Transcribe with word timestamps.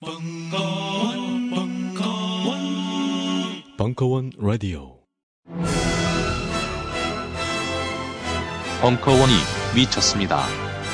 벙커원, 0.00 1.50
벙커원, 1.50 2.58
벙커원 3.76 4.30
라디오. 4.38 4.98
벙커원이 8.80 9.32
미쳤습니다. 9.74 10.44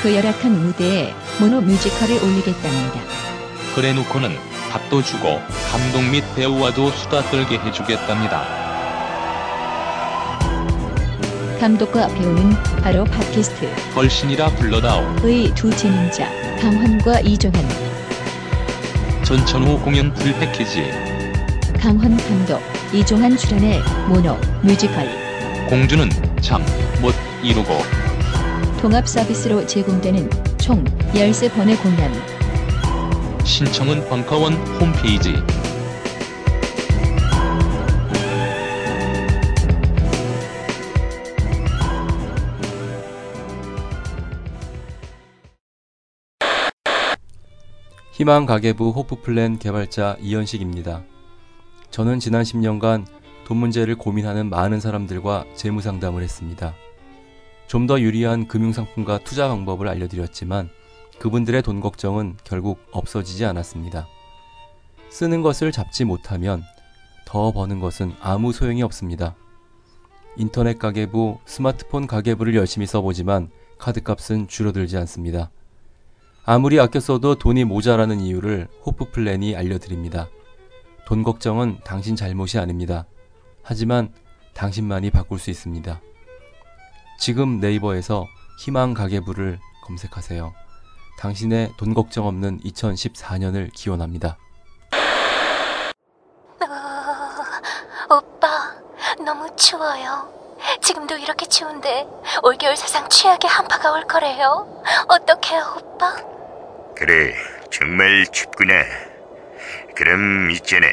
그 0.03 0.14
열악한 0.17 0.53
무대에 0.53 1.12
모노 1.38 1.61
뮤지컬을 1.61 2.14
올리겠답니다. 2.14 3.01
그래놓고는 3.75 4.30
밥도 4.72 5.03
주고 5.03 5.39
감독 5.71 6.02
및 6.11 6.25
배우와도 6.34 6.91
수다 6.93 7.21
떨게 7.30 7.59
해주겠답니다. 7.59 8.64
감독과 11.61 12.09
배우는 12.09 12.50
바로 12.82 13.05
팟캐스트 13.05 13.68
걸신이라 13.95 14.48
불러다오. 14.57 15.02
의 15.25 15.52
두 15.55 15.71
진행자 15.77 16.27
강환과 16.61 17.21
이종환, 17.21 17.62
전천후 19.25 19.79
공연 19.80 20.12
full 20.14 20.32
package. 20.39 20.91
강환 21.80 22.16
감독, 22.16 22.60
이종환 22.92 23.37
출연의 23.37 23.82
모노 24.09 24.37
뮤지컬 24.62 25.09
공주는 25.69 26.09
잠 26.41 26.62
못 27.01 27.15
이루고 27.42 27.68
통합 28.80 29.06
서비스로 29.09 29.66
제공되는 29.66 30.30
총 30.59 30.82
13번의 31.12 31.80
공연 31.82 32.12
신청은 33.45 34.09
벙커원 34.09 34.55
홈페이지. 34.80 35.34
희망 48.14 48.46
가계부 48.46 48.91
호프플랜 48.91 49.59
개발자 49.59 50.18
이현식입니다. 50.20 51.02
저는 51.91 52.20
지난 52.20 52.45
10년간 52.45 53.06
돈 53.45 53.56
문제를 53.56 53.96
고민하는 53.96 54.48
많은 54.51 54.79
사람들과 54.79 55.46
재무 55.56 55.80
상담을 55.80 56.23
했습니다. 56.23 56.76
좀 57.66 57.88
더 57.88 58.01
유리한 58.01 58.46
금융상품과 58.46 59.18
투자 59.24 59.48
방법을 59.48 59.88
알려드렸지만 59.88 60.71
그분들의 61.18 61.60
돈 61.62 61.80
걱정은 61.80 62.37
결국 62.45 62.79
없어지지 62.93 63.45
않았습니다. 63.46 64.06
쓰는 65.09 65.43
것을 65.43 65.72
잡지 65.72 66.04
못하면 66.04 66.62
더 67.26 67.50
버는 67.50 67.81
것은 67.81 68.12
아무 68.21 68.53
소용이 68.53 68.84
없습니다. 68.84 69.34
인터넷 70.37 70.78
가계부, 70.78 71.38
스마트폰 71.47 72.06
가계부를 72.06 72.54
열심히 72.54 72.87
써보지만 72.87 73.50
카드값은 73.78 74.47
줄어들지 74.47 74.97
않습니다. 74.99 75.50
아무리 76.47 76.78
아껴 76.78 77.00
써도 77.00 77.37
돈이 77.37 77.64
모자라는 77.64 78.20
이유를 78.20 78.69
호프 78.84 79.12
플랜이 79.12 79.56
알려드립니다. 79.56 80.28
돈 81.06 81.22
걱정은 81.22 81.78
당신 81.84 82.16
잘못이 82.16 82.59
아닙니다. 82.59 83.06
하지만 83.62 84.12
당신만이 84.53 85.10
바꿀 85.10 85.38
수 85.38 85.50
있습니다. 85.50 86.00
지금 87.19 87.60
네이버에서 87.60 88.26
희망 88.59 88.92
가계부를 88.92 89.59
검색하세요. 89.84 90.53
당신의 91.19 91.72
돈 91.78 91.94
걱정 91.94 92.26
없는 92.26 92.60
2014년을 92.60 93.72
기원합니다. 93.72 94.37
어, 96.60 98.16
오빠, 98.16 98.75
너무 99.25 99.48
추워요. 99.56 100.28
지금도 100.82 101.16
이렇게 101.16 101.47
추운데 101.47 102.06
올겨울 102.42 102.76
사상 102.76 103.09
최악의 103.09 103.48
한파가 103.48 103.92
올 103.92 104.04
거래요. 104.04 104.82
어떡해요, 105.09 105.76
오빠? 105.78 106.34
그래, 106.97 107.34
정말 107.70 108.25
춥구나. 108.32 108.84
그럼 109.97 110.50
있잖아. 110.53 110.87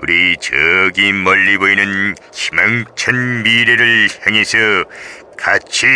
우리 0.00 0.36
저기 0.38 1.12
멀리 1.12 1.56
보이는 1.58 2.14
희망찬 2.32 3.42
미래를 3.44 4.08
향해서 4.24 4.58
같이 5.38 5.86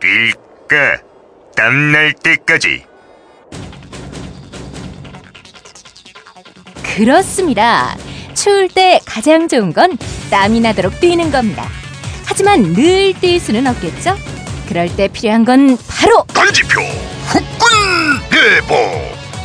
뛸까? 0.00 1.00
땀날 1.56 2.12
때까지. 2.12 2.84
그렇습니다. 6.96 7.96
추울 8.34 8.68
때 8.68 9.00
가장 9.04 9.48
좋은 9.48 9.72
건 9.72 9.96
땀이 10.30 10.60
나도록 10.60 11.00
뛰는 11.00 11.30
겁니다. 11.30 11.66
하지만 12.24 12.62
늘 12.62 13.12
뛸 13.14 13.40
수는 13.40 13.66
없겠죠? 13.66 14.16
그럴 14.70 14.88
때 14.94 15.08
필요한 15.08 15.44
건 15.44 15.76
바로 15.88 16.24
딴지표 16.32 16.80
후끈 17.26 17.48
대보. 18.30 18.76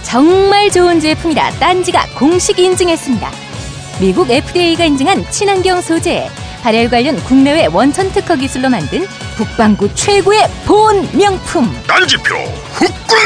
정말 0.04 0.70
좋은 0.70 1.00
제품이라 1.00 1.50
딴지가 1.54 2.06
공식 2.16 2.60
인증했습니다. 2.60 3.32
미국 4.00 4.30
FDA가 4.30 4.86
인증한 4.86 5.26
친환경 5.32 5.82
소재, 5.82 6.30
발열 6.62 6.92
관련 6.92 7.16
국내외 7.24 7.66
원천 7.66 8.12
특허 8.12 8.36
기술로 8.36 8.70
만든 8.70 9.08
북방구 9.36 9.96
최고의 9.96 10.48
보온 10.68 11.10
명품. 11.18 11.76
딴지표 11.88 12.36
후끈 12.74 13.18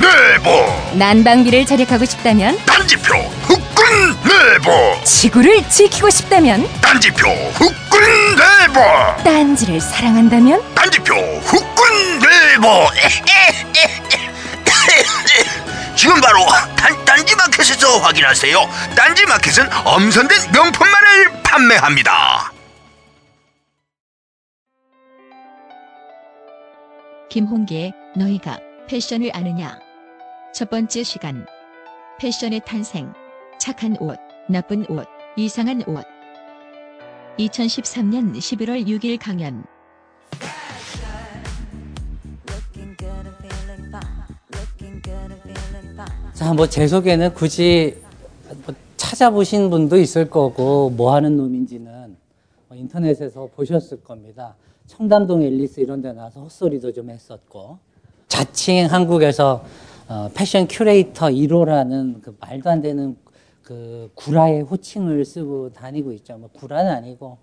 대보. 0.00 0.96
난방비를 0.96 1.66
절약하고 1.66 2.06
싶다면, 2.06 2.58
딴지표 2.64 3.16
후끈 3.42 3.73
대보. 4.22 5.04
지구를 5.04 5.68
지키고 5.68 6.08
싶다면, 6.10 6.68
딴지표 6.80 7.28
후끈 7.28 8.00
대보. 8.36 8.80
딴지를 9.24 9.80
사랑한다면, 9.80 10.62
딴지표 10.74 11.14
후끈 11.14 12.20
대보. 12.20 12.86
지금 15.96 16.20
바로 16.20 16.38
단, 16.76 17.04
딴지 17.04 17.34
마켓에서 17.36 17.98
확인하세요. 17.98 18.58
딴지 18.96 19.26
마켓은 19.26 19.68
엄선된 19.84 20.52
명품만을 20.52 21.42
판매합니다. 21.42 22.52
김홍기의 27.30 27.92
너희가 28.16 28.58
패션을 28.86 29.30
아느냐? 29.34 29.78
첫 30.54 30.70
번째 30.70 31.02
시간. 31.02 31.46
패션의 32.20 32.60
탄생. 32.66 33.12
착한 33.58 33.96
옷, 34.00 34.16
나쁜 34.48 34.84
옷, 34.90 35.06
이상한 35.36 35.82
옷. 35.86 36.04
2013년 37.38 38.36
11월 38.36 38.86
6일 38.86 39.18
강연. 39.20 39.64
자, 46.32 46.52
뭐 46.52 46.66
제 46.66 46.86
소개는 46.86 47.32
굳이 47.34 47.96
뭐 48.66 48.74
찾아보신 48.96 49.70
분도 49.70 49.96
있을 49.98 50.28
거고 50.28 50.90
뭐 50.90 51.14
하는 51.14 51.36
놈인지는 51.36 52.16
뭐 52.68 52.76
인터넷에서 52.76 53.48
보셨을 53.54 54.02
겁니다. 54.02 54.54
청담동 54.86 55.42
앨리스 55.42 55.80
이런 55.80 56.02
데 56.02 56.12
나와서 56.12 56.40
헛소리도 56.42 56.92
좀 56.92 57.10
했었고 57.10 57.78
자칭 58.28 58.86
한국에서 58.86 59.64
어, 60.08 60.28
패션 60.34 60.66
큐레이터 60.68 61.28
1호라는 61.28 62.20
그 62.20 62.36
말도 62.40 62.68
안 62.68 62.82
되는 62.82 63.16
그 63.64 64.10
구라의 64.14 64.60
호칭을 64.62 65.24
쓰고 65.24 65.72
다니고 65.72 66.12
있죠. 66.12 66.36
뭐 66.36 66.50
구라는 66.52 66.90
아니고 66.92 67.38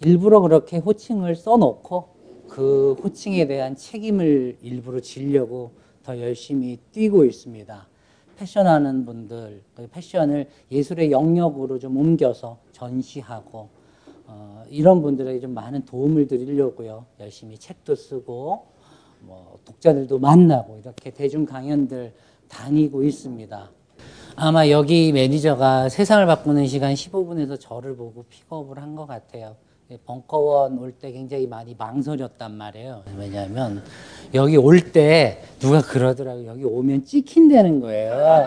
일부러 0.00 0.40
그렇게 0.40 0.78
호칭을 0.78 1.36
써놓고 1.36 2.08
그 2.48 2.96
호칭에 3.02 3.46
대한 3.46 3.76
책임을 3.76 4.58
일부러 4.60 5.00
지려고 5.00 5.70
더 6.02 6.20
열심히 6.20 6.78
뛰고 6.90 7.24
있습니다. 7.24 7.88
패션하는 8.36 9.04
분들, 9.06 9.62
그 9.76 9.86
패션을 9.86 10.48
예술의 10.72 11.12
영역으로 11.12 11.78
좀 11.78 11.96
옮겨서 11.96 12.58
전시하고 12.72 13.68
어, 14.26 14.64
이런 14.68 15.00
분들에게 15.00 15.38
좀 15.38 15.54
많은 15.54 15.84
도움을 15.84 16.26
드리려고요. 16.26 17.06
열심히 17.20 17.56
책도 17.56 17.94
쓰고 17.94 18.66
뭐 19.20 19.58
독자들도 19.64 20.18
만나고 20.18 20.78
이렇게 20.78 21.10
대중 21.10 21.46
강연들 21.46 22.12
다니고 22.48 23.04
있습니다. 23.04 23.70
아마 24.36 24.68
여기 24.70 25.12
매니저가 25.12 25.88
세상을 25.88 26.24
바꾸는 26.26 26.66
시간 26.66 26.94
15분에서 26.94 27.60
저를 27.60 27.96
보고 27.96 28.24
픽업을 28.28 28.78
한 28.80 28.96
것 28.96 29.06
같아요. 29.06 29.56
벙커원 30.06 30.78
올 30.78 30.92
때 30.92 31.12
굉장히 31.12 31.46
많이 31.46 31.74
망설였단 31.76 32.50
말이에요. 32.56 33.02
왜냐하면 33.18 33.82
여기 34.32 34.56
올 34.56 34.80
때 34.92 35.42
누가 35.60 35.82
그러더라고요. 35.82 36.46
여기 36.46 36.64
오면 36.64 37.04
찍힌다는 37.04 37.80
거예요. 37.80 38.46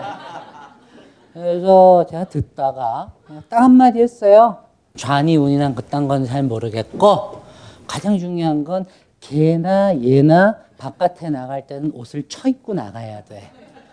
그래서 1.32 2.04
제가 2.10 2.24
듣다가 2.24 3.12
딱 3.48 3.62
한마디 3.62 4.00
했어요. 4.00 4.58
좌니 4.96 5.36
운이나 5.36 5.72
그딴 5.74 6.08
건 6.08 6.24
잘 6.24 6.42
모르겠고 6.42 7.42
가장 7.86 8.18
중요한 8.18 8.64
건 8.64 8.84
걔나 9.20 9.94
얘나 10.02 10.56
바깥에 10.78 11.30
나갈 11.30 11.66
때는 11.66 11.92
옷을 11.94 12.26
쳐입고 12.28 12.74
나가야 12.74 13.22
돼. 13.24 13.50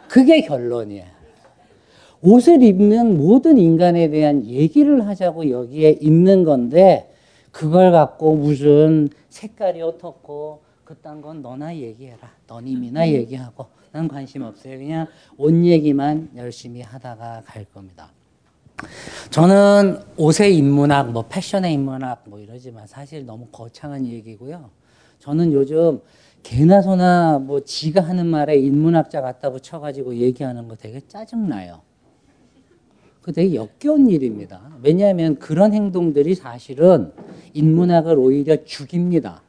그게 0.07 0.41
결론이야. 0.41 1.05
옷을 2.23 2.63
입는 2.63 3.17
모든 3.17 3.57
인간에 3.57 4.09
대한 4.09 4.45
얘기를 4.45 5.05
하자고 5.05 5.49
여기에 5.49 5.97
있는 6.01 6.45
건데 6.45 7.13
그걸 7.51 7.91
갖고 7.91 8.35
무슨 8.35 9.09
색깔이 9.29 9.81
어떻고 9.81 10.61
그딴 10.85 11.21
건 11.21 11.41
너나 11.41 11.75
얘기해라. 11.75 12.31
너님이나 12.47 13.09
얘기하고 13.09 13.67
난 13.91 14.07
관심 14.07 14.41
없어요. 14.43 14.77
그냥 14.77 15.07
옷 15.37 15.53
얘기만 15.53 16.29
열심히 16.37 16.81
하다가 16.81 17.43
갈 17.45 17.65
겁니다. 17.65 18.09
저는 19.29 19.99
옷의 20.17 20.57
인문학, 20.57 21.11
뭐 21.11 21.25
패션의 21.27 21.73
인문학 21.73 22.23
뭐 22.25 22.39
이러지만 22.39 22.87
사실 22.87 23.25
너무 23.25 23.47
거창한 23.51 24.05
얘기고요. 24.05 24.69
저는 25.19 25.51
요즘 25.51 25.99
개나 26.41 26.81
소나 26.81 27.39
뭐 27.39 27.59
지가 27.63 28.01
하는 28.01 28.27
말에 28.27 28.55
인문학자 28.57 29.21
갖다 29.21 29.49
붙여가지고 29.49 30.15
얘기하는 30.15 30.69
거 30.69 30.75
되게 30.75 31.01
짜증나요. 31.07 31.81
그 33.23 33.31
되게 33.31 33.55
역겨운 33.55 34.09
일입니다. 34.09 34.61
왜냐하면 34.83 35.39
그런 35.39 35.73
행동들이 35.73 36.35
사실은 36.35 37.13
인문학을 37.53 38.19
오히려 38.19 38.65
죽입니다. 38.65 39.41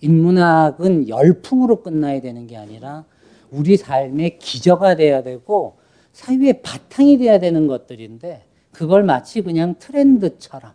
인문학은 0.00 1.08
열풍으로 1.08 1.82
끝나야 1.82 2.20
되는 2.20 2.46
게 2.46 2.56
아니라 2.56 3.04
우리 3.50 3.76
삶의 3.76 4.38
기저가 4.38 4.94
돼야 4.94 5.24
되고 5.24 5.76
사회의 6.12 6.62
바탕이 6.62 7.18
돼야 7.18 7.40
되는 7.40 7.66
것들인데 7.66 8.44
그걸 8.70 9.02
마치 9.02 9.42
그냥 9.42 9.74
트렌드처럼 9.80 10.72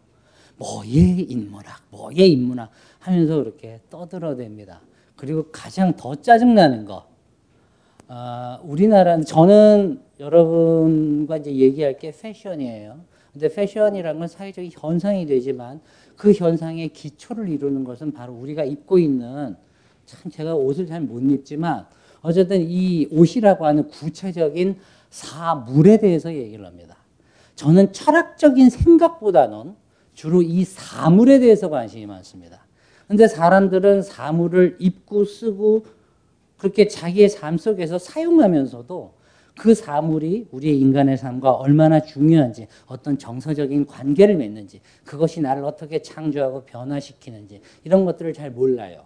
뭐의 0.57 1.21
인문학, 1.29 1.83
뭐의 1.89 2.31
인문학 2.33 2.69
하면서 2.99 3.37
그렇게 3.37 3.79
떠들어댑니다. 3.89 4.79
그리고 5.15 5.45
가장 5.53 5.95
더 5.95 6.15
짜증나는 6.15 6.83
거, 6.83 7.07
어, 8.09 8.59
우리나라는 8.63 9.23
저는 9.23 10.01
여러분과 10.19 11.37
이제 11.37 11.53
얘기할 11.53 11.99
게 11.99 12.11
패션이에요. 12.11 12.99
근데 13.31 13.47
패션이란 13.53 14.17
건 14.17 14.27
사회적인 14.27 14.71
현상이 14.73 15.27
되지만 15.27 15.79
그 16.17 16.33
현상의 16.33 16.89
기초를 16.89 17.47
이루는 17.49 17.83
것은 17.83 18.11
바로 18.11 18.33
우리가 18.33 18.63
입고 18.63 18.97
있는 18.97 19.55
참 20.07 20.31
제가 20.31 20.55
옷을 20.55 20.87
잘 20.87 21.01
못 21.01 21.21
입지만 21.21 21.85
어쨌든 22.21 22.61
이 22.67 23.07
옷이라고 23.11 23.67
하는 23.67 23.87
구체적인 23.87 24.77
사물에 25.11 25.97
대해서 25.97 26.33
얘기를 26.33 26.65
합니다. 26.65 26.97
저는 27.53 27.93
철학적인 27.93 28.71
생각보다는 28.71 29.75
주로 30.15 30.41
이 30.41 30.63
사물에 30.63 31.37
대해서 31.39 31.69
관심이 31.69 32.07
많습니다. 32.07 32.65
근데 33.07 33.27
사람들은 33.27 34.01
사물을 34.01 34.77
입고 34.79 35.25
쓰고 35.25 35.85
그렇게 36.59 36.87
자기의 36.87 37.29
삶 37.29 37.57
속에서 37.57 37.97
사용하면서도 37.97 39.13
그 39.57 39.73
사물이 39.73 40.47
우리의 40.51 40.79
인간의 40.79 41.17
삶과 41.17 41.51
얼마나 41.51 41.99
중요한지, 41.99 42.67
어떤 42.85 43.17
정서적인 43.17 43.87
관계를 43.87 44.35
맺는지, 44.35 44.79
그것이 45.03 45.41
나를 45.41 45.65
어떻게 45.65 46.01
창조하고 46.01 46.63
변화시키는지, 46.63 47.61
이런 47.83 48.05
것들을 48.05 48.31
잘 48.33 48.51
몰라요. 48.51 49.01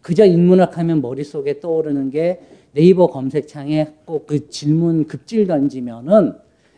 그저 0.00 0.24
인문학 0.26 0.76
하면 0.78 1.00
머릿속에 1.00 1.60
떠오르는 1.60 2.10
게 2.10 2.40
네이버 2.72 3.06
검색창에 3.06 3.94
꼭 4.04 4.26
그 4.26 4.48
질문 4.50 5.06
급질 5.06 5.46
던지면은 5.46 6.34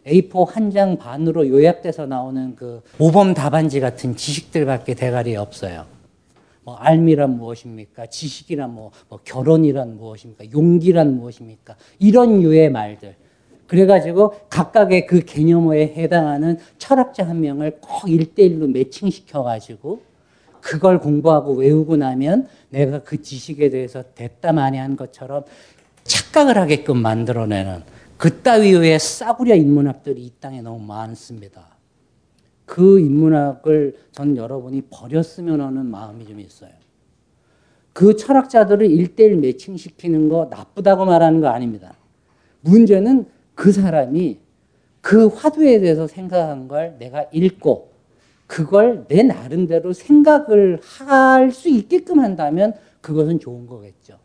A4 0.06 0.46
한 0.46 0.70
장 0.70 0.98
반으로 0.98 1.48
요약돼서 1.48 2.06
나오는 2.06 2.54
그 2.54 2.82
모범 2.98 3.34
답안지 3.34 3.80
같은 3.80 4.14
지식들밖에 4.14 4.94
대가리 4.94 5.34
없어요. 5.36 5.86
뭐 6.66 6.74
알미란 6.74 7.36
무엇입니까? 7.36 8.06
지식이란 8.06 8.74
뭐, 8.74 8.90
뭐 9.08 9.20
결혼이란 9.22 9.96
무엇입니까? 9.98 10.50
용기란 10.50 11.16
무엇입니까? 11.16 11.76
이런 12.00 12.42
유의 12.42 12.72
말들. 12.72 13.14
그래가지고 13.68 14.34
각각의 14.50 15.06
그 15.06 15.24
개념어에 15.24 15.94
해당하는 15.96 16.58
철학자 16.76 17.24
한 17.24 17.40
명을 17.40 17.78
꼭 17.80 18.10
일대일로 18.10 18.66
매칭시켜가지고 18.66 20.02
그걸 20.60 20.98
공부하고 20.98 21.54
외우고 21.54 21.96
나면 21.96 22.48
내가 22.70 22.98
그 22.98 23.22
지식에 23.22 23.70
대해서 23.70 24.02
됐다 24.16 24.52
마니 24.52 24.78
한 24.78 24.96
것처럼 24.96 25.44
착각을 26.02 26.58
하게끔 26.58 26.96
만들어내는 26.96 27.84
그 28.16 28.42
따위의 28.42 28.98
싸구려 28.98 29.54
인문학들이 29.54 30.20
이 30.20 30.32
땅에 30.40 30.62
너무 30.62 30.84
많습니다. 30.84 31.75
그 32.66 33.00
인문학을 33.00 33.96
전 34.12 34.36
여러분이 34.36 34.82
버렸으면 34.90 35.60
하는 35.60 35.86
마음이 35.86 36.26
좀 36.26 36.40
있어요. 36.40 36.70
그 37.92 38.16
철학자들을 38.16 38.90
일대일 38.90 39.36
매칭시키는 39.36 40.28
거 40.28 40.48
나쁘다고 40.50 41.06
말하는 41.06 41.40
거 41.40 41.48
아닙니다. 41.48 41.94
문제는 42.60 43.26
그 43.54 43.72
사람이 43.72 44.38
그 45.00 45.28
화두에 45.28 45.80
대해서 45.80 46.06
생각한 46.06 46.68
걸 46.68 46.96
내가 46.98 47.26
읽고 47.32 47.92
그걸 48.46 49.06
내 49.08 49.22
나름대로 49.22 49.92
생각을 49.92 50.80
할 50.82 51.52
수 51.52 51.68
있게끔 51.68 52.20
한다면 52.20 52.74
그것은 53.00 53.38
좋은 53.38 53.66
거겠죠. 53.66 54.18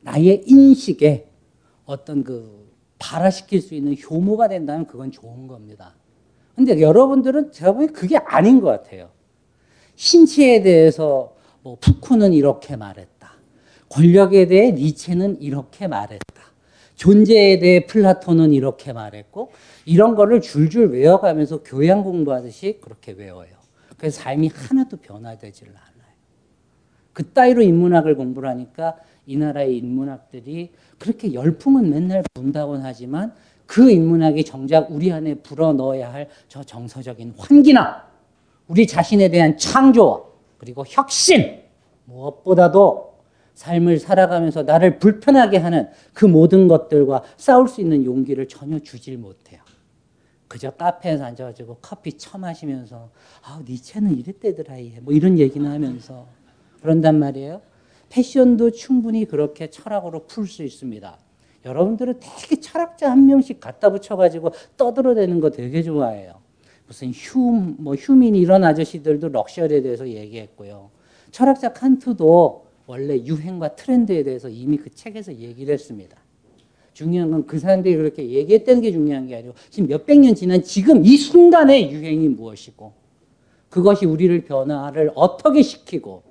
나의 0.00 0.42
인식에 0.46 1.28
어떤 1.84 2.24
그 2.24 2.66
발화시킬 2.98 3.60
수 3.60 3.74
있는 3.74 3.94
효모가 3.94 4.48
된다면 4.48 4.86
그건 4.86 5.10
좋은 5.10 5.46
겁니다. 5.46 5.94
근데 6.54 6.80
여러분들은 6.80 7.52
제가 7.52 7.72
보기엔 7.72 7.92
그게 7.92 8.16
아닌 8.16 8.60
것 8.60 8.68
같아요. 8.68 9.10
신체에 9.96 10.62
대해서 10.62 11.34
뭐 11.62 11.76
푸크는 11.80 12.32
이렇게 12.32 12.76
말했다. 12.76 13.32
권력에 13.88 14.46
대해 14.46 14.72
니체는 14.72 15.40
이렇게 15.40 15.88
말했다. 15.88 16.42
존재에 16.96 17.58
대해 17.58 17.86
플라톤은 17.86 18.52
이렇게 18.52 18.92
말했고 18.92 19.50
이런 19.84 20.14
거를 20.14 20.40
줄줄 20.40 20.90
외워가면서 20.90 21.62
교양 21.62 22.02
공부하듯이 22.02 22.78
그렇게 22.80 23.12
외워요. 23.12 23.50
그래서 23.96 24.20
삶이 24.22 24.50
하나도 24.54 24.98
변화되지를 24.98 25.72
않아요. 25.72 26.12
그 27.12 27.24
따위로 27.32 27.62
인문학을 27.62 28.16
공부를 28.16 28.48
하니까 28.48 28.96
이 29.26 29.36
나라의 29.36 29.78
인문학들이 29.78 30.72
그렇게 30.98 31.32
열풍은 31.32 31.90
맨날 31.90 32.22
분다곤 32.34 32.82
하지만 32.82 33.32
그 33.66 33.90
인문학이 33.90 34.44
정작 34.44 34.90
우리 34.90 35.10
안에 35.12 35.36
불어넣어야 35.36 36.12
할 36.12 36.28
저 36.48 36.62
정서적인 36.62 37.34
환기나 37.38 38.06
우리 38.68 38.86
자신에 38.86 39.28
대한 39.28 39.56
창조 39.58 40.32
그리고 40.58 40.84
혁신 40.86 41.62
무엇보다도 42.04 43.14
삶을 43.54 43.98
살아가면서 43.98 44.62
나를 44.64 44.98
불편하게 44.98 45.58
하는 45.58 45.88
그 46.12 46.24
모든 46.24 46.68
것들과 46.68 47.22
싸울 47.36 47.68
수 47.68 47.80
있는 47.80 48.04
용기를 48.04 48.48
전혀 48.48 48.78
주질 48.80 49.16
못해요. 49.16 49.60
그저 50.48 50.70
카페에서 50.70 51.24
앉아가지고 51.24 51.78
커피 51.80 52.12
처 52.14 52.38
마시면서 52.38 53.10
아 53.42 53.60
니체는 53.66 54.18
이랬대더라 54.18 54.74
뭐 55.02 55.14
이런 55.14 55.38
얘기는 55.38 55.68
하면서 55.68 56.26
그런단 56.82 57.18
말이에요. 57.18 57.62
패션도 58.10 58.72
충분히 58.72 59.24
그렇게 59.24 59.70
철학으로 59.70 60.26
풀 60.26 60.46
수 60.46 60.62
있습니다. 60.62 61.18
여러분들은 61.64 62.20
되게 62.20 62.60
철학자 62.60 63.10
한 63.10 63.26
명씩 63.26 63.60
갖다 63.60 63.90
붙여가지고 63.90 64.52
떠들어대는 64.76 65.40
거 65.40 65.50
되게 65.50 65.82
좋아해요. 65.82 66.34
무슨 66.86 67.10
휴, 67.10 67.38
뭐 67.78 67.94
휴민 67.94 68.34
이런 68.34 68.64
아저씨들도 68.64 69.28
럭셔리에 69.28 69.82
대해서 69.82 70.06
얘기했고요. 70.06 70.90
철학자 71.30 71.72
칸트도 71.72 72.64
원래 72.86 73.16
유행과 73.16 73.76
트렌드에 73.76 74.22
대해서 74.22 74.48
이미 74.48 74.76
그 74.76 74.90
책에서 74.90 75.34
얘기를 75.34 75.72
했습니다. 75.72 76.16
중요한 76.92 77.30
건 77.30 77.46
그 77.46 77.58
사람들이 77.58 77.96
그렇게 77.96 78.28
얘기했다는 78.28 78.80
게 78.82 78.92
중요한 78.92 79.26
게 79.26 79.36
아니고 79.36 79.54
지금 79.70 79.88
몇백 79.88 80.20
년 80.20 80.34
지난 80.34 80.62
지금 80.62 81.04
이 81.04 81.16
순간의 81.16 81.90
유행이 81.90 82.28
무엇이고 82.28 82.92
그것이 83.68 84.06
우리를 84.06 84.44
변화를 84.44 85.10
어떻게 85.16 85.62
시키고 85.62 86.22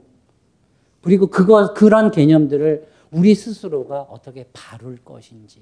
그리고 1.01 1.27
그거 1.27 1.73
그런 1.73 2.11
개념들을 2.11 2.87
우리 3.13 3.35
스스로가 3.35 4.01
어떻게 4.01 4.45
바룰 4.51 4.97
것인지 4.97 5.61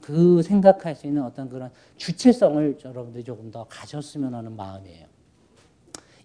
그 0.00 0.42
생각할 0.42 0.94
수 0.94 1.06
있는 1.06 1.22
어떤 1.22 1.48
그런 1.48 1.70
주체성을 1.96 2.78
여러분들이 2.84 3.24
조금 3.24 3.50
더 3.50 3.64
가졌으면 3.64 4.34
하는 4.34 4.56
마음이에요. 4.56 5.06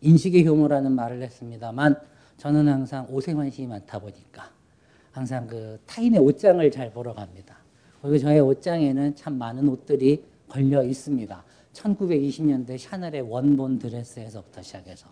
인식의 0.02 0.46
효모라는 0.46 0.92
말을 0.92 1.22
했습니다만 1.24 2.00
저는 2.38 2.68
항상 2.68 3.08
옷에 3.10 3.34
관심이 3.34 3.68
많다 3.68 4.00
보니까 4.00 4.52
항상 5.12 5.48
그 5.48 5.80
타인의 5.86 6.20
옷장을 6.20 6.70
잘 6.72 6.92
보러 6.92 7.14
갑니다. 7.14 7.58
그리고 8.02 8.18
저의 8.18 8.42
옷장에는 8.42 9.16
참 9.16 9.38
많은 9.38 9.68
옷들이 9.70 10.24
걸려 10.50 10.84
있습니다. 10.84 11.44
1920년대 11.74 12.78
샤넬의 12.78 13.22
원본 13.22 13.80
드레스에서부터 13.80 14.62
시작해서 14.62 15.08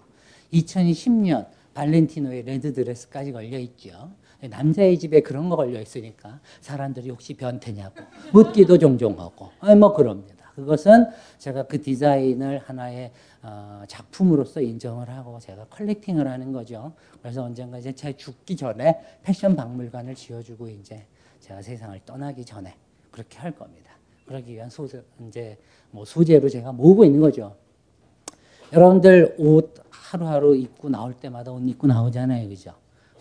2010년 0.53 1.48
발렌티노의 1.74 2.44
red 2.44 2.74
드레스까지 2.74 3.32
걸려 3.32 3.58
있죠. 3.60 4.12
남자의 4.50 4.98
집에 5.00 5.22
그런 5.22 5.50
거 5.50 5.56
걸려 5.56 5.82
있으니까 5.82 6.40
사람들이 6.62 7.10
혹시 7.10 7.34
변태냐고 7.34 7.96
묻기도 8.32 8.78
종종 8.78 9.20
하고 9.20 9.50
뭐 9.80 9.94
그럽니다. 9.94 10.52
그것은 10.56 11.08
제가 11.40 11.64
그 11.64 11.82
디자인을 11.82 12.60
하나의 12.60 13.12
어, 13.42 13.84
작품으로서 13.88 14.62
인정을 14.62 15.10
하고 15.10 15.40
제가 15.40 15.66
collecting을 15.65 16.27
하는 16.28 16.52
거죠. 16.52 16.94
그래서 17.22 17.44
언젠가 17.44 17.78
이제 17.80 17.92
제가 17.92 18.16
죽기 18.18 18.56
전에 18.56 19.00
패션 19.24 19.56
박물관을 19.56 20.16
지어주고 20.16 20.70
이제 20.70 21.06
제가 21.40 21.62
세상을 21.62 22.00
떠나기 22.06 22.46
전에 22.46 22.76
그렇게 23.12 23.40
할 23.40 23.52
겁니다. 23.52 23.92
그러기 24.26 24.54
위한 24.54 24.70
소재, 24.70 25.02
이제 25.28 25.58
뭐 25.92 26.06
소재로 26.06 26.48
제가 26.50 26.72
모으고 26.72 27.04
있는 27.04 27.20
거죠. 27.20 27.56
여러분들 28.72 29.36
옷 29.38 29.76
하루하루 29.90 30.56
입고 30.56 30.90
나올 30.90 31.14
때마다 31.14 31.52
옷 31.52 31.68
입고 31.68 31.88
나오잖아요. 31.88 32.48
그죠? 32.48 32.74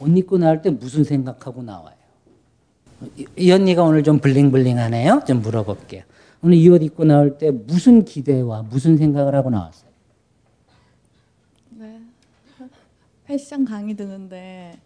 옷 0.03 0.17
입고 0.17 0.39
나올 0.39 0.61
때 0.63 0.71
무슨 0.71 1.05
생각하고 1.05 1.63
나와요? 1.63 1.95
이, 3.17 3.27
이 3.37 3.53
언니가 3.53 3.83
오늘 3.85 4.03
좀 4.03 4.19
블링블링하네요. 4.19 5.23
좀 5.27 5.41
물어볼게요. 5.43 6.03
오늘 6.43 6.57
이 6.57 6.69
옷 6.69 6.83
입고 6.83 7.05
나올 7.05 7.39
때 7.39 7.51
무슨 7.51 8.05
기대와 8.05 8.63
무슨 8.63 8.97
생각을 8.97 9.35
하고 9.35 9.51
나왔어요? 9.51 9.91
네. 11.71 12.01
패션 13.25 13.65
강의 13.65 13.95
듣는데 13.95 14.79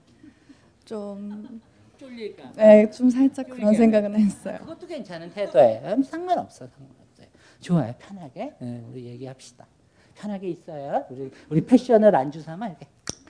좀 0.84 1.60
쫄릴까? 1.98 2.52
네, 2.56 2.90
좀 2.90 3.08
살짝 3.10 3.48
그런 3.48 3.74
생각은 3.74 4.14
했어요. 4.16 4.58
그것도 4.60 4.86
괜찮은 4.86 5.30
태도예요. 5.32 5.94
음, 5.94 6.02
상관없어, 6.02 6.66
상관없어요. 6.66 7.26
좋아요, 7.60 7.94
편하게 7.98 8.52
네, 8.60 8.84
우리 8.92 9.06
얘기합시다. 9.06 9.66
편하게 10.14 10.48
있어요. 10.50 11.04
우리 11.10 11.30
우리 11.50 11.60
패션을 11.64 12.14
안주 12.14 12.40
삼아 12.42 12.68
이렇게 12.68 12.86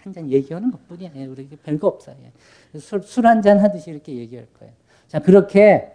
한 0.06 0.12
잔 0.12 0.30
얘기하는 0.30 0.70
것뿐이에요. 0.70 1.32
우리 1.32 1.48
별거 1.48 1.88
없어요. 1.88 2.16
술 2.78 3.26
한 3.26 3.42
잔 3.42 3.58
하듯이 3.58 3.90
이렇게 3.90 4.14
얘기할 4.14 4.46
거예요. 4.58 4.72
자 5.08 5.18
그렇게 5.18 5.92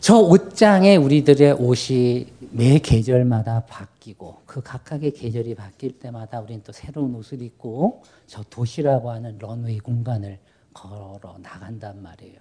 저 0.00 0.18
옷장에 0.18 0.96
우리들의 0.96 1.52
옷이 1.52 2.26
매 2.52 2.78
계절마다 2.78 3.64
바뀌고 3.66 4.38
그 4.46 4.62
각각의 4.62 5.12
계절이 5.12 5.54
바뀔 5.54 5.98
때마다 5.98 6.40
우리는 6.40 6.62
또 6.64 6.72
새로운 6.72 7.14
옷을 7.14 7.42
입고 7.42 8.02
저 8.26 8.42
도시라고 8.48 9.10
하는 9.10 9.36
런웨이 9.38 9.78
공간을 9.78 10.38
걸어 10.72 11.36
나간단 11.42 12.02
말이에요. 12.02 12.38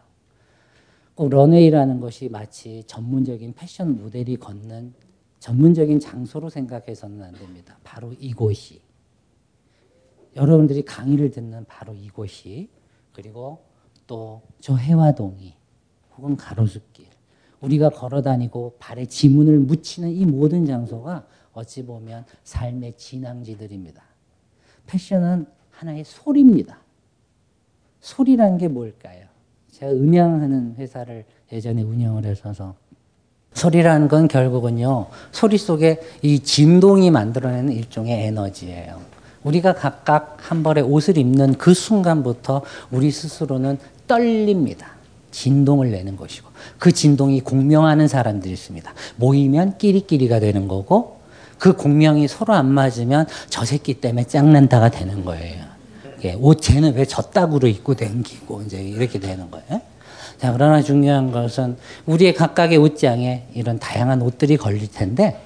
꼭 1.15 1.29
런웨이라는 1.29 1.99
것이 1.99 2.29
마치 2.29 2.83
전문적인 2.87 3.53
패션 3.55 3.97
모델이 4.01 4.37
걷는 4.37 4.93
전문적인 5.39 5.99
장소로 5.99 6.49
생각해서는 6.49 7.21
안 7.21 7.33
됩니다. 7.33 7.77
바로 7.83 8.13
이곳이. 8.19 8.79
여러분들이 10.35 10.83
강의를 10.83 11.31
듣는 11.31 11.65
바로 11.65 11.93
이곳이 11.93 12.69
그리고 13.13 13.63
또 14.07 14.41
저 14.59 14.75
해화동이 14.75 15.53
혹은 16.17 16.37
가로수길 16.37 17.05
우리가 17.59 17.89
걸어 17.89 18.21
다니고 18.21 18.75
발에 18.79 19.05
지문을 19.05 19.59
묻히는 19.59 20.09
이 20.09 20.25
모든 20.25 20.65
장소가 20.65 21.25
어찌 21.53 21.85
보면 21.85 22.25
삶의 22.45 22.93
진앙지들입니다. 22.97 24.01
패션은 24.87 25.45
하나의 25.71 26.03
소리입니다. 26.05 26.79
소리란 27.99 28.57
게 28.57 28.67
뭘까요? 28.69 29.25
제가 29.71 29.91
음향하는 29.91 30.75
회사를 30.75 31.25
예전에 31.51 31.81
운영을 31.81 32.25
했어서 32.25 32.75
소리라는 33.53 34.07
건 34.07 34.27
결국은요 34.27 35.07
소리 35.31 35.57
속에 35.57 35.99
이 36.21 36.39
진동이 36.39 37.11
만들어내는 37.11 37.73
일종의 37.73 38.27
에너지예요. 38.27 39.01
우리가 39.43 39.73
각각 39.73 40.37
한 40.41 40.63
벌의 40.63 40.83
옷을 40.83 41.17
입는 41.17 41.55
그 41.55 41.73
순간부터 41.73 42.61
우리 42.91 43.11
스스로는 43.11 43.77
떨립니다. 44.07 44.93
진동을 45.31 45.91
내는 45.91 46.15
것이고 46.15 46.47
그 46.77 46.91
진동이 46.91 47.41
공명하는 47.41 48.07
사람들이 48.07 48.53
있습니다. 48.53 48.93
모이면 49.17 49.77
끼리끼리가 49.77 50.39
되는 50.39 50.67
거고 50.67 51.19
그 51.57 51.73
공명이 51.73 52.27
서로 52.27 52.53
안 52.53 52.67
맞으면 52.67 53.25
저 53.49 53.65
새끼 53.65 53.95
때문에 53.95 54.25
짱난다가 54.25 54.91
되는 54.91 55.25
거예요. 55.25 55.63
예, 56.23 56.33
옷 56.33 56.61
쟤는 56.61 56.95
왜 56.95 57.05
저따구로 57.05 57.67
입고 57.67 57.95
댕기고 57.95 58.61
이제 58.63 58.81
이렇게 58.81 59.19
되는 59.19 59.49
거예요. 59.49 59.81
자, 60.37 60.51
그러나 60.51 60.81
중요한 60.81 61.31
것은 61.31 61.77
우리의 62.05 62.33
각각의 62.33 62.77
옷장에 62.77 63.47
이런 63.53 63.79
다양한 63.79 64.21
옷들이 64.21 64.57
걸릴 64.57 64.91
텐데 64.91 65.39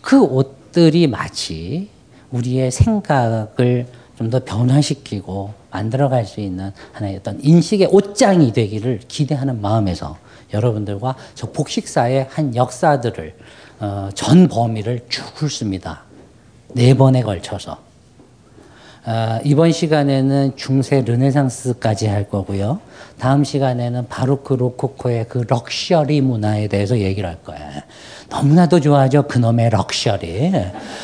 그 0.00 0.20
옷들이 0.22 1.08
마치 1.08 1.88
우리의 2.30 2.70
생각을 2.70 3.86
좀 4.16 4.30
더 4.30 4.42
변화시키고 4.44 5.52
만들어갈 5.70 6.24
수 6.24 6.40
있는 6.40 6.72
하나의 6.92 7.16
어떤 7.16 7.38
인식의 7.42 7.88
옷장이 7.92 8.52
되기를 8.52 9.00
기대하는 9.08 9.60
마음에서 9.60 10.16
여러분들과 10.54 11.16
저 11.34 11.50
복식사의 11.52 12.28
한 12.30 12.56
역사들을 12.56 13.34
어, 13.80 14.08
전 14.14 14.48
범위를 14.48 15.04
쭉 15.08 15.22
훑습니다. 15.34 16.02
네 16.72 16.94
번에 16.94 17.22
걸쳐서. 17.22 17.78
어, 19.04 19.40
이번 19.44 19.72
시간에는 19.72 20.56
중세 20.56 21.02
르네상스까지 21.02 22.06
할 22.06 22.28
거고요. 22.30 22.80
다음 23.18 23.44
시간에는 23.44 24.08
바로크 24.08 24.54
로코코의 24.54 25.26
그 25.28 25.44
럭셔리 25.48 26.20
문화에 26.20 26.68
대해서 26.68 26.98
얘기를 26.98 27.28
할 27.28 27.36
거예요. 27.44 27.66
너무나도 28.28 28.80
좋아하죠. 28.80 29.22
그놈의 29.22 29.70
럭셔리. 29.70 30.52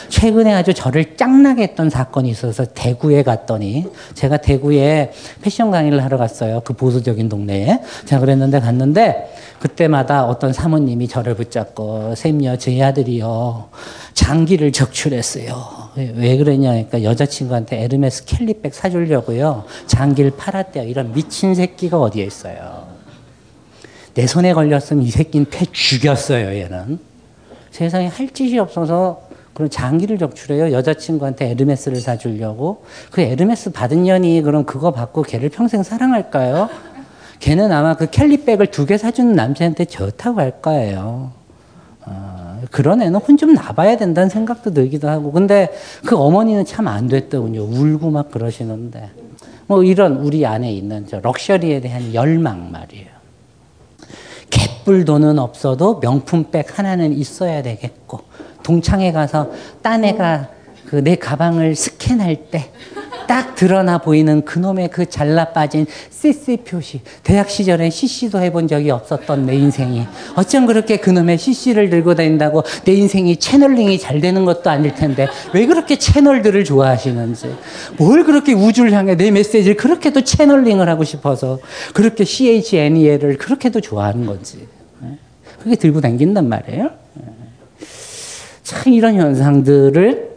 최근에 0.09 0.53
아주 0.53 0.75
저를 0.75 1.17
짱나게 1.17 1.63
했던 1.63 1.89
사건이 1.89 2.29
있어서 2.31 2.65
대구에 2.67 3.23
갔더니 3.23 3.87
제가 4.15 4.39
대구에 4.39 5.13
패션 5.41 5.71
강의를 5.71 6.05
하러 6.05 6.19
갔어요. 6.19 6.61
그 6.65 6.75
보수적인 6.75 7.29
동네에. 7.29 7.81
제가 8.05 8.21
그랬는데 8.21 8.61
갔는데 8.61 9.32
그때마다 9.63 10.25
어떤 10.27 10.53
사모님이 10.53 11.07
저를 11.07 11.35
붙잡고 11.37 12.17
쌤요 12.17 12.59
제 12.59 12.83
아들이요 12.83 13.69
장기를 14.13 14.73
적출했어요. 14.73 15.93
왜 15.95 16.37
그러냐 16.37 16.71
그러니까 16.71 17.05
여자친구한테 17.05 17.81
에르메스 17.85 18.25
캘리백 18.25 18.75
사주려고요 18.75 19.63
장기를 19.87 20.33
팔았대요. 20.37 20.89
이런 20.89 21.13
미친 21.13 21.55
새끼가 21.55 22.01
어디에 22.01 22.25
있어요. 22.25 22.89
내 24.15 24.27
손에 24.27 24.53
걸렸으면 24.53 25.05
이 25.05 25.11
새끼는 25.11 25.47
패 25.49 25.65
죽였어요 25.71 26.57
얘는. 26.59 26.99
세상에 27.71 28.09
할 28.09 28.31
짓이 28.31 28.59
없어서 28.59 29.29
그런 29.55 29.71
장기를 29.71 30.19
적출해요. 30.19 30.73
여자친구한테 30.73 31.51
에르메스를 31.51 32.01
사주려고. 32.01 32.85
그 33.13 33.21
에르메스 33.21 33.71
받은 33.71 34.03
년이 34.03 34.43
그럼 34.43 34.65
그거 34.65 34.91
받고 34.91 35.23
걔를 35.23 35.51
평생 35.51 35.85
사랑할까요? 35.85 36.69
걔는 37.43 37.73
아마 37.73 37.95
그 37.97 38.09
캘리백을 38.11 38.67
두 38.69 38.87
개 38.87 38.97
사주는 38.97 39.35
남자한테 39.35 39.85
좋다고 39.87 40.41
할 40.41 40.61
거예요. 40.63 41.33
어, 42.07 42.61
그런 42.71 43.03
애는 43.03 43.17
혼 43.21 43.37
좀 43.37 43.55
나봐야 43.55 43.97
된다는 43.97 44.29
생각도 44.29 44.73
들기도 44.73 45.09
하고. 45.09 45.33
근데 45.33 45.69
그 46.07 46.17
어머니는 46.17 46.65
참 46.65 46.87
안 46.87 47.09
됐더군요. 47.09 47.63
울고 47.63 48.11
막 48.11 48.31
그러시는데. 48.31 49.11
뭐 49.67 49.83
이런 49.83 50.17
우리 50.19 50.45
안에 50.47 50.73
있는 50.73 51.07
저 51.09 51.19
럭셔리에 51.21 51.81
대한 51.81 52.15
열망 52.15 52.71
말이에요. 52.71 53.07
갯불 54.51 55.05
돈은 55.05 55.39
없어도 55.39 55.99
명품백 56.01 56.79
하나는 56.79 57.13
있어야 57.13 57.63
되겠고, 57.63 58.21
동창회 58.63 59.13
가서 59.13 59.51
딴 59.83 60.05
애가 60.05 60.49
그 60.87 60.97
내 61.03 61.17
가방을 61.17 61.75
스캔할 61.75 62.51
때 62.51 62.71
딱 63.27 63.55
드러나 63.55 63.99
보이는 63.99 64.45
그놈의 64.45 64.91
그 64.91 65.09
잘라 65.09 65.47
빠진 65.53 65.87
CC 66.11 66.59
표시. 66.59 67.01
대학 67.23 67.51
시절에 67.51 67.91
CC도 67.91 68.41
해본 68.41 68.69
적이 68.69 68.91
없었던 68.91 69.47
내 69.47 69.55
인생이. 69.57 70.07
어쩜 70.37 70.67
그렇게 70.67 70.97
그놈의 70.99 71.39
CC를 71.39 71.91
들고 71.91 72.15
다닌다고 72.15 72.63
내 72.85 72.93
인생이 72.93 73.37
채널링이 73.37 73.99
잘 73.99 74.21
되는 74.21 74.45
것도 74.45 74.71
아닐 74.71 74.95
텐데 74.95 75.29
왜 75.53 75.67
그렇게 75.67 75.99
채널들을 75.99 76.65
좋아하시는지. 76.65 77.55
뭘 77.99 78.25
그렇게 78.25 78.53
우주를 78.53 78.93
향해 78.93 79.17
내 79.17 79.31
메시지를 79.31 79.77
그렇게도 79.77 80.23
채널링을 80.23 80.89
하고 80.89 81.05
싶어서 81.05 81.59
그렇게 81.93 82.25
CHNEL을 82.25 83.39
그렇게도 83.39 83.81
좋아하는 83.81 84.27
건지. 84.27 84.67
그게 85.63 85.77
들고 85.77 86.01
다닌단 86.01 86.49
말이에요. 86.49 86.91
참 88.63 88.93
이런 88.93 89.15
현상들을 89.15 90.32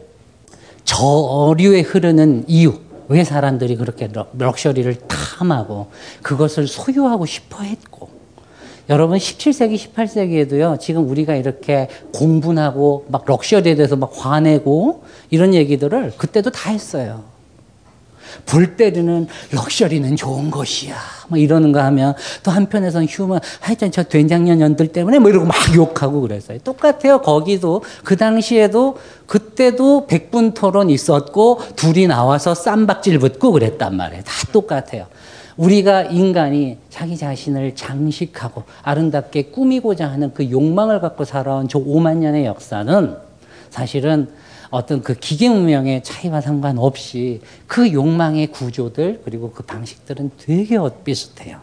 저류에 0.95 1.81
흐르는 1.81 2.45
이유, 2.47 2.79
왜 3.09 3.25
사람들이 3.25 3.75
그렇게 3.75 4.09
럭셔리를 4.37 4.95
탐하고 5.07 5.87
그것을 6.21 6.67
소유하고 6.67 7.25
싶어 7.25 7.63
했고, 7.63 8.09
여러분 8.87 9.17
17세기, 9.17 9.75
18세기에도요, 9.75 10.79
지금 10.79 11.09
우리가 11.09 11.35
이렇게 11.35 11.89
공분하고 12.13 13.07
막 13.09 13.25
럭셔리에 13.25 13.75
대해서 13.75 13.97
막 13.97 14.11
화내고 14.13 15.03
이런 15.31 15.53
얘기들을 15.53 16.13
그때도 16.17 16.51
다 16.51 16.71
했어요. 16.71 17.23
불 18.45 18.75
때리는 18.75 19.27
럭셔리는 19.51 20.15
좋은 20.15 20.51
것이야. 20.51 20.95
뭐 21.27 21.37
이러는 21.37 21.71
거 21.71 21.81
하면 21.81 22.15
또 22.43 22.51
한편에서는 22.51 23.07
휴먼, 23.07 23.39
하여튼 23.59 23.91
저 23.91 24.03
된장년 24.03 24.59
년들 24.59 24.87
때문에 24.87 25.19
뭐 25.19 25.29
이러고 25.29 25.45
막 25.45 25.55
욕하고 25.75 26.21
그랬어요. 26.21 26.59
똑같아요. 26.59 27.21
거기도 27.21 27.83
그 28.03 28.15
당시에도 28.17 28.97
그때도 29.25 30.07
백분 30.07 30.53
토론 30.53 30.89
있었고 30.89 31.59
둘이 31.75 32.07
나와서 32.07 32.53
쌈박질 32.53 33.19
붙고 33.19 33.51
그랬단 33.51 33.95
말이에요. 33.95 34.23
다 34.23 34.31
똑같아요. 34.51 35.07
우리가 35.57 36.03
인간이 36.03 36.77
자기 36.89 37.15
자신을 37.17 37.75
장식하고 37.75 38.63
아름답게 38.83 39.43
꾸미고자 39.43 40.09
하는 40.09 40.33
그 40.33 40.51
욕망을 40.51 40.99
갖고 40.99 41.23
살아온 41.23 41.67
저 41.69 41.79
5만 41.79 42.17
년의 42.17 42.45
역사는 42.45 43.15
사실은 43.69 44.29
어떤 44.69 45.01
그 45.01 45.13
기계 45.13 45.49
문명의 45.49 46.03
차이와 46.03 46.41
상관없이 46.41 47.41
그 47.67 47.91
욕망의 47.91 48.47
구조들 48.47 49.21
그리고 49.23 49.51
그 49.51 49.63
방식들은 49.63 50.31
되게 50.37 50.77
비슷해요. 51.03 51.59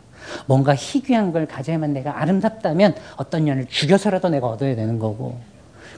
뭔가 0.46 0.74
희귀한 0.74 1.32
걸 1.32 1.46
가져야만 1.46 1.92
내가 1.92 2.20
아름답다면 2.20 2.94
어떤 3.16 3.44
년을 3.44 3.66
죽여서라도 3.68 4.28
내가 4.28 4.46
얻어야 4.46 4.74
되는 4.74 4.98
거고 4.98 5.38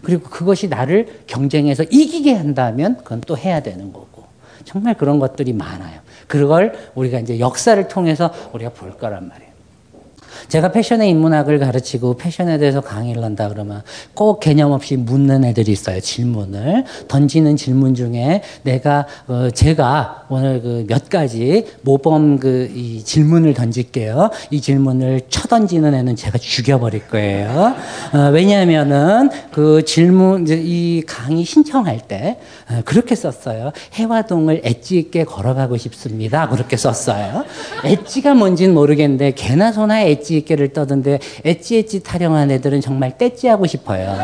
그리고 0.02 0.28
그것이 0.28 0.68
나를 0.68 1.22
경쟁에서 1.26 1.84
이기게 1.84 2.34
한다면 2.34 2.96
그건 2.98 3.20
또 3.20 3.36
해야 3.36 3.60
되는 3.60 3.92
거고 3.92 4.24
정말 4.64 4.94
그런 4.94 5.18
것들이 5.18 5.52
많아요. 5.52 6.00
그걸 6.26 6.72
우리가 6.94 7.20
이제 7.20 7.38
역사를 7.38 7.86
통해서 7.88 8.32
우리가 8.52 8.70
볼 8.70 8.96
거란 8.96 9.28
말이에요. 9.28 9.43
제가 10.48 10.72
패션의 10.72 11.08
인문학을 11.10 11.58
가르치고 11.58 12.16
패션에 12.16 12.58
대해서 12.58 12.80
강의를 12.80 13.22
한다 13.22 13.48
그러면 13.48 13.82
꼭 14.14 14.40
개념 14.40 14.72
없이 14.72 14.96
묻는 14.96 15.44
애들이 15.44 15.72
있어요. 15.72 16.00
질문을 16.00 16.84
던지는 17.08 17.56
질문 17.56 17.94
중에 17.94 18.42
내가 18.62 19.06
어 19.26 19.48
제가 19.50 20.26
오늘 20.28 20.60
그 20.62 20.84
몇 20.88 21.08
가지 21.08 21.66
모범 21.82 22.38
그 22.38 22.70
이 22.74 23.02
질문을 23.04 23.54
던질게요. 23.54 24.30
이 24.50 24.60
질문을 24.60 25.22
쳐 25.28 25.46
던지는 25.48 25.94
애는 25.94 26.16
제가 26.16 26.38
죽여버릴 26.38 27.08
거예요. 27.08 27.74
어 28.12 28.30
왜냐하면은 28.32 29.30
그 29.52 29.84
질문 29.84 30.46
이 30.48 31.02
강의 31.06 31.44
신청할 31.44 32.00
때 32.08 32.38
어 32.70 32.80
그렇게 32.84 33.14
썼어요. 33.14 33.72
해화동을 33.94 34.62
엣지 34.64 34.96
있게 34.98 35.24
걸어가고 35.24 35.76
싶습니다. 35.76 36.48
그렇게 36.48 36.76
썼어요. 36.76 37.44
엣지가 37.84 38.34
뭔지는 38.34 38.74
모르겠는데 38.74 39.32
개나 39.32 39.70
소나 39.72 40.00
엣지 40.02 40.23
있게를 40.32 40.72
떠던데 40.72 41.18
엣지 41.44 41.76
엣지 41.76 42.02
타령한 42.02 42.50
애들은 42.50 42.80
정말 42.80 43.18
떼찌하고 43.18 43.66
싶어요. 43.66 44.16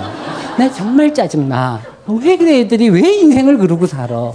나 0.58 0.72
정말 0.72 1.12
짜증나. 1.12 1.82
왜 2.22 2.36
그래 2.36 2.60
애들이 2.60 2.88
왜 2.88 3.00
인생을 3.00 3.58
그러고 3.58 3.86
살아? 3.86 4.32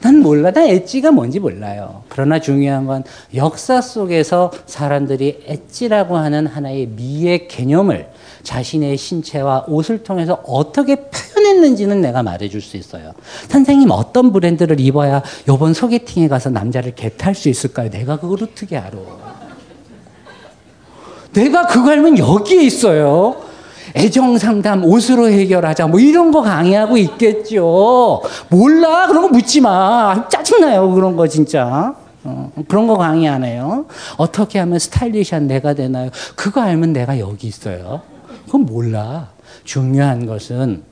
난 0.00 0.20
몰라. 0.20 0.52
난 0.52 0.68
엣지가 0.68 1.10
뭔지 1.10 1.40
몰라요. 1.40 2.04
그러나 2.08 2.38
중요한 2.40 2.86
건 2.86 3.04
역사 3.34 3.80
속에서 3.80 4.52
사람들이 4.66 5.44
엣지라고 5.46 6.16
하는 6.16 6.46
하나의 6.46 6.86
미의 6.86 7.48
개념을 7.48 8.08
자신의 8.42 8.96
신체와 8.96 9.64
옷을 9.66 10.04
통해서 10.04 10.40
어떻게 10.46 10.96
표현했는지는 11.10 12.00
내가 12.00 12.22
말해줄 12.22 12.60
수 12.60 12.76
있어요. 12.76 13.12
선생님 13.48 13.90
어떤 13.90 14.32
브랜드를 14.32 14.78
입어야 14.78 15.22
요번 15.48 15.74
소개팅에 15.74 16.28
가서 16.28 16.50
남자를 16.50 16.94
겟할 16.94 17.34
수 17.34 17.48
있을까요? 17.48 17.90
내가 17.90 18.18
그걸 18.18 18.44
어떻게 18.44 18.76
알아? 18.76 19.35
내가 21.36 21.66
그거 21.66 21.90
알면 21.90 22.18
여기에 22.18 22.62
있어요. 22.62 23.36
애정 23.94 24.38
상담 24.38 24.84
옷으로 24.84 25.28
해결하자 25.28 25.86
뭐 25.86 26.00
이런 26.00 26.30
거 26.30 26.40
강의하고 26.40 26.96
있겠죠. 26.96 28.22
몰라 28.48 29.06
그런 29.06 29.22
거 29.22 29.28
묻지 29.28 29.60
마. 29.60 30.26
짜증나요 30.28 30.90
그런 30.92 31.14
거 31.14 31.28
진짜. 31.28 31.94
어, 32.24 32.50
그런 32.66 32.86
거 32.86 32.96
강의 32.96 33.28
안 33.28 33.44
해요. 33.44 33.84
어떻게 34.16 34.58
하면 34.58 34.78
스타일리시한 34.78 35.46
내가 35.46 35.74
되나요? 35.74 36.10
그거 36.34 36.62
알면 36.62 36.94
내가 36.94 37.18
여기 37.20 37.46
있어요. 37.46 38.00
그건 38.46 38.64
몰라. 38.64 39.28
중요한 39.64 40.26
것은 40.26 40.82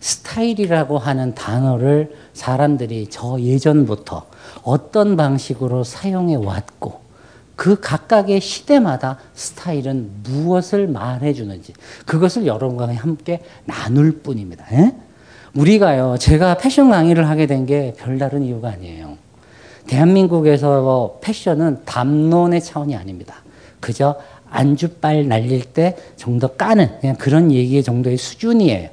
스타일이라고 0.00 0.98
하는 0.98 1.34
단어를 1.34 2.12
사람들이 2.32 3.08
저 3.10 3.38
예전부터 3.38 4.24
어떤 4.62 5.16
방식으로 5.16 5.84
사용해 5.84 6.36
왔고 6.36 7.01
그 7.56 7.78
각각의 7.80 8.40
시대마다 8.40 9.18
스타일은 9.34 10.10
무엇을 10.24 10.88
말해주는지 10.88 11.74
그것을 12.06 12.46
여러분과 12.46 12.92
함께 12.94 13.40
나눌 13.64 14.20
뿐입니다. 14.20 14.64
에? 14.72 14.94
우리가요, 15.54 16.16
제가 16.18 16.56
패션 16.56 16.90
강의를 16.90 17.28
하게 17.28 17.46
된 17.46 17.66
게 17.66 17.94
별다른 17.98 18.42
이유가 18.42 18.70
아니에요. 18.70 19.16
대한민국에서 19.86 21.18
패션은 21.20 21.84
담론의 21.84 22.62
차원이 22.62 22.96
아닙니다. 22.96 23.36
그저 23.80 24.16
안주빨 24.48 25.28
날릴 25.28 25.64
때 25.64 25.96
정도 26.16 26.48
까는 26.48 27.00
그냥 27.00 27.16
그런 27.16 27.50
얘기의 27.52 27.82
정도의 27.82 28.16
수준이에요. 28.16 28.88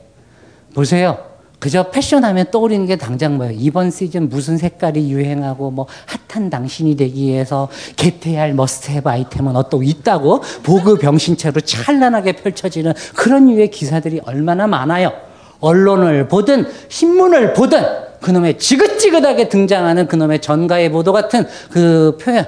보세요. 0.74 1.29
그저 1.60 1.92
패션 1.92 2.24
하면 2.24 2.46
떠오르는 2.52 2.86
게 2.86 2.96
당장 2.96 3.36
뭐예요? 3.36 3.54
이번 3.58 3.92
시즌 3.92 4.30
무슨 4.30 4.58
색깔이 4.58 5.12
유행하고 5.12 5.72
뭐 5.72 5.88
핫한 6.30 6.50
당신이 6.50 6.96
되기 6.96 7.28
위해서 7.28 7.68
get해야 7.98 8.42
할 8.42 8.54
must-have 8.54 9.10
아이템은 9.10 9.56
어떤 9.58 9.84
있다고 9.84 10.42
보그 10.64 10.98
병신체로 10.98 11.60
찬란하게 11.62 12.38
펼쳐지는 12.38 12.94
그런 13.14 13.50
유의 13.50 13.72
기사들이 13.72 14.22
얼마나 14.24 14.68
많아요. 14.68 15.12
언론을 15.60 16.30
보든 16.30 16.66
신문을 16.88 17.54
보든 17.54 17.84
그놈의 18.22 18.58
지긋지긋하게 18.58 19.50
등장하는 19.50 20.08
그놈의 20.08 20.42
전가의 20.42 20.92
보도 20.92 21.12
같은 21.12 21.46
그 21.72 22.18
표현 22.22 22.48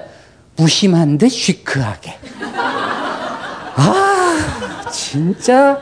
무심한 0.56 1.18
듯 1.18 1.30
chic하게. 1.30 2.18
아 3.76 4.90
진짜 4.92 5.80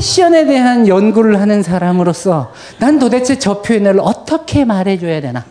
패션에 0.00 0.46
대한 0.46 0.88
연구를 0.88 1.38
하는 1.38 1.62
사람으로서 1.62 2.52
난 2.78 2.98
도대체 2.98 3.38
저 3.38 3.60
표현을 3.60 4.00
어떻게 4.00 4.64
말해줘야 4.64 5.20
되나? 5.20 5.44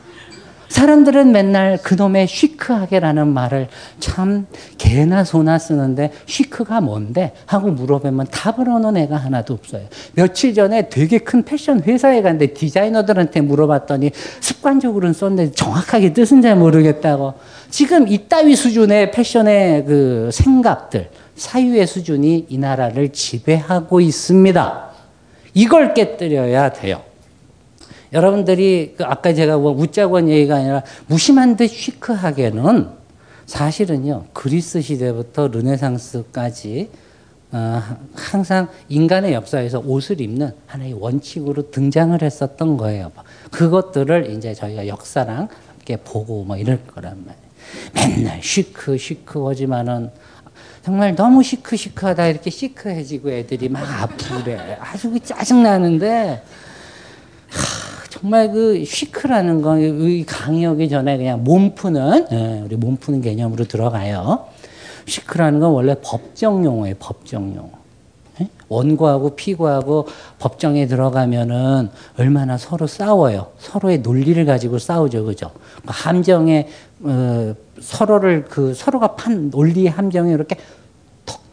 사람들은 0.69 1.31
맨날 1.31 1.77
그놈의 1.77 2.27
시크하게라는 2.27 3.27
말을 3.27 3.67
참 3.99 4.47
개나 4.79 5.23
소나 5.23 5.59
쓰는데 5.59 6.11
시크가 6.25 6.81
뭔데? 6.81 7.33
하고 7.45 7.69
물어보면 7.69 8.25
답을 8.31 8.69
얻는 8.69 8.97
애가 8.97 9.17
하나도 9.17 9.53
없어요. 9.53 9.83
며칠 10.13 10.55
전에 10.55 10.89
되게 10.89 11.19
큰 11.19 11.43
패션 11.43 11.83
회사에 11.83 12.23
갔는데 12.23 12.53
디자이너들한테 12.53 13.41
물어봤더니 13.41 14.09
습관적으로는 14.39 15.13
썼는데 15.13 15.51
정확하게 15.51 16.13
뜻은 16.13 16.41
잘 16.41 16.55
모르겠다고. 16.55 17.35
지금 17.69 18.07
이따위 18.07 18.55
수준의 18.55 19.11
패션의 19.11 19.85
그 19.85 20.29
생각들, 20.33 21.09
사유의 21.39 21.87
수준이 21.87 22.47
이 22.49 22.57
나라를 22.57 23.09
지배하고 23.09 24.01
있습니다. 24.01 24.89
이걸 25.53 25.93
깨뜨려야 25.93 26.73
돼요. 26.73 27.01
여러분들이 28.11 28.95
그 28.97 29.05
아까 29.05 29.33
제가 29.33 29.57
뭐 29.57 29.71
웃자고 29.71 30.17
한 30.17 30.29
얘기가 30.29 30.57
아니라 30.57 30.83
무심한 31.07 31.55
듯 31.55 31.67
시크하게는 31.67 32.89
사실은요 33.45 34.25
그리스 34.33 34.81
시대부터 34.81 35.47
르네상스까지 35.47 36.89
어, 37.51 37.81
항상 38.13 38.67
인간의 38.89 39.33
역사에서 39.33 39.79
옷을 39.79 40.21
입는 40.21 40.51
하나의 40.67 40.93
원칙으로 40.93 41.71
등장을 41.71 42.21
했었던 42.21 42.77
거예요. 42.77 43.11
그것들을 43.51 44.31
이제 44.31 44.53
저희가 44.53 44.87
역사랑 44.87 45.47
함께 45.67 45.97
보고 45.97 46.43
뭐 46.43 46.57
이럴 46.57 46.79
거란 46.85 47.25
말이에요. 47.25 47.49
맨날 47.95 48.43
chic 48.43 48.97
chic하지만은 48.97 50.11
정말 50.89 51.15
너무 51.15 51.43
chic 51.43 51.71
chic하다 51.71 52.25
이렇게 52.25 52.49
chic해지고 52.49 53.29
애들이 53.29 53.69
막 53.69 53.83
아프래. 54.01 54.75
아주 54.81 55.19
짜증나는데 55.19 56.41
정말 58.09 58.51
그 58.51 58.83
chic라는 58.83 59.61
거, 59.61 59.77
이 59.77 60.25
강의 60.25 60.65
오기 60.65 60.89
전에 60.89 61.15
그냥 61.17 61.43
몸 61.43 61.75
푸는, 61.75 62.25
예, 62.31 62.63
우리 62.65 62.75
몸 62.75 62.97
푸는 62.97 63.21
개념으로 63.21 63.65
들어가요. 63.65 64.47
chic라는 65.05 65.59
건 65.59 65.73
원래 65.73 65.95
법정 66.01 66.65
용어예요, 66.65 66.95
법정 66.97 67.55
용어. 67.55 67.69
예? 68.41 68.47
원고하고 68.67 69.35
피고하고 69.35 70.07
법정에 70.39 70.87
들어가면은 70.87 71.91
얼마나 72.17 72.57
서로 72.57 72.87
싸워요. 72.87 73.51
서로의 73.59 73.99
논리를 73.99 74.43
가지고 74.43 74.79
싸우죠, 74.79 75.25
그죠? 75.25 75.51
그 75.85 75.89
함정에, 75.89 76.67
어, 77.03 77.53
서로를 77.79 78.45
그, 78.45 78.73
서로가 78.73 79.15
판 79.15 79.51
논리 79.51 79.87
함정에 79.87 80.33
이렇게 80.33 80.55
톡 80.55 80.78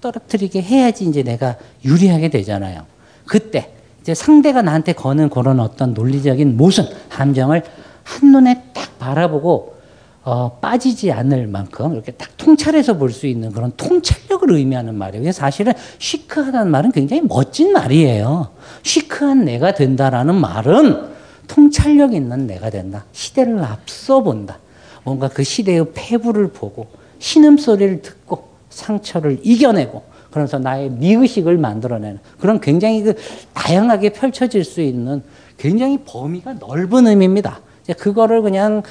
떨어뜨리게 0.00 0.62
해야지 0.62 1.04
이제 1.04 1.22
내가 1.22 1.56
유리하게 1.84 2.28
되잖아요. 2.30 2.84
그때, 3.26 3.72
이제 4.00 4.14
상대가 4.14 4.62
나한테 4.62 4.92
거는 4.92 5.30
그런 5.30 5.60
어떤 5.60 5.94
논리적인 5.94 6.56
모순, 6.56 6.86
함정을 7.08 7.62
한눈에 8.04 8.62
딱 8.72 8.98
바라보고 8.98 9.74
어, 10.22 10.58
빠지지 10.60 11.12
않을 11.12 11.46
만큼 11.46 11.94
이렇게 11.94 12.10
딱 12.12 12.36
통찰해서 12.36 12.96
볼 12.98 13.10
수 13.12 13.28
있는 13.28 13.52
그런 13.52 13.72
통찰력을 13.76 14.50
의미하는 14.50 14.96
말이에요. 14.96 15.22
그래서 15.22 15.38
사실은 15.38 15.72
시크하다는 15.98 16.70
말은 16.70 16.90
굉장히 16.90 17.22
멋진 17.22 17.72
말이에요. 17.72 18.48
시크한 18.82 19.44
내가 19.44 19.74
된다라는 19.74 20.34
말은 20.34 21.14
통찰력 21.46 22.12
있는 22.12 22.48
내가 22.48 22.70
된다. 22.70 23.04
시대를 23.12 23.62
앞서 23.62 24.22
본다. 24.22 24.58
뭔가 25.04 25.28
그 25.28 25.44
시대의 25.44 25.92
폐부를 25.94 26.48
보고 26.48 26.88
신음소리를 27.20 28.02
듣고 28.02 28.48
상처를 28.70 29.38
이겨내고 29.42 30.02
그러면서 30.30 30.58
나의 30.58 30.90
미의식을 30.90 31.56
만들어내는 31.56 32.18
그런 32.38 32.60
굉장히 32.60 33.02
그 33.02 33.14
다양하게 33.54 34.10
펼쳐질 34.10 34.64
수 34.64 34.80
있는 34.80 35.22
굉장히 35.56 35.98
범위가 36.04 36.54
넓은 36.54 37.06
의미입니다. 37.06 37.60
그거를 37.98 38.42
그냥 38.42 38.82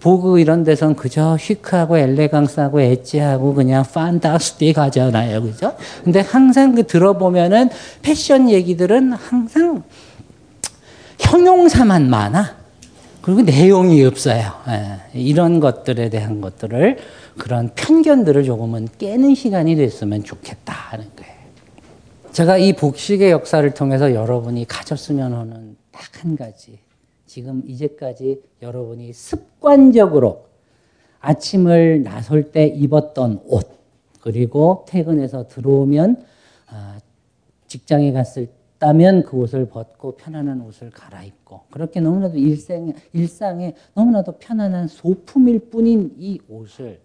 보고 0.00 0.38
이런 0.38 0.62
데선 0.62 0.94
그저 0.94 1.36
시크하고 1.38 1.96
엘레강스하고 1.96 2.80
엣지하고 2.80 3.54
그냥 3.54 3.82
판타스틱 3.82 4.78
하잖아요. 4.78 5.42
그죠? 5.42 5.74
근데 6.04 6.20
항상 6.20 6.74
그 6.74 6.86
들어보면은 6.86 7.70
패션 8.02 8.50
얘기들은 8.50 9.14
항상 9.14 9.82
형용사만 11.18 12.10
많아. 12.10 12.61
그리고 13.22 13.42
내용이 13.42 14.04
없어요. 14.04 14.52
예, 14.68 15.18
이런 15.18 15.60
것들에 15.60 16.10
대한 16.10 16.40
것들을 16.40 16.98
그런 17.38 17.70
편견들을 17.74 18.44
조금은 18.44 18.88
깨는 18.98 19.34
시간이 19.34 19.76
됐으면 19.76 20.24
좋겠다 20.24 20.72
하는 20.72 21.06
거예요. 21.16 21.32
제가 22.32 22.58
이 22.58 22.72
복식의 22.74 23.30
역사를 23.30 23.68
통해서 23.74 24.14
여러분이 24.14 24.66
가졌으면 24.66 25.32
하는 25.34 25.76
딱 25.90 26.12
한 26.22 26.36
가지 26.36 26.78
지금 27.26 27.62
이제까지 27.66 28.40
여러분이 28.62 29.12
습관적으로 29.12 30.44
아침을 31.20 32.02
나설 32.04 32.52
때 32.52 32.66
입었던 32.66 33.40
옷, 33.46 33.68
그리고 34.20 34.84
퇴근해서 34.88 35.48
들어오면 35.48 36.24
아, 36.68 36.98
직장에 37.66 38.12
갔을 38.12 38.48
다면 38.82 39.22
그 39.22 39.36
옷을 39.36 39.66
벗고 39.68 40.16
편안한 40.16 40.60
옷을 40.62 40.90
갈아입고 40.90 41.66
그렇게 41.70 42.00
너무나도 42.00 42.36
일생, 42.36 42.92
일상에 43.12 43.76
너무나도 43.94 44.38
편안한 44.38 44.88
소품일 44.88 45.70
뿐인 45.70 46.16
이 46.18 46.40
옷을 46.48 47.00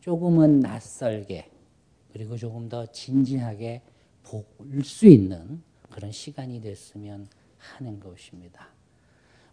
조금은 0.00 0.60
낯설게 0.60 1.46
그리고 2.12 2.36
조금 2.36 2.68
더 2.68 2.84
진지하게 2.84 3.80
볼 4.22 4.44
수 4.84 5.06
있는 5.06 5.62
그런 5.88 6.12
시간이 6.12 6.60
됐으면 6.60 7.26
하는 7.56 7.98
것입니다. 7.98 8.68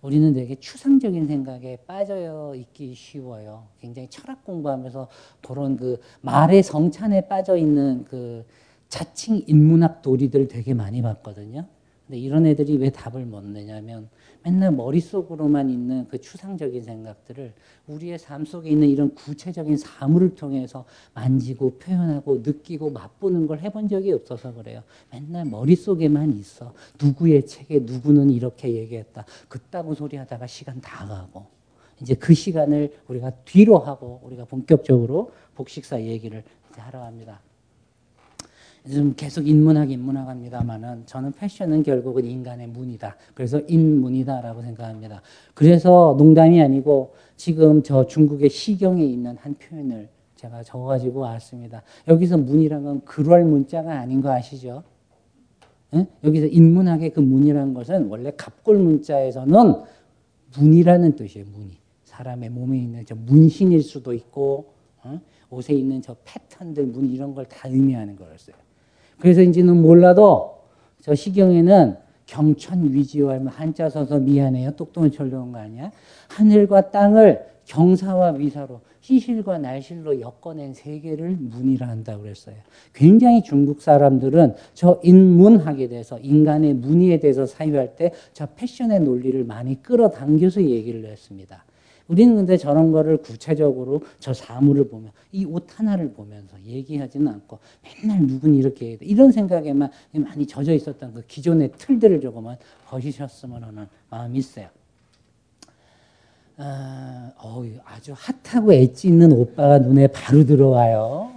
우리는 0.01 0.33
되게 0.33 0.55
추상적인 0.59 1.25
생각에 1.25 1.77
빠져 1.87 2.53
있기 2.53 2.93
쉬워요. 2.95 3.65
굉장히 3.79 4.09
철학 4.09 4.43
공부하면서 4.43 5.07
그런 5.41 5.77
그 5.77 6.01
말의 6.19 6.63
성찬에 6.63 7.29
빠져 7.29 7.55
있는 7.55 8.03
그 8.03 8.45
자칭 8.89 9.41
인문학 9.47 10.01
도리들 10.01 10.47
되게 10.47 10.73
많이 10.73 11.01
봤거든요. 11.01 11.65
근데 12.07 12.19
이런 12.19 12.45
애들이 12.45 12.77
왜 12.77 12.89
답을 12.89 13.25
못 13.25 13.43
내냐면 13.43 14.09
맨날 14.41 14.71
머릿속으로만 14.71 15.69
있는 15.69 16.07
그 16.07 16.21
추상적인 16.21 16.81
생각들을 16.81 17.53
우리의 17.87 18.17
삶 18.17 18.45
속에 18.45 18.69
있는 18.69 18.87
이런 18.87 19.13
구체적인 19.13 19.75
사물을 19.75 20.35
통해서 20.35 20.85
만지고 21.13 21.77
표현하고 21.79 22.37
느끼고 22.45 22.91
맛보는 22.91 23.45
걸 23.45 23.59
해본 23.59 23.89
적이 23.89 24.13
없어서 24.13 24.53
그래요. 24.53 24.83
맨날 25.11 25.43
머릿속에만 25.45 26.31
있어. 26.37 26.73
누구의 27.01 27.45
책에 27.45 27.79
누구는 27.79 28.29
이렇게 28.29 28.73
얘기했다. 28.73 29.25
그따구 29.49 29.93
소리 29.93 30.15
하다가 30.15 30.47
시간 30.47 30.79
다 30.79 31.05
가고. 31.05 31.45
이제 32.01 32.13
그 32.13 32.33
시간을 32.33 32.93
우리가 33.09 33.31
뒤로 33.43 33.79
하고 33.79 34.21
우리가 34.23 34.45
본격적으로 34.45 35.31
복식사 35.55 36.01
얘기를 36.01 36.43
이제 36.71 36.79
하러 36.79 37.03
합니다. 37.03 37.41
요즘 38.87 39.13
계속 39.15 39.47
인문학 39.47 39.91
인문학 39.91 40.29
합니다만은 40.29 41.03
저는 41.05 41.33
패션은 41.33 41.83
결국은 41.83 42.23
인간의 42.25 42.67
문이다. 42.67 43.15
그래서 43.33 43.59
인문이다라고 43.67 44.61
생각합니다. 44.61 45.21
그래서 45.53 46.15
농담이 46.17 46.61
아니고 46.61 47.13
지금 47.35 47.83
저 47.83 48.07
중국의 48.07 48.49
시경에 48.49 49.03
있는 49.03 49.35
한 49.37 49.53
표현을 49.55 50.07
제가 50.35 50.63
적어가지고 50.63 51.19
왔습니다. 51.19 51.81
여기서 52.07 52.37
문이란 52.37 52.83
건 52.83 53.01
글월 53.03 53.43
문자가 53.43 53.99
아닌 53.99 54.21
거 54.21 54.31
아시죠? 54.31 54.83
예? 55.93 56.07
여기서 56.23 56.45
인문학의 56.47 57.09
그 57.11 57.19
문이라는 57.19 57.73
것은 57.73 58.07
원래 58.07 58.31
갑골 58.37 58.77
문자에서는 58.77 59.73
문이라는 60.57 61.15
뜻이에요. 61.15 61.45
문이 61.51 61.77
사람의 62.05 62.49
몸에 62.51 62.77
있는 62.77 63.05
저 63.05 63.15
문신일 63.15 63.83
수도 63.83 64.13
있고 64.13 64.73
어? 65.03 65.19
옷에 65.49 65.73
있는 65.73 66.01
저 66.01 66.15
패턴들 66.23 66.85
문 66.85 67.09
이런 67.09 67.33
걸 67.35 67.45
다 67.45 67.67
의미하는 67.67 68.15
거였어요. 68.15 68.55
그래서인지는 69.19 69.81
몰라도 69.81 70.57
저 71.01 71.15
시경에는 71.15 71.95
경천 72.25 72.91
위지와 72.93 73.39
한자 73.47 73.89
써서 73.89 74.19
미안해요. 74.19 74.71
똑똑한 74.71 75.11
철로온 75.11 75.51
거 75.53 75.59
아니야? 75.59 75.91
하늘과 76.29 76.91
땅을 76.91 77.45
경사와 77.65 78.31
위사로 78.31 78.81
시실과 79.01 79.57
날실로 79.57 80.19
엮어낸 80.19 80.73
세계를 80.73 81.37
문이라 81.39 81.87
한다고 81.87 82.23
그랬어요. 82.23 82.55
굉장히 82.93 83.41
중국 83.43 83.81
사람들은 83.81 84.55
저 84.73 84.99
인문학에 85.03 85.87
대해서 85.87 86.19
인간의 86.19 86.73
문의에 86.73 87.19
대해서 87.19 87.45
사유할 87.45 87.95
때 87.95 88.11
저 88.33 88.45
패션의 88.45 89.01
논리를 89.01 89.41
많이 89.45 89.81
끌어당겨서 89.81 90.61
얘기를 90.63 91.05
했습니다. 91.05 91.63
우리는 92.07 92.35
근데 92.35 92.55
저런 92.57 92.91
거를 92.91 93.17
구체적으로 93.17 94.01
저 94.19 94.33
사물을 94.33 94.87
보면 94.87 95.11
이 95.31 95.45
옷 95.45 95.67
하나를 95.77 96.13
보면서 96.13 96.55
얘기하지는 96.65 97.27
않고 97.27 97.59
맨날 97.83 98.25
누군 98.25 98.55
이렇게 98.55 98.89
해야 98.89 98.97
돼. 98.97 99.05
이런 99.05 99.31
생각에만 99.31 99.91
많이 100.13 100.45
젖어 100.47 100.73
있었던 100.73 101.13
그 101.13 101.25
기존의 101.27 101.73
틀들을 101.77 102.21
조금은 102.21 102.55
버리셨으면 102.87 103.63
하는 103.63 103.87
마음이 104.09 104.37
있어요. 104.39 104.69
아, 106.57 107.31
어, 107.37 107.63
아주 107.85 108.13
핫하고 108.15 108.73
엣지 108.73 109.09
있는 109.09 109.31
오빠가 109.31 109.77
눈에 109.79 110.07
바로 110.07 110.43
들어와요. 110.43 111.31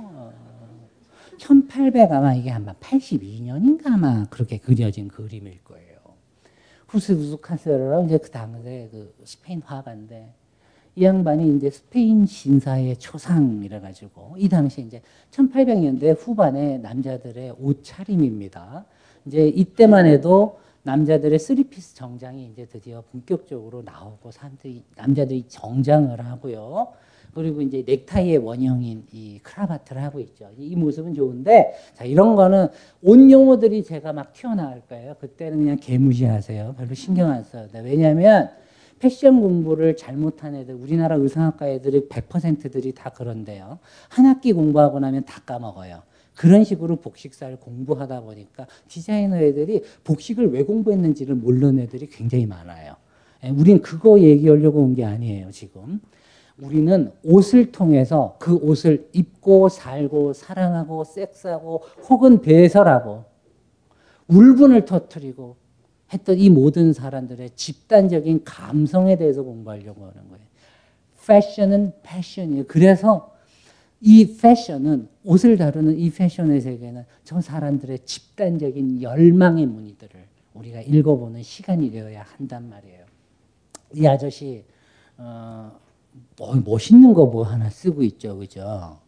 1800 1.38 2.12
아마 2.12 2.34
이게 2.34 2.50
아마 2.50 2.72
82년인가 2.74 3.86
아마 3.88 4.24
그렇게 4.30 4.58
그려진 4.58 5.08
그림일 5.08 5.62
거예요. 5.64 5.98
후스부스 6.88 7.38
카세라라고 7.40 8.06
이제 8.06 8.18
그 8.18 8.30
당시에 8.30 8.88
그 8.90 9.14
스페인 9.24 9.62
화가인데 9.62 10.34
이 10.96 11.04
양반이 11.04 11.56
이제 11.56 11.70
스페인 11.70 12.26
신사의 12.26 12.96
초상이라 12.96 13.80
가지고 13.80 14.34
이 14.36 14.48
당시 14.48 14.80
이제 14.82 15.00
1800년대 15.30 16.16
후반에 16.18 16.78
남자들의 16.78 17.54
옷차림입니다. 17.60 18.84
이제 19.26 19.48
이때만 19.48 20.06
해도 20.06 20.58
남자들의 20.82 21.38
쓰리피스 21.38 21.94
정장이 21.94 22.46
이제 22.52 22.66
드디어 22.66 23.02
본격적으로 23.12 23.82
나오고 23.82 24.30
사람들이 24.30 24.82
남자들이 24.96 25.44
정장을 25.46 26.18
하고요. 26.24 26.88
그리고 27.34 27.62
이제 27.62 27.84
넥타이의 27.86 28.38
원형인 28.38 29.04
이 29.12 29.38
크라바트를 29.42 30.02
하고 30.02 30.18
있죠. 30.20 30.50
이 30.58 30.74
모습은 30.74 31.14
좋은데 31.14 31.74
자 31.94 32.04
이런 32.04 32.34
거는 32.34 32.68
옷 33.02 33.30
용어들이 33.30 33.84
제가 33.84 34.12
막 34.12 34.32
튀어나올 34.32 34.82
거예요. 34.88 35.14
그때는 35.20 35.58
그냥 35.58 35.76
개무시하세요. 35.76 36.74
별로 36.76 36.94
신경 36.94 37.30
안 37.30 37.44
써요. 37.44 37.68
왜냐하면 37.72 38.50
패션 39.00 39.40
공부를 39.40 39.96
잘못한 39.96 40.54
애들, 40.54 40.74
우리나라 40.74 41.16
의상학과 41.16 41.68
애들이 41.68 42.06
100%들이 42.08 42.92
다 42.92 43.10
그런데요. 43.10 43.78
한 44.10 44.26
학기 44.26 44.52
공부하고 44.52 45.00
나면 45.00 45.24
다 45.24 45.40
까먹어요. 45.46 46.02
그런 46.36 46.64
식으로 46.64 46.96
복식사를 46.96 47.56
공부하다 47.56 48.20
보니까 48.20 48.66
디자이너 48.88 49.38
애들이 49.38 49.82
복식을 50.04 50.52
왜 50.52 50.62
공부했는지를 50.64 51.34
모르는 51.34 51.80
애들이 51.80 52.06
굉장히 52.08 52.44
많아요. 52.46 52.94
예, 53.42 53.48
우린 53.48 53.80
그거 53.80 54.20
얘기하려고 54.20 54.80
온 54.82 54.94
게 54.94 55.04
아니에요, 55.04 55.50
지금. 55.50 56.00
우리는 56.60 57.10
옷을 57.24 57.72
통해서 57.72 58.36
그 58.38 58.54
옷을 58.56 59.08
입고 59.14 59.70
살고 59.70 60.34
사랑하고 60.34 61.04
섹스하고 61.04 61.82
혹은 62.10 62.42
배설하고 62.42 63.24
울분을 64.28 64.84
터뜨리고 64.84 65.56
했던 66.12 66.38
이 66.38 66.50
모든 66.50 66.92
사람들의 66.92 67.50
집단적인 67.54 68.42
감성에 68.44 69.16
대해서 69.16 69.42
공부하려고 69.42 70.02
하는 70.06 70.28
거예요. 70.28 70.44
패션은 71.26 71.92
패션이에요. 72.02 72.64
그래서 72.66 73.32
이 74.00 74.36
패션은 74.36 75.08
옷을 75.24 75.56
다루는 75.56 75.98
이 75.98 76.10
패션의 76.10 76.60
세계는 76.60 77.04
저 77.22 77.40
사람들의 77.40 78.00
집단적인 78.04 79.02
열망의 79.02 79.66
무늬들을 79.66 80.10
우리가 80.54 80.80
읽어보는 80.80 81.42
시간이 81.42 81.90
되어야 81.92 82.22
한단 82.36 82.68
말이에요. 82.68 83.04
이 83.94 84.06
아저씨 84.06 84.64
어, 85.18 85.70
뭐 86.36 86.54
멋있는 86.64 87.12
거 87.14 87.26
뭐 87.26 87.44
하나 87.44 87.70
쓰고 87.70 88.02
있죠, 88.04 88.36
그죠? 88.38 88.98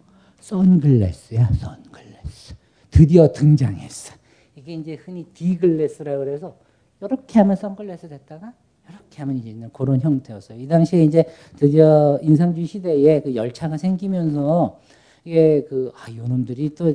선글라스야, 0.41 1.51
선글라스. 1.55 2.55
드디어 2.91 3.33
등장했어. 3.33 4.15
이게 4.57 4.75
이제 4.75 4.95
흔히 4.95 5.25
디글래스라 5.33 6.19
그래서 6.19 6.55
이렇게 7.07 7.39
하면 7.41 7.57
선글라스 7.57 8.09
됐다가 8.09 8.53
이렇게 8.89 9.19
하면 9.21 9.37
이제 9.37 9.51
있는 9.51 9.71
그런 9.73 10.01
형태였어요. 10.01 10.59
이 10.61 10.67
당시에 10.67 11.05
이제 11.05 11.25
드디어 11.57 12.19
인상주의 12.23 12.67
시대에 12.67 13.21
그 13.21 13.35
열차가 13.35 13.77
생기면서 13.77 14.79
이게 15.25 15.65
그, 15.69 15.93
아, 15.97 16.15
요놈들이 16.15 16.75
또 16.75 16.93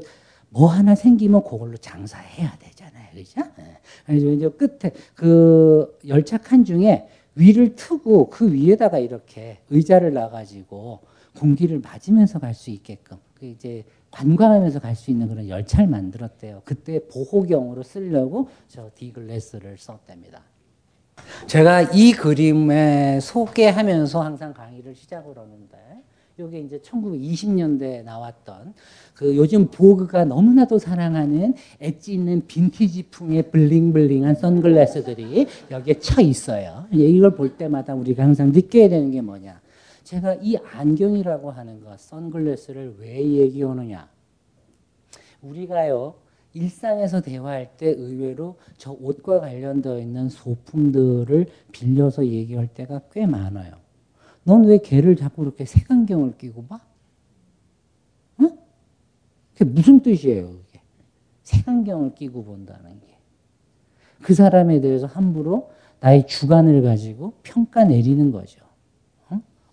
뭐 0.49 0.67
하나 0.67 0.95
생기면 0.95 1.43
그걸로 1.43 1.77
장사해야 1.77 2.57
되잖아요. 2.59 3.07
그죠? 3.13 3.41
네. 3.57 3.77
그래서 4.05 4.27
이제 4.27 4.49
끝에 4.49 4.91
그 5.13 5.97
열차 6.07 6.37
칸 6.37 6.63
중에 6.63 7.07
위를 7.35 7.75
트고 7.75 8.29
그 8.29 8.51
위에다가 8.51 8.97
이렇게 8.99 9.59
의자를 9.69 10.13
놔가지고 10.13 10.99
공기를 11.37 11.79
맞으면서 11.79 12.39
갈 12.39 12.53
수 12.53 12.69
있게끔 12.71 13.17
그 13.35 13.45
이제 13.45 13.83
관광하면서 14.17 14.79
갈 14.79 14.95
수 14.95 15.11
있는 15.11 15.27
그런 15.27 15.47
열차를 15.47 15.85
만들었대요. 15.87 16.63
그때 16.65 16.99
보호경으로 17.07 17.83
쓰려고 17.83 18.49
저 18.67 18.89
디글래스를 18.95 19.77
썼답니다. 19.77 20.41
제가 21.45 21.83
이 21.93 22.13
그림에 22.13 23.19
소개하면서 23.19 24.23
항상 24.23 24.53
강의를 24.53 24.95
시작을 24.95 25.37
하는데 25.37 25.77
이게 26.39 26.59
이제 26.59 26.79
1920년대에 26.79 28.03
나왔던 28.03 28.73
그 29.13 29.35
요즘 29.35 29.67
보그가 29.67 30.25
너무나도 30.25 30.79
사랑하는 30.79 31.53
엣지 31.79 32.13
있는 32.13 32.45
빈티지풍의 32.47 33.51
블링블링한 33.51 34.35
선글라스들이 34.35 35.47
여기에 35.69 35.99
쳐 35.99 36.21
있어요. 36.21 36.85
이걸 36.91 37.35
볼 37.35 37.55
때마다 37.55 37.93
우리가 37.93 38.23
항상 38.23 38.51
느껴야 38.51 38.89
되는 38.89 39.11
게 39.11 39.21
뭐냐. 39.21 39.59
제가 40.07 40.35
이 40.35 40.55
안경이라고 40.55 41.51
하는 41.51 41.81
것, 41.81 41.99
선글라스를 41.99 42.95
왜 42.97 43.21
얘기하느냐. 43.21 44.07
우리가요, 45.41 46.15
일상에서 46.53 47.19
대화할 47.19 47.75
때 47.75 47.87
의외로 47.87 48.55
저 48.77 48.93
옷과 48.93 49.41
관련되어 49.41 49.99
있는 49.99 50.29
소품들을 50.29 51.47
빌려서 51.73 52.25
얘기할 52.25 52.67
때가 52.67 53.01
꽤 53.11 53.25
많아요. 53.25 53.73
넌 54.45 54.63
왜 54.63 54.77
걔를 54.77 55.17
자꾸 55.17 55.43
이렇게 55.43 55.65
색안경을 55.65 56.37
끼고 56.37 56.67
봐? 56.67 56.79
응? 58.39 58.57
그게 59.55 59.65
무슨 59.65 59.99
뜻이에요, 59.99 60.47
그게? 60.47 60.79
색안경을 61.43 62.15
끼고 62.15 62.45
본다는 62.45 63.01
게. 63.01 63.17
그 64.21 64.33
사람에 64.33 64.79
대해서 64.79 65.05
함부로 65.05 65.69
나의 65.99 66.27
주관을 66.27 66.81
가지고 66.81 67.33
평가 67.43 67.83
내리는 67.83 68.31
거죠. 68.31 68.66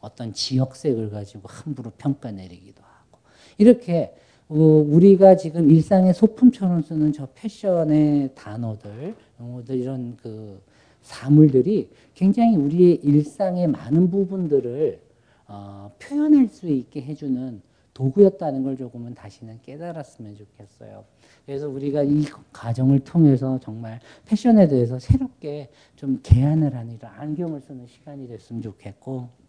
응? 0.05 0.07
어떤 0.07 0.33
지역색을 0.33 1.11
가지고 1.11 1.49
함부로 1.49 1.91
평가 1.97 2.31
내리기도 2.31 2.83
하고. 2.83 3.21
이렇게 3.59 4.15
어, 4.49 4.57
우리가 4.57 5.37
지금 5.37 5.71
일상의 5.71 6.13
소품처럼 6.13 6.83
쓰는 6.83 7.13
저 7.13 7.27
패션의 7.35 8.33
단어들, 8.35 9.15
용어들 9.41 9.77
이런 9.77 10.17
그 10.17 10.61
사물들이 11.01 11.91
굉장히 12.15 12.57
우리의 12.57 12.97
일상의 13.03 13.69
많은 13.69 14.11
부분들을 14.11 15.01
어, 15.47 15.91
표현할 15.99 16.49
수 16.49 16.69
있게 16.69 17.03
해주는 17.03 17.63
도구였다는 17.95 18.65
걸 18.65 18.77
조금은 18.77 19.15
다시는 19.15 19.61
깨달았으면 19.63 20.37
좋겠어요. 20.37 21.05
그래서 21.47 21.69
우리가 21.69 22.03
이 22.03 22.25
과정을 22.53 23.01
통해서 23.01 23.61
정말 23.63 24.01
패션에 24.27 24.67
대해서 24.69 24.99
새롭게 24.99 25.71
좀 25.95 26.21
개안을 26.23 26.75
하는 26.75 26.95
이런 26.95 27.11
안경을 27.15 27.61
쓰는 27.61 27.87
시간이 27.87 28.27
됐으면 28.27 28.63
좋겠고 28.63 29.44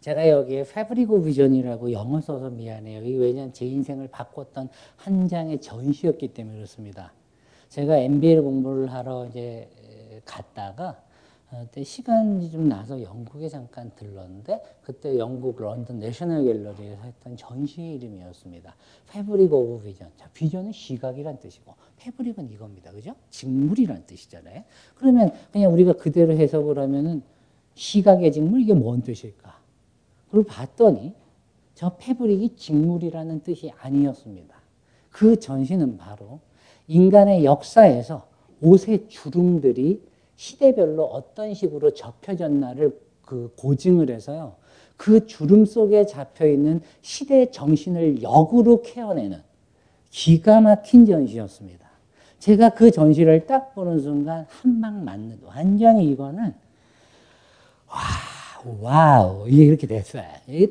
제가 0.00 0.28
여기에 0.28 0.64
Fabric 0.64 1.22
of 1.22 1.33
Vision이라고 1.33 1.92
영어 1.92 2.20
써서 2.20 2.50
미안해요. 2.50 3.02
이게 3.04 3.16
왜냐하면 3.18 3.52
제 3.52 3.66
인생을 3.66 4.08
바꿨던 4.08 4.68
한 4.96 5.28
장의 5.28 5.60
전시였기 5.60 6.28
때문에 6.28 6.56
그렇습니다. 6.56 7.12
제가 7.68 7.98
MBA 7.98 8.40
공부를 8.40 8.92
하러 8.92 9.26
이제 9.26 9.68
갔다가 10.24 11.02
어, 11.50 11.62
그때 11.64 11.82
시간이 11.82 12.50
좀 12.50 12.68
나서 12.68 13.02
영국에 13.02 13.48
잠깐 13.48 13.90
들렀는데 13.96 14.62
그때 14.82 15.16
영국 15.18 15.60
런던 15.60 15.98
내셔널 15.98 16.44
갤러리에서 16.44 17.02
했던 17.02 17.36
전시 17.38 17.80
이름이었습니다. 17.82 18.74
Fabric 19.08 19.52
of 19.52 19.82
Vision. 19.82 20.10
자, 20.18 20.28
비전은 20.34 20.72
시각이란 20.72 21.40
뜻이고 21.40 21.74
fabric은 21.96 22.50
이겁니다. 22.50 22.92
그죠? 22.92 23.14
직물이란 23.30 24.04
뜻이잖아요. 24.06 24.62
그러면 24.94 25.32
그냥 25.50 25.72
우리가 25.72 25.94
그대로 25.94 26.34
해석을 26.34 26.78
하면은 26.78 27.22
시각의 27.74 28.30
직물 28.30 28.60
이게 28.60 28.74
뭔 28.74 29.00
뜻일까? 29.00 29.57
그리고 30.30 30.46
봤더니 30.46 31.14
저 31.74 31.96
패브릭이 31.96 32.56
직물이라는 32.56 33.42
뜻이 33.42 33.72
아니었습니다. 33.80 34.56
그 35.10 35.38
전시는 35.38 35.96
바로 35.96 36.40
인간의 36.86 37.44
역사에서 37.44 38.26
옷의 38.60 39.08
주름들이 39.08 40.02
시대별로 40.36 41.04
어떤 41.04 41.54
식으로 41.54 41.94
접혀졌나를 41.94 42.98
그 43.24 43.52
고증을 43.56 44.10
해서요. 44.10 44.56
그 44.96 45.26
주름 45.26 45.64
속에 45.64 46.06
잡혀 46.06 46.46
있는 46.46 46.80
시대 47.02 47.50
정신을 47.50 48.22
역으로 48.22 48.82
케어내는 48.82 49.42
기가 50.10 50.60
막힌 50.60 51.06
전시였습니다. 51.06 51.88
제가 52.38 52.70
그 52.70 52.90
전시를 52.90 53.46
딱 53.46 53.74
보는 53.74 54.00
순간 54.00 54.46
한방 54.48 55.04
맞는 55.04 55.40
완전히 55.44 56.10
이거는 56.10 56.54
와 57.88 57.96
와우 58.80 59.48
이렇게 59.48 59.86
됐어요. 59.86 60.24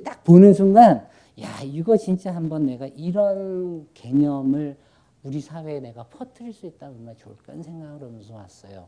딱 0.04 0.24
보는 0.24 0.54
순간 0.54 1.08
야 1.42 1.62
이거 1.64 1.98
진짜 1.98 2.34
한번 2.34 2.66
내가 2.66 2.88
이런 2.88 3.88
개념을 3.94 4.78
우리 5.24 5.42
사회에 5.42 5.80
내가 5.80 6.04
퍼뜨릴 6.04 6.54
수 6.54 6.66
있다면 6.66 6.98
얼마나 6.98 7.18
좋을까 7.18 7.54
생각을 7.62 8.02
하면서 8.02 8.34
왔어요. 8.34 8.88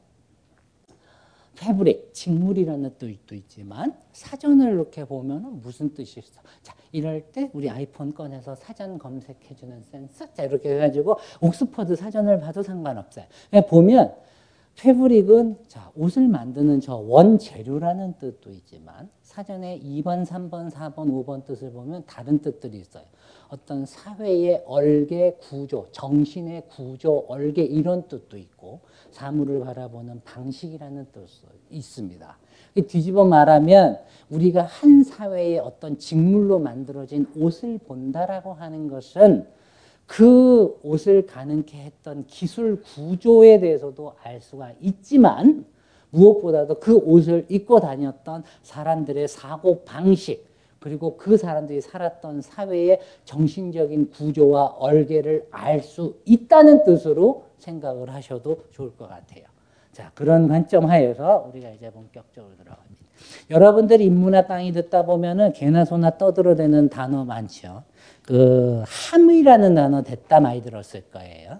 Fabric, 1.57 2.13
직물이라는 2.13 2.95
뜻도 2.97 3.35
있지만 3.35 3.93
사전을 4.13 4.71
이렇게 4.71 5.03
보면 5.03 5.59
무슨 5.61 5.93
뜻이 5.93 6.21
있어? 6.21 6.41
자, 6.61 6.73
이럴 6.93 7.21
때 7.33 7.49
우리 7.53 7.69
아이폰 7.69 8.13
꺼내서 8.13 8.55
사전 8.55 8.97
검색해주는 8.97 9.83
센스 9.83 10.33
자 10.33 10.43
이렇게 10.43 10.73
해가지고 10.75 11.17
옥스퍼드 11.41 11.97
사전을 11.97 12.39
봐도 12.39 12.63
상관없어요. 12.63 13.25
보면 13.67 14.15
패브릭은 14.81 15.57
자 15.67 15.91
옷을 15.95 16.29
만드는 16.29 16.79
저 16.79 16.95
원재료라는 16.95 18.13
뜻도 18.17 18.51
있지만 18.51 19.09
사전에 19.21 19.79
2번, 19.79 20.25
3번, 20.25 20.71
4번, 20.71 20.95
5번 21.25 21.43
뜻을 21.43 21.71
보면 21.71 22.03
다른 22.07 22.39
뜻들이 22.39 22.79
있어요. 22.79 23.03
어떤 23.49 23.85
사회의 23.85 24.63
얼개 24.65 25.35
구조, 25.41 25.87
정신의 25.91 26.69
구조, 26.69 27.25
얼개 27.27 27.61
이런 27.61 28.07
뜻도 28.07 28.37
있고 28.37 28.79
사물을 29.11 29.59
바라보는 29.61 30.21
방식이라는 30.23 31.07
뜻도 31.11 31.25
있습니다. 31.69 32.37
뒤집어 32.87 33.25
말하면 33.25 33.99
우리가 34.29 34.63
한 34.63 35.03
사회의 35.03 35.59
어떤 35.59 35.97
직물로 35.97 36.59
만들어진 36.59 37.27
옷을 37.35 37.79
본다라고 37.79 38.53
하는 38.53 38.87
것은 38.87 39.45
그 40.09 40.75
옷을 40.81 41.27
가능케 41.27 41.77
했던 41.77 42.25
기술 42.25 42.81
구조에 42.81 43.59
대해서도 43.59 44.15
알 44.23 44.41
수가 44.41 44.71
있지만 44.81 45.65
무엇보다도 46.09 46.79
그 46.79 46.97
옷을 46.97 47.45
입고 47.47 47.79
다녔던 47.79 48.43
사람들의 48.63 49.27
사고 49.27 49.83
방식 49.83 50.49
그리고 50.79 51.15
그 51.15 51.37
사람들이 51.37 51.81
살았던 51.81 52.41
사회의 52.41 52.99
정신적인 53.25 54.09
구조와 54.09 54.77
얼개를 54.79 55.47
알 55.51 55.83
수 55.83 56.15
있다는 56.25 56.85
뜻으로 56.85 57.43
생각을 57.59 58.11
하셔도 58.11 58.63
좋을 58.71 58.95
것 58.97 59.07
같아요. 59.07 59.43
자, 59.91 60.11
그런 60.15 60.47
관점 60.47 60.85
하에서 60.89 61.47
우리가 61.51 61.69
이제 61.69 61.91
본격적으로 61.91 62.55
들어갑니다. 62.55 62.95
여러분들이 63.51 64.05
인문학 64.05 64.47
강의 64.47 64.71
듣다 64.71 65.03
보면은 65.05 65.53
개나 65.53 65.85
소나 65.85 66.17
떠들어대는 66.17 66.89
단어 66.89 67.25
많죠. 67.25 67.83
그 68.29 68.83
함이라는 68.85 69.73
단어 69.73 70.03
됐다 70.03 70.39
많이 70.39 70.61
들었을 70.61 71.01
거예요. 71.11 71.57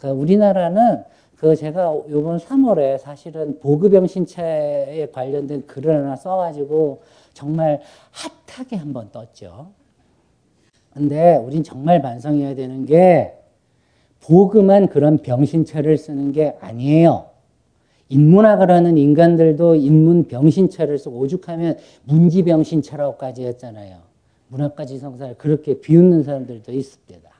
그 0.00 0.06
우리나라는 0.10 1.02
그 1.34 1.56
제가 1.56 1.92
요번 2.08 2.38
3월에 2.38 2.98
사실은 2.98 3.58
보급형 3.58 4.06
신체에 4.06 5.08
관련된 5.10 5.66
글을 5.66 5.92
하나 5.92 6.14
써가지고 6.14 7.02
정말 7.32 7.80
핫하게 8.46 8.76
한번 8.76 9.10
떴죠. 9.10 9.72
근데 10.92 11.34
우린 11.34 11.64
정말 11.64 12.00
반성해야 12.00 12.54
되는 12.54 12.86
게 12.86 13.34
보그만 14.20 14.86
그런 14.86 15.18
병신체를 15.18 15.98
쓰는 15.98 16.30
게 16.30 16.56
아니에요. 16.60 17.30
인문학을 18.08 18.70
하는 18.70 18.98
인간들도 18.98 19.74
인문 19.74 20.28
병신체를 20.28 20.96
쓰고 20.96 21.18
오죽하면 21.18 21.76
문지병신체라고까지 22.04 23.46
했잖아요. 23.46 24.13
문학까지 24.48 24.98
성사를 24.98 25.36
그렇게 25.36 25.80
비웃는 25.80 26.22
사람들도 26.22 26.72
있을 26.72 27.00
때다. 27.06 27.30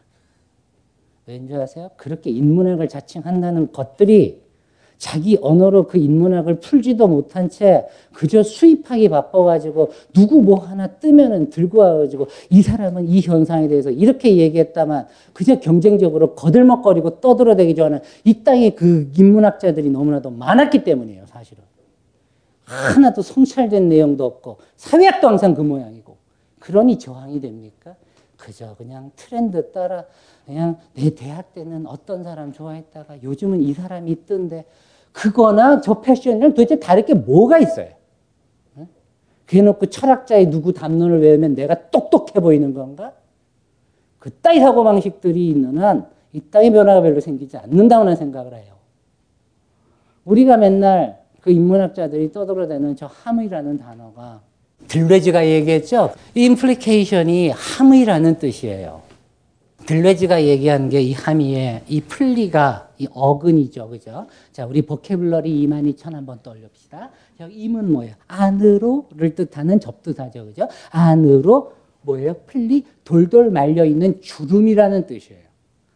왠지 1.26 1.54
아세요? 1.54 1.90
그렇게 1.96 2.30
인문학을 2.30 2.88
자칭한다는 2.88 3.72
것들이 3.72 4.44
자기 4.98 5.38
언어로 5.40 5.86
그 5.86 5.98
인문학을 5.98 6.60
풀지도 6.60 7.08
못한 7.08 7.50
채 7.50 7.86
그저 8.12 8.42
수입하기 8.42 9.08
바빠가지고 9.08 9.90
누구 10.12 10.40
뭐 10.40 10.58
하나 10.60 10.86
뜨면은 10.86 11.50
들고 11.50 11.78
와가지고 11.78 12.28
이 12.50 12.62
사람은 12.62 13.08
이 13.08 13.20
현상에 13.20 13.68
대해서 13.68 13.90
이렇게 13.90 14.36
얘기했다만 14.36 15.06
그저 15.32 15.60
경쟁적으로 15.60 16.34
거들먹거리고 16.34 17.20
떠들어대기 17.20 17.74
전에 17.74 18.00
이 18.24 18.44
땅에 18.44 18.70
그 18.70 19.10
인문학자들이 19.16 19.90
너무나도 19.90 20.30
많았기 20.30 20.84
때문이에요, 20.84 21.26
사실은. 21.26 21.62
하나도 22.64 23.20
성찰된 23.20 23.88
내용도 23.88 24.24
없고 24.24 24.56
사회학도 24.76 25.28
항상 25.28 25.54
그 25.54 25.60
모양이고 25.60 26.13
그러니 26.64 26.98
저항이 26.98 27.42
됩니까? 27.42 27.94
그저 28.38 28.74
그냥 28.76 29.10
트렌드 29.16 29.70
따라 29.70 30.06
그냥 30.46 30.78
내 30.94 31.14
대학 31.14 31.52
때는 31.52 31.86
어떤 31.86 32.24
사람 32.24 32.52
좋아했다가 32.52 33.22
요즘은 33.22 33.60
이 33.60 33.74
사람이 33.74 34.10
있던데 34.10 34.64
그거나 35.12 35.82
저 35.82 36.00
패션이랑 36.00 36.54
도대체 36.54 36.80
다를 36.80 37.04
게 37.04 37.12
뭐가 37.12 37.58
있어요? 37.58 37.88
그래놓고 39.44 39.86
철학자의 39.86 40.50
누구 40.50 40.72
담론을 40.72 41.20
외우면 41.20 41.54
내가 41.54 41.90
똑똑해 41.90 42.40
보이는 42.40 42.72
건가? 42.72 43.12
그따위 44.18 44.58
사고방식들이 44.58 45.50
있는 45.50 45.76
한이 45.76 46.50
땅의 46.50 46.72
변화가 46.72 47.02
별로 47.02 47.20
생기지 47.20 47.58
않는다고 47.58 48.14
생각을 48.14 48.54
해요. 48.54 48.72
우리가 50.24 50.56
맨날 50.56 51.22
그 51.42 51.50
인문학자들이 51.50 52.32
떠들어대는 52.32 52.96
저 52.96 53.04
함의라는 53.04 53.76
단어가 53.76 54.40
들뢰즈가 54.88 55.46
얘기했죠. 55.46 56.12
Implication이 56.34 57.50
함의라는 57.50 58.38
뜻이에요. 58.38 59.02
들뢰즈가 59.86 60.42
얘기한 60.44 60.88
게 60.88 61.02
이 61.02 61.12
함의에 61.12 61.82
이 61.88 62.00
pli가 62.00 62.88
이 62.98 63.06
어근이죠. 63.12 63.88
그죠? 63.90 64.26
자, 64.52 64.64
우리 64.64 64.80
vocabulary 64.82 65.50
22,000 65.64 66.14
한번 66.14 66.38
떠올립시다. 66.42 67.10
im은 67.50 67.92
뭐예요? 67.92 68.14
안으로를 68.26 69.34
뜻하는 69.34 69.80
접두사죠. 69.80 70.46
그죠? 70.46 70.68
안으로 70.90 71.72
뭐예요? 72.02 72.34
pli 72.46 72.84
돌돌 73.04 73.50
말려 73.50 73.84
있는 73.84 74.20
주름이라는 74.22 75.06
뜻이에요. 75.06 75.43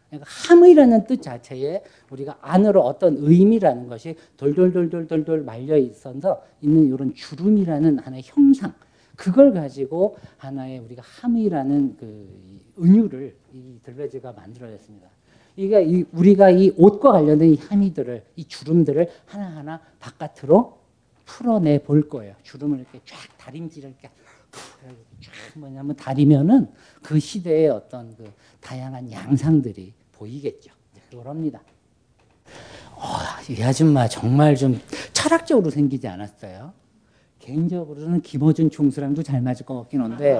그러니까 0.09 0.29
함이라는 0.29 1.05
뜻 1.05 1.21
자체에 1.21 1.83
우리가 2.09 2.37
안으로 2.41 2.81
어떤 2.81 3.17
의미라는 3.17 3.87
것이 3.87 4.15
돌돌돌돌돌돌 4.37 5.43
말려 5.43 5.77
있어서 5.77 6.41
있는 6.61 6.87
이런 6.87 7.13
주름이라는 7.13 7.99
하나의 7.99 8.23
형상 8.25 8.73
그걸 9.15 9.53
가지고 9.53 10.17
하나의 10.37 10.79
우리가 10.79 11.03
함이라는 11.05 11.97
그 11.99 12.61
은유를 12.79 13.35
이 13.53 13.79
들베즈가 13.83 14.31
만들어냈습니다. 14.31 15.07
이게 15.57 15.83
이 15.83 16.05
우리가 16.13 16.51
이 16.51 16.71
옷과 16.77 17.11
관련된 17.11 17.53
이 17.53 17.55
함이들을 17.57 18.23
이 18.37 18.45
주름들을 18.45 19.09
하나하나 19.25 19.81
바깥으로 19.99 20.79
풀어내 21.25 21.83
볼 21.83 22.07
거예요. 22.07 22.33
주름을 22.43 22.79
이렇게 22.79 23.01
쫙 23.05 23.17
다림질을 23.37 23.89
이렇게 23.89 24.09
쫙 25.21 25.59
뭐냐면 25.59 25.95
다리면은 25.97 26.69
그 27.03 27.19
시대의 27.19 27.69
어떤 27.69 28.15
그 28.15 28.31
다양한 28.61 29.11
양상들이 29.11 29.93
보이겠죠. 30.19 30.71
그럽니다. 31.09 31.61
어, 32.95 33.03
이 33.49 33.61
아줌마 33.63 34.07
정말 34.07 34.55
좀 34.55 34.79
철학적으로 35.13 35.69
생기지 35.69 36.07
않았어요. 36.07 36.73
개인적으로는 37.39 38.21
김어준 38.21 38.69
총수랑도 38.69 39.23
잘 39.23 39.41
맞을 39.41 39.65
것 39.65 39.79
같긴 39.81 40.01
한데 40.01 40.33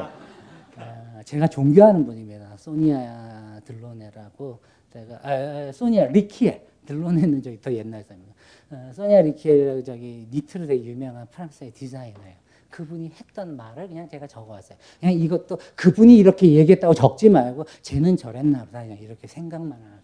어, 0.76 1.22
제가 1.24 1.48
존경하는 1.48 2.06
분입니다. 2.06 2.58
소니아 2.58 3.62
들로네라고 3.64 4.60
제가 4.92 5.20
아, 5.24 5.32
아, 5.32 5.72
소니아 5.72 6.08
리키에 6.08 6.66
들로네는 6.86 7.42
저기 7.42 7.62
더 7.62 7.74
옛날 7.74 8.04
사람입니다. 8.04 8.36
어, 8.72 8.92
소니아 8.94 9.22
리키에 9.22 9.82
저기 9.84 10.28
니트로 10.30 10.68
되게 10.68 10.84
유명한 10.84 11.26
프랑스의 11.28 11.72
디자이너예요. 11.72 12.36
그분이 12.70 13.10
했던 13.10 13.56
말을 13.56 13.88
그냥 13.88 14.08
제가 14.08 14.28
적어왔어요. 14.28 14.78
그냥 15.00 15.16
이것도 15.16 15.58
그분이 15.76 16.18
이렇게 16.18 16.54
얘기했다고 16.54 16.94
적지 16.94 17.30
말고 17.30 17.66
쟤는 17.82 18.18
저랬나 18.18 18.66
보다 18.66 18.82
그냥 18.82 18.98
이렇게 19.00 19.28
생각만 19.28 19.78
하세요. 19.78 20.00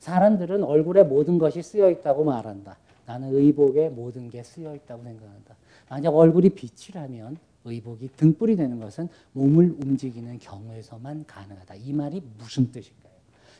사람들은 0.00 0.64
얼굴에 0.64 1.04
모든 1.04 1.38
것이 1.38 1.62
쓰여 1.62 1.90
있다고 1.90 2.24
말한다. 2.24 2.76
나는 3.06 3.34
의복에 3.34 3.88
모든 3.88 4.30
게 4.30 4.42
쓰여 4.42 4.74
있다고 4.74 5.02
생각한다. 5.02 5.56
만약 5.88 6.14
얼굴이 6.14 6.50
빛이라면 6.50 7.36
의복이 7.64 8.10
등불이 8.16 8.56
되는 8.56 8.80
것은 8.80 9.08
몸을 9.32 9.76
움직이는 9.84 10.38
경우에서만 10.38 11.24
가능하다. 11.26 11.74
이 11.76 11.92
말이 11.92 12.22
무슨 12.38 12.70
뜻일까요? 12.72 13.01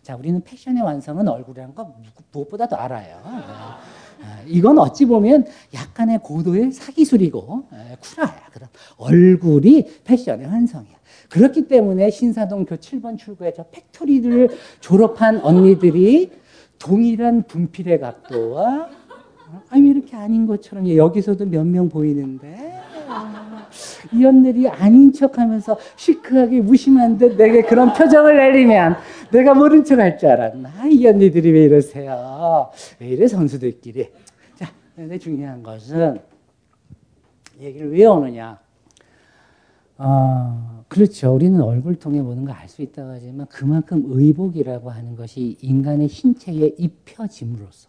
자, 0.02 0.16
우리는 0.16 0.42
패션의 0.42 0.82
완성은 0.82 1.28
얼굴이라는 1.28 1.74
거 1.74 1.94
무엇보다도 2.32 2.76
알아요. 2.76 3.20
아, 3.24 3.78
이건 4.46 4.78
어찌 4.78 5.04
보면 5.06 5.46
약간의 5.74 6.18
고도의 6.22 6.72
사기술이고 6.72 7.64
구라야. 8.00 8.40
그럼 8.52 8.68
얼굴이 8.96 9.86
패션의 10.04 10.46
완성이야. 10.46 10.94
그렇기 11.28 11.68
때문에 11.68 12.10
신사동 12.10 12.64
교 12.64 12.76
7번 12.76 13.16
출구에 13.16 13.52
저 13.56 13.64
factory를 13.70 14.48
졸업한 14.80 15.40
언니들이 15.40 16.32
동일한 16.78 17.44
분필의 17.44 18.00
각도와 18.00 18.88
아니 19.70 19.88
이렇게 19.90 20.16
아닌 20.16 20.46
것처럼 20.46 20.88
여기서도 20.96 21.46
몇 21.46 21.64
명 21.64 21.88
보이는데 21.88 22.80
이 24.12 24.24
언니들이 24.24 24.68
아닌 24.68 25.12
척하면서 25.12 25.78
시크하게 25.96 26.60
무심한 26.60 27.16
듯 27.18 27.36
내게 27.36 27.62
그런 27.62 27.92
표정을 27.92 28.36
내리면 28.36 28.96
내가 29.30 29.54
모른 29.54 29.84
척 29.84 29.98
할 29.98 30.18
줄 30.18 30.28
알았나? 30.28 30.86
이 30.88 31.06
언니들이 31.06 31.50
왜 31.50 31.64
이러세요? 31.64 32.70
왜 33.00 33.08
이래 33.08 33.26
선수들끼리? 33.26 34.08
자 34.56 34.70
근데 34.94 35.18
중요한 35.18 35.62
것은 35.62 36.18
얘기를 37.60 37.92
왜 37.92 38.04
오느냐? 38.04 38.58
어, 39.98 40.84
그렇죠. 40.88 41.32
우리는 41.34 41.60
얼굴 41.60 41.94
통해 41.96 42.20
모든 42.20 42.44
걸 42.44 42.54
알 42.56 42.68
수 42.68 42.82
있다고 42.82 43.10
하지만 43.10 43.46
그만큼 43.46 44.02
의복이라고 44.06 44.90
하는 44.90 45.14
것이 45.16 45.56
인간의 45.60 46.08
신체에 46.08 46.74
입혀짐으로써 46.76 47.88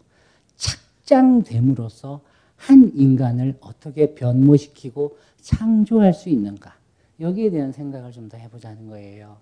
착장됨으로써 0.55 2.21
한 2.67 2.91
인간을 2.95 3.57
어떻게 3.59 4.13
변모시키고 4.15 5.17
창조할 5.41 6.13
수 6.13 6.29
있는가. 6.29 6.73
여기에 7.19 7.49
대한 7.51 7.71
생각을 7.73 8.11
좀 8.11 8.29
더 8.29 8.37
해보자는 8.37 8.87
거예요. 8.87 9.37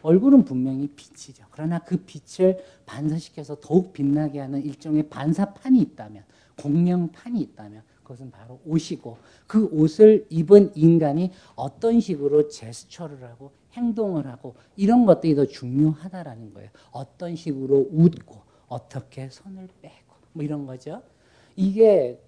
얼굴은 0.00 0.44
분명히 0.44 0.88
빛이죠. 0.88 1.44
그러나 1.50 1.78
그 1.80 1.98
빛을 1.98 2.58
반사시켜서 2.86 3.58
더욱 3.60 3.92
빛나게 3.92 4.40
하는 4.40 4.64
일종의 4.64 5.10
반사판이 5.10 5.80
있다면, 5.80 6.24
공명판이 6.60 7.40
있다면, 7.40 7.82
그것은 8.02 8.30
바로 8.30 8.58
옷이고 8.64 9.18
그 9.46 9.66
옷을 9.66 10.26
입은 10.28 10.72
인간이 10.74 11.30
어떤 11.54 12.00
식으로 12.00 12.48
제스처를 12.48 13.22
하고 13.24 13.52
행동을 13.74 14.26
하고 14.26 14.56
이런 14.76 15.06
것들이 15.06 15.34
더 15.34 15.46
중요하다라는 15.46 16.52
거예요. 16.54 16.70
어떤 16.90 17.36
식으로 17.36 17.88
웃고 17.92 18.40
어떻게 18.66 19.28
손을 19.28 19.68
빼고 19.80 20.14
뭐 20.32 20.42
이런 20.42 20.66
거죠. 20.66 21.02
이게 21.54 22.18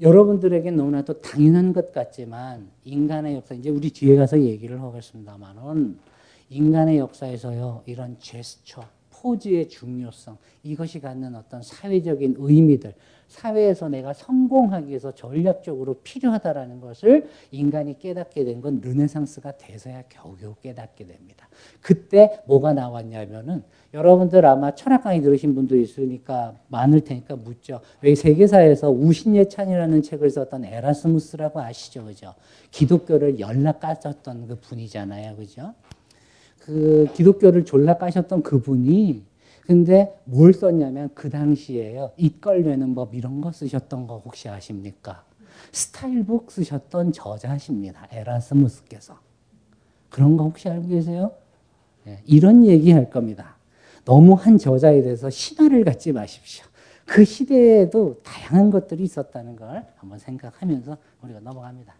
여러분들에게 0.00 0.70
너무나도 0.70 1.20
당연한 1.20 1.72
것 1.72 1.92
같지만 1.92 2.70
인간의 2.84 3.36
역사 3.36 3.54
이제 3.54 3.68
우리 3.68 3.90
뒤에 3.90 4.16
가서 4.16 4.40
얘기를 4.40 4.80
하겠습니다만은 4.80 5.98
인간의 6.48 6.98
역사에서요 6.98 7.82
이런 7.86 8.16
제스처 8.18 8.82
포즈의 9.10 9.68
중요성 9.68 10.38
이것이 10.62 11.00
갖는 11.00 11.34
어떤 11.34 11.62
사회적인 11.62 12.36
의미들 12.38 12.94
사회에서 13.30 13.88
내가 13.88 14.12
성공하기 14.12 14.88
위해서 14.88 15.12
전략적으로 15.12 15.94
필요하다라는 16.02 16.80
것을 16.80 17.28
인간이 17.52 17.98
깨닫게 17.98 18.44
된 18.44 18.60
건 18.60 18.80
르네상스가 18.82 19.52
돼서야 19.56 20.02
겨우겨우 20.08 20.56
깨닫게 20.60 21.06
됩니다. 21.06 21.48
그때 21.80 22.40
뭐가 22.46 22.74
나왔냐면은 22.74 23.62
여러분들 23.94 24.44
아마 24.44 24.74
철학 24.74 25.04
강의 25.04 25.22
들으신 25.22 25.54
분도 25.54 25.76
있으니까 25.76 26.56
많을 26.68 27.00
테니까 27.02 27.36
묻죠. 27.36 27.80
왜 28.02 28.14
세계사에서 28.14 28.90
우신예찬이라는 28.90 30.02
책을 30.02 30.28
썼던 30.28 30.64
에라스무스라고 30.64 31.60
아시죠, 31.60 32.04
그죠? 32.04 32.34
기독교를 32.70 33.38
연락 33.40 33.80
까셨던 33.80 34.48
그 34.48 34.56
분이잖아요, 34.60 35.36
그죠? 35.36 35.72
그 36.58 37.08
기독교를 37.14 37.64
졸라 37.64 37.96
까셨던 37.96 38.42
그분이 38.42 39.29
근데 39.70 40.20
뭘 40.24 40.52
썼냐면 40.52 41.10
그 41.14 41.30
당시에요. 41.30 42.10
입걸매는 42.16 42.96
법 42.96 43.14
이런 43.14 43.40
거 43.40 43.52
쓰셨던 43.52 44.08
거 44.08 44.18
혹시 44.18 44.48
아십니까? 44.48 45.24
스타일북 45.70 46.50
쓰셨던 46.50 47.12
저자십니다. 47.12 48.08
에라스무스께서. 48.10 49.20
그런 50.08 50.36
거 50.36 50.42
혹시 50.42 50.68
알고 50.68 50.88
계세요? 50.88 51.30
네, 52.02 52.20
이런 52.26 52.66
얘기 52.66 52.90
할 52.90 53.10
겁니다. 53.10 53.58
너무 54.04 54.34
한 54.34 54.58
저자에 54.58 55.02
대해서 55.02 55.30
신화를 55.30 55.84
갖지 55.84 56.10
마십시오. 56.10 56.64
그 57.06 57.24
시대에도 57.24 58.20
다양한 58.24 58.72
것들이 58.72 59.04
있었다는 59.04 59.54
걸 59.54 59.86
한번 59.98 60.18
생각하면서 60.18 60.96
우리가 61.22 61.38
넘어갑니다. 61.38 61.94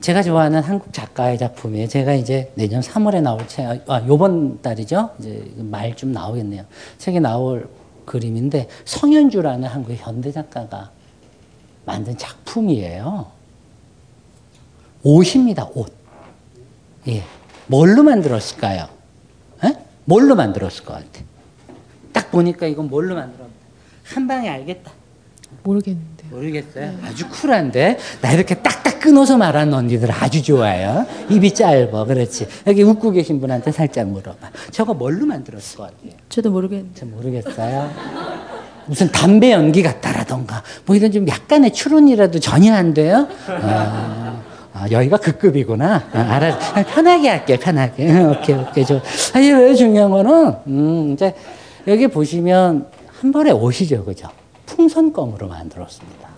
제가 0.00 0.22
좋아하는 0.22 0.62
한국 0.62 0.92
작가의 0.92 1.36
작품이에요. 1.36 1.86
제가 1.86 2.14
이제 2.14 2.50
내년 2.54 2.80
3월에 2.80 3.20
나올 3.20 3.46
책, 3.46 3.66
아, 3.90 4.02
요번 4.06 4.60
달이죠. 4.62 5.10
이제 5.18 5.52
말 5.58 5.94
좀 5.94 6.12
나오겠네요. 6.12 6.64
책에 6.96 7.20
나올 7.20 7.68
그림인데 8.06 8.68
성현주라는 8.86 9.68
한국 9.68 9.92
현대 9.92 10.32
작가가 10.32 10.90
만든 11.84 12.16
작품이에요. 12.16 13.26
옷입니다, 15.02 15.68
옷. 15.74 15.92
예. 17.08 17.22
뭘로 17.66 18.02
만들었을까요? 18.02 18.88
에? 19.64 19.74
뭘로 20.06 20.34
만들었을 20.34 20.84
것 20.84 20.94
같아? 20.94 21.24
딱 22.12 22.30
보니까 22.30 22.66
이건 22.66 22.88
뭘로 22.88 23.14
만들었나? 23.14 23.52
한 24.04 24.26
방에 24.26 24.48
알겠다. 24.48 24.92
모르겠는데. 25.62 26.19
모르겠어요. 26.30 26.86
네. 26.86 26.96
아주 27.04 27.28
쿨한데 27.28 27.98
나 28.20 28.32
이렇게 28.32 28.54
딱딱 28.54 29.00
끊어서 29.00 29.36
말하는 29.36 29.74
언니들 29.74 30.10
아주 30.12 30.42
좋아요. 30.42 31.06
입이 31.28 31.54
짧아, 31.54 32.04
그렇지. 32.04 32.46
여기 32.66 32.82
웃고 32.82 33.10
계신 33.12 33.40
분한테 33.40 33.72
살짝 33.72 34.08
물어봐. 34.08 34.50
저거 34.70 34.94
뭘로 34.94 35.26
만들었을 35.26 35.76
것 35.76 35.84
같아요? 35.84 36.12
저도 36.28 36.50
모르겠는데. 36.50 37.06
모르겠어요. 37.06 37.90
무슨 38.86 39.10
담배 39.12 39.52
연기 39.52 39.82
같다라던가 39.82 40.62
뭐 40.86 40.96
이런 40.96 41.12
좀 41.12 41.26
약간의 41.28 41.72
추론이라도 41.72 42.40
전혀 42.40 42.74
안 42.74 42.94
돼요. 42.94 43.28
어, 43.48 44.42
아, 44.72 44.86
여기가 44.90 45.18
그 45.18 45.36
급이구나. 45.36 46.04
아, 46.12 46.18
알아. 46.18 46.58
편하게 46.84 47.28
할게, 47.28 47.56
편하게. 47.58 48.08
오케이, 48.24 48.56
오케이. 48.56 48.84
저, 48.86 49.00
아니, 49.34 49.50
왜 49.52 49.74
중요한 49.74 50.10
거는, 50.10 50.54
음, 50.68 51.12
이제, 51.12 51.34
여기 51.86 52.06
보시면, 52.06 52.86
한 53.20 53.32
벌에 53.32 53.50
옷이죠, 53.50 54.04
그죠? 54.04 54.28
풍선껌으로 54.70 55.48
만들었습니다. 55.48 56.28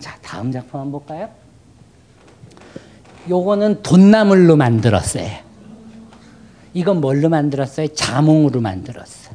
자, 0.00 0.18
다음 0.22 0.50
작품 0.50 0.80
한번 0.80 0.92
볼까요? 0.92 1.28
요거는 3.28 3.82
돈나물로 3.82 4.56
만들었어요. 4.56 5.28
이건 6.74 7.00
뭘로 7.00 7.28
만들었어요? 7.28 7.88
자몽으로 7.88 8.60
만들었어요. 8.60 9.34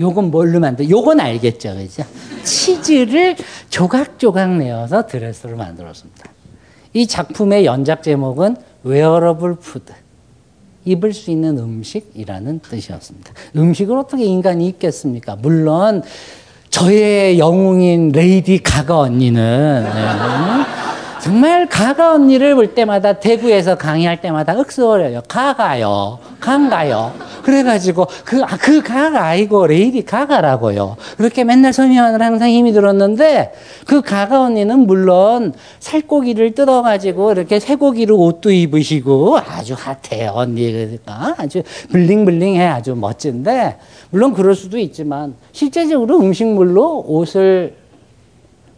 요건 0.00 0.30
뭘로 0.30 0.60
만들? 0.60 0.90
요건 0.90 1.20
알겠죠, 1.20 1.74
그죠? 1.74 2.02
치즈를 2.42 3.36
조각조각 3.70 4.56
내어서 4.56 5.06
드레스로 5.06 5.56
만들었습니다. 5.56 6.30
이 6.92 7.06
작품의 7.06 7.64
연작 7.64 8.02
제목은 8.02 8.56
Wearable 8.82 9.56
Food. 9.56 9.92
입을 10.86 11.12
수 11.12 11.30
있는 11.30 11.58
음식이라는 11.58 12.60
뜻이었습니다. 12.60 13.32
음식을 13.56 13.98
어떻게 13.98 14.24
인간이 14.24 14.66
입겠습니까? 14.68 15.36
물론 15.36 16.02
저의 16.70 17.38
영웅인 17.38 18.12
레이디 18.12 18.62
가가 18.62 18.98
언니는 19.00 19.84
네. 19.84 21.05
정말 21.20 21.68
가가 21.68 22.14
언니를 22.14 22.54
볼 22.54 22.74
때마다 22.74 23.14
대구에서 23.14 23.76
강의할 23.76 24.20
때마다 24.20 24.56
억수 24.58 24.77
어려워요. 24.77 25.22
가가요. 25.28 26.18
강가요. 26.40 27.12
그래가지고 27.42 28.06
그, 28.24 28.42
아, 28.42 28.56
그 28.60 28.82
가가 28.82 29.24
아니고 29.24 29.66
레이디 29.66 30.04
가가라고요. 30.04 30.96
그렇게 31.16 31.44
맨날 31.44 31.72
설명하느라 31.72 32.26
항상 32.26 32.50
힘이 32.50 32.72
들었는데 32.72 33.52
그 33.86 34.02
가가 34.02 34.42
언니는 34.42 34.80
물론 34.80 35.54
살코기를 35.80 36.54
뜯어가지고 36.54 37.32
이렇게 37.32 37.60
쇠고기로 37.60 38.18
옷도 38.18 38.50
입으시고 38.50 39.38
아주 39.38 39.74
핫해요. 39.74 40.32
언니. 40.34 40.70
그러니까 40.70 41.34
아주 41.38 41.62
블링블링해 41.90 42.66
아주 42.66 42.94
멋진데 42.94 43.78
물론 44.10 44.34
그럴 44.34 44.54
수도 44.54 44.78
있지만 44.78 45.34
실제적으로 45.52 46.18
음식물로 46.20 47.04
옷을 47.06 47.74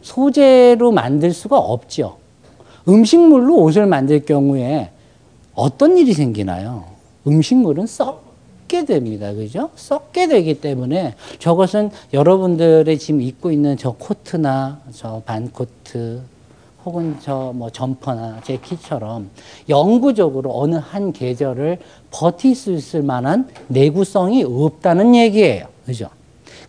소재로 0.02 0.92
만들 0.92 1.32
수가 1.32 1.58
없죠. 1.58 2.17
음식물로 2.86 3.56
옷을 3.56 3.86
만들 3.86 4.24
경우에 4.24 4.90
어떤 5.54 5.96
일이 5.96 6.12
생기나요? 6.12 6.84
음식물은 7.26 7.86
썩게 7.86 8.84
됩니다. 8.84 9.32
그죠? 9.32 9.70
썩게 9.74 10.28
되기 10.28 10.60
때문에 10.60 11.14
저것은 11.38 11.90
여러분들의 12.12 12.98
지금 12.98 13.20
입고 13.20 13.50
있는 13.50 13.76
저 13.76 13.92
코트나 13.92 14.80
저 14.92 15.20
반코트 15.26 16.22
혹은 16.84 17.16
저 17.20 17.52
뭐 17.54 17.68
점퍼나 17.70 18.40
재킷처럼 18.44 19.30
영구적으로 19.68 20.56
어느 20.58 20.76
한 20.76 21.12
계절을 21.12 21.78
버틸 22.12 22.54
수 22.54 22.72
있을 22.72 23.02
만한 23.02 23.48
내구성이 23.66 24.44
없다는 24.44 25.14
얘기예요. 25.14 25.66
그죠? 25.84 26.08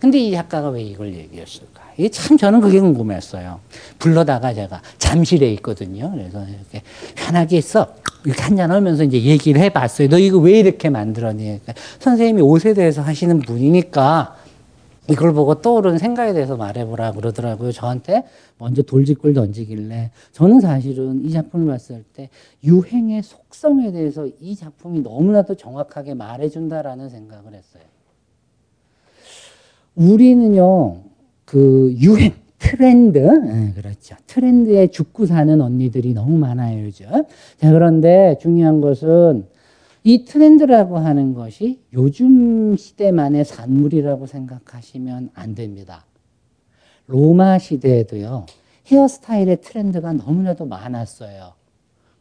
근데 0.00 0.18
이 0.18 0.32
작가가 0.32 0.68
왜 0.70 0.82
이걸 0.82 1.14
얘기했을까? 1.14 1.69
이게 2.00 2.08
참 2.08 2.38
저는 2.38 2.62
그게 2.62 2.80
궁금했어요. 2.80 3.60
불러다가 3.98 4.54
제가 4.54 4.80
잠실에 4.96 5.52
있거든요. 5.54 6.10
그래서 6.10 6.42
이렇게 6.46 6.82
편하게 7.14 7.58
있어. 7.58 7.94
이렇게 8.24 8.42
한잔 8.42 8.70
하면서 8.70 9.04
이제 9.04 9.22
얘기를 9.22 9.60
해봤어요. 9.60 10.08
너 10.08 10.18
이거 10.18 10.38
왜 10.38 10.58
이렇게 10.58 10.88
만들었니? 10.88 11.44
그러니까 11.44 11.74
선생님이 11.98 12.40
옷에 12.40 12.72
대해서 12.72 13.02
하시는 13.02 13.38
분이니까 13.40 14.36
이걸 15.10 15.34
보고 15.34 15.60
떠오른 15.60 15.98
생각에 15.98 16.32
대해서 16.32 16.56
말해보라 16.56 17.12
그러더라고요. 17.12 17.72
저한테 17.72 18.24
먼저 18.56 18.80
돌직구를 18.80 19.34
던지길래 19.34 20.10
저는 20.32 20.60
사실은 20.60 21.24
이 21.24 21.30
작품을 21.32 21.66
봤을 21.66 22.04
때 22.14 22.30
유행의 22.64 23.22
속성에 23.22 23.92
대해서 23.92 24.26
이 24.40 24.56
작품이 24.56 25.00
너무나도 25.00 25.56
정확하게 25.56 26.14
말해준다라는 26.14 27.10
생각을 27.10 27.54
했어요. 27.54 27.82
우리는요, 29.96 31.09
그 31.50 31.92
유행, 31.98 32.32
트렌드, 32.60 33.18
네, 33.18 33.72
그렇죠. 33.74 34.14
트렌드에 34.28 34.86
죽고 34.86 35.26
사는 35.26 35.60
언니들이 35.60 36.14
너무 36.14 36.38
많아요, 36.38 36.84
요즘. 36.84 37.08
자, 37.08 37.72
그런데 37.72 38.38
중요한 38.40 38.80
것은 38.80 39.46
이 40.04 40.24
트렌드라고 40.24 40.98
하는 40.98 41.34
것이 41.34 41.80
요즘 41.92 42.76
시대만의 42.76 43.44
산물이라고 43.44 44.26
생각하시면 44.26 45.30
안 45.34 45.56
됩니다. 45.56 46.06
로마 47.08 47.58
시대에도요, 47.58 48.46
헤어스타일의 48.86 49.60
트렌드가 49.60 50.12
너무나도 50.12 50.66
많았어요. 50.66 51.54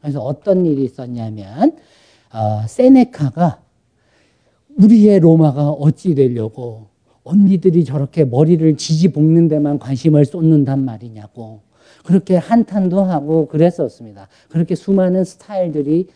그래서 0.01 0.21
어떤 0.21 0.65
일이 0.65 0.86
있었냐면, 0.86 1.77
어, 2.34 2.65
세네카가 2.67 3.61
우리의 4.80 5.19
로마가 5.19 5.69
어찌 5.69 6.15
되려고 6.15 6.89
언니들이 7.24 7.86
저렇게 7.86 8.26
머리를 8.26 8.78
지지 8.78 9.11
볶는 9.11 9.47
데만 9.47 9.80
관심을 9.80 10.26
쏟는단 10.26 10.84
말이냐고. 10.84 11.61
그렇게 12.03 12.38
한탄도 12.38 13.03
하고 13.03 13.47
그랬었습니다. 13.47 14.28
그렇게 14.49 14.76
수많은 14.76 15.24
스타일들이 15.24 16.07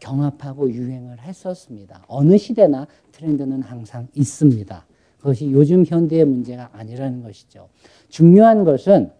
경합하고 0.00 0.70
유행을 0.70 1.20
했었습니다. 1.20 2.04
어느 2.06 2.38
시대나 2.38 2.86
트렌드는 3.12 3.62
항상 3.62 4.08
있습니다. 4.14 4.86
그것이 5.18 5.50
요즘 5.52 5.84
현대의 5.84 6.24
문제가 6.24 6.70
아니라는 6.72 7.22
것이죠. 7.22 7.68
중요한 8.08 8.64
것은 8.64 9.10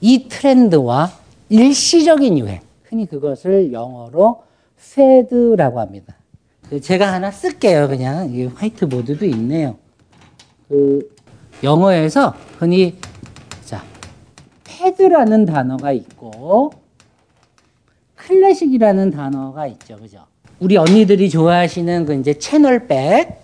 이 0.00 0.28
트렌드와 0.28 1.10
일시적인 1.48 2.38
유행, 2.38 2.60
흔히 2.84 3.06
그것을 3.06 3.72
영어로 3.72 4.42
fad라고 4.78 5.80
합니다. 5.80 6.16
제가 6.80 7.12
하나 7.12 7.30
쓸게요. 7.30 7.88
그냥 7.88 8.32
화이트보드도 8.54 9.26
있네요. 9.26 9.76
그 10.72 11.14
영어에서 11.62 12.34
흔히 12.58 12.94
자 13.62 13.82
패드라는 14.64 15.44
단어가 15.44 15.92
있고 15.92 16.70
클래식이라는 18.16 19.10
단어가 19.10 19.66
있죠, 19.66 19.98
그죠? 19.98 20.20
우리 20.60 20.78
언니들이 20.78 21.28
좋아하시는 21.28 22.06
그 22.06 22.14
이제 22.14 22.32
채널백 22.32 23.42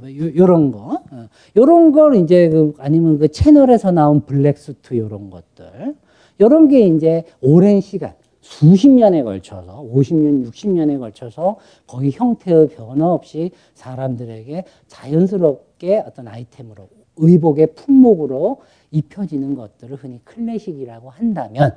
뭐 0.00 0.10
요런 0.36 0.70
거, 0.70 1.00
어, 1.10 1.28
요런 1.56 1.92
걸 1.92 2.16
이제 2.16 2.50
그 2.50 2.74
아니면 2.78 3.18
그 3.18 3.28
채널에서 3.28 3.90
나온 3.90 4.20
블랙수트 4.26 4.98
요런 4.98 5.30
것들, 5.30 5.94
요런 6.42 6.68
게 6.68 6.80
이제 6.88 7.24
오랜 7.40 7.80
시간 7.80 8.12
수십 8.44 8.90
년에 8.90 9.22
걸쳐서 9.22 9.88
50년, 9.90 10.46
60년에 10.46 10.98
걸쳐서 10.98 11.56
거의 11.86 12.10
형태의 12.12 12.68
변화 12.68 13.10
없이 13.10 13.50
사람들에게 13.72 14.64
자연스럽게 14.86 16.04
어떤 16.06 16.28
아이템으로 16.28 16.88
의복의 17.16 17.74
품목으로 17.74 18.60
입혀지는 18.90 19.54
것들을 19.54 19.96
흔히 19.96 20.20
클래식이라고 20.24 21.08
한다면 21.08 21.74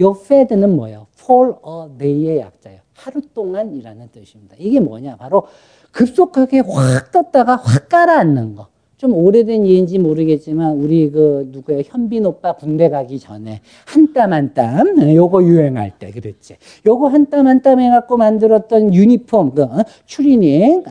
요 0.00 0.16
fad는 0.16 0.76
뭐예요? 0.76 1.08
for 1.18 1.56
a 1.66 1.98
day의 1.98 2.38
약자예요. 2.42 2.80
하루 2.94 3.20
동안이라는 3.34 4.10
뜻입니다. 4.12 4.54
이게 4.56 4.78
뭐냐? 4.78 5.16
바로 5.16 5.48
급속하게 5.90 6.60
확 6.60 7.10
떴다가 7.10 7.56
확 7.56 7.88
가라앉는 7.88 8.54
거. 8.54 8.68
좀 8.98 9.14
오래된 9.14 9.64
예인지 9.66 9.98
모르겠지만 9.98 10.76
우리 10.76 11.08
그 11.10 11.48
누구야 11.52 11.82
현빈 11.84 12.26
오빠 12.26 12.54
군대 12.54 12.90
가기 12.90 13.18
전에 13.20 13.60
한 13.86 14.12
땀 14.12 14.32
한땀 14.32 15.14
요거 15.14 15.44
유행할 15.44 15.92
때 15.98 16.10
그랬지. 16.10 16.56
요거 16.84 17.06
한 17.08 17.30
땀 17.30 17.46
한 17.46 17.62
땀 17.62 17.78
해갖고 17.80 18.16
만들었던 18.16 18.92
유니폼 18.92 19.54
그 19.54 19.62
어? 19.62 19.84
추리닝 20.06 20.82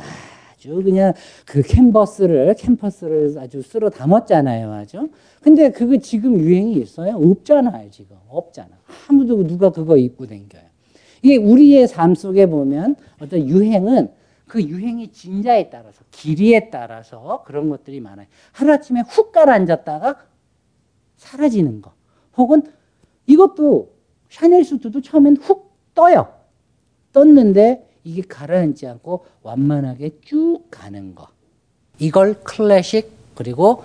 아주 0.56 0.82
그냥 0.84 1.14
그 1.46 1.62
캔버스를 1.62 2.56
캠퍼스를 2.58 3.36
아주 3.40 3.62
쓸어 3.62 3.90
담았잖아요, 3.90 4.72
아주. 4.72 5.10
근데 5.42 5.70
그거 5.72 5.98
지금 5.98 6.40
유행이 6.40 6.74
있어요? 6.74 7.16
없잖아요, 7.18 7.90
지금 7.92 8.16
없잖아. 8.30 8.70
아무도 9.10 9.46
누가 9.46 9.70
그거 9.70 9.98
입고 9.98 10.26
댕겨요. 10.28 10.64
이게 11.24 11.36
우리의 11.36 11.88
삶 11.90 12.16
속에 12.16 12.46
보면 12.46 12.96
어떤 13.22 13.48
유행은 13.48 14.10
그 14.48 14.62
유행의 14.64 15.12
진자에 15.12 15.70
따라서 15.70 16.04
길이에 16.12 16.70
따라서 16.70 17.44
그런 17.46 17.70
것들이 17.70 18.00
많아요. 18.00 18.28
하루아침에 18.54 19.02
훅 19.02 19.32
가라앉았다가 19.32 20.26
사라지는 21.18 21.82
거. 21.82 21.94
혹은 22.38 22.64
이것도 23.26 23.94
샤넬 24.30 24.64
수트도 24.64 25.02
처음엔 25.02 25.38
훅 25.38 25.72
떠요. 25.94 26.34
떴는데 27.12 27.88
이게 28.04 28.22
가라앉지 28.22 28.88
않고 28.88 29.26
완만하게 29.42 30.20
쭉 30.22 30.64
가는 30.72 31.14
거. 31.14 31.28
이걸 32.00 32.36
클래식 32.44 33.12
그리고 33.36 33.84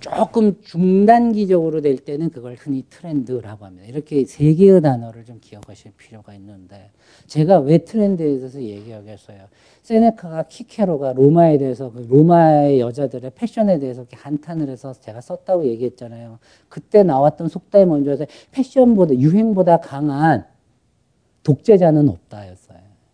조금 0.00 0.60
중단기적으로 0.62 1.80
될 1.80 1.96
때는 1.98 2.30
그걸 2.30 2.54
흔히 2.54 2.84
트렌드라고 2.88 3.64
합니다. 3.64 3.86
이렇게 3.86 4.24
세 4.24 4.54
개의 4.54 4.80
단어를 4.80 5.24
좀 5.24 5.38
기억하실 5.40 5.92
필요가 5.96 6.34
있는데 6.34 6.90
제가 7.26 7.58
왜 7.60 7.78
트렌드에 7.78 8.38
대해서 8.38 8.60
얘기하겠어요. 8.60 9.38
세네카가 9.82 10.44
키케로가 10.44 11.14
로마에 11.14 11.58
대해서 11.58 11.90
그 11.90 12.06
로마의 12.08 12.80
여자들의 12.80 13.32
패션에 13.34 13.78
대해서 13.78 14.02
이렇게 14.02 14.16
한탄을 14.16 14.68
해서 14.68 14.92
제가 14.92 15.20
썼다고 15.20 15.64
얘기했잖아요. 15.64 16.38
그때 16.68 17.02
나왔던 17.02 17.48
속담이 17.48 17.86
먼저 17.86 18.16
패션보다 18.52 19.14
유행보다 19.14 19.78
강한 19.78 20.44
독재자는 21.42 22.08
없다였어요. 22.08 22.67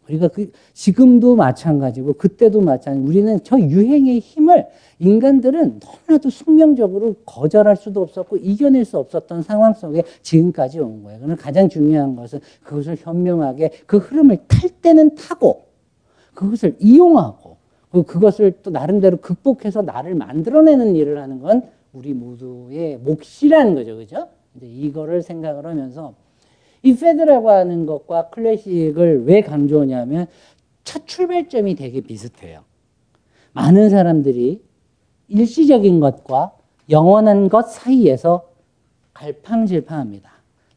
그러니까 0.05 0.29
그 0.29 0.51
지금도 0.73 1.35
마찬가지고 1.37 2.15
그때도 2.15 2.61
마찬가지. 2.61 3.07
우리는 3.07 3.39
저 3.43 3.59
유행의 3.59 4.21
힘을 4.21 4.67
인간들은 4.99 5.81
너무나도 5.81 6.31
숙명적으로 6.31 7.15
거절할 7.25 7.77
수도 7.77 8.03
없었고 8.03 8.37
이겨낼 8.37 8.85
수 8.85 8.99
없었던 8.99 9.43
상황 9.43 9.73
속에 9.73 10.03
지금까지 10.23 10.81
온 10.81 11.03
거예요. 11.03 11.21
그럼 11.21 11.37
가장 11.37 11.69
중요한 11.69 12.17
것은 12.17 12.41
그것을 12.63 12.97
현명하게 12.99 13.71
그 13.87 13.97
흐름을 13.97 14.39
탈 14.47 14.71
때는 14.71 15.15
타고 15.15 15.65
그것을 16.35 16.77
이용하고 16.81 17.57
그것을 17.91 18.55
또 18.63 18.71
나름대로 18.71 19.17
극복해서 19.19 19.83
나를 19.83 20.15
만들어내는 20.15 20.97
일을 20.97 21.21
하는 21.21 21.41
건 21.41 21.63
우리 21.93 22.13
모두의 22.13 22.99
몫이라는 22.99 23.75
거죠. 23.75 23.97
그죠? 23.97 24.29
이제 24.57 24.67
이거를 24.67 25.23
생각을 25.23 25.65
하면서 25.65 26.15
이 26.85 26.95
페드라고 26.95 27.51
하는 27.51 27.87
것과 27.87 28.29
클래식을 28.29 29.25
왜 29.25 29.41
강조하냐면 29.41 30.27
첫 30.85 31.07
출발점이 31.09 31.75
되게 31.77 32.03
비슷해요. 32.03 32.63
많은 33.55 33.89
사람들이 33.89 34.63
일시적인 35.29 35.99
것과 36.01 36.53
영원한 36.91 37.49
것 37.49 37.71
사이에서 37.71 38.51
갈팡질팡합니다. 39.15 40.31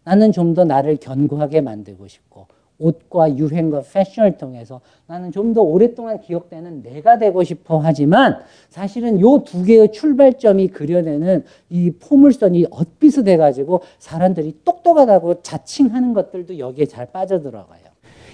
나는 0.06 0.32
좀 0.32 0.54
더 0.54 0.64
나를 0.64 0.96
견고하게 0.96 1.60
만들고 1.60 2.08
싶고 2.08 2.48
옷과 2.80 3.38
유행과 3.38 3.82
패션을 3.92 4.38
통해서 4.38 4.82
나는 5.08 5.32
좀 5.32 5.54
더 5.54 5.62
오랫동안 5.62 6.20
기억되는 6.22 6.84
내가 6.84 7.18
되고 7.18 7.44
싶어 7.44 7.80
하지만 7.80 8.40
사실은 8.70 9.20
요 9.20 9.40
두 9.44 9.64
개의 9.64 9.92
출발점이 9.92 10.68
그려내는 10.68 11.44
이 11.70 11.92
포물선이 11.92 12.68
엇비슷해 12.70 13.38
가지고 13.38 13.82
사람들이 14.00 14.58
똑똑하다고 14.66 15.42
자칭하는 15.42 16.14
것들도 16.14 16.60
여기에 16.60 16.86
잘 16.86 17.08
빠져들어가요. 17.08 17.82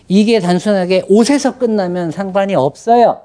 이게 0.10 0.40
단순하게 0.40 1.04
옷에서 1.10 1.58
끝나면 1.58 2.12
상관이 2.12 2.56
없어요. 2.56 3.22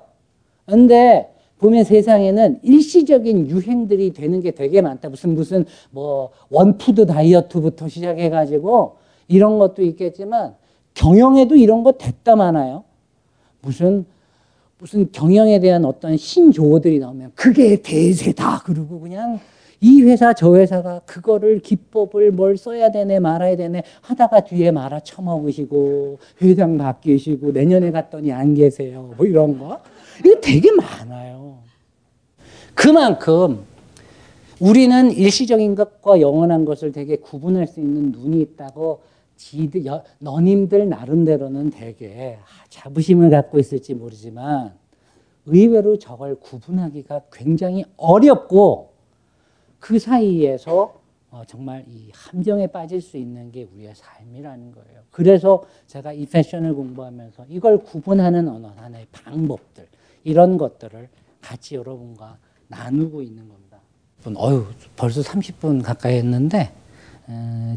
근데 0.66 1.28
보면 1.58 1.82
세상에는 1.82 2.60
일시적인 2.62 3.48
유행들이 3.48 4.12
되는 4.12 4.40
게 4.40 4.52
되게 4.52 4.80
많다. 4.80 5.08
무슨 5.08 5.34
무슨 5.34 5.64
뭐 5.90 6.30
원푸드 6.50 7.04
다이어트부터 7.06 7.88
시작해 7.88 8.30
가지고 8.30 8.96
이런 9.26 9.58
것도 9.58 9.82
있겠지만 9.82 10.54
경영에도 10.98 11.54
이런 11.54 11.84
거 11.84 11.92
됐다 11.92 12.34
많아요. 12.34 12.82
무슨 13.62 14.04
무슨 14.78 15.10
경영에 15.12 15.60
대한 15.60 15.84
어떤 15.84 16.16
신조어들이 16.16 16.98
나오면 16.98 17.32
그게 17.34 17.80
대세다 17.82 18.62
그러고 18.64 19.00
그냥 19.00 19.38
이 19.80 20.02
회사 20.02 20.32
저 20.32 20.56
회사가 20.56 21.00
그거를 21.00 21.60
기법을 21.60 22.32
뭘 22.32 22.56
써야 22.56 22.90
되네 22.90 23.20
말아야 23.20 23.56
되네 23.56 23.84
하다가 24.00 24.40
뒤에 24.40 24.72
말아 24.72 25.00
처먹으시고 25.00 26.18
회장 26.42 26.78
바뀌시고 26.78 27.52
내년에 27.52 27.92
갔더니 27.92 28.32
안 28.32 28.54
계세요 28.54 29.14
뭐 29.16 29.24
이런 29.24 29.58
거 29.58 29.80
이거 30.24 30.40
되게 30.40 30.70
많아요. 30.72 31.58
그만큼 32.74 33.60
우리는 34.58 35.12
일시적인 35.12 35.76
것과 35.76 36.20
영원한 36.20 36.64
것을 36.64 36.90
되게 36.90 37.16
구분할 37.16 37.68
수 37.68 37.78
있는 37.78 38.10
눈이 38.10 38.40
있다고 38.40 39.00
지들, 39.38 39.86
여, 39.86 40.02
너님들 40.18 40.88
나름대로는 40.88 41.70
되게 41.70 42.38
자부심을 42.68 43.30
갖고 43.30 43.58
있을지 43.58 43.94
모르지만 43.94 44.74
의외로 45.46 45.98
저걸 45.98 46.34
구분하기가 46.40 47.22
굉장히 47.32 47.84
어렵고 47.96 48.92
그 49.78 49.98
사이에서 49.98 50.98
어, 51.30 51.42
정말 51.46 51.84
이 51.86 52.10
함정에 52.14 52.66
빠질 52.66 53.00
수 53.00 53.16
있는 53.16 53.52
게 53.52 53.68
우리의 53.72 53.92
삶이라는 53.94 54.72
거예요. 54.72 55.02
그래서 55.10 55.62
제가 55.86 56.12
이 56.12 56.26
패션을 56.26 56.74
공부하면서 56.74 57.46
이걸 57.48 57.78
구분하는 57.78 58.48
어느 58.48 58.66
하나의 58.66 59.06
방법들 59.12 59.86
이런 60.24 60.58
것들을 60.58 61.08
같이 61.40 61.76
여러분과 61.76 62.38
나누고 62.68 63.22
있는 63.22 63.48
겁니다. 63.48 63.78
어유 64.36 64.66
벌써 64.96 65.20
30분 65.20 65.82
가까이 65.82 66.16
했는데 66.16 66.58
에, 66.58 66.72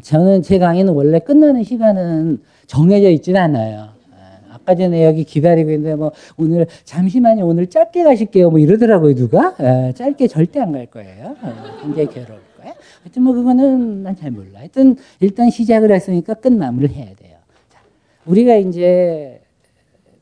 저는 0.02 0.42
제 0.42 0.60
강의는 0.60 0.94
원래 0.94 1.20
끝나는 1.20 1.64
시간은 1.64 2.42
정해져 2.68 3.10
있지는 3.10 3.42
않아요. 3.42 3.90
에, 4.14 4.16
아까 4.50 4.76
전에 4.76 5.06
여기 5.06 5.24
기다리고 5.26 5.72
있는데 5.72 5.96
뭐 5.96 6.12
오늘 6.38 6.68
잠시만요 6.86 7.46
오늘 7.46 7.68
짧게 7.68 8.04
가실게요 8.04 8.50
뭐 8.50 8.60
이러더라고요 8.60 9.14
누가 9.16 9.56
에, 9.60 9.94
짧게 9.94 10.28
절대 10.28 10.60
안 10.62 10.72
갈 10.72 10.86
거예요. 10.86 11.36
에, 11.44 11.82
굉장히 11.82 12.08
괴로울 12.10 12.40
거예요. 12.58 12.74
하여튼 13.04 13.24
뭐 13.24 13.34
그거는 13.34 14.04
난 14.04 14.16
잘 14.16 14.32
몰라. 14.32 14.60
하여튼 14.60 14.96
일단 15.20 15.50
시작을 15.50 15.92
했으니까 15.92 16.34
끝 16.36 16.50
마무리를 16.54 16.96
해야 16.96 17.14
돼요. 17.16 17.38
자, 17.70 17.80
우리가 18.26 18.56
이제 18.56 19.42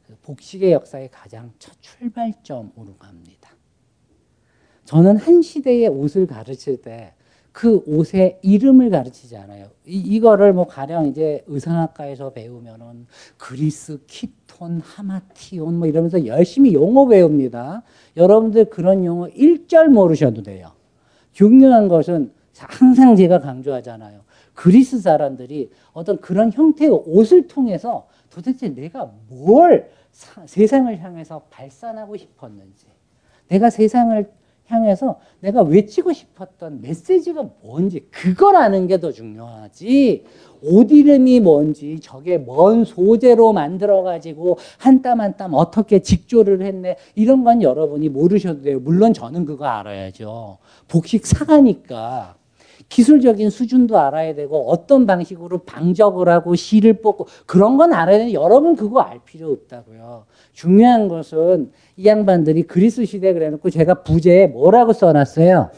그 0.07 0.15
복식의 0.23 0.71
역사의 0.71 1.09
가장 1.11 1.51
첫 1.59 1.73
출발점으로 1.81 2.95
갑니다. 2.97 3.49
저는 4.85 5.17
한 5.17 5.43
시대의 5.43 5.87
옷을 5.89 6.25
가르칠 6.25 6.81
때 6.81 7.13
그 7.59 7.83
옷의 7.87 8.39
이름을 8.41 8.89
가르치지 8.89 9.35
않아요. 9.35 9.67
이, 9.85 10.17
거를뭐 10.21 10.67
가령 10.67 11.07
이제 11.07 11.43
의상학과에서 11.45 12.29
배우면은 12.31 13.05
그리스 13.37 13.99
키톤 14.07 14.79
하마티온 14.79 15.77
뭐 15.77 15.85
이러면서 15.85 16.25
열심히 16.25 16.73
용어 16.73 17.05
배웁니다. 17.05 17.83
여러분들 18.15 18.69
그런 18.69 19.03
용어 19.03 19.27
일절 19.27 19.89
모르셔도 19.89 20.41
돼요. 20.41 20.71
중요한 21.33 21.89
것은 21.89 22.31
항상 22.55 23.17
제가 23.17 23.39
강조하잖아요. 23.39 24.21
그리스 24.53 25.01
사람들이 25.01 25.69
어떤 25.91 26.21
그런 26.21 26.53
형태의 26.53 26.89
옷을 27.07 27.49
통해서 27.49 28.07
도대체 28.29 28.73
내가 28.73 29.11
뭘 29.27 29.89
사, 30.13 30.47
세상을 30.47 30.97
향해서 30.97 31.41
발산하고 31.49 32.15
싶었는지, 32.15 32.85
내가 33.49 33.69
세상을 33.69 34.31
향해서 34.73 35.19
내가 35.39 35.61
외치고 35.63 36.13
싶었던 36.13 36.81
메시지가 36.81 37.43
뭔지 37.63 38.01
그걸 38.11 38.55
아는 38.55 38.87
게 38.87 38.99
더 38.99 39.11
중요하지. 39.11 40.23
옷 40.61 40.91
이름이 40.91 41.39
뭔지 41.39 41.99
저게 42.01 42.37
뭔 42.37 42.83
소재로 42.83 43.53
만들어 43.53 44.03
가지고 44.03 44.57
한 44.77 45.01
땀 45.01 45.21
한 45.21 45.37
땀 45.37 45.53
어떻게 45.53 45.99
직조를 45.99 46.61
했네 46.63 46.97
이런 47.15 47.43
건 47.45 47.61
여러분이 47.61 48.09
모르셔도 48.09 48.61
돼요. 48.63 48.79
물론 48.81 49.13
저는 49.13 49.45
그거 49.45 49.65
알아야죠. 49.65 50.57
복식 50.89 51.25
사가니까 51.25 52.35
기술적인 52.89 53.49
수준도 53.51 53.97
알아야 53.99 54.35
되고 54.35 54.69
어떤 54.69 55.05
방식으로 55.05 55.59
방적을 55.59 56.27
하고 56.27 56.55
실을 56.55 57.01
뽑고 57.01 57.27
그런 57.45 57.77
건 57.77 57.93
알아야 57.93 58.17
되는데 58.17 58.33
여러분 58.33 58.75
그거 58.75 58.99
알 59.01 59.19
필요 59.23 59.51
없다고요. 59.51 60.25
중요한 60.63 61.07
것은 61.07 61.71
이 61.95 62.05
양반들이 62.05 62.63
그리스 62.63 63.05
시대 63.05 63.31
그래놓고 63.31 63.69
제가 63.69 64.03
부제에 64.03 64.47
뭐라고 64.47 64.91
써놨어요? 64.91 65.69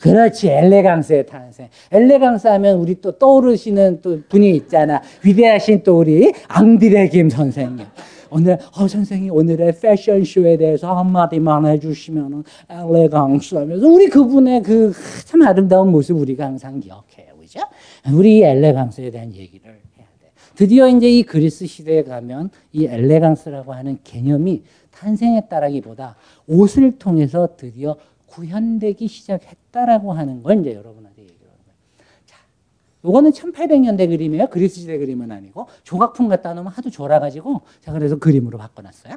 그렇지 0.00 0.48
엘레강스의 0.48 1.26
탄생. 1.26 1.68
엘레강스 1.92 2.48
하면 2.48 2.78
우리 2.78 2.98
또 3.02 3.12
떠오르시는 3.18 4.00
또 4.00 4.20
분이 4.30 4.50
있잖아. 4.56 5.02
위대하신 5.24 5.82
또 5.82 5.98
우리 5.98 6.32
앙드레 6.48 7.08
김 7.08 7.28
선생님. 7.28 7.84
오늘 8.30 8.58
어 8.78 8.88
선생님 8.88 9.30
오늘의 9.30 9.78
패션쇼에 9.80 10.56
대해서 10.56 10.96
한마디만 10.96 11.66
해주시면은 11.66 12.44
엘레강스 12.70 13.56
하면서 13.56 13.86
우리 13.86 14.08
그분의 14.08 14.62
그 14.62 14.92
참 15.26 15.42
아름다운 15.42 15.90
모습 15.90 16.16
우리가 16.18 16.46
항상 16.46 16.80
기억해요, 16.80 17.36
그죠? 17.38 17.60
우리 18.10 18.42
엘레강스에 18.42 19.10
대한 19.10 19.34
얘기를. 19.34 19.83
드디어 20.54 20.88
이제 20.88 21.10
이 21.10 21.22
그리스 21.22 21.66
시대에 21.66 22.04
가면 22.04 22.50
이 22.72 22.86
엘레강스라고 22.86 23.72
하는 23.72 23.98
개념이 24.04 24.62
탄생했다라기보다 24.92 26.16
옷을 26.46 26.98
통해서 26.98 27.48
드디어 27.56 27.96
구현되기 28.26 29.06
시작했다라고 29.08 30.12
하는 30.12 30.42
걸 30.42 30.60
이제 30.60 30.74
여러분한테 30.74 31.22
얘기를 31.22 31.40
하는 31.42 31.64
거예요. 31.64 32.20
자, 32.26 32.38
요거는 33.04 33.30
1800년대 33.32 34.08
그림이에요. 34.08 34.48
그리스 34.48 34.80
시대 34.80 34.98
그림은 34.98 35.30
아니고 35.30 35.66
조각품 35.82 36.28
갖다 36.28 36.54
놓으면 36.54 36.72
하도 36.72 36.90
졸아가지고 36.90 37.62
자 37.80 37.92
그래서 37.92 38.18
그림으로 38.18 38.58
바꿔놨어요. 38.58 39.14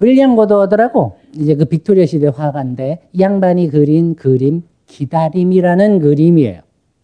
윌리엄 0.00 0.36
고드워드라고 0.36 1.18
이제 1.34 1.54
그 1.54 1.64
빅토리아 1.64 2.06
시대 2.06 2.28
화가인데 2.28 3.08
이 3.12 3.20
양반이 3.20 3.68
그린 3.68 4.14
그림 4.14 4.62
기다림이라는 4.86 6.00
그림이에요. 6.00 6.60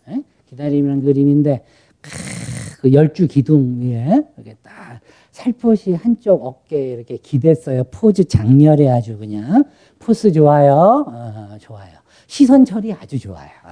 에? 0.09 0.23
기다림이라는 0.51 1.03
그림인데 1.03 1.65
그 2.81 2.93
열주 2.93 3.27
기둥 3.27 3.81
위에 3.81 4.23
이렇게 4.37 4.57
딱 4.63 5.01
살포시 5.33 5.95
한쪽 5.95 6.47
어깨에 6.47 6.93
이렇게 6.93 7.17
기댔어요. 7.17 7.85
포즈 7.91 8.25
장렬해 8.25 8.89
아주 8.89 9.19
그냥 9.19 9.65
포즈 9.99 10.31
좋아요. 10.33 11.05
어, 11.09 11.59
좋아요. 11.59 11.99
시선 12.29 12.65
처리 12.65 12.93
아주 12.93 13.19
좋아요. 13.19 13.49
어, 13.65 13.71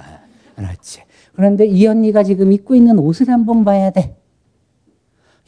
그렇지. 0.55 1.03
그런데 1.33 1.65
이 1.65 1.87
언니가 1.87 2.23
지금 2.23 2.51
입고 2.51 2.75
있는 2.75 2.99
옷을 2.99 3.29
한번 3.29 3.63
봐야 3.63 3.91
돼. 3.91 4.17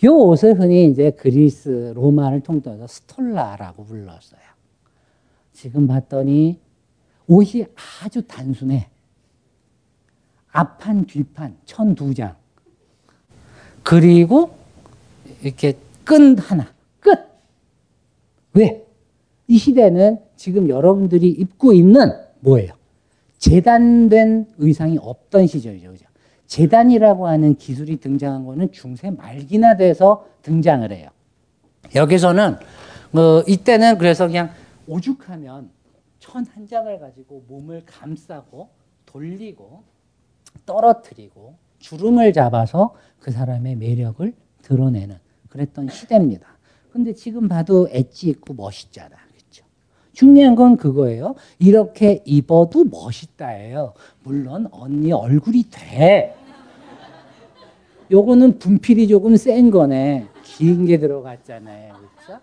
이 0.02 0.08
옷을 0.08 0.58
흔히 0.58 0.90
이제 0.90 1.12
그리스 1.12 1.92
로마를 1.96 2.42
통틀어서 2.42 2.88
스톨라라고 2.88 3.84
불렀어요. 3.84 4.40
지금 5.52 5.88
봤더니 5.88 6.62
옷이 7.28 7.66
아주 8.04 8.22
단순해. 8.22 8.88
앞판, 10.52 11.06
뒤판, 11.06 11.58
천 11.66 11.94
두 11.94 12.14
장. 12.14 12.36
그리고 13.84 14.52
이렇게 15.42 15.74
끈 16.04 16.38
하나. 16.38 16.72
끝! 17.00 17.18
왜? 18.54 18.86
이 19.48 19.58
시대는 19.58 20.20
지금 20.36 20.70
여러분들이 20.70 21.30
입고 21.30 21.74
있는 21.74 22.12
뭐예요? 22.42 22.74
재단된 23.38 24.48
의상이 24.58 24.98
없던 25.02 25.48
시절이죠. 25.48 25.92
그죠? 25.92 26.06
재단이라고 26.48 27.28
하는 27.28 27.56
기술이 27.56 27.98
등장한 28.00 28.46
거는 28.46 28.72
중세 28.72 29.12
말기나 29.12 29.78
돼서 29.78 30.28
등장을 30.42 30.92
해요. 30.92 31.10
여기서는 31.96 32.56
어, 33.14 33.44
이때는 33.48 33.98
그래서 33.98 34.28
그냥 34.28 34.52
오죽하면 34.88 35.70
천 36.20 36.46
한 36.54 36.68
장을 36.68 37.00
가지고 37.00 37.44
몸을 37.48 37.84
감싸고 37.86 38.70
돌리고 39.06 39.84
떨어뜨리고 40.66 41.56
주름을 41.80 42.34
잡아서 42.34 42.94
그 43.20 43.32
사람의 43.32 43.76
매력을 43.78 44.34
드러내는 44.62 45.16
그랬던 45.50 45.90
시대입니다. 45.90 46.48
근데 46.92 47.14
지금 47.14 47.48
봐도 47.48 47.88
엣지 47.92 48.30
있고 48.30 48.54
멋있잖아. 48.54 49.10
그렇죠? 49.32 49.66
중요한 50.14 50.56
건 50.56 50.78
그거예요. 50.78 51.36
이렇게 51.60 52.22
입어도 52.26 52.84
멋있다예요. 52.86 53.94
물론 54.24 54.68
언니 54.72 55.12
얼굴이 55.12 55.66
돼. 55.72 56.36
요거는 58.12 58.58
분필이 58.60 59.08
조금 59.08 59.36
센 59.36 59.70
거네. 59.70 60.28
긴 60.44 60.86
게 60.86 60.98
들어갔잖아요. 60.98 61.94
그렇죠? 61.94 62.42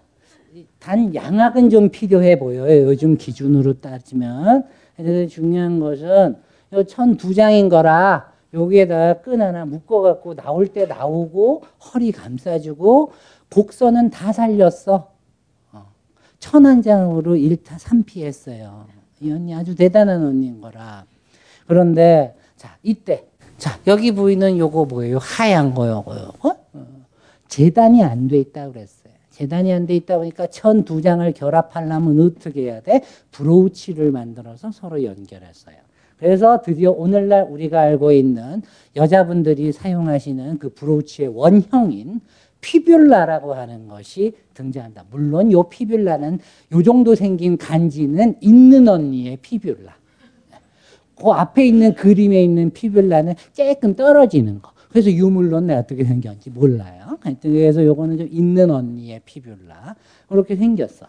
단 0.79 1.13
양악은 1.15 1.71
좀 1.71 1.89
필요해 1.91 2.39
보여요. 2.39 2.87
요즘 2.89 3.17
기준으로 3.17 3.81
따지면. 3.81 4.65
그래서 4.97 5.29
중요한 5.29 5.81
것은 5.81 6.37
요 6.73 6.85
천 6.85 7.17
두 7.17 7.35
장인 7.35 7.69
거라 7.69 8.33
여기에다가 8.57 9.21
끈 9.21 9.41
하나 9.43 9.65
묶어갖고 9.67 10.35
나올 10.35 10.67
때 10.69 10.87
나오고 10.87 11.63
허리 11.93 12.11
감싸주고 12.11 13.13
곡선은 13.53 14.11
다 14.11 14.33
살렸어. 14.33 15.11
어. 15.73 15.87
천한 16.39 16.83
장으로 16.83 17.35
1타 17.37 17.79
3피 17.79 18.23
했어요. 18.25 18.87
이 19.21 19.31
언니 19.31 19.55
아주 19.55 19.75
대단한 19.75 20.25
언니인 20.25 20.61
거라. 20.61 21.05
그런데 21.67 22.35
자 22.57 22.77
이때 22.83 23.27
자 23.59 23.79
여기 23.87 24.13
보이는 24.13 24.59
요거 24.59 24.87
뭐예요? 24.87 25.19
하얀 25.21 25.75
거 25.75 25.89
요거 25.89 26.17
요거 26.19 26.57
어. 26.73 26.87
재단이 27.49 28.03
안 28.03 28.27
돼 28.29 28.39
있다 28.39 28.69
그랬어요. 28.71 29.13
재단이 29.31 29.73
안 29.73 29.87
돼 29.87 29.95
있다 29.97 30.17
보니까 30.19 30.47
천 30.49 30.85
두 30.85 31.03
장을 31.03 31.31
결합하려면 31.33 32.21
어떻게 32.21 32.63
해야 32.63 32.81
돼? 32.81 33.03
브로치를 33.33 34.11
만들어서 34.11 34.73
서로 34.73 35.05
연결했어요. 35.05 35.77
그래서 36.19 36.61
드디어 36.63 36.91
오늘날 36.93 37.47
우리가 37.49 37.81
알고 37.81 38.13
있는 38.13 38.63
여자분들이 38.95 39.73
사용하시는 39.73 40.59
그 40.59 40.71
브로치의 40.71 41.29
원형인 41.29 42.21
피뷸라라고 42.61 43.49
하는 43.49 43.87
것이 43.87 44.33
등장한다. 44.55 45.05
물론 45.11 45.53
요 45.53 45.69
피뷸라는 45.69 46.39
요 46.73 46.83
정도 46.83 47.15
생긴 47.15 47.57
간지는 47.57 48.37
있는 48.41 48.89
언니의 48.89 49.39
피뷸라. 49.39 49.91
그 51.17 51.29
앞에 51.31 51.67
있는 51.67 51.95
그림에 51.95 52.43
있는 52.43 52.71
피뷸라는 52.71 53.37
조금 53.53 53.95
떨어지는 53.95 54.61
거. 54.61 54.73
그래서 54.91 55.11
유물론 55.11 55.67
내가 55.67 55.81
어떻게 55.81 56.05
생겼는지 56.05 56.51
몰라요. 56.51 57.19
그래서 57.43 57.85
요거는 57.85 58.19
좀 58.19 58.29
있는 58.31 58.71
언니의 58.71 59.21
피뷸라. 59.27 59.95
그렇게 60.29 60.57
생겼어. 60.57 61.07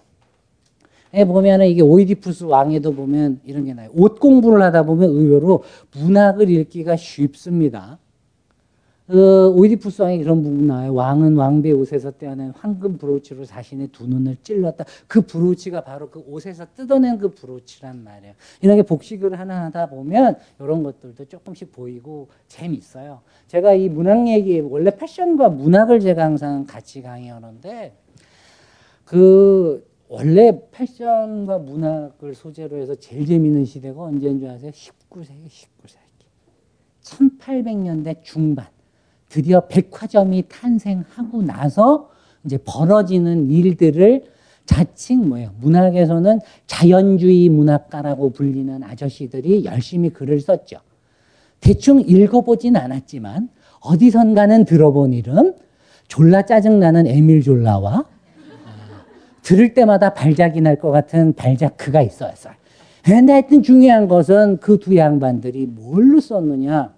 에 1.13 1.25
보면은 1.25 1.67
이게 1.67 1.81
오이디푸스 1.81 2.45
왕에도 2.45 2.93
보면 2.93 3.41
이런 3.45 3.65
게 3.65 3.73
나요. 3.73 3.89
옷 3.93 4.19
공부를 4.19 4.61
하다 4.61 4.83
보면 4.83 5.09
의외로 5.09 5.63
문학을 5.95 6.49
읽기가 6.49 6.95
쉽습니다. 6.95 7.99
그 9.07 9.53
오이디푸스 9.55 10.01
왕이 10.01 10.21
그런 10.21 10.43
부분 10.43 10.67
나와요. 10.67 10.93
왕은 10.93 11.37
왕비의 11.37 11.73
옷에서 11.75 12.11
떼어낸 12.11 12.51
황금 12.57 12.97
브로치로 12.97 13.45
자신의 13.45 13.87
두 13.93 14.05
눈을 14.05 14.35
찔렀다. 14.43 14.83
그 15.07 15.21
브로치가 15.21 15.81
바로 15.81 16.09
그 16.09 16.21
옷에서 16.27 16.65
뜯어낸 16.75 17.17
그 17.17 17.29
브로치란 17.29 18.03
말이에요. 18.03 18.33
이런 18.61 18.75
게 18.75 18.83
복식을 18.83 19.39
하나 19.39 19.63
하다 19.65 19.89
보면 19.91 20.35
이런 20.59 20.83
것들도 20.83 21.23
조금씩 21.23 21.71
보이고 21.71 22.27
재밌어요. 22.49 23.21
제가 23.47 23.75
이 23.75 23.87
문학 23.87 24.27
얘기, 24.27 24.59
원래 24.59 24.91
패션과 24.91 25.49
문학을 25.49 26.01
제가 26.01 26.25
항상 26.25 26.65
같이 26.65 27.01
강의하는데 27.01 27.93
그 29.05 29.86
원래 30.09 30.57
패션과 30.71 31.59
문학을 31.59 32.33
소재로 32.33 32.77
해서 32.77 32.95
제일 32.95 33.25
재밌는 33.25 33.65
시대가 33.65 34.03
언제인 34.03 34.39
줄 34.39 34.49
아세요? 34.49 34.71
19세기, 34.71 35.47
19세기. 35.47 36.07
1800년대 37.03 38.23
중반. 38.23 38.67
드디어 39.29 39.67
백화점이 39.67 40.45
탄생하고 40.47 41.41
나서 41.41 42.09
이제 42.45 42.57
벌어지는 42.57 43.51
일들을 43.51 44.23
자칭 44.65 45.29
뭐예요? 45.29 45.51
문학에서는 45.59 46.39
자연주의 46.65 47.49
문학가라고 47.49 48.31
불리는 48.31 48.83
아저씨들이 48.83 49.65
열심히 49.65 50.09
글을 50.09 50.39
썼죠. 50.39 50.77
대충 51.59 52.01
읽어보진 52.01 52.75
않았지만 52.75 53.49
어디선가는 53.81 54.65
들어본 54.65 55.13
이름 55.13 55.53
졸라 56.07 56.43
짜증나는 56.43 57.07
에밀 57.07 57.41
졸라와 57.41 58.05
들을 59.47 59.73
때마다 59.73 60.13
발작이 60.13 60.59
날 60.59 60.75
것 60.77 60.91
같은 60.91 61.31
발자크가 61.33 62.01
있었어요. 62.01 62.53
근데 63.01 63.31
하여튼 63.31 63.63
중요한 63.63 64.09
것은 64.09 64.57
그 64.57 64.77
두 64.77 64.97
양반들이 64.97 65.67
뭘로 65.67 66.19
썼느냐. 66.19 66.93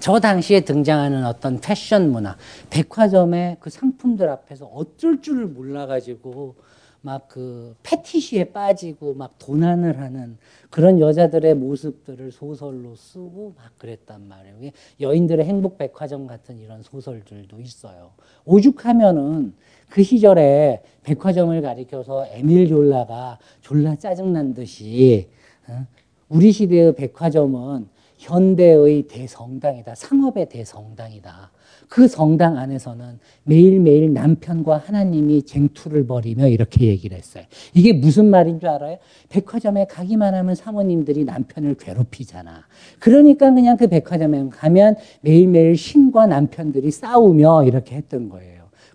저 0.00 0.18
당시에 0.18 0.60
등장하는 0.62 1.24
어떤 1.24 1.60
패션 1.60 2.10
문화, 2.10 2.36
백화점의 2.70 3.58
그 3.60 3.70
상품들 3.70 4.28
앞에서 4.28 4.66
어쩔 4.66 5.22
줄을 5.22 5.46
몰라가지고 5.46 6.56
막 7.02 7.28
그 7.28 7.74
패티시에 7.84 8.52
빠지고 8.52 9.14
막 9.14 9.38
도난을 9.38 10.00
하는 10.00 10.36
그런 10.68 10.98
여자들의 11.00 11.54
모습들을 11.54 12.30
소설로 12.32 12.94
쓰고 12.96 13.54
막 13.56 13.78
그랬단 13.78 14.26
말이에요. 14.28 14.72
여인들의 15.00 15.46
행복 15.46 15.78
백화점 15.78 16.26
같은 16.26 16.58
이런 16.58 16.82
소설들도 16.82 17.58
있어요. 17.60 18.10
오죽하면은 18.44 19.54
그 19.90 20.02
시절에 20.02 20.80
백화점을 21.02 21.60
가리켜서 21.60 22.26
에밀 22.32 22.68
졸라가 22.68 23.38
졸라 23.60 23.96
짜증난 23.96 24.54
듯이 24.54 25.28
어? 25.68 25.86
우리 26.28 26.52
시대의 26.52 26.94
백화점은 26.94 27.88
현대의 28.16 29.08
대성당이다. 29.08 29.94
상업의 29.94 30.48
대성당이다. 30.48 31.50
그 31.88 32.06
성당 32.06 32.58
안에서는 32.58 33.18
매일매일 33.44 34.12
남편과 34.12 34.76
하나님이 34.76 35.42
쟁투를 35.42 36.06
벌이며 36.06 36.46
이렇게 36.48 36.86
얘기를 36.86 37.16
했어요. 37.16 37.44
이게 37.74 37.92
무슨 37.92 38.26
말인 38.26 38.60
줄 38.60 38.68
알아요? 38.68 38.98
백화점에 39.30 39.86
가기만 39.86 40.34
하면 40.34 40.54
사모님들이 40.54 41.24
남편을 41.24 41.74
괴롭히잖아. 41.74 42.66
그러니까 43.00 43.52
그냥 43.52 43.76
그 43.76 43.88
백화점에 43.88 44.50
가면 44.50 44.96
매일매일 45.22 45.76
신과 45.76 46.26
남편들이 46.26 46.90
싸우며 46.90 47.64
이렇게 47.64 47.96
했던 47.96 48.28
거예요. 48.28 48.49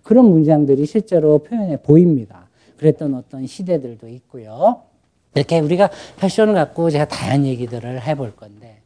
그런 0.06 0.26
문장들이 0.26 0.86
실제로 0.86 1.38
표현해 1.38 1.78
보입니다. 1.78 2.48
그랬던 2.78 3.14
어떤 3.14 3.44
시대들도 3.44 4.06
있고요. 4.08 4.82
이렇게 5.34 5.58
우리가 5.58 5.90
패션을 6.18 6.54
갖고 6.54 6.90
제가 6.90 7.08
다양한 7.08 7.44
얘기들을 7.44 8.00
해볼 8.06 8.36
건데, 8.36 8.78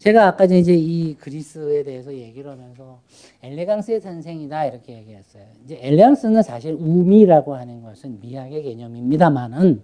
제가 0.00 0.26
아까 0.26 0.44
이제 0.44 0.74
이 0.74 1.14
그리스에 1.14 1.84
대해서 1.84 2.12
얘기를 2.12 2.50
하면서 2.50 2.98
엘레강스의 3.42 4.00
탄생이다 4.00 4.66
이렇게 4.66 4.94
얘기했어요. 4.98 5.44
이제 5.64 5.78
엘레강스는 5.80 6.42
사실 6.42 6.74
우미라고 6.74 7.54
하는 7.54 7.82
것은 7.82 8.18
미학의 8.20 8.64
개념입니다만은 8.64 9.80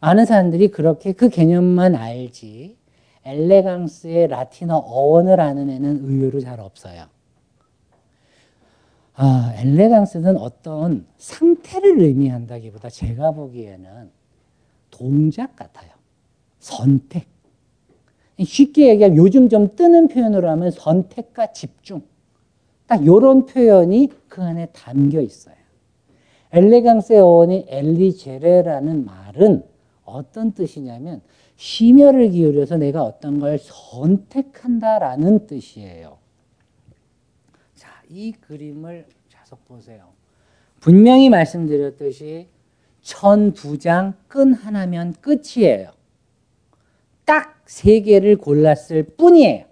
많은 0.00 0.26
사람들이 0.26 0.68
그렇게 0.68 1.12
그 1.12 1.28
개념만 1.28 1.94
알지 1.94 2.76
엘레강스의 3.24 4.26
라틴어 4.26 4.76
어원을 4.78 5.40
아는 5.40 5.70
애는 5.70 6.00
의외로 6.04 6.40
잘 6.40 6.58
없어요. 6.58 7.13
아, 9.16 9.54
엘레강스는 9.58 10.36
어떤 10.36 11.06
상태를 11.18 12.00
의미한다기보다 12.00 12.88
제가 12.90 13.30
보기에는 13.30 14.10
동작 14.90 15.54
같아요. 15.54 15.90
선택. 16.58 17.26
쉽게 18.42 18.88
얘기하면 18.88 19.16
요즘 19.16 19.48
좀 19.48 19.76
뜨는 19.76 20.08
표현으로 20.08 20.50
하면 20.50 20.70
선택과 20.72 21.52
집중. 21.52 22.02
딱 22.86 23.02
이런 23.02 23.46
표현이 23.46 24.10
그 24.28 24.42
안에 24.42 24.66
담겨 24.66 25.20
있어요. 25.20 25.54
엘레강스의 26.52 27.20
어원이 27.20 27.66
엘리제레라는 27.68 29.04
말은 29.04 29.64
어떤 30.04 30.52
뜻이냐면 30.52 31.20
심혈을 31.56 32.30
기울여서 32.30 32.78
내가 32.78 33.04
어떤 33.04 33.38
걸 33.38 33.58
선택한다라는 33.58 35.46
뜻이에요. 35.46 36.18
자, 38.14 38.20
이 38.20 38.30
그림을 38.32 39.06
자석 39.28 39.64
보세요. 39.66 40.12
분명히 40.78 41.28
말씀드렸듯이 41.30 42.48
천 43.02 43.52
두 43.52 43.76
장 43.76 44.14
끈 44.28 44.54
하나면 44.54 45.14
끝이에요. 45.20 45.90
딱 47.24 47.52
세 47.66 48.02
개를 48.02 48.36
골랐을 48.36 49.14
뿐이에요. 49.16 49.64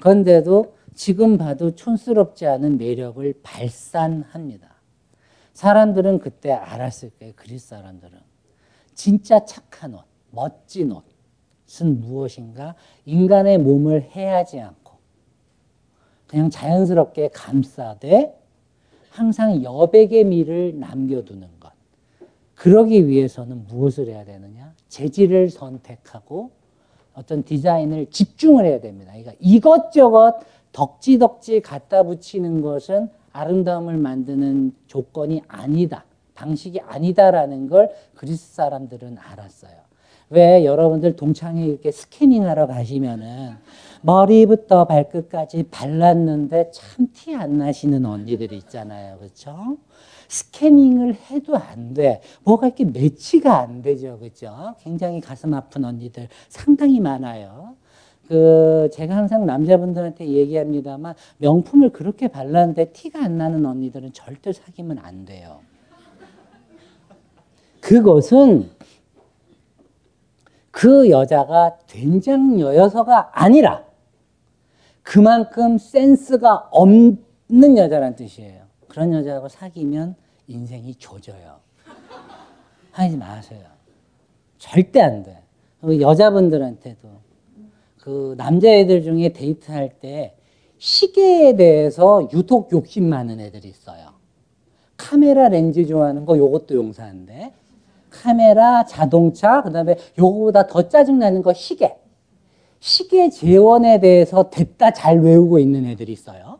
그런데도 0.00 0.76
지금 0.94 1.38
봐도 1.38 1.74
촌스럽지 1.74 2.46
않은 2.46 2.76
매력을 2.78 3.34
발산합니다. 3.42 4.68
사람들은 5.54 6.18
그때 6.20 6.52
알았을 6.52 7.10
거예요. 7.18 7.32
그리스 7.34 7.68
사람들은. 7.68 8.18
진짜 8.94 9.44
착한 9.46 9.94
옷, 9.94 10.04
멋진 10.30 10.92
옷은 10.92 12.00
무엇인가? 12.00 12.74
인간의 13.06 13.58
몸을 13.58 14.02
해하지 14.02 14.60
않고 14.60 14.87
그냥 16.28 16.50
자연스럽게 16.50 17.30
감싸되 17.32 18.38
항상 19.10 19.64
여백의 19.64 20.24
미를 20.24 20.78
남겨두는 20.78 21.48
것. 21.58 21.72
그러기 22.54 23.08
위해서는 23.08 23.66
무엇을 23.66 24.08
해야 24.08 24.24
되느냐? 24.24 24.72
재질을 24.88 25.50
선택하고 25.50 26.50
어떤 27.14 27.42
디자인을 27.42 28.06
집중을 28.10 28.64
해야 28.64 28.80
됩니다. 28.80 29.12
그러니까 29.12 29.32
이것저것 29.40 30.36
덕지덕지 30.72 31.60
갖다 31.62 32.02
붙이는 32.04 32.60
것은 32.60 33.08
아름다움을 33.32 33.96
만드는 33.96 34.74
조건이 34.86 35.42
아니다. 35.48 36.04
방식이 36.34 36.80
아니다라는 36.80 37.68
걸 37.68 37.90
그리스 38.14 38.54
사람들은 38.54 39.16
알았어요. 39.18 39.72
왜 40.30 40.64
여러분들 40.64 41.16
동창회 41.16 41.64
이렇게 41.64 41.90
스캐닝하러 41.90 42.66
가시면은 42.66 43.56
머리부터 44.02 44.84
발끝까지 44.86 45.64
발랐는데 45.70 46.70
참 46.72 47.08
티 47.12 47.34
안 47.34 47.58
나시는 47.58 48.04
언니들 48.06 48.52
있잖아요. 48.52 49.18
그렇죠? 49.18 49.76
스캐닝을 50.28 51.14
해도 51.30 51.56
안 51.56 51.94
돼. 51.94 52.20
뭐가 52.44 52.68
이렇게 52.68 52.84
매치가 52.84 53.58
안 53.58 53.82
되죠. 53.82 54.18
그죠? 54.18 54.74
굉장히 54.80 55.20
가슴 55.20 55.54
아픈 55.54 55.84
언니들 55.84 56.28
상당히 56.48 57.00
많아요. 57.00 57.76
그, 58.28 58.90
제가 58.92 59.16
항상 59.16 59.46
남자분들한테 59.46 60.26
얘기합니다만, 60.28 61.14
명품을 61.38 61.90
그렇게 61.90 62.28
발랐는데 62.28 62.92
티가 62.92 63.24
안 63.24 63.38
나는 63.38 63.64
언니들은 63.64 64.12
절대 64.12 64.52
사귀면 64.52 64.98
안 64.98 65.24
돼요. 65.24 65.60
그것은 67.80 68.70
그 70.70 71.08
여자가 71.08 71.78
된장여여서가 71.86 73.30
아니라 73.32 73.87
그만큼 75.08 75.78
센스가 75.78 76.68
없는 76.70 77.78
여자란 77.78 78.14
뜻이에요. 78.14 78.60
그런 78.88 79.14
여자하고 79.14 79.48
사귀면 79.48 80.14
인생이 80.48 80.96
조져요. 80.96 81.60
하지 82.90 83.16
마세요. 83.16 83.62
절대 84.58 85.00
안 85.00 85.22
돼. 85.22 85.40
여자분들한테도 85.82 87.08
그 88.02 88.34
남자애들 88.36 89.02
중에 89.02 89.32
데이트할 89.32 89.98
때 89.98 90.36
시계에 90.76 91.56
대해서 91.56 92.28
유독 92.34 92.70
욕심 92.72 93.08
많은 93.08 93.40
애들이 93.40 93.68
있어요. 93.68 94.12
카메라 94.98 95.48
렌즈 95.48 95.86
좋아하는 95.86 96.26
거 96.26 96.36
요것도 96.36 96.74
용서한데 96.74 97.54
카메라, 98.10 98.84
자동차, 98.84 99.62
그 99.62 99.72
다음에 99.72 99.96
요거보다 100.18 100.66
더 100.66 100.86
짜증나는 100.86 101.40
거 101.40 101.54
시계. 101.54 101.96
시계 102.80 103.28
재원에 103.30 104.00
대해서 104.00 104.50
됐다 104.50 104.92
잘 104.92 105.20
외우고 105.20 105.58
있는 105.58 105.86
애들이 105.86 106.12
있어요. 106.12 106.58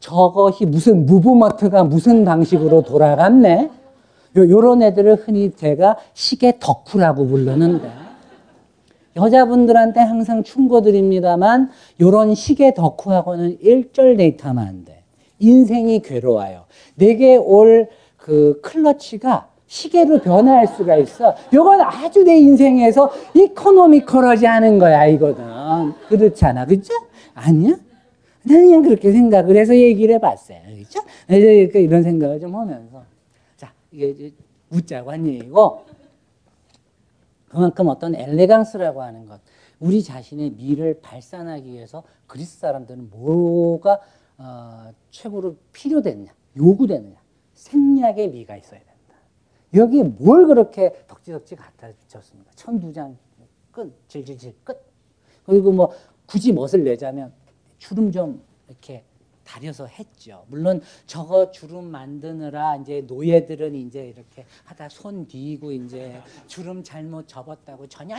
저것이 0.00 0.66
무슨 0.66 1.06
무브먼트가 1.06 1.84
무슨 1.84 2.24
방식으로 2.24 2.82
돌아갔네. 2.82 3.70
요, 4.36 4.50
요런 4.50 4.82
애들을 4.82 5.16
흔히 5.16 5.52
제가 5.54 5.96
시계 6.14 6.58
덕후라고 6.58 7.26
부르는데 7.26 7.90
여자분들한테 9.14 10.00
항상 10.00 10.42
충고드립니다만 10.42 11.70
요런 12.00 12.34
시계 12.34 12.72
덕후하고는 12.72 13.58
일절 13.60 14.16
데이트하면 14.16 14.66
안 14.66 14.84
돼. 14.84 15.04
인생이 15.38 16.00
괴로워요. 16.00 16.64
내게 16.96 17.36
올 17.36 17.88
그 18.22 18.60
클러치가 18.62 19.48
시계로 19.72 20.18
변화할 20.20 20.66
수가 20.66 20.96
있어. 20.96 21.34
요건 21.54 21.80
아주 21.80 22.24
내 22.24 22.36
인생에서 22.36 23.10
이코노미컬하지 23.32 24.46
않은 24.46 24.78
거야, 24.78 25.06
이거든. 25.06 25.44
그렇잖아. 26.08 26.66
그죠? 26.66 26.92
아니야? 27.32 27.76
나는 28.42 28.66
그냥 28.66 28.82
그렇게 28.82 29.10
생각을 29.12 29.56
해서 29.56 29.74
얘기를 29.74 30.14
해봤어요. 30.16 30.58
그죠? 30.76 31.00
그러니까 31.26 31.78
이런 31.78 32.02
생각을 32.02 32.38
좀 32.38 32.54
하면서. 32.54 33.02
자, 33.56 33.72
이게 33.90 34.32
웃자고 34.68 35.10
한 35.10 35.26
얘기고, 35.26 35.86
그만큼 37.48 37.88
어떤 37.88 38.14
엘레강스라고 38.14 39.00
하는 39.00 39.24
것, 39.24 39.40
우리 39.80 40.02
자신의 40.02 40.50
미를 40.50 41.00
발산하기 41.00 41.72
위해서 41.72 42.02
그리스 42.26 42.58
사람들은 42.58 43.08
뭐가 43.10 44.00
어, 44.36 44.90
최고로 45.10 45.56
필요됐냐, 45.72 46.30
요구되느냐, 46.58 47.16
생략의 47.54 48.28
미가 48.28 48.56
있어야 48.56 48.80
된다. 48.80 48.91
여기에 49.74 50.02
뭘 50.04 50.46
그렇게 50.46 51.04
덕지덕지 51.06 51.56
갖다 51.56 51.88
붙였습니까? 52.08 52.50
천두 52.54 52.92
장 52.92 53.16
끝, 53.70 53.92
질질질 54.08 54.54
끝. 54.64 54.92
그리고 55.44 55.72
뭐 55.72 55.92
굳이 56.26 56.52
멋을 56.52 56.84
내자면 56.84 57.32
주름 57.78 58.12
좀 58.12 58.42
이렇게 58.68 59.04
다려서 59.44 59.86
했죠. 59.86 60.44
물론 60.48 60.80
저거 61.06 61.50
주름 61.50 61.86
만드느라 61.86 62.76
이제 62.76 63.02
노예들은 63.06 63.74
이제 63.74 64.06
이렇게 64.08 64.46
하다 64.64 64.88
손 64.88 65.26
뒤고 65.26 65.72
이제 65.72 66.20
주름 66.46 66.84
잘못 66.84 67.26
접었다고 67.26 67.88
전혀 67.88 68.16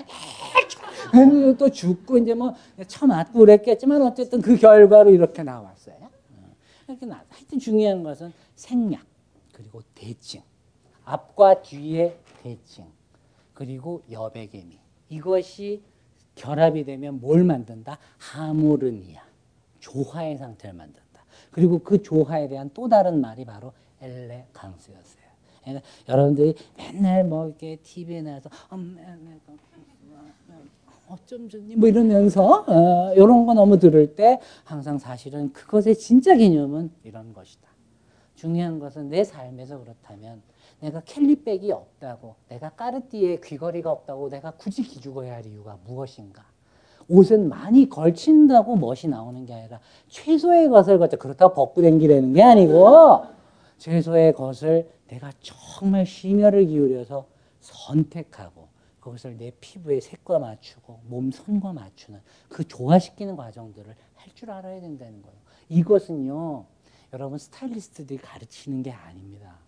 또 1.58 1.70
죽고 1.70 2.18
이제 2.18 2.34
뭐 2.34 2.54
처맞고 2.88 3.40
그랬겠지만 3.40 4.02
어쨌든 4.02 4.42
그 4.42 4.58
결과로 4.58 5.12
이렇게 5.12 5.44
나왔어요. 5.44 5.96
이렇게 6.88 7.06
나. 7.06 7.24
하여튼 7.30 7.60
중요한 7.60 8.04
것은 8.04 8.34
생략 8.56 9.02
그리고 9.54 9.82
대칭. 9.96 10.42
앞과 11.06 11.62
뒤의 11.62 12.18
대칭 12.42 12.86
그리고 13.54 14.02
여백의미 14.10 14.78
이것이 15.10 15.82
결합이 16.36 16.84
되면 16.86 17.20
뭘 17.20 17.44
만든다? 17.44 17.98
하모르니아 18.18 19.22
조화의 19.80 20.38
상태를 20.38 20.76
만든다. 20.76 21.04
그리고 21.52 21.80
그 21.80 22.02
조화에 22.02 22.48
대한 22.48 22.72
또 22.74 22.88
다른 22.90 23.22
말이 23.22 23.46
바로 23.46 23.74
엘레강스였어요. 24.02 25.24
그러니까 25.62 25.88
여러분들이 26.10 26.56
맨날 26.78 27.24
뭐 27.24 27.48
이렇게 27.48 27.78
TV에 27.78 28.22
나와서 28.22 28.50
어쩜 31.10 31.48
좋니 31.48 31.76
뭐 31.76 31.88
이러면서 31.88 32.66
어, 32.68 33.14
이런 33.14 33.46
거 33.46 33.54
너무 33.54 33.78
들을 33.78 34.16
때 34.16 34.40
항상 34.64 34.98
사실은 34.98 35.54
그것의 35.54 35.96
진짜 35.96 36.36
개념은 36.36 36.92
이런 37.04 37.34
것이다. 37.34 37.68
중요한 38.36 38.80
것은 38.80 39.10
내 39.10 39.24
삶에서 39.24 39.80
그렇다면 39.80 40.42
내가 40.84 41.00
캘리백이 41.06 41.72
없다고, 41.72 42.36
내가 42.50 42.70
까르띠에 42.72 43.40
귀걸이가 43.42 43.90
없다고 43.90 44.30
내가 44.30 44.52
굳이 44.52 44.84
기죽어야 44.84 45.36
할 45.36 45.46
이유가 45.46 45.78
무엇인가? 45.86 46.44
옷은 47.08 47.48
많이 47.48 47.90
걸친다고 47.90 48.76
멋이 48.76 49.08
나오는 49.10 49.46
게 49.46 49.54
아니라 49.54 49.80
최소의 50.10 50.68
것을 50.68 51.00
갖다 51.00 51.16
그렇다고 51.16 51.54
벗고 51.54 51.82
댕기라는 51.82 52.34
게 52.34 52.42
아니고 52.44 53.26
최소의 53.78 54.34
것을 54.34 54.90
내가 55.08 55.32
정말 55.42 56.06
심혈을 56.06 56.66
기울여서 56.68 57.28
선택하고 57.62 58.68
그것을 59.00 59.38
내 59.38 59.52
피부의 59.60 60.02
색과 60.02 60.40
맞추고 60.40 61.00
몸 61.08 61.32
선과 61.32 61.72
맞추는 61.74 62.20
그 62.50 62.68
조화시키는 62.68 63.36
과정들을 63.38 63.96
할 64.16 64.34
줄 64.36 64.50
알아야 64.52 64.82
된다는 64.82 65.22
거예요. 65.22 65.38
이것은요, 65.70 66.66
여러분 67.14 67.38
스타일리스트들이 67.38 68.18
가르치는 68.20 68.82
게 68.82 68.92
아닙니다. 68.92 69.60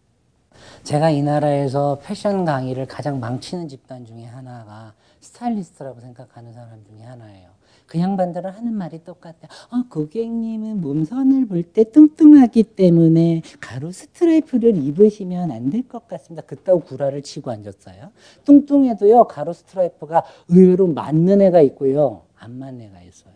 제가 0.83 1.09
이 1.09 1.21
나라에서 1.21 1.99
패션 2.03 2.45
강의를 2.45 2.85
가장 2.85 3.19
망치는 3.19 3.67
집단 3.67 4.05
중에 4.05 4.25
하나가 4.25 4.93
스타일리스트라고 5.21 5.99
생각하는 5.99 6.53
사람 6.53 6.83
중에 6.85 7.03
하나예요. 7.03 7.49
그 7.87 7.99
양반들은 7.99 8.49
하는 8.49 8.73
말이 8.73 9.03
똑같아요. 9.03 9.47
어, 9.71 9.83
고객님은 9.89 10.81
몸선을 10.81 11.47
볼 11.47 11.63
때 11.63 11.83
뚱뚱하기 11.83 12.63
때문에 12.63 13.41
가로 13.59 13.91
스트라이프를 13.91 14.75
입으시면 14.77 15.51
안 15.51 15.69
될 15.69 15.87
것 15.87 16.07
같습니다. 16.07 16.45
그따구 16.47 16.81
구라를 16.81 17.21
치고 17.21 17.51
앉았어요. 17.51 18.11
뚱뚱해도요, 18.43 19.25
가로 19.25 19.53
스트라이프가 19.53 20.23
의외로 20.47 20.87
맞는 20.87 21.41
애가 21.41 21.61
있고요, 21.61 22.23
안 22.37 22.57
맞는 22.57 22.81
애가 22.87 23.01
있어요. 23.01 23.33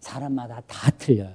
사람마다 0.00 0.62
다 0.66 0.90
틀려요. 0.98 1.34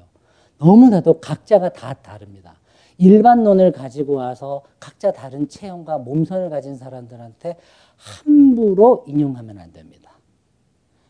너무나도 0.59 1.19
각자가 1.19 1.69
다 1.69 1.93
다릅니다. 1.93 2.55
일반론을 2.97 3.71
가지고 3.71 4.15
와서 4.15 4.63
각자 4.79 5.11
다른 5.11 5.47
체형과 5.47 5.97
몸선을 5.99 6.49
가진 6.49 6.75
사람들한테 6.75 7.57
함부로 7.97 9.03
인용하면 9.07 9.57
안 9.59 9.71
됩니다. 9.73 10.11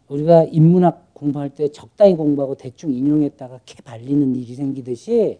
우리가 0.08 0.44
인문학 0.46 1.14
공부할 1.14 1.50
때 1.50 1.70
적당히 1.70 2.16
공부하고 2.16 2.56
대충 2.56 2.94
인용했다가 2.94 3.62
캐 3.66 3.82
발리는 3.82 4.36
일이 4.36 4.56
생기듯이 4.56 5.40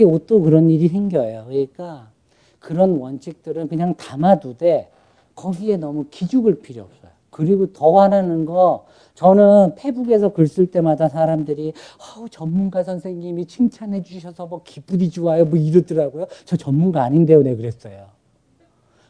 옷도 0.00 0.40
그런 0.40 0.70
일이 0.70 0.88
생겨요. 0.88 1.46
그러니까 1.46 2.10
그런 2.58 2.96
원칙들은 2.98 3.68
그냥 3.68 3.94
담아두되 3.94 4.90
거기에 5.34 5.76
너무 5.76 6.06
기죽을 6.10 6.60
필요 6.60 6.82
없어요. 6.82 7.03
그리고 7.34 7.72
더 7.72 7.98
화나는 7.98 8.44
거 8.44 8.86
저는 9.14 9.74
페북에서 9.74 10.32
글 10.32 10.46
쓸 10.46 10.70
때마다 10.70 11.08
사람들이 11.08 11.72
어, 11.98 12.28
전문가 12.28 12.84
선생님이 12.84 13.46
칭찬해 13.46 14.02
주셔서 14.02 14.46
뭐 14.46 14.62
기분이 14.62 15.10
좋아요 15.10 15.44
뭐 15.44 15.58
이러더라고요. 15.58 16.26
저 16.44 16.56
전문가 16.56 17.02
아닌데요, 17.02 17.42
네 17.42 17.56
그랬어요. 17.56 18.06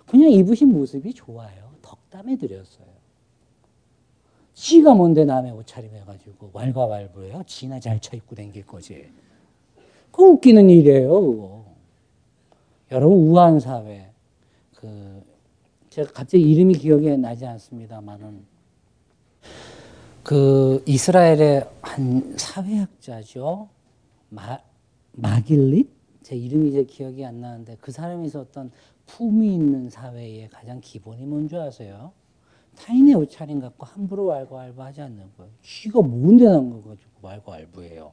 그냥 0.07 0.31
입으신 0.31 0.73
모습이 0.73 1.13
좋아요. 1.13 1.65
덕담해 1.83 2.39
드렸어요. 2.39 2.87
지가 4.55 4.95
뭔데 4.95 5.27
남의 5.27 5.53
옷차림 5.53 5.91
해가지고 5.95 6.49
왈가왈부해요. 6.55 7.43
지나 7.47 7.79
잘 7.79 8.01
차 8.01 8.17
입고 8.17 8.35
댕길 8.37 8.65
거지. 8.65 9.05
그 10.11 10.23
웃기는 10.23 10.71
일이에요, 10.71 11.11
그거. 11.11 11.65
여러분 12.91 13.19
우한 13.19 13.61
사회 13.61 14.09
그 14.77 15.23
제가 15.95 16.11
갑자기 16.11 16.51
이름이 16.51 16.75
기억이 16.75 17.17
나지 17.19 17.47
않습니다만은 17.47 18.45
그 20.25 20.83
이스라엘의 20.87 21.69
한 21.83 22.37
사회학자죠. 22.37 23.69
마, 24.31 24.59
마길릿? 25.13 25.89
제 26.25 26.35
이름이 26.35 26.71
이제 26.71 26.83
기억이 26.83 27.25
안 27.25 27.41
나는데 27.41 27.77
그 27.81 27.93
사람이 27.93 28.27
있었던 28.27 28.73
품위 29.07 29.55
있는 29.55 29.89
사회의 29.89 30.49
가장 30.49 30.81
기본이 30.81 31.27
뭔지 31.27 31.57
아세요? 31.57 32.11
타인의 32.77 33.15
옷차림 33.15 33.61
갖고 33.61 33.87
함부로 33.87 34.25
왈가왈부하지 34.27 35.01
않는 35.01 35.31
거예요. 35.37 35.53
쥐가 35.63 36.01
뭔데 36.01 36.47
난 36.47 36.71
거 36.71 36.89
가지고 36.89 37.11
왈가왈부해요. 37.23 38.13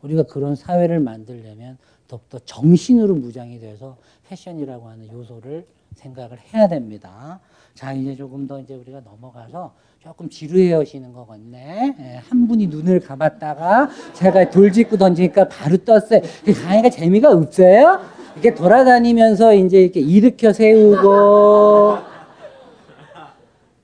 우리가 0.00 0.22
그런 0.22 0.54
사회를 0.56 1.00
만들려면 1.00 1.76
더욱더 2.08 2.38
정신으로 2.38 3.14
무장이 3.16 3.60
돼서 3.60 3.98
패션이라고 4.26 4.88
하는 4.88 5.12
요소를 5.12 5.66
생각을 5.94 6.38
해야 6.52 6.68
됩니다. 6.68 7.40
자, 7.74 7.92
이제 7.92 8.14
조금 8.16 8.46
더 8.46 8.58
이제 8.60 8.74
우리가 8.74 9.00
넘어가서 9.00 9.72
조금 10.02 10.28
지루해하시는 10.28 11.12
것 11.12 11.26
같네. 11.26 11.94
예, 11.98 12.20
한 12.28 12.48
분이 12.48 12.68
눈을 12.68 13.00
감았다가 13.00 13.90
제가 14.14 14.50
돌직구 14.50 14.96
던지니까 14.96 15.48
바로 15.48 15.76
떴어요. 15.78 16.20
강의가 16.64 16.88
재미가 16.90 17.30
없어요? 17.30 18.00
이렇게 18.34 18.54
돌아다니면서 18.54 19.54
이제 19.54 19.82
이렇게 19.82 20.00
일으켜 20.00 20.52
세우고. 20.52 21.98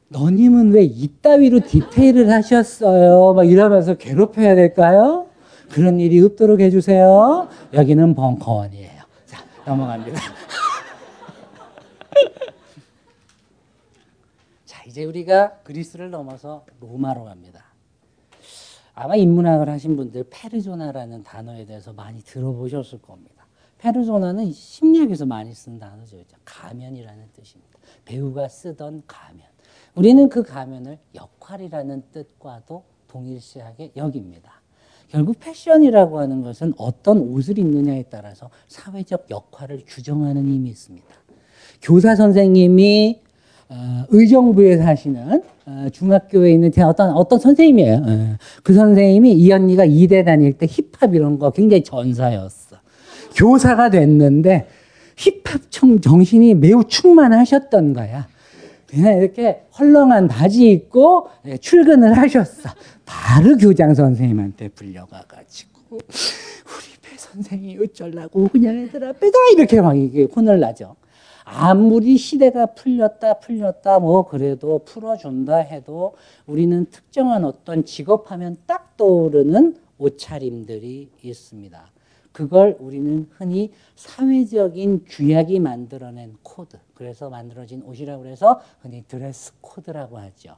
너님은 0.08 0.72
왜 0.72 0.84
이따위로 0.84 1.60
디테일을 1.60 2.30
하셨어요? 2.30 3.34
막 3.34 3.44
이러면서 3.44 3.94
괴롭혀야 3.94 4.54
될까요? 4.54 5.26
그런 5.70 5.98
일이 6.00 6.22
없도록 6.22 6.60
해주세요. 6.60 7.48
여기는 7.74 8.14
벙커원이에요. 8.14 9.02
자, 9.26 9.44
넘어갑니다. 9.66 10.20
자, 14.64 14.82
이제 14.96 15.04
우리가 15.04 15.58
그리스를 15.58 16.10
넘어서 16.10 16.64
로마로 16.80 17.24
갑니다. 17.24 17.66
아마 18.94 19.14
인문학을 19.14 19.68
하신 19.68 19.94
분들 19.94 20.24
페르조나라는 20.30 21.22
단어에 21.22 21.66
대해서 21.66 21.92
많이 21.92 22.22
들어보셨을 22.22 23.02
겁니다. 23.02 23.46
페르조나는 23.76 24.50
심리학에서 24.50 25.26
많이 25.26 25.52
쓰는 25.52 25.78
단어죠. 25.78 26.16
가면이라는 26.46 27.28
뜻입니다. 27.34 27.78
배우가 28.06 28.48
쓰던 28.48 29.02
가면. 29.06 29.44
우리는 29.96 30.30
그 30.30 30.42
가면을 30.42 30.98
역할이라는 31.14 32.04
뜻과도 32.12 32.82
동일시하게 33.06 33.92
여깁니다. 33.96 34.62
결국 35.08 35.38
패션이라고 35.38 36.20
하는 36.20 36.40
것은 36.40 36.72
어떤 36.78 37.18
옷을 37.18 37.58
입느냐에 37.58 38.04
따라서 38.04 38.48
사회적 38.68 39.26
역할을 39.28 39.82
규정하는 39.86 40.46
힘이 40.46 40.70
있습니다. 40.70 41.06
교사 41.82 42.16
선생님이 42.16 43.25
어, 43.25 43.25
의정부에 44.08 44.78
사시는 44.78 45.42
어, 45.66 45.86
중학교에 45.92 46.52
있는 46.52 46.70
제 46.70 46.82
어떤 46.82 47.10
어떤 47.10 47.38
선생님이에요. 47.38 47.94
어, 47.94 48.36
그 48.62 48.72
선생님이 48.72 49.32
이 49.32 49.52
언니가 49.52 49.84
이대 49.84 50.22
다닐 50.22 50.52
때 50.52 50.66
힙합 50.66 51.14
이런 51.14 51.38
거 51.38 51.50
굉장히 51.50 51.82
전사였어. 51.82 52.76
교사가 53.34 53.90
됐는데 53.90 54.68
힙합 55.16 55.70
청 55.70 56.00
정신이 56.00 56.54
매우 56.54 56.84
충만하셨던 56.84 57.94
거야. 57.94 58.28
그냥 58.86 59.18
이렇게 59.18 59.62
헐렁한 59.78 60.28
바지 60.28 60.70
입고 60.70 61.28
예, 61.46 61.56
출근을 61.56 62.16
하셨어. 62.16 62.70
바로 63.04 63.56
교장 63.56 63.94
선생님한테 63.94 64.68
불려가가지고 64.68 65.80
우리 65.90 66.86
배 67.02 67.16
선생이 67.16 67.78
어쩌려고 67.82 68.48
그냥 68.48 68.76
애들 68.78 69.02
앞에서 69.02 69.32
이렇게 69.56 69.80
막 69.80 69.96
이게 69.96 70.24
혼을 70.24 70.60
나죠. 70.60 70.94
아무리 71.48 72.16
시대가 72.16 72.66
풀렸다 72.66 73.34
풀렸다 73.34 74.00
뭐 74.00 74.26
그래도 74.26 74.80
풀어준다 74.80 75.58
해도 75.58 76.14
우리는 76.44 76.86
특정한 76.86 77.44
어떤 77.44 77.84
직업하면 77.84 78.56
딱 78.66 78.96
떠오르는 78.96 79.76
옷차림들이 79.96 81.08
있습니다. 81.22 81.92
그걸 82.32 82.76
우리는 82.80 83.28
흔히 83.30 83.70
사회적인 83.94 85.04
규약이 85.08 85.60
만들어낸 85.60 86.34
코드. 86.42 86.78
그래서 86.94 87.30
만들어진 87.30 87.80
옷이라고 87.84 88.26
해서 88.26 88.60
흔히 88.80 89.04
드레스 89.06 89.52
코드라고 89.60 90.18
하죠. 90.18 90.56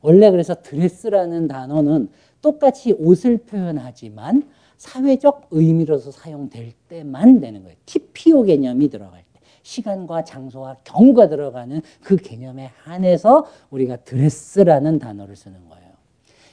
원래 0.00 0.30
그래서 0.30 0.54
드레스라는 0.54 1.48
단어는 1.48 2.08
똑같이 2.40 2.92
옷을 2.92 3.36
표현하지만 3.36 4.48
사회적 4.78 5.48
의미로서 5.50 6.10
사용될 6.12 6.72
때만 6.88 7.40
되는 7.40 7.62
거예요. 7.62 7.76
TPO 7.84 8.44
개념이 8.44 8.88
들어갈 8.88 9.20
때. 9.20 9.23
시간과 9.64 10.24
장소와 10.24 10.76
경우가 10.84 11.28
들어가는 11.28 11.80
그 12.02 12.16
개념에 12.16 12.70
한해서 12.84 13.46
우리가 13.70 13.96
드레스라는 13.96 14.98
단어를 14.98 15.34
쓰는 15.34 15.68
거예요. 15.68 15.90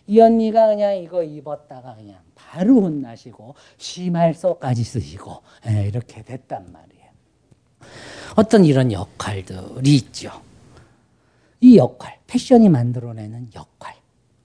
이 0.08 0.20
언니가 0.20 0.68
그냥 0.68 0.98
이거 0.98 1.22
입었다가 1.22 1.96
그냥 1.96 2.18
바로 2.34 2.82
혼나시고 2.82 3.54
심할서까지 3.78 4.84
쓰시고 4.84 5.42
예, 5.68 5.88
이렇게 5.88 6.24
됐단 6.24 6.72
말이에요. 6.72 7.02
어떤 8.36 8.66
이런 8.66 8.92
역할들이 8.92 9.96
있죠. 9.96 10.32
이 11.60 11.78
역할, 11.78 12.18
패션이 12.28 12.70
만들어내는 12.70 13.52
역할, 13.54 13.96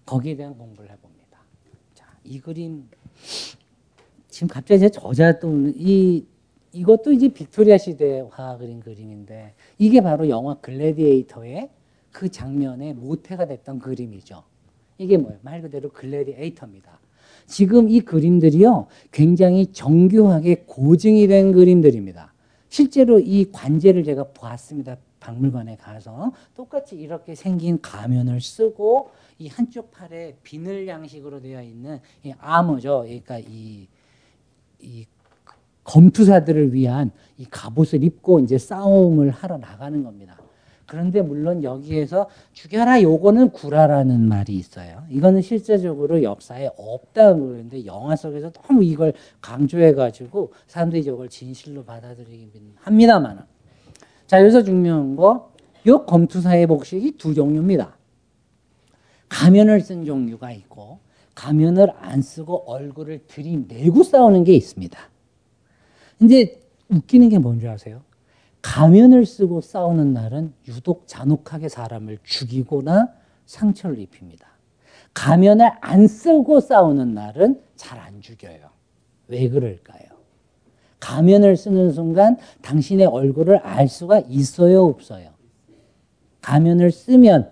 거기에 0.04 0.36
대한 0.36 0.58
공부를 0.58 0.90
해봅니다. 0.90 1.38
자, 1.94 2.04
이 2.24 2.40
그림 2.40 2.88
지금 4.28 4.48
갑자기 4.48 4.80
제 4.80 4.88
저자 4.88 5.38
또이 5.38 6.26
이것도 6.72 7.12
이제 7.12 7.28
빅토리아 7.28 7.78
시대 7.78 8.24
화 8.30 8.56
그린 8.58 8.80
그림인데 8.80 9.54
이게 9.78 10.00
바로 10.00 10.28
영화 10.28 10.54
글래디에이터의 10.60 11.70
그 12.12 12.28
장면의 12.30 12.94
모태가 12.94 13.46
됐던 13.46 13.78
그림이죠. 13.78 14.42
이게 14.98 15.16
뭐예요? 15.16 15.38
말 15.42 15.62
그대로 15.62 15.90
글래디에이터입니다. 15.90 16.98
지금 17.46 17.88
이 17.88 18.00
그림들이요, 18.00 18.86
굉장히 19.12 19.66
정교하게 19.66 20.64
고증이 20.66 21.26
된 21.28 21.52
그림들입니다. 21.52 22.32
실제로 22.68 23.20
이 23.20 23.50
관제를 23.52 24.04
제가 24.04 24.24
보았습니다. 24.34 24.96
박물관에 25.20 25.76
가서 25.76 26.32
똑같이 26.54 26.96
이렇게 26.96 27.34
생긴 27.34 27.80
가면을 27.80 28.40
쓰고 28.40 29.10
이 29.38 29.48
한쪽 29.48 29.90
팔에 29.90 30.36
비늘 30.42 30.86
양식으로 30.86 31.40
되어 31.40 31.62
있는 31.62 32.00
이 32.22 32.32
아머죠. 32.38 33.02
그러니까 33.02 33.38
이, 33.38 33.88
이 34.80 35.06
검투사들을 35.86 36.74
위한 36.74 37.12
이 37.38 37.46
갑옷을 37.48 38.02
입고 38.02 38.40
이제 38.40 38.58
싸움을 38.58 39.30
하러 39.30 39.56
나가는 39.56 40.02
겁니다. 40.02 40.36
그런데 40.84 41.20
물론 41.20 41.64
여기에서 41.64 42.28
죽여라 42.52 43.02
요거는 43.02 43.50
구라라는 43.50 44.28
말이 44.28 44.54
있어요. 44.54 45.02
이거는 45.10 45.42
실제적으로 45.42 46.22
역사에 46.22 46.70
없다고 46.76 47.46
그러는데 47.46 47.86
영화 47.86 48.14
속에서 48.14 48.50
너무 48.52 48.84
이걸 48.84 49.12
강조해 49.40 49.94
가지고 49.94 50.52
사람들이 50.68 51.02
저걸 51.04 51.28
진실로 51.28 51.84
받아들이긴 51.84 52.74
합니다만. 52.76 53.44
자, 54.26 54.40
여기서 54.40 54.62
중요한 54.62 55.16
거, 55.16 55.52
요 55.86 56.04
검투사의 56.04 56.66
복식이 56.68 57.16
두 57.16 57.34
종류입니다. 57.34 57.96
가면을 59.28 59.80
쓴 59.80 60.04
종류가 60.04 60.52
있고 60.52 61.00
가면을 61.34 61.92
안 61.98 62.22
쓰고 62.22 62.70
얼굴을 62.70 63.26
들이내고 63.26 64.04
싸우는 64.04 64.44
게 64.44 64.54
있습니다. 64.54 64.98
이제 66.22 66.60
웃기는 66.88 67.28
게 67.28 67.38
뭔지 67.38 67.68
아세요? 67.68 68.02
가면을 68.62 69.26
쓰고 69.26 69.60
싸우는 69.60 70.12
날은 70.12 70.52
유독 70.68 71.06
잔혹하게 71.06 71.68
사람을 71.68 72.18
죽이거나 72.24 73.08
상처를 73.46 73.98
입힙니다. 73.98 74.46
가면을 75.14 75.70
안 75.80 76.06
쓰고 76.08 76.60
싸우는 76.60 77.14
날은 77.14 77.60
잘 77.76 77.98
안 78.00 78.20
죽여요. 78.20 78.70
왜 79.28 79.48
그럴까요? 79.48 80.00
가면을 81.00 81.56
쓰는 81.56 81.92
순간 81.92 82.36
당신의 82.62 83.06
얼굴을 83.06 83.58
알 83.58 83.88
수가 83.88 84.20
있어요, 84.28 84.84
없어요? 84.84 85.30
가면을 86.40 86.90
쓰면 86.90 87.50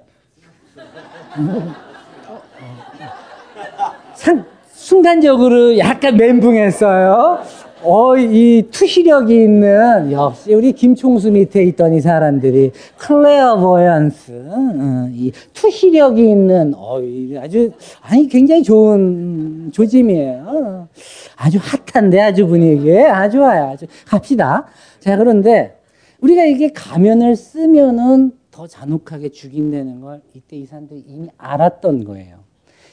상, 4.14 4.44
순간적으로 4.72 5.76
약간 5.78 6.16
멘붕했어요. 6.16 7.42
어, 7.84 8.16
이 8.16 8.62
투시력이 8.70 9.34
있는 9.34 10.10
역시 10.10 10.54
우리 10.54 10.72
김총수 10.72 11.30
밑에 11.30 11.62
있던 11.64 11.92
이 11.92 12.00
사람들이 12.00 12.72
clairvoyance, 12.96 14.32
어, 14.48 15.08
이 15.12 15.30
투시력이 15.52 16.30
있는 16.30 16.72
어, 16.74 16.98
아주 17.38 17.72
아니 18.00 18.26
굉장히 18.26 18.62
좋은 18.62 19.70
조짐이에요. 19.70 20.88
아주 21.36 21.58
핫한데 21.92 22.20
아주 22.20 22.46
분위기 22.46 22.96
아주 22.98 23.36
좋아요. 23.36 23.64
아주 23.64 23.86
갑시다. 24.06 24.66
자 25.00 25.18
그런데 25.18 25.76
우리가 26.20 26.44
이게 26.44 26.72
가면을 26.72 27.36
쓰면은 27.36 28.32
더 28.50 28.66
잔혹하게 28.66 29.28
죽인다는 29.28 30.00
걸 30.00 30.22
이때 30.32 30.56
이 30.56 30.64
사람들이 30.64 31.04
이미 31.06 31.28
알았던 31.36 32.04
거예요. 32.04 32.38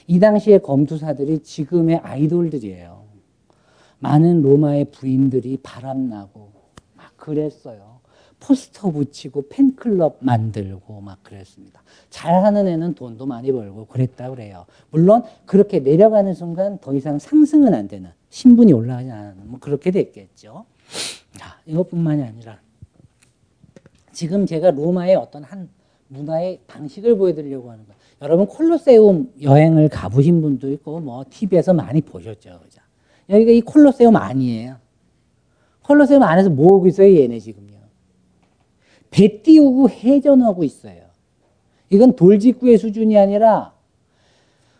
이 0.08 0.20
당시에 0.20 0.58
검투사들이 0.58 1.40
지금의 1.40 2.02
아이돌들이에요. 2.04 3.01
많은 4.02 4.42
로마의 4.42 4.86
부인들이 4.86 5.58
바람나고 5.64 6.52
막 6.96 7.18
그랬어요. 7.18 8.02
포스터 8.40 8.92
붙이고 8.92 9.48
팬클럽 9.50 10.18
만들고 10.20 11.00
막 11.02 11.22
그랬습니다. 11.24 11.82
잘하는 12.10 12.68
애는 12.68 12.96
돈도 12.96 13.28
많이 13.28 13.52
벌고 13.52 13.86
그랬다 13.86 14.32
그래요. 14.32 14.66
물론 14.90 15.24
그렇게 15.46 15.80
내려가는 15.80 16.34
순간 16.34 16.80
더 16.80 16.96
이상 16.96 17.20
상승은 17.20 17.74
안 17.76 17.88
되는 17.88 18.10
신분이 18.30 18.74
올라가지 18.74 19.12
않는 19.12 19.50
뭐 19.50 19.60
그렇게 19.60 19.92
됐겠죠. 19.92 20.66
자, 21.38 21.60
이것뿐만이 21.68 22.24
아니라 22.24 22.60
지금 24.12 24.48
제가 24.48 24.72
로마의 24.72 25.16
어떤 25.16 25.44
한 25.44 25.70
문화의 26.08 26.60
방식을 26.68 27.18
보여드리려고 27.18 27.72
하는 27.72 27.86
거예요. 27.86 28.00
여러분 28.24 28.48
콜로세움 28.48 29.34
여행을 29.42 29.90
가보신 29.90 30.42
분도 30.42 30.72
있고 30.72 31.00
뭐 31.00 31.24
TV에서 31.30 31.74
많이 31.74 32.02
보셨죠, 32.02 32.60
그죠? 32.64 32.81
여기가 33.32 33.52
이 33.52 33.62
콜로세움 33.62 34.16
아니에요. 34.18 34.76
콜로세움 35.84 36.22
안에서 36.24 36.50
뭐 36.50 36.76
하고 36.76 36.88
있어요, 36.88 37.16
얘네 37.18 37.40
지금요? 37.40 37.72
배 39.10 39.42
띄우고 39.42 39.90
해전하고 39.90 40.64
있어요. 40.64 41.02
이건 41.90 42.16
돌직구의 42.16 42.78
수준이 42.78 43.18
아니라 43.18 43.74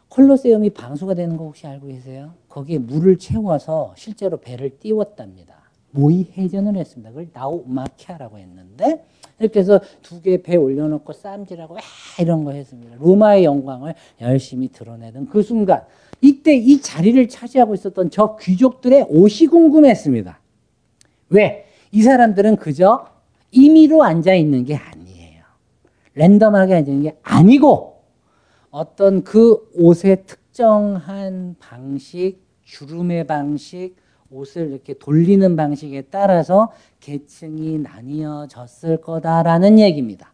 콜로세움이 0.10 0.72
방수가 0.72 1.14
되는 1.14 1.38
거 1.38 1.46
혹시 1.46 1.66
알고 1.68 1.88
계세요? 1.88 2.34
거기에 2.50 2.78
물을 2.78 3.18
채워서 3.18 3.94
실제로 3.98 4.38
배를 4.38 4.78
띄웠답니다. 4.80 5.56
모의 5.92 6.28
해전을 6.38 6.78
했습니다. 6.78 7.10
그걸 7.10 7.30
나우마키아라고 7.34 8.38
했는데 8.38 9.04
이렇게 9.40 9.60
해서 9.60 9.80
두 10.02 10.22
개 10.22 10.38
배 10.42 10.56
올려놓고 10.56 11.12
쌈질하고 11.14 11.78
이런 12.20 12.44
거 12.46 12.52
했습니다. 12.52 12.96
로마의 13.00 13.44
영광을 13.44 13.96
열심히 14.22 14.70
드러내던 14.70 15.28
그 15.28 15.42
순간 15.42 15.84
이때 16.22 16.56
이 16.56 16.80
자리를 16.82 17.28
차지하고 17.28 17.74
있었던 17.74 18.12
저 18.12 18.38
귀족들의 18.40 19.08
옷이 19.10 19.48
궁금했습니다. 19.50 20.40
왜? 21.30 21.66
이 21.92 22.04
사람들은 22.04 22.58
그저 22.58 23.08
임의로 23.52 24.04
앉아 24.04 24.34
있는 24.36 24.64
게 24.64 24.76
아니에요. 24.76 25.44
랜덤하게 26.14 26.76
앉아 26.76 26.92
있는 26.92 27.04
게 27.04 27.18
아니고 27.24 28.04
어떤 28.70 29.24
그 29.24 29.70
옷의 29.76 30.24
특정한 30.26 31.56
방식, 31.60 32.40
주름의 32.64 33.28
방식, 33.28 33.96
옷을 34.30 34.70
이렇게 34.70 34.94
돌리는 34.94 35.56
방식에 35.56 36.04
따라서 36.04 36.72
계층이 37.02 37.80
나뉘어졌을 37.80 39.02
거다라는 39.02 39.80
얘기입니다. 39.80 40.31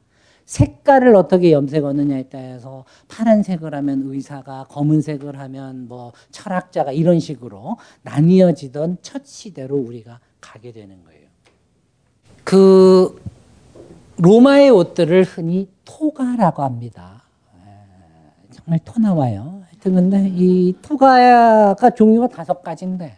색깔을 0.47 1.13
어떻게 1.15 1.51
염색하느냐에 1.51 2.23
따라서 2.29 2.85
파란색을 3.09 3.75
하면 3.75 4.03
의사가, 4.05 4.67
검은색을 4.69 5.37
하면 5.37 5.87
뭐 5.87 6.13
철학자가 6.31 6.93
이런 6.93 7.19
식으로 7.19 7.77
나뉘어지던 8.03 8.99
첫 9.01 9.25
시대로 9.25 9.75
우리가 9.75 10.19
가게 10.39 10.71
되는 10.71 11.03
거예요. 11.03 11.27
그 12.45 13.21
로마의 14.17 14.69
옷들을 14.69 15.23
흔히 15.25 15.69
토가라고 15.83 16.63
합니다. 16.63 17.23
정말 18.51 18.79
토 18.85 18.99
나와요. 18.99 19.63
하여튼 19.69 19.95
근데 19.95 20.31
이 20.33 20.73
토가가 20.81 21.89
종류가 21.91 22.29
다섯 22.29 22.63
가지인데 22.63 23.17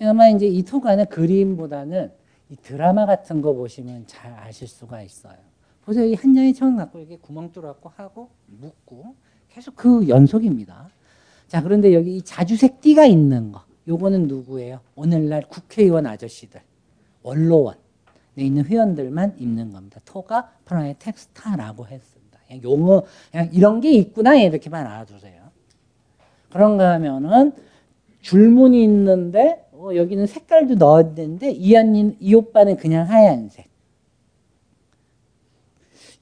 아마 0.00 0.28
이제 0.28 0.46
이 0.46 0.62
토가는 0.62 1.06
그림보다는 1.06 2.12
이 2.50 2.56
드라마 2.56 3.04
같은 3.04 3.42
거 3.42 3.52
보시면 3.52 4.04
잘 4.06 4.32
아실 4.38 4.68
수가 4.68 5.02
있어요. 5.02 5.53
보세요. 5.84 6.06
이 6.06 6.14
한 6.14 6.34
장의 6.34 6.54
천 6.54 6.76
갖고 6.76 6.98
이렇게 6.98 7.16
구멍 7.18 7.52
뚫었고 7.52 7.90
하고 7.96 8.30
묶고 8.46 9.14
계속 9.50 9.76
그 9.76 10.08
연속입니다. 10.08 10.88
자, 11.46 11.62
그런데 11.62 11.92
여기 11.94 12.16
이 12.16 12.22
자주색 12.22 12.80
띠가 12.80 13.06
있는 13.06 13.52
거. 13.52 13.62
요거는 13.86 14.26
누구예요? 14.28 14.80
오늘날 14.96 15.42
국회의원 15.48 16.06
아저씨들. 16.06 16.60
원로원. 17.22 17.76
에 18.36 18.42
있는 18.44 18.64
회원들만 18.64 19.36
입는 19.38 19.70
겁니다. 19.72 20.00
토가 20.04 20.50
프라의 20.64 20.96
텍스타라고 20.98 21.86
했습니다. 21.86 22.40
그냥 22.48 22.62
용어, 22.64 23.02
그냥 23.30 23.48
이런 23.52 23.80
게 23.80 23.92
있구나. 23.92 24.34
이렇게만 24.34 24.84
알아두세요. 24.86 25.40
그런가 26.50 26.94
하면은 26.94 27.52
줄무늬 28.22 28.82
있는데 28.84 29.64
어, 29.72 29.90
여기는 29.94 30.26
색깔도 30.26 30.74
넣었는데 30.76 31.52
이, 31.52 31.76
언니, 31.76 32.16
이 32.18 32.34
오빠는 32.34 32.76
그냥 32.76 33.08
하얀색. 33.08 33.66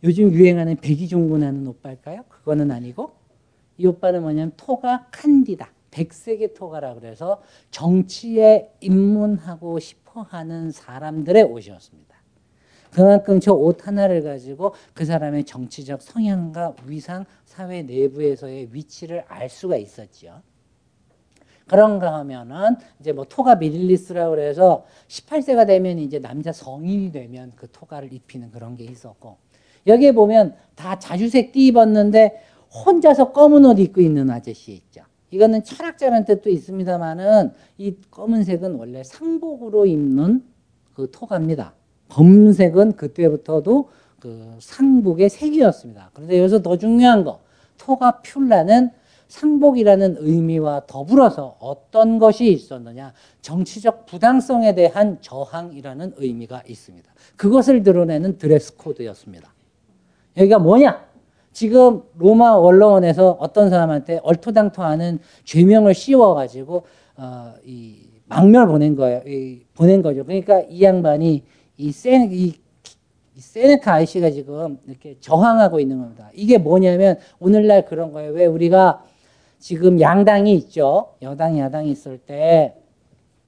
요즘 0.05 0.33
유행하는 0.33 0.77
백이종군하는 0.77 1.67
오빠일까요? 1.67 2.25
그거는 2.29 2.71
아니고 2.71 3.13
이 3.79 3.87
오빠는 3.87 4.23
뭐냐면 4.23 4.53
토가 4.57 5.07
칸디다. 5.11 5.71
백색의 5.91 6.55
토가라 6.55 6.95
그래서 6.95 7.43
정치에 7.71 8.73
입문하고 8.81 9.79
싶어 9.79 10.23
하는 10.23 10.71
사람들의 10.71 11.43
옷이었습니다. 11.45 12.17
그만큼 12.93 13.41
저 13.41 13.55
옷 13.55 13.87
하나를 13.87 14.23
가지고 14.23 14.75
그 14.95 15.05
사람의 15.05 15.45
정치적 15.45 16.03
성향과 16.03 16.77
위상, 16.87 17.25
사회 17.45 17.83
내부에서의 17.83 18.69
위치를 18.73 19.25
알 19.29 19.49
수가 19.49 19.77
있었죠. 19.77 20.43
그런가 21.67 22.15
하면은 22.19 22.77
이제 23.01 23.13
뭐 23.13 23.25
토가 23.25 23.55
미릴리스라고 23.57 24.31
그래서 24.33 24.85
18세가 25.09 25.67
되면 25.67 25.99
이제 25.99 26.19
남자 26.19 26.53
성인이 26.53 27.13
되면 27.13 27.53
그 27.57 27.71
토가를 27.71 28.13
입히는 28.13 28.51
그런 28.51 28.77
게 28.77 28.85
있었고 28.85 29.37
여기에 29.87 30.13
보면 30.13 30.55
다 30.75 30.99
자주색 30.99 31.53
띠 31.53 31.67
입었는데 31.67 32.43
혼자서 32.87 33.33
검은 33.33 33.65
옷 33.65 33.79
입고 33.79 34.01
있는 34.01 34.31
아저씨 34.31 34.73
있죠. 34.73 35.03
이거는 35.31 35.65
철학자라는 35.65 36.25
뜻도 36.25 36.51
있습니다만은 36.51 37.53
이 37.79 37.97
검은색은 38.11 38.75
원래 38.75 39.03
상복으로 39.03 39.87
입는 39.87 40.45
그 40.95 41.11
토가입니다. 41.11 41.75
검은색은 42.09 42.97
그때부터도 42.97 43.89
그 44.21 44.57
상복의 44.61 45.31
색이었습니다. 45.31 46.11
그런데 46.13 46.39
여기서 46.39 46.63
더 46.63 46.77
중요한 46.77 47.25
거 47.25 47.41
토가 47.79 48.21
퓰라는 48.21 48.91
상복이라는 49.29 50.17
의미와 50.19 50.83
더불어서 50.87 51.57
어떤 51.59 52.19
것이 52.19 52.53
있었느냐 52.53 53.15
정치적 53.41 54.05
부당성에 54.05 54.75
대한 54.75 55.19
저항이라는 55.23 56.13
의미가 56.19 56.65
있습니다. 56.69 57.11
그것을 57.37 57.83
드러내는 57.83 58.37
드레스 58.37 58.77
코드였습니다. 58.77 59.51
여기가 60.37 60.59
뭐냐? 60.59 61.03
지금 61.53 62.03
로마 62.19 62.57
원로원에서 62.57 63.37
어떤 63.39 63.69
사람한테 63.69 64.21
얼토당토하는 64.23 65.19
죄명을 65.45 65.95
씌워가지고 65.95 66.83
어, 67.17 67.53
이 67.67 67.97
망멸 68.27 68.67
보낸 68.67 68.97
거예요. 68.97 69.21
이, 69.27 69.61
보낸 69.75 70.01
거죠. 70.01 70.25
그러니까 70.25 70.63
이 70.71 70.83
양반이 70.83 71.43
이 71.77 71.93
세, 71.93 72.27
이, 72.31 72.55
이 73.37 73.41
세네카 73.41 73.93
아이씨가 73.95 74.31
지금 74.31 74.79
이렇게 74.87 75.17
저항하고 75.21 75.81
있는 75.81 75.99
겁니다. 75.99 76.31
이게 76.35 76.57
뭐냐면 76.57 77.19
오늘날 77.39 77.85
그런 77.85 78.13
거예요. 78.13 78.33
왜 78.33 78.47
우리가 78.47 79.03
지금 79.59 80.01
양당이 80.01 80.55
있죠. 80.55 81.09
여당, 81.21 81.59
야당이 81.59 81.91
있을 81.91 82.19
때 82.19 82.75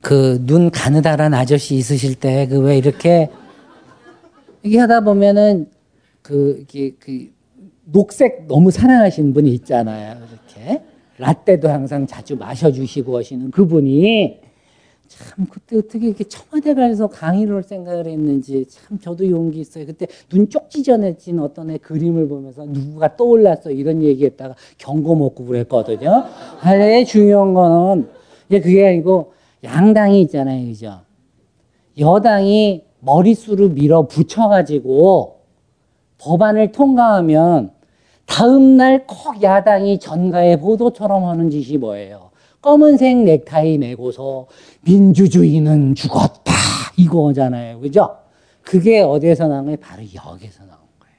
그 0.03 0.39
눈 0.47 0.70
가느다란 0.70 1.32
아저씨 1.32 1.76
있으실 1.76 2.16
때 2.16 2.47
그 2.47 2.61
왜 2.61 2.76
이렇게 2.76 3.30
이게 4.62 4.78
하다 4.78 5.01
보면은 5.01 5.70
그, 6.25 6.59
이게 6.62 6.95
그 6.99 7.31
녹색 7.85 8.47
너무 8.47 8.70
사랑하시는 8.70 9.35
분이 9.35 9.51
있잖아요. 9.57 10.16
이렇게. 10.57 10.83
라떼도 11.18 11.68
항상 11.68 12.07
자주 12.07 12.35
마셔주시고 12.37 13.18
하시는 13.18 13.51
그분이 13.51 14.41
참 15.07 15.47
그때 15.49 15.77
어떻게 15.77 16.09
이렇게 16.09 16.25
청와대 16.25 16.75
가서 16.75 17.09
강의를 17.09 17.57
할 17.57 17.62
생각을 17.62 18.07
했는지 18.07 18.64
참 18.68 18.99
저도 18.99 19.29
용기 19.29 19.61
있어요. 19.61 19.85
그때 19.85 20.07
눈 20.31 20.49
쪽지전해진 20.49 21.39
어떤 21.39 21.70
애 21.70 21.77
그림을 21.77 22.27
보면서 22.27 22.64
누구가 22.64 23.16
떠올랐어 23.16 23.70
이런 23.70 24.03
얘기했다가 24.03 24.57
경고 24.79 25.14
먹고 25.14 25.45
그랬거든요. 25.45 26.25
근데 26.61 27.05
중요한 27.05 27.53
거는 27.53 28.09
그게 28.49 28.89
아니고 28.89 29.35
양당이 29.62 30.22
있잖아요. 30.22 30.66
그죠? 30.66 31.03
여당이 31.99 32.83
머릿수를 33.01 33.68
밀어 33.68 34.09
붙여가지고 34.09 35.35
법안을 36.25 36.72
통과하면 36.72 37.70
다음날 38.25 39.07
꼭 39.07 39.43
야당이 39.43 39.99
전가의 39.99 40.59
보도처럼 40.59 41.25
하는 41.27 41.51
짓이 41.51 41.77
뭐예요? 41.77 42.31
검은색 42.62 43.18
넥타이 43.18 43.77
메고서 43.77 44.47
민주주의는 44.87 45.95
죽었다 45.95 46.53
이거잖아요. 46.97 47.81
그죠? 47.81 48.16
그게 48.62 49.03
어디에서 49.03 49.49
나온 49.49 49.66
거예요? 49.66 49.77
바로 49.83 50.03
여기서 50.03 50.61
나온 50.64 50.81
거예요. 50.99 51.16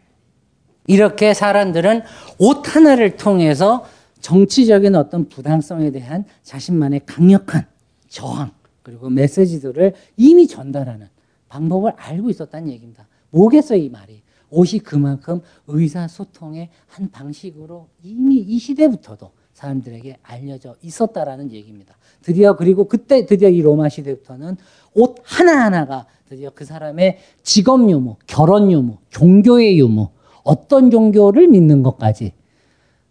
이렇게 0.88 1.36
사람들은 1.36 2.02
옷 2.40 2.76
하나를 2.76 3.16
통해서 3.16 3.86
정치적인 4.22 4.96
어떤 4.96 5.30
부당성에 5.30 5.92
대한 5.92 6.26
자신만의 6.42 7.02
강력한 7.06 7.68
저항 8.08 8.50
그리고 8.82 9.12
메시지들을 9.12 9.94
이미 10.18 10.48
전달하는 10.48 11.08
방법을 11.50 11.94
알고 11.96 12.32
있었다는 12.32 12.70
얘기입니다. 12.70 13.08
뭐겠어요, 13.30 13.78
이 13.78 13.90
말이? 13.90 14.25
옷이 14.56 14.80
그만큼 14.80 15.42
의사소통의 15.68 16.70
한 16.88 17.12
방식으로 17.12 17.88
이미 18.04 18.38
이 18.38 18.58
시대부터도 18.58 19.32
사람들에게 19.54 20.18
알려져 20.22 20.76
있었다라는 20.82 21.52
얘기입니다. 21.52 21.96
드디어 22.22 22.56
그리고 22.56 22.88
그때 22.88 23.26
드디어 23.26 23.50
이 23.50 23.62
로마 23.62 23.90
시대부터는 23.90 24.58
옷 24.96 25.16
하나하나가 25.24 26.08
드디어 26.28 26.52
그 26.54 26.66
사람의 26.66 27.20
직업 27.44 27.90
유무, 27.90 28.18
결혼 28.28 28.72
유무, 28.72 28.98
종교의 29.10 29.80
유무, 29.80 30.10
어떤 30.44 30.92
종교를 30.92 31.48
믿는 31.48 31.84
것까지 31.84 32.34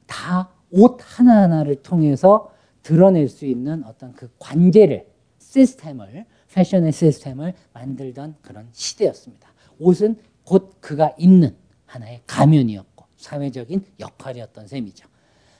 다 0.07 0.55
옷 0.74 0.99
하나하나를 1.01 1.76
통해서 1.76 2.51
드러낼 2.82 3.28
수 3.28 3.47
있는 3.47 3.84
어떤 3.84 4.12
그 4.12 4.28
관계를, 4.38 5.07
시스템을, 5.38 6.26
패션의 6.53 6.92
시스템을 6.92 7.55
만들던 7.72 8.34
그런 8.42 8.68
시대였습니다. 8.72 9.49
옷은 9.78 10.16
곧 10.45 10.76
그가 10.80 11.14
입는 11.18 11.57
하나의 11.86 12.22
가면이었고 12.26 13.05
사회적인 13.16 13.84
역할이었던 14.01 14.68
셈이죠. 14.68 15.09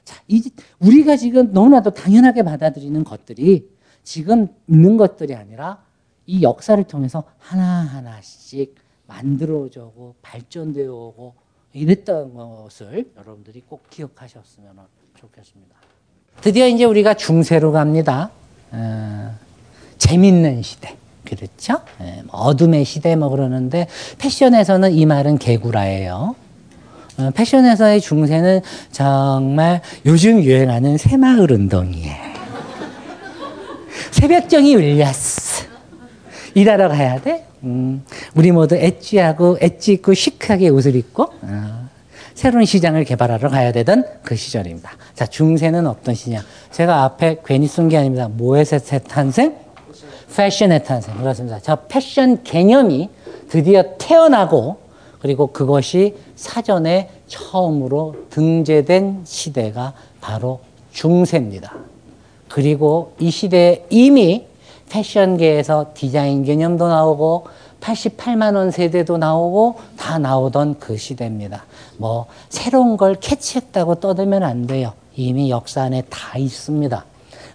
자, 0.05 0.23
이제 0.29 0.51
우리가 0.79 1.17
지금 1.17 1.53
너무나도 1.53 1.91
당연하게 1.91 2.43
받아들이는 2.43 3.05
것들이 3.05 3.71
지금 4.03 4.49
있는 4.69 4.97
것들이 4.97 5.35
아니라 5.35 5.83
이 6.27 6.43
역사를 6.43 6.83
통해서 6.85 7.25
하나하나씩 7.39 8.75
만들어져고 9.07 10.17
발전되어 10.23 10.93
오고 10.93 11.35
이랬던 11.73 12.35
것을 12.35 13.11
여러분들이 13.17 13.63
꼭 13.67 13.89
기억하셨으면 13.91 14.77
좋겠습니다. 15.17 15.77
드디어 16.41 16.67
이제 16.67 16.85
우리가 16.85 17.15
중세로 17.15 17.73
갑니다. 17.73 18.31
어, 18.71 19.35
재밌는 19.99 20.63
시대. 20.63 20.97
그렇죠? 21.29 21.81
예, 22.03 22.23
뭐 22.25 22.41
어둠의 22.41 22.85
시대 22.85 23.17
뭐 23.17 23.29
그러는데 23.29 23.87
패션에서는 24.19 24.93
이 24.93 25.07
말은 25.07 25.39
개구라예요. 25.39 26.35
어, 27.17 27.31
패션에서의 27.35 28.01
중세는 28.01 28.61
정말 28.91 29.81
요즘 30.05 30.43
유행하는 30.43 30.99
새마을 30.99 31.51
운동이에요. 31.53 32.35
새벽정이 34.11 34.75
울렸어. 34.75 35.65
일하러 36.55 36.89
가야 36.89 37.21
돼? 37.21 37.47
음, 37.65 38.05
우리 38.35 38.53
모두 38.53 38.77
엣지하고 38.77 39.59
엣지 39.61 39.93
있고 39.95 40.15
시크하게 40.15 40.69
옷을 40.69 40.95
입고 40.97 41.33
어, 41.43 41.89
새로운 42.35 42.65
시장을 42.65 43.05
개발하러 43.05 43.49
가야 43.49 43.73
되던 43.73 44.05
그 44.23 44.37
시절입니다. 44.37 44.91
자, 45.15 45.27
중세는 45.27 45.87
어떤 45.87 46.15
시냐? 46.15 46.43
제가 46.73 47.05
앞에 47.05 47.39
괜히 47.47 47.67
쓴 47.69 47.89
게 47.89 47.97
아닙니다. 47.97 48.29
뭐에서 48.29 48.79
탄생? 48.79 49.64
패션의 50.35 50.85
탄생. 50.85 51.17
그렇습니다. 51.17 51.61
저 51.61 51.77
패션 51.89 52.43
개념이 52.43 53.09
드디어 53.49 53.83
태어나고 53.99 54.79
그리고 55.21 55.47
그것이 55.47 56.17
사전에 56.37 57.09
처음으로 57.27 58.17
등재된 58.31 59.23
시대가 59.25 59.95
바로 60.21 60.61
중세입니다. 60.93 61.73
그리고 62.49 63.13
이 63.19 63.31
시대에 63.31 63.87
이미 63.91 64.47
패션계에서 64.91 65.93
디자인 65.95 66.45
개념도 66.45 66.89
나오고 66.89 67.47
88만 67.81 68.57
원 68.57 68.71
세대도 68.71 69.19
나오고 69.19 69.77
다 69.97 70.19
나오던 70.19 70.79
그 70.79 70.97
시대입니다. 70.97 71.65
뭐 71.97 72.27
새로운 72.49 72.97
걸 72.97 73.15
캐치했다고 73.15 73.97
떠들면 73.97 74.43
안 74.43 74.67
돼요. 74.67 74.93
이미 75.17 75.51
역사 75.51 75.83
안에 75.83 76.03
다 76.11 76.39
있습니다. 76.39 77.05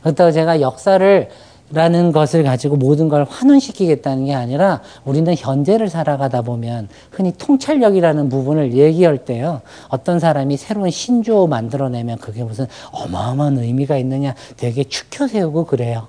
그렇다고 0.02 0.32
제가 0.32 0.62
역사를 0.62 1.30
라는 1.72 2.12
것을 2.12 2.44
가지고 2.44 2.78
모든 2.78 3.10
걸 3.10 3.26
환원시키겠다는 3.30 4.26
게 4.26 4.34
아니라 4.34 4.82
우리는 5.06 5.34
현재를 5.38 5.88
살아가다 5.88 6.42
보면 6.42 6.90
흔히 7.12 7.32
통찰력이라는 7.38 8.30
부분을 8.30 8.74
얘기할 8.74 9.20
때요. 9.20 9.62
어떤 9.90 10.20
사람이 10.20 10.58
새로운 10.58 10.90
신조어 10.90 11.48
만들어내면 11.48 12.18
그게 12.18 12.44
무슨 12.44 12.66
어마어마한 12.92 13.60
의미가 13.60 13.98
있느냐 13.98 14.34
되게 14.58 14.84
축혀 14.84 15.28
세우고 15.28 15.66
그래요. 15.66 16.08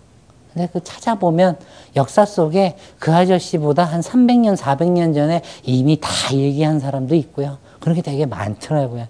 근데 0.53 0.69
그 0.73 0.83
찾아보면 0.83 1.59
역사 1.95 2.25
속에 2.25 2.77
그 2.99 3.13
아저씨보다 3.13 3.85
한 3.85 4.01
300년, 4.01 4.57
400년 4.57 5.15
전에 5.15 5.43
이미 5.63 5.99
다 6.01 6.11
얘기한 6.33 6.81
사람도 6.81 7.15
있고요. 7.17 7.59
그렇게 7.81 8.03
되게 8.03 8.26
많더라고요. 8.26 9.07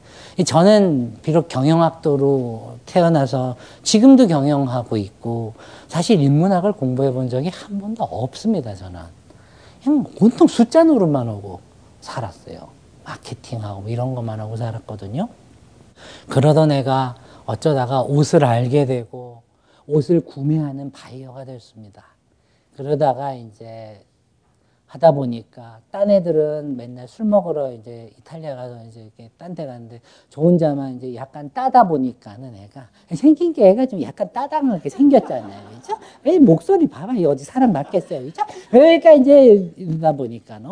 저는 0.47 1.19
비록 1.23 1.49
경영학도로 1.49 2.79
태어나서 2.87 3.57
지금도 3.83 4.29
경영하고 4.29 4.97
있고 4.97 5.55
사실 5.89 6.21
인문학을 6.21 6.73
공부해 6.73 7.13
본 7.13 7.29
적이 7.29 7.49
한 7.49 7.81
번도 7.81 8.05
없습니다. 8.05 8.75
저는 8.75 9.01
그냥 9.83 10.05
온통 10.21 10.47
숫자 10.47 10.85
노릇만 10.85 11.29
하고 11.29 11.61
살았어요. 12.01 12.69
마케팅하고 13.05 13.89
이런 13.89 14.15
것만 14.15 14.39
하고 14.39 14.57
살았거든요. 14.57 15.29
그러던 16.29 16.71
애가 16.71 17.17
어쩌다가 17.47 18.03
옷을 18.03 18.45
알게 18.45 18.87
되고 18.87 19.43
옷을 19.87 20.21
구매하는 20.21 20.93
바이어가 20.93 21.45
됐습니다. 21.45 22.05
그러다가 22.77 23.35
이제 23.35 24.05
하다 24.91 25.13
보니까 25.13 25.79
딴 25.93 26.11
애들은 26.11 26.77
맨날 26.77 27.07
술 27.07 27.25
먹으러 27.27 27.71
이제 27.73 28.11
이탈리아 28.19 28.57
가서 28.57 28.83
이제 28.89 29.03
이렇게 29.03 29.31
딴 29.39 29.55
데 29.55 29.65
가는데 29.65 30.01
저 30.29 30.43
혼자만 30.43 30.97
이제 30.97 31.15
약간 31.15 31.49
따다 31.55 31.87
보니까는 31.87 32.57
애가 32.57 32.89
생긴 33.15 33.53
게 33.53 33.69
애가 33.69 33.87
좀 33.87 34.03
약간 34.03 34.33
따당하게 34.33 34.89
생겼잖아요. 34.89 35.71
그죠? 35.77 35.97
애 36.27 36.41
목소리 36.41 36.89
봐봐. 36.89 37.13
어디 37.25 37.45
사람 37.45 37.73
맞겠어요. 37.73 38.23
그죠? 38.23 38.43
그러니까 38.73 39.13
이제 39.13 39.73
이러다 39.77 40.11
보니까는 40.13 40.69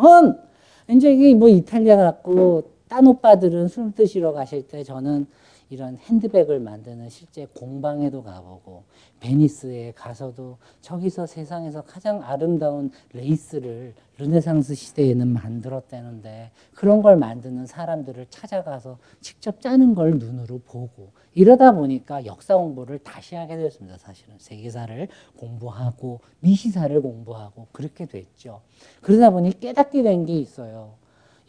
이제 0.89 1.33
뭐 1.35 1.47
이탈리아 1.47 1.95
갖고 1.95 2.63
딴 2.89 3.07
오빠들은 3.07 3.69
술 3.69 3.93
드시러 3.93 4.33
가실 4.33 4.67
때 4.67 4.83
저는 4.83 5.27
이런 5.69 5.97
핸드백을 5.97 6.59
만드는 6.59 7.09
실제 7.09 7.47
공방에도 7.55 8.23
가보고 8.23 8.83
베니스에 9.19 9.93
가서도 9.95 10.57
저기서 10.81 11.25
세상에서 11.25 11.81
가장 11.83 12.23
아름다운 12.23 12.91
레이스를 13.13 13.93
르네상스 14.17 14.75
시대에는 14.75 15.27
만들었다는데 15.27 16.51
그런 16.73 17.01
걸 17.01 17.17
만드는 17.17 17.65
사람들을 17.65 18.27
찾아가서 18.29 18.97
직접 19.21 19.61
짜는 19.61 19.95
걸 19.95 20.19
눈으로 20.19 20.59
보고 20.59 21.11
이러다 21.33 21.73
보니까 21.73 22.25
역사 22.25 22.57
공부를 22.57 22.99
다시 22.99 23.35
하게 23.35 23.57
됐습니다. 23.57 23.97
사실은 23.97 24.35
세계사를 24.37 25.07
공부하고 25.37 26.19
미시사를 26.41 27.01
공부하고 27.01 27.67
그렇게 27.71 28.05
됐죠. 28.05 28.61
그러다 29.01 29.29
보니 29.31 29.59
깨닫게 29.59 30.03
된 30.03 30.25
게 30.25 30.37
있어요. 30.37 30.98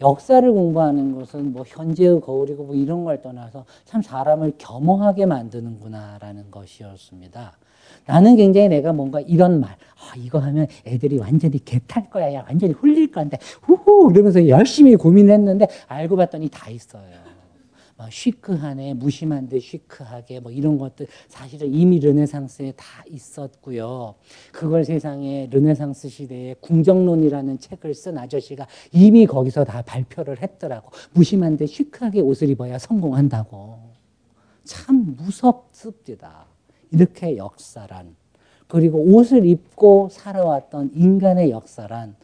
역사를 0.01 0.51
공부하는 0.51 1.15
것은 1.15 1.53
뭐 1.53 1.65
현재의 1.67 2.21
거울이고 2.21 2.65
뭐 2.65 2.75
이런 2.75 3.05
걸 3.05 3.21
떠나서 3.21 3.65
참 3.85 4.03
사람을 4.03 4.55
겸허하게 4.59 5.27
만드는구나라는 5.27 6.51
것이었습니다. 6.51 7.53
나는 8.07 8.37
굉장히 8.37 8.69
내가 8.69 8.93
뭔가 8.93 9.21
이런 9.21 9.61
말, 9.61 9.71
아, 9.71 10.15
이거 10.17 10.39
하면 10.39 10.67
애들이 10.87 11.19
완전히 11.19 11.63
개탈 11.65 12.09
거야, 12.09 12.33
야, 12.33 12.45
완전히 12.49 12.73
홀릴 12.73 13.11
건데, 13.11 13.39
후후, 13.63 14.09
그러면서 14.09 14.49
열심히 14.49 14.97
고민했는데, 14.97 15.69
알고 15.89 16.17
봤더니 16.17 16.49
다 16.49 16.71
있어요. 16.71 17.30
막 18.01 18.11
시크하네, 18.11 18.95
무심한데 18.95 19.61
시크하게 19.61 20.41
뭐 20.41 20.51
이런 20.51 20.79
것들 20.79 21.07
사실은 21.29 21.71
이미 21.71 21.99
르네상스에 21.99 22.73
다 22.73 23.05
있었고요. 23.07 24.15
그걸 24.53 24.87
세상에 24.87 25.49
르네상스 25.51 26.09
시대에 26.09 26.55
궁정론이라는 26.61 27.59
책을 27.59 27.93
쓴 27.93 28.17
아저씨가 28.17 28.67
이미 28.93 29.27
거기서 29.27 29.65
다 29.65 29.83
발표를 29.83 30.41
했더라고. 30.41 30.91
무심한데 31.13 31.67
시크하게 31.67 32.23
옷을 32.23 32.49
입어야 32.49 32.79
성공한다고. 32.79 33.79
참 34.65 35.15
무섭습니다. 35.19 36.47
이렇게 36.91 37.37
역사란. 37.37 38.17
그리고 38.67 38.99
옷을 38.99 39.45
입고 39.45 40.09
살아왔던 40.11 40.93
인간의 40.95 41.51
역사란 41.51 42.17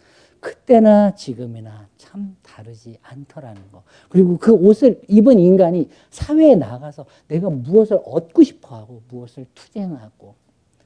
그때나 0.46 1.16
지금이나 1.16 1.88
참 1.96 2.36
다르지 2.44 2.98
않더라는 3.02 3.60
거. 3.72 3.82
그리고 4.08 4.36
그 4.38 4.52
옷을 4.52 5.00
입은 5.08 5.40
인간이 5.40 5.88
사회에 6.10 6.54
나가서 6.54 7.04
내가 7.26 7.50
무엇을 7.50 8.00
얻고 8.04 8.44
싶어 8.44 8.76
하고 8.76 9.02
무엇을 9.08 9.46
투쟁하고 9.56 10.36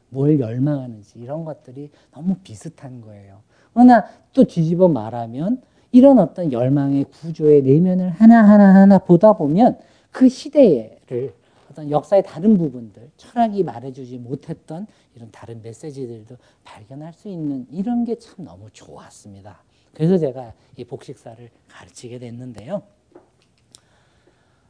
뭘 0.08 0.40
열망하는지 0.40 1.18
이런 1.18 1.44
것들이 1.44 1.90
너무 2.10 2.36
비슷한 2.42 3.02
거예요. 3.02 3.42
그러나 3.74 4.06
또 4.32 4.44
뒤집어 4.44 4.88
말하면 4.88 5.60
이런 5.92 6.18
어떤 6.20 6.52
열망의 6.52 7.04
구조의 7.04 7.62
내면을 7.62 8.08
하나하나 8.08 8.74
하나 8.74 8.96
보다 8.96 9.34
보면 9.34 9.78
그 10.10 10.30
시대를 10.30 11.34
어떤 11.70 11.90
역사의 11.90 12.24
다른 12.24 12.58
부분들, 12.58 13.10
철학이 13.16 13.62
말해주지 13.62 14.18
못했던 14.18 14.86
이런 15.14 15.30
다른 15.30 15.62
메시지들도 15.62 16.36
발견할 16.64 17.12
수 17.12 17.28
있는 17.28 17.66
이런 17.70 18.04
게 18.04 18.16
참 18.18 18.44
너무 18.44 18.68
좋았습니다. 18.72 19.62
그래서 19.94 20.18
제가 20.18 20.52
이 20.76 20.84
복식사를 20.84 21.48
가르치게 21.68 22.18
됐는데요. 22.18 22.82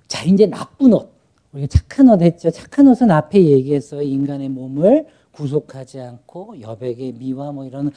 자, 0.08 0.24
이제 0.24 0.46
나쁜 0.46 0.92
옷. 0.92 1.12
우리가 1.52 1.66
착한 1.68 2.08
옷 2.08 2.22
했죠. 2.22 2.50
착한 2.50 2.86
옷은 2.88 3.10
앞에 3.10 3.42
얘기했어요. 3.42 4.02
인간의 4.02 4.48
몸을 4.50 5.06
구속하지 5.32 6.00
않고 6.00 6.60
여백의 6.60 7.12
미와 7.12 7.52
뭐 7.52 7.64
이런 7.64 7.90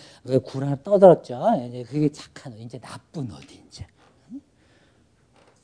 구라 0.46 0.78
떠들었죠. 0.84 1.42
이제 1.68 1.84
그게 1.84 2.10
착한 2.10 2.54
옷. 2.54 2.60
이제 2.60 2.80
나쁜 2.80 3.32
옷 3.32 3.42
이제. 3.68 3.86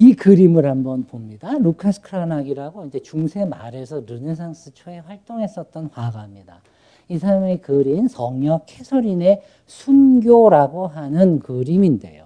이 0.01 0.13
그림을 0.13 0.65
한번 0.65 1.03
봅니다. 1.03 1.57
루카스 1.57 1.99
크라낙이라고 1.99 2.85
이제 2.85 3.01
중세 3.01 3.43
말에서 3.43 4.01
르네상스 4.07 4.73
초에 4.73 4.99
활동했었던 4.99 5.89
화가입니다. 5.91 6.61
이 7.09 7.17
사람이 7.17 7.57
그린 7.57 8.07
성녀 8.07 8.61
캐서린의 8.65 9.41
순교라고 9.67 10.87
하는 10.87 11.39
그림인데요. 11.39 12.23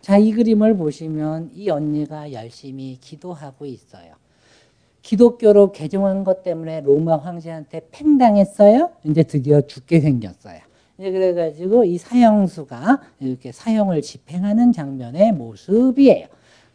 자, 0.00 0.16
이 0.16 0.32
그림을 0.32 0.78
보시면 0.78 1.50
이 1.54 1.68
언니가 1.68 2.32
열심히 2.32 2.96
기도하고 2.98 3.66
있어요. 3.66 4.14
기독교로 5.02 5.72
개종한 5.72 6.24
것 6.24 6.42
때문에 6.42 6.80
로마 6.80 7.18
황제한테 7.18 7.88
팽당했어요. 7.90 8.92
이제 9.04 9.24
드디어 9.24 9.60
죽게 9.60 10.00
생겼어요. 10.00 10.60
이제 10.96 11.10
그래가지고 11.10 11.84
이 11.84 11.98
사형수가 11.98 13.02
이렇게 13.20 13.52
사형을 13.52 14.00
집행하는 14.00 14.72
장면의 14.72 15.32
모습이에요. 15.32 16.28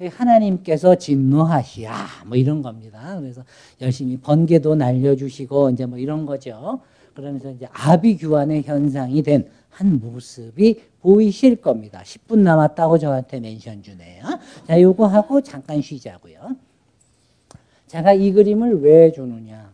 하나님께서 0.07 0.95
진노하시야 0.95 1.93
뭐 2.27 2.38
이런 2.38 2.61
겁니다. 2.61 3.17
그래서 3.19 3.43
열심히 3.81 4.17
번개도 4.17 4.76
날려주시고 4.76 5.71
이제 5.71 5.85
뭐 5.85 5.97
이런 5.97 6.26
거죠. 6.26 6.80
그러면서 7.13 7.51
이제 7.51 7.67
아비규환의 7.71 8.63
현상이 8.63 9.21
된 9.23 9.49
한 9.80 9.99
모습이 9.99 10.81
보이실 11.01 11.55
겁니다. 11.57 12.01
10분 12.03 12.39
남았다고 12.39 12.97
저한테 12.97 13.39
멘션 13.39 13.81
주네요. 13.81 14.23
자, 14.67 14.81
요거 14.81 15.07
하고 15.07 15.41
잠깐 15.41 15.81
쉬자고요. 15.81 16.55
제가 17.88 18.13
이 18.13 18.34
그림을 18.34 18.81
왜 18.81 19.11
주느냐? 19.11 19.73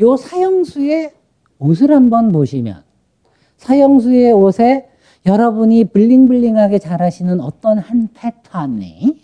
요 0.00 0.16
사형수의 0.16 1.12
옷을 1.58 1.92
한번 1.92 2.32
보시면 2.32 2.82
사형수의 3.56 4.32
옷에 4.32 4.90
여러분이 5.26 5.86
블링블링하게 5.86 6.78
잘하시는 6.78 7.40
어떤 7.40 7.78
한 7.78 8.08
패턴이 8.14 9.20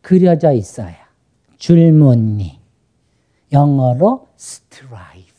그려져 0.00 0.52
있어요. 0.52 0.94
줄무늬. 1.58 2.58
영어로 3.52 4.26
스트라이프. 4.36 5.32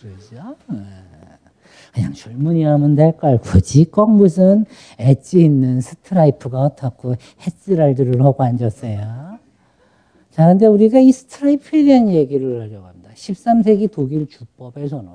그러죠? 0.00 0.56
그냥 1.92 2.12
줄무늬 2.12 2.64
하면 2.64 2.94
될 2.96 3.16
걸 3.16 3.38
굳이 3.38 3.84
꼭 3.84 4.10
무슨 4.10 4.64
엣지 4.98 5.40
있는 5.44 5.80
스트라이프가 5.80 6.58
어떻고 6.60 7.14
헛지랄들을 7.40 8.24
하고 8.24 8.42
앉았어요. 8.42 9.38
자, 10.30 10.46
근데 10.46 10.66
우리가 10.66 10.98
이 10.98 11.12
스트라이프에 11.12 11.84
대한 11.84 12.08
얘기를 12.08 12.62
하려고 12.62 12.86
합니다. 12.86 13.10
13세기 13.14 13.90
독일 13.92 14.28
주법에서는 14.28 15.10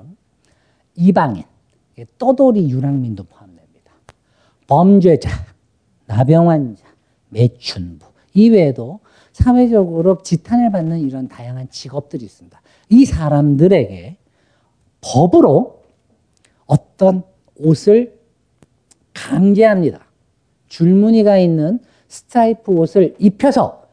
이방인, 0.94 1.44
떠돌이 2.18 2.70
유랑민도 2.70 3.24
포함됩니다. 3.24 3.92
범죄자, 4.66 5.30
나병환자, 6.06 6.84
매춘부 7.30 8.06
이외에도 8.34 9.00
사회적으로 9.32 10.22
지탄을 10.22 10.70
받는 10.70 11.00
이런 11.00 11.28
다양한 11.28 11.68
직업들이 11.70 12.24
있습니다. 12.24 12.60
이 12.90 13.04
사람들에게 13.04 14.16
법으로 15.00 15.82
어떤 16.66 17.22
옷을 17.56 18.18
강제합니다. 19.14 20.00
줄무늬가 20.68 21.38
있는 21.38 21.80
스트라이프 22.08 22.72
옷을 22.72 23.14
입혀서 23.18 23.86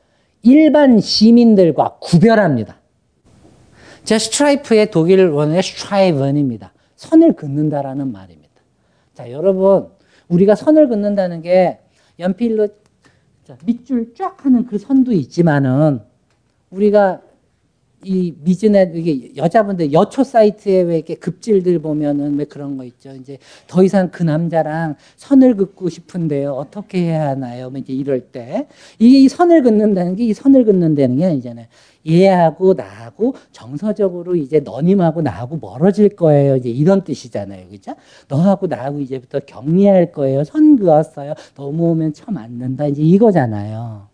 일반 0.44 1.00
시민들과 1.00 1.98
구별합니다. 2.02 2.78
자, 4.04 4.20
스트라이프의 4.20 4.92
독일 4.92 5.30
원어의 5.30 5.64
Streifen입니다. 5.64 6.73
선을 7.04 7.34
긋는다라는 7.34 8.12
말입니다. 8.12 8.54
자, 9.14 9.32
여러분, 9.32 9.90
우리가 10.30 10.56
선을 10.56 10.88
긋는다는 10.88 11.42
게 11.42 11.80
연필로 12.20 12.70
자, 13.44 13.58
밑줄 13.66 14.14
쫙 14.16 14.46
하는 14.46 14.66
그 14.66 14.78
선도 14.78 15.12
있지만은 15.12 16.00
우리가 16.70 17.22
이 18.06 18.34
미즈넷 18.44 18.96
이게 18.96 19.32
여자분들 19.38 19.94
여초 19.94 20.24
사이트에 20.24 20.82
왜 20.82 20.98
이렇게 20.98 21.16
급질들 21.16 21.80
보면은 21.80 22.38
왜 22.38 22.46
그런 22.46 22.78
거 22.78 22.84
있죠. 22.86 23.12
이제 23.16 23.38
더 23.68 23.84
이상 23.84 24.10
그 24.12 24.24
남자랑 24.24 24.96
선을 25.18 25.56
긋고 25.58 25.90
싶은데요. 25.90 26.54
어떻게 26.54 27.04
해야 27.04 27.30
하나요? 27.30 27.70
뭐 27.70 27.80
이제 27.80 27.94
이럴 27.94 28.22
때 28.32 28.68
이게 29.00 29.20
이 29.20 29.30
선을 29.30 29.64
긋는다는 29.64 30.16
게 30.16 30.24
이 30.24 30.34
선을 30.34 30.66
긋는다는 30.66 31.18
게 31.18 31.26
아니잖아요. 31.26 31.66
얘하고 32.08 32.74
나하고 32.74 33.36
정서적으로 33.52 34.36
이제 34.36 34.60
너님하고 34.60 35.22
나하고 35.22 35.58
멀어질 35.58 36.10
거예요. 36.10 36.56
이제 36.58 36.70
이런 36.70 37.04
뜻이잖아요. 37.04 37.68
그죠? 37.70 37.94
너하고 38.28 38.68
나하고 38.68 39.00
이제부터 39.02 39.40
격리할 39.42 40.12
거예요. 40.12 40.44
선 40.44 40.78
그었어요. 40.78 41.34
넘어오면 41.58 42.14
처맞는다. 42.14 42.88
이제 42.88 43.02
이거잖아요. 43.02 44.08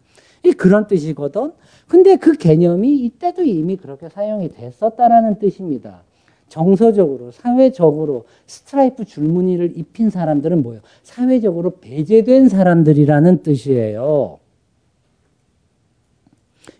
이 0.46 0.52
그런 0.54 0.88
뜻이거든. 0.88 1.52
근데 1.90 2.18
그 2.18 2.34
개념이 2.34 3.00
이때도 3.00 3.42
이미 3.42 3.76
그렇게 3.76 4.10
사용이 4.10 4.50
됐었다라는 4.50 5.40
뜻입니다. 5.40 6.04
정서적으로, 6.48 7.32
사회적으로 7.32 8.26
스트라이프 8.46 9.06
줄무늬를 9.06 9.74
입힌 9.76 10.12
사람들은 10.12 10.62
뭐예요? 10.62 10.82
사회적으로 11.02 11.80
배제된 11.82 12.48
사람들이라는 12.48 13.42
뜻이에요. 13.42 14.38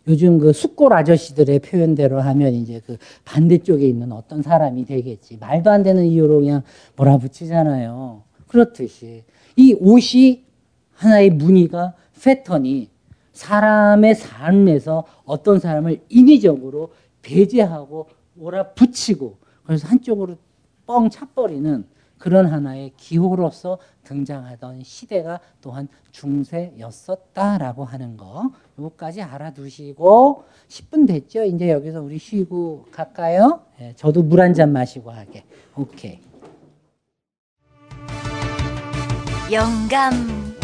요즘 0.08 0.38
그 0.38 0.54
숙골 0.54 0.94
아저씨들의 0.94 1.58
표현대로 1.60 2.22
하면 2.22 2.54
이제 2.54 2.80
그 2.86 2.98
반대쪽에 3.26 3.88
있는 3.88 4.12
어떤 4.12 4.44
사람이 4.44 4.86
되겠지. 4.86 5.38
말도 5.40 5.72
안 5.72 5.82
되는 5.82 6.06
이유로 6.06 6.42
그냥 6.42 6.62
몰아붙이잖아요. 6.96 8.22
그렇듯이. 8.48 9.24
이 9.56 9.74
옷이 9.74 10.44
하나의 10.94 11.32
무늬가, 11.32 11.94
패턴이 12.22 12.90
사람의 13.40 14.16
삶에서 14.16 15.06
어떤 15.24 15.60
사람을 15.60 16.02
인위적으로 16.10 16.92
배제하고 17.22 18.08
몰아붙이고 18.34 19.38
그래서 19.64 19.88
한쪽으로 19.88 20.36
뻥 20.86 21.10
차버리는 21.10 21.86
그런 22.18 22.48
하나의 22.48 22.92
기호로서 22.98 23.78
등장하던 24.04 24.84
시대가 24.84 25.40
또한 25.62 25.88
중세였었다라고 26.12 27.86
하는 27.86 28.18
거 28.18 28.52
요거까지 28.78 29.22
알아두시고 29.22 30.44
10분 30.68 31.08
됐죠? 31.08 31.46
이제 31.46 31.70
여기서 31.70 32.02
우리 32.02 32.18
쉬고 32.18 32.88
갈까요? 32.92 33.62
네, 33.80 33.94
저도 33.96 34.22
물 34.22 34.42
한 34.42 34.54
잔 34.54 34.74
마시고 34.74 35.12
하게. 35.12 35.46
오케이. 35.78 36.20
영감 39.50 40.39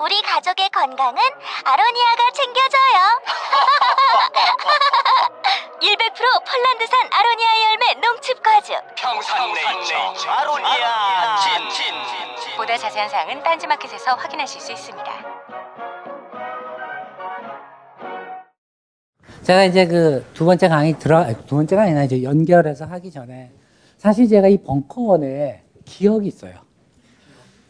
우리 0.00 0.22
가족의 0.22 0.70
건강은 0.70 1.20
아로니아가 1.64 2.30
챙겨줘요. 2.32 2.98
100% 5.80 6.44
폴란드산 6.44 6.98
아로니아 7.12 7.48
열매 7.70 7.94
농축 8.06 8.42
과즙. 8.42 8.74
평산네이처 8.96 10.30
아로니아 10.30 11.36
진. 11.70 11.94
보다 12.56 12.76
자세한 12.76 13.08
사항은 13.08 13.42
딴지마켓에서 13.42 14.14
확인하실 14.14 14.60
수 14.60 14.72
있습니다. 14.72 15.12
제가 19.42 19.64
이제 19.64 19.86
그 19.86 20.24
두 20.34 20.44
번째 20.44 20.68
강의 20.68 20.98
들어 20.98 21.26
두 21.46 21.56
번째가 21.56 21.82
아니라 21.82 22.02
이제 22.04 22.22
연결해서 22.22 22.84
하기 22.86 23.10
전에 23.10 23.50
사실 23.96 24.28
제가 24.28 24.46
이 24.48 24.58
벙커원에 24.62 25.64
기억이 25.84 26.28
있어요. 26.28 26.54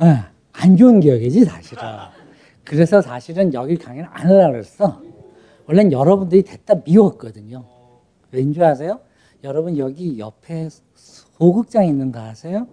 예, 0.03 0.25
안 0.53 0.77
좋은 0.77 1.01
기억이지 1.01 1.45
사실은. 1.45 1.83
그래서 2.69 3.01
사실은 3.01 3.55
여기 3.55 3.77
강의를 3.79 4.09
안 4.13 4.27
하려고 4.27 4.53
그랬어. 4.53 5.01
원래는 5.67 5.91
여러분들이 5.91 6.43
됐다 6.43 6.75
미웠거든요. 6.85 7.65
왠 8.31 8.53
줄 8.53 8.63
아세요? 8.63 9.01
여러분 9.43 9.79
여기 9.79 10.19
옆에 10.19 10.69
소극장 10.95 11.87
있는 11.87 12.13
거 12.13 12.21
아세요? 12.21 12.67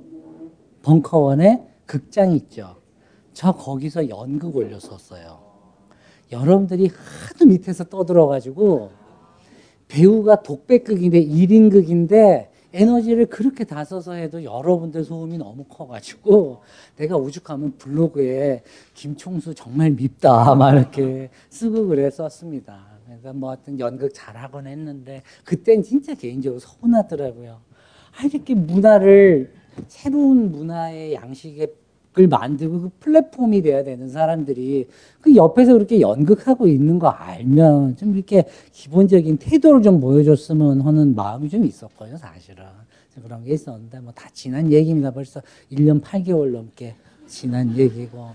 벙커원에 0.83 1.65
극장 1.85 2.33
있죠. 2.33 2.75
저 3.31 3.53
거기서 3.53 4.09
연극 4.09 4.57
올렸었어요. 4.57 5.39
여러분들이 6.31 6.89
하도 7.29 7.45
밑에서 7.45 7.85
떠들어가지고 7.85 8.91
배우가 9.87 10.41
독백극인데 10.41 11.25
1인극인데 11.25 12.49
에너지를 12.75 13.27
그렇게 13.27 13.63
다 13.63 13.83
써서 13.85 14.13
해도 14.13 14.43
여러분들 14.43 15.03
소음이 15.03 15.37
너무 15.37 15.63
커가지고 15.63 16.61
내가 16.97 17.15
오죽하면 17.15 17.77
블로그에 17.77 18.63
김총수 18.93 19.55
정말 19.55 19.91
밉다 19.91 20.53
막 20.55 20.73
이렇게 20.73 21.29
쓰고 21.49 21.87
그래 21.87 22.09
썼습니다. 22.09 22.85
그래서 23.05 23.33
뭐 23.33 23.49
하여튼 23.49 23.79
연극 23.79 24.13
잘하곤 24.13 24.67
했는데 24.67 25.21
그땐 25.43 25.83
진짜 25.83 26.13
개인적으로 26.13 26.59
서운하더라고요. 26.59 27.61
아 28.17 28.25
이렇게 28.25 28.53
문화를 28.55 29.53
새로운 29.87 30.51
문화의 30.51 31.13
양식에 31.13 31.73
을 32.17 32.27
만들고 32.29 32.81
그 32.81 32.89
플랫폼이 33.01 33.61
돼야 33.61 33.83
되는 33.83 34.07
사람들이 34.07 34.87
그 35.19 35.35
옆에서 35.35 35.73
그렇게 35.73 35.99
연극하고 35.99 36.65
있는 36.67 36.97
거 36.97 37.09
알면 37.09 37.97
좀 37.97 38.15
이렇게 38.15 38.45
기본적인 38.71 39.37
태도를 39.37 39.81
좀 39.81 39.99
보여줬으면 39.99 40.79
하는 40.81 41.13
마음이 41.13 41.49
좀 41.49 41.65
있었거든요, 41.65 42.17
사실은. 42.17 42.63
그런 43.21 43.43
게 43.43 43.53
있었는데 43.53 43.99
뭐 43.99 44.13
다 44.13 44.29
지난 44.33 44.71
얘기입니다. 44.71 45.11
벌써 45.11 45.41
1년 45.71 46.01
8개월 46.01 46.51
넘게 46.51 46.95
지난 47.27 47.75
얘기고. 47.77 48.29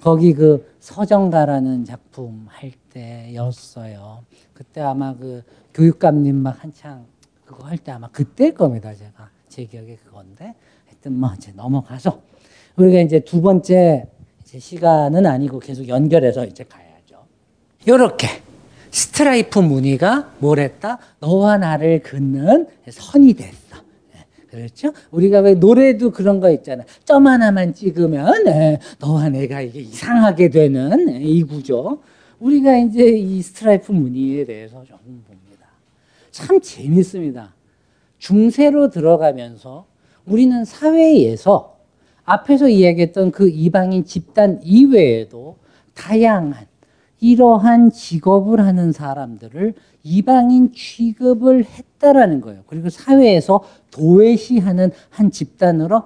거기 0.00 0.32
그 0.32 0.64
서정가라는 0.80 1.84
작품 1.84 2.46
할 2.48 2.72
때였어요. 2.92 4.20
그때 4.54 4.80
아마 4.80 5.14
그 5.16 5.42
교육감님 5.74 6.36
막 6.36 6.62
한창 6.62 7.04
그거 7.44 7.66
할 7.66 7.76
때 7.78 7.92
아마 7.92 8.08
그때일 8.08 8.54
겁니다, 8.54 8.94
제가. 8.94 9.28
제 9.48 9.64
기억에 9.64 9.96
그건데. 10.04 10.54
하여튼 10.86 11.14
뭐 11.18 11.30
이제 11.36 11.52
넘어가서 11.52 12.20
우리가 12.78 13.00
이제 13.00 13.20
두 13.20 13.42
번째 13.42 14.06
이제 14.42 14.58
시간은 14.58 15.26
아니고 15.26 15.58
계속 15.58 15.88
연결해서 15.88 16.44
이제 16.44 16.64
가야죠. 16.64 17.26
요렇게 17.86 18.28
스트라이프 18.90 19.58
무늬가 19.58 20.32
뭘 20.38 20.60
했다? 20.60 20.98
너와 21.20 21.58
나를 21.58 22.02
긋는 22.02 22.66
선이 22.88 23.34
됐어. 23.34 23.58
그렇죠? 24.50 24.92
우리가 25.10 25.40
왜 25.40 25.54
노래도 25.54 26.10
그런 26.10 26.40
거 26.40 26.50
있잖아. 26.50 26.84
점 27.04 27.26
하나만 27.26 27.74
찍으면 27.74 28.48
에, 28.48 28.78
너와 28.98 29.28
내가 29.28 29.60
이게 29.60 29.80
이상하게 29.80 30.48
되는 30.48 31.08
에, 31.10 31.20
이 31.20 31.42
구조. 31.42 32.00
우리가 32.38 32.78
이제 32.78 33.04
이 33.08 33.42
스트라이프 33.42 33.92
무늬에 33.92 34.44
대해서 34.44 34.82
좀 34.84 34.96
봅니다. 35.26 35.66
참 36.30 36.60
재밌습니다. 36.60 37.54
중세로 38.18 38.88
들어가면서 38.88 39.84
우리는 40.24 40.64
사회에서 40.64 41.77
앞에서 42.28 42.68
이야기했던 42.68 43.30
그 43.30 43.48
이방인 43.48 44.04
집단 44.04 44.60
이외에도 44.62 45.56
다양한 45.94 46.66
이러한 47.20 47.90
직업을 47.90 48.60
하는 48.60 48.92
사람들을 48.92 49.74
이방인 50.04 50.72
취급을 50.72 51.64
했다라는 51.64 52.40
거예요. 52.42 52.62
그리고 52.66 52.90
사회에서 52.90 53.64
도외시하는 53.90 54.92
한 55.08 55.30
집단으로 55.30 56.02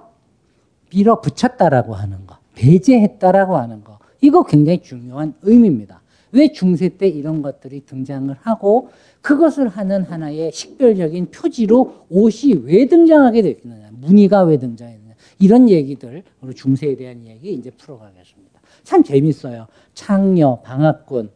밀어붙였다라고 0.91 1.93
하는 1.93 2.25
거, 2.25 2.37
배제했다라고 2.55 3.57
하는 3.57 3.83
거. 3.83 3.99
이거 4.21 4.43
굉장히 4.43 4.81
중요한 4.81 5.33
의미입니다. 5.41 6.01
왜 6.31 6.51
중세 6.51 6.89
때 6.89 7.07
이런 7.07 7.41
것들이 7.41 7.85
등장을 7.85 8.33
하고 8.41 8.89
그것을 9.21 9.67
하는 9.67 10.03
하나의 10.03 10.51
식별적인 10.51 11.31
표지로 11.31 12.05
옷이 12.09 12.53
왜 12.63 12.87
등장하게 12.87 13.41
됐느냐, 13.41 13.89
무늬가 13.91 14.43
왜 14.43 14.57
등장했느냐. 14.57 15.02
이런 15.43 15.69
얘기들, 15.69 16.23
중세에 16.55 16.95
대한 16.95 17.25
얘기 17.25 17.53
이제 17.53 17.69
풀어가겠습니다. 17.71 18.61
참 18.83 19.03
재밌어요. 19.03 19.67
창녀, 19.93 20.61
방학군, 20.63 21.29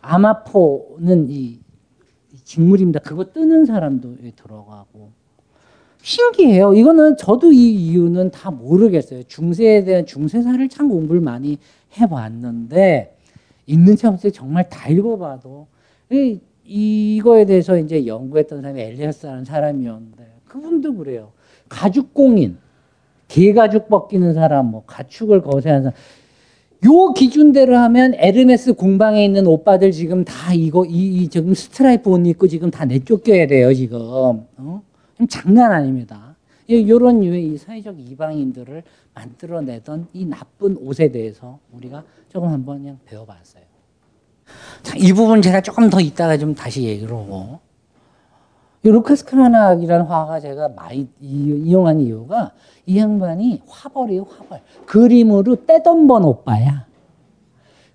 아마포는 0.00 1.30
이, 1.30 1.58
이 2.32 2.36
직물입니다. 2.44 3.00
그거 3.00 3.32
뜨는 3.32 3.64
사람도 3.64 4.18
들어가고. 4.36 5.10
신기해요. 6.00 6.74
이거는 6.74 7.16
저도 7.16 7.50
이 7.50 7.74
이유는 7.74 8.30
다 8.30 8.52
모르겠어요. 8.52 9.24
중세에 9.24 9.82
대한 9.82 10.06
중세사를 10.06 10.68
참 10.68 10.88
공부를 10.88 11.20
많이 11.20 11.58
해봤는데, 11.98 13.16
체 13.96 14.06
없어요. 14.06 14.30
정말 14.30 14.68
다 14.68 14.88
읽어봐도. 14.88 15.66
이, 16.12 16.38
이거에 16.64 17.46
대해서 17.46 17.76
이제 17.78 18.06
연구했던 18.06 18.62
사람이 18.62 18.80
엘리아스라는 18.80 19.44
사람이었는데, 19.44 20.34
그분도 20.44 20.94
그래요. 20.94 21.32
가죽공인, 21.68 22.58
개가죽 23.28 23.88
벗기는 23.88 24.34
사람, 24.34 24.66
뭐 24.70 24.84
가축을 24.86 25.42
거세하는 25.42 25.84
사람. 25.84 25.96
요 26.86 27.12
기준대로 27.14 27.76
하면 27.76 28.14
에르메스 28.16 28.74
공방에 28.74 29.24
있는 29.24 29.46
오빠들 29.46 29.90
지금 29.90 30.24
다 30.24 30.52
이거 30.52 30.84
이, 30.84 31.22
이 31.22 31.28
지금 31.28 31.54
스트라이프 31.54 32.10
옷 32.10 32.26
입고 32.26 32.46
지금 32.46 32.70
다 32.70 32.84
내쫓겨야 32.84 33.46
돼요 33.46 33.72
지금. 33.72 33.98
어? 34.02 34.82
장난 35.28 35.72
아닙니다. 35.72 36.36
이런 36.66 37.22
유의 37.22 37.46
이 37.46 37.56
사회적 37.58 37.98
이방인들을 37.98 38.82
만들어내던 39.14 40.08
이 40.12 40.24
나쁜 40.26 40.76
옷에 40.78 41.10
대해서 41.10 41.58
우리가 41.72 42.04
조금 42.28 42.48
한번 42.48 42.78
그냥 42.78 42.98
배워봤어요. 43.06 43.62
자, 44.82 44.94
이 44.96 45.12
부분 45.12 45.40
제가 45.40 45.60
조금 45.60 45.88
더 45.88 46.00
이따가 46.00 46.36
좀 46.36 46.54
다시 46.54 46.82
얘기를 46.82 47.10
하고. 47.10 47.60
이 48.84 48.88
루카스 48.90 49.24
크라낙이라는 49.24 50.04
화가 50.04 50.40
제가 50.40 50.68
많이 50.68 51.08
이용한 51.20 52.00
이유가 52.00 52.52
이 52.84 52.98
양반이 52.98 53.62
화벌이에요, 53.66 54.26
화벌. 54.28 54.60
그림으로 54.84 55.64
떼돈 55.64 56.06
번 56.06 56.24
오빠야. 56.24 56.84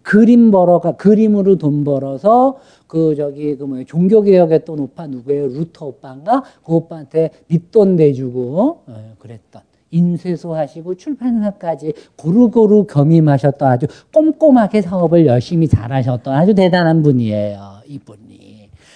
그림 0.02 0.50
벌어가, 0.50 0.94
그림으로 0.94 1.58
돈 1.58 1.84
벌어서 1.84 2.58
그 2.88 3.16
저기 3.16 3.56
그 3.56 3.66
뭐야, 3.66 3.84
종교 3.86 4.24
개혁했던 4.24 4.80
오빠 4.80 5.06
누구예요? 5.06 5.48
루터 5.50 5.86
오빠인가? 5.86 6.44
그 6.66 6.74
오빠한테 6.74 7.30
빚돈 7.48 7.96
내주고, 7.96 8.80
어, 8.88 9.14
그랬던. 9.20 9.62
인쇄소 9.92 10.56
하시고 10.56 10.96
출판사까지 10.96 11.94
고루고루 12.16 12.86
겸임하셨던 12.88 13.68
아주 13.68 13.88
꼼꼼하게 14.14 14.82
사업을 14.82 15.26
열심히 15.26 15.68
잘하셨던 15.68 16.34
아주 16.34 16.54
대단한 16.56 17.02
분이에요. 17.04 17.60
이분이. 17.88 18.29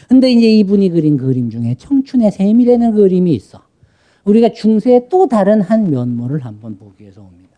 근데 0.08 0.32
이제 0.32 0.48
이분이 0.48 0.90
그린 0.90 1.18
그림 1.18 1.50
중에 1.50 1.76
청춘의 1.78 2.32
샘이라는 2.32 2.94
그림이 2.94 3.34
있어. 3.34 3.62
우리가 4.26 4.54
중세의 4.54 5.08
또 5.10 5.28
다른 5.28 5.62
한 5.62 5.90
면모를 5.90 6.46
한번 6.46 6.78
보기 6.78 7.04
위해서 7.04 7.22
옵니다. 7.22 7.58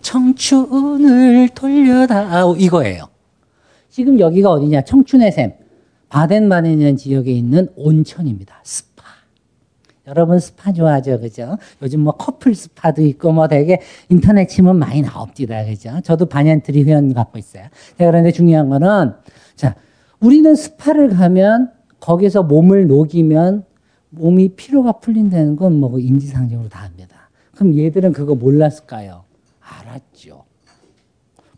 청춘을 0.00 1.48
돌려다오 1.50 2.44
이거예요. 2.56 3.08
지금 3.88 4.20
여기가 4.20 4.50
어디냐? 4.50 4.82
청춘의 4.82 5.32
샘. 5.32 5.52
바덴바덴이라는 6.08 6.96
지역에 6.96 7.32
있는 7.32 7.68
온천입니다. 7.76 8.60
스파. 8.62 9.04
여러분 10.06 10.38
스파 10.38 10.72
좋아하죠, 10.72 11.20
그죠? 11.20 11.58
요즘 11.82 12.00
뭐 12.00 12.14
커플 12.14 12.54
스파도 12.54 13.02
있고 13.02 13.32
뭐 13.32 13.46
되게 13.46 13.80
인터넷 14.08 14.46
치면 14.46 14.78
많이 14.78 15.02
나옵니다, 15.02 15.64
그죠? 15.64 16.00
저도 16.02 16.26
반얀트리 16.26 16.84
회원 16.84 17.12
갖고 17.12 17.38
있어요. 17.38 17.64
그런데 17.98 18.32
중요한 18.32 18.70
거는 18.70 19.12
자, 19.54 19.74
우리는 20.20 20.54
스파를 20.54 21.10
가면 21.10 21.72
거기서 22.00 22.42
몸을 22.44 22.86
녹이면 22.86 23.64
몸이 24.10 24.50
피로가 24.50 24.92
풀린다는 24.92 25.56
건 25.56 25.74
뭐 25.74 25.98
인지상정으로 25.98 26.68
다 26.68 26.84
압니다. 26.84 27.30
그럼 27.54 27.76
얘들은 27.76 28.12
그거 28.12 28.34
몰랐을까요? 28.34 29.24
알았죠. 29.60 30.44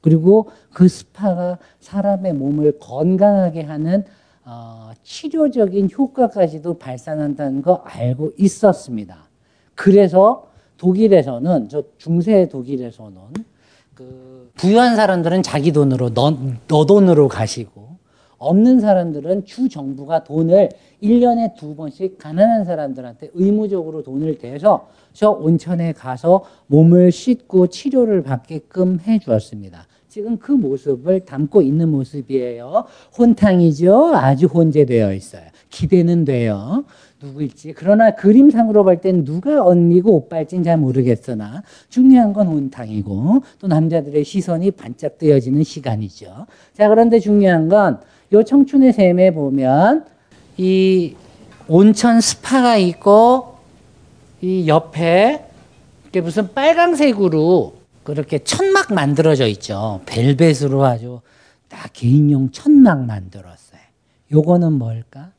그리고 0.01 0.49
그 0.73 0.89
스파가 0.89 1.59
사람의 1.81 2.33
몸을 2.35 2.79
건강하게 2.79 3.63
하는 3.63 4.05
어, 4.45 4.91
치료적인 5.03 5.91
효과까지도 5.97 6.79
발산한다는 6.79 7.63
거 7.63 7.83
알고 7.85 8.33
있었습니다. 8.39 9.29
그래서 9.75 10.49
독일에서는 10.79 11.69
저 11.69 11.85
중세 11.99 12.49
독일에서는 12.49 13.19
그 13.95 14.51
부유한 14.57 14.97
사람들은 14.97 15.43
자기 15.43 15.71
돈으로 15.73 16.15
너, 16.15 16.37
너 16.67 16.87
돈으로 16.87 17.29
가시고 17.29 17.80
없는 18.41 18.81
사람들은 18.81 19.45
주 19.45 19.69
정부가 19.69 20.25
돈을 20.25 20.71
1년에 21.03 21.55
두 21.57 21.77
번씩 21.77 22.19
가난한 22.19 22.65
사람들한테 22.65 23.31
의무적으로 23.35 24.03
돈을 24.03 24.39
대서 24.39 24.89
저 25.13 25.31
온천에 25.31 25.93
가서 25.93 26.45
몸을 26.67 27.13
씻고 27.13 27.67
치료를 27.69 28.23
받게끔 28.23 29.01
해 29.07 29.19
주었습니다. 29.19 29.87
지금 30.09 30.39
그 30.39 30.51
모습을 30.51 31.21
담고 31.21 31.63
있는 31.63 31.91
모습이에요. 31.91 32.85
혼탕이죠. 33.17 34.15
아주 34.17 34.47
혼재되어 34.47 35.13
있어요. 35.15 35.43
기대는 35.69 36.25
돼요. 36.25 36.85
누구일지. 37.23 37.75
그러나 37.77 38.13
그림상으로 38.13 38.83
볼 38.83 39.01
땐 39.01 39.25
누가 39.25 39.63
언니고 39.65 40.13
오빠일지는 40.15 40.65
잘 40.65 40.79
모르겠으나 40.79 41.63
중요한 41.91 42.33
건 42.33 42.49
온탕이고 42.49 43.43
또 43.61 43.69
남자들의 43.69 44.25
시선이 44.25 44.73
반짝 44.73 45.19
뜨여지는 45.19 45.63
시간이죠. 45.63 46.47
자, 46.73 46.89
그런데 46.89 47.21
중요한 47.21 47.69
건 47.69 48.01
요 48.33 48.45
청춘의 48.45 48.93
샘에 48.93 49.33
보면 49.33 50.07
이 50.57 51.17
온천 51.67 52.21
스파가 52.21 52.77
있고 52.77 53.57
이 54.41 54.69
옆에 54.69 55.47
이게 56.09 56.21
무슨 56.21 56.53
빨강색으로 56.55 57.81
그렇게 58.05 58.39
천막 58.39 58.93
만들어져 58.93 59.47
있죠. 59.49 60.01
벨벳으로 60.07 60.85
아주 60.85 61.21
딱 61.69 61.91
개인용 61.93 62.51
천막 62.51 63.05
만들었어요. 63.05 63.81
요거는 64.33 64.73
뭘까? 64.75 65.33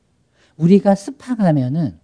우리가 0.57 0.95
스파 0.95 1.35
가면은 1.35 1.97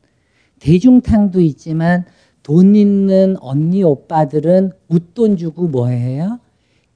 대중탕도 0.59 1.41
있지만 1.41 2.05
돈 2.43 2.75
있는 2.75 3.35
언니 3.39 3.83
오빠들은 3.83 4.71
웃돈 4.87 5.37
주고 5.37 5.67
뭐 5.67 5.87
해요? 5.87 6.39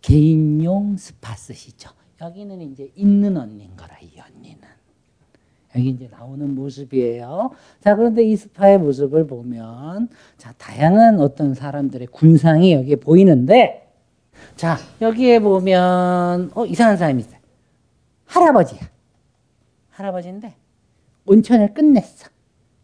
개인용 0.02 0.98
스파 0.98 1.36
쓰시죠. 1.36 1.90
여기는 2.22 2.62
이제 2.62 2.92
있는 2.96 3.36
언니인 3.36 3.76
거라 3.76 3.98
이 4.02 4.12
언니는. 4.20 4.62
여기 5.76 5.90
이제 5.90 6.08
나오는 6.12 6.54
모습이에요. 6.54 7.52
자, 7.80 7.96
그런데 7.96 8.24
이 8.24 8.36
스파의 8.36 8.78
모습을 8.78 9.26
보면 9.26 10.10
자, 10.38 10.54
다양한 10.58 11.20
어떤 11.20 11.54
사람들의 11.54 12.08
군상이 12.08 12.74
여기에 12.74 12.98
보이는데 12.98 13.90
자, 14.56 14.78
여기에 15.02 15.40
보면 15.40 16.52
어, 16.54 16.66
이상한 16.66 16.98
사람이 16.98 17.22
있어요. 17.22 17.40
할아버지야. 18.26 18.82
할아버지인데 19.90 20.54
온천을 21.26 21.74
끝냈어. 21.74 22.30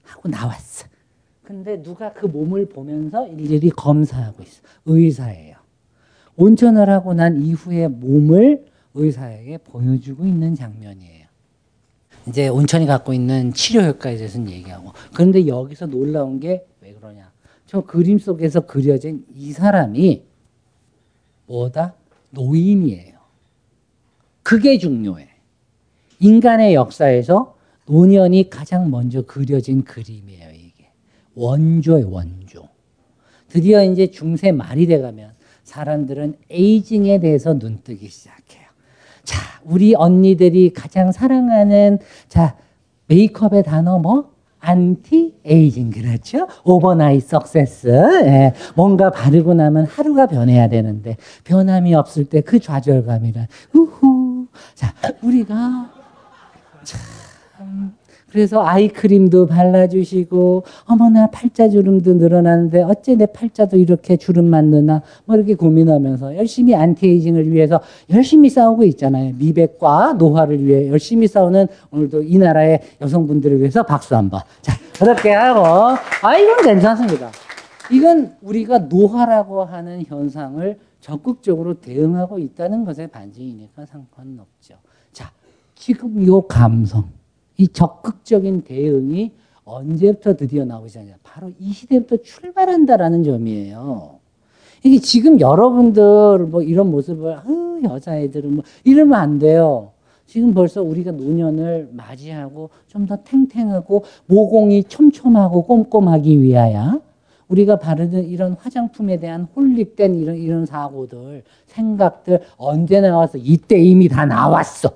하고 0.04 0.30
나왔어. 0.30 0.88
근데 1.44 1.82
누가 1.82 2.12
그 2.14 2.26
몸을 2.26 2.70
보면서 2.70 3.28
일일이 3.28 3.70
검사하고 3.70 4.44
있어. 4.44 4.62
의사예요. 4.86 5.58
온천을 6.38 6.90
하고 6.90 7.14
난 7.14 7.42
이후에 7.42 7.88
몸을 7.88 8.66
의사에게 8.98 9.60
보여주고 9.60 10.26
있는 10.26 10.56
장면이에요. 10.56 11.28
이제 12.28 12.48
온천이 12.50 12.86
갖고 12.86 13.14
있는 13.14 13.54
치료 13.54 13.82
효과에 13.84 14.18
대해서는 14.18 14.52
얘기하고. 14.52 14.92
그런데 15.14 15.48
여기서 15.48 15.86
놀라운 15.86 16.40
게 16.40 16.66
왜 16.88 16.94
그러냐. 16.94 17.32
저 17.66 17.82
그림 17.82 18.18
속에서 18.18 18.62
그려진 18.62 19.26
이 19.36 19.52
사람이 19.52 20.24
뭐다? 21.48 21.96
노인이에요. 22.30 23.18
그게 24.42 24.78
중요해. 24.78 25.28
인간의 26.20 26.74
역사에서 26.74 27.58
노년이 27.86 28.50
가장 28.50 28.90
먼저 28.90 29.22
그려진 29.22 29.84
그림이에요, 29.84 30.52
이게. 30.52 30.90
원조의 31.36 32.06
원조. 32.06 32.68
드디어 33.50 33.84
이제 33.84 34.08
중세 34.12 34.52
말이 34.52 34.88
돼가면 34.88 35.34
사람들은 35.64 36.38
에이징에 36.50 37.20
대해서 37.20 37.54
눈뜨기 37.54 38.08
시작해요. 38.08 38.57
자, 39.28 39.42
우리 39.66 39.94
언니들이 39.94 40.72
가장 40.72 41.12
사랑하는 41.12 42.00
자, 42.30 42.56
메이크업의 43.08 43.64
단어 43.64 44.00
뭐? 44.00 44.32
안티 44.62 45.36
에이징 45.46 45.92
그렇죠? 45.92 46.48
overnight 46.64 47.24
success. 47.28 47.90
예, 48.24 48.54
뭔가 48.76 49.12
바르고 49.12 49.54
나면 49.54 49.86
하루가 49.86 50.28
변해야 50.28 50.70
되는데 50.70 51.18
변함이 51.44 51.94
없을 51.94 52.24
때 52.26 52.40
그 52.40 52.60
좌절감이란 52.60 53.48
우후. 53.74 54.48
자, 54.76 54.94
우리가 55.22 55.92
참 56.86 57.94
그래서 58.30 58.66
아이크림도 58.66 59.48
발라주시고 59.48 60.64
어머나 60.86 61.28
팔자 61.28 61.70
주름도 61.70 62.16
늘어나는데 62.16 62.84
어째 62.84 63.16
내 63.16 63.26
팔자도 63.26 63.78
이렇게 63.78 64.18
주름만 64.18 64.66
느나 64.66 65.02
뭐 65.26 65.36
이렇게 65.36 65.56
고민하면서 65.56 66.36
열심히 66.36 66.76
anti-aging을 66.76 67.52
위해서 67.52 67.80
열심히 68.10 68.50
싸우고 68.50 68.84
있잖아요. 68.84 69.34
미백과 69.38 70.14
노화를 70.14 70.64
위해 70.66 70.90
열심히 70.90 71.28
싸우는 71.28 71.68
오늘도 71.92 72.24
이 72.24 72.38
나라의 72.38 72.82
여성분들을 73.02 73.60
위해서 73.60 73.84
박수 73.84 74.16
한번. 74.16 74.42
자 74.62 74.74
그렇게 75.00 75.32
하고 75.32 75.98
아 76.22 76.38
이건 76.38 76.64
괜찮습니다. 76.64 77.32
이건 77.90 78.36
우리가 78.42 78.80
노화라고 78.80 79.64
하는 79.64 80.04
현상을 80.06 80.78
적극적으로 81.00 81.76
대응하고 81.76 82.40
있다는 82.40 82.84
것의 82.84 83.08
반증이니까 83.08 83.86
상관은 83.86 84.40
없죠. 84.40 84.76
자 85.14 85.32
지금 85.76 86.22
이 86.22 86.28
감성 86.50 87.06
이 87.58 87.68
적극적인 87.68 88.62
대응이 88.62 89.32
언제부터 89.66 90.36
드디어 90.36 90.64
나오지 90.66 91.00
않냐. 91.00 91.16
바로 91.24 91.52
이 91.60 91.72
시대부터 91.74 92.18
출발한다라는 92.24 93.24
점이에요. 93.24 94.20
이게 94.84 95.00
지금 95.00 95.40
여러분들 95.40 96.46
뭐 96.48 96.62
이런 96.62 96.90
모습을, 96.92 97.34
아, 97.34 97.44
여자애들은 97.84 98.56
뭐 98.56 98.64
이러면 98.84 99.20
안 99.20 99.40
돼요. 99.40 99.92
지금 100.26 100.54
벌써 100.54 100.82
우리가 100.84 101.12
노년을 101.12 101.90
맞이하고 101.94 102.70
좀 102.88 103.08
더 103.08 103.18
탱탱하고 103.24 104.04
모공이 104.28 104.84
촘촘하고 104.86 105.64
꼼꼼하기 105.64 106.42
위하여 106.42 107.02
우리가 107.48 107.80
바르는 107.80 108.26
이런 108.28 108.54
화장품에 108.54 109.18
대한 109.18 109.48
홀릭된 109.56 110.16
이런, 110.16 110.36
이런 110.36 110.66
사고들, 110.66 111.44
생각들 111.68 112.42
언제 112.58 113.00
나와서 113.00 113.38
이때 113.38 113.80
이미 113.80 114.10
다 114.10 114.26
나왔어. 114.26 114.92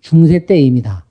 중세 0.00 0.44
때 0.44 0.60
이미 0.60 0.82
다. 0.82 1.04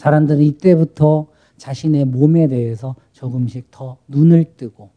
사람들은 0.00 0.40
이때부터 0.42 1.26
자신의 1.58 2.06
몸에 2.06 2.48
대해서 2.48 2.96
조금씩 3.12 3.70
더 3.70 3.98
눈을 4.08 4.54
뜨고 4.56 4.88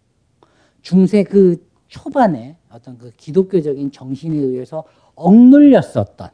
중세 0.82 1.24
그 1.24 1.68
초반에 1.90 2.56
어떤 2.72 2.98
그 2.98 3.12
기독교적인 3.18 3.92
정신에 3.92 4.38
의해서 4.38 4.86
억눌렸었던 5.16 6.30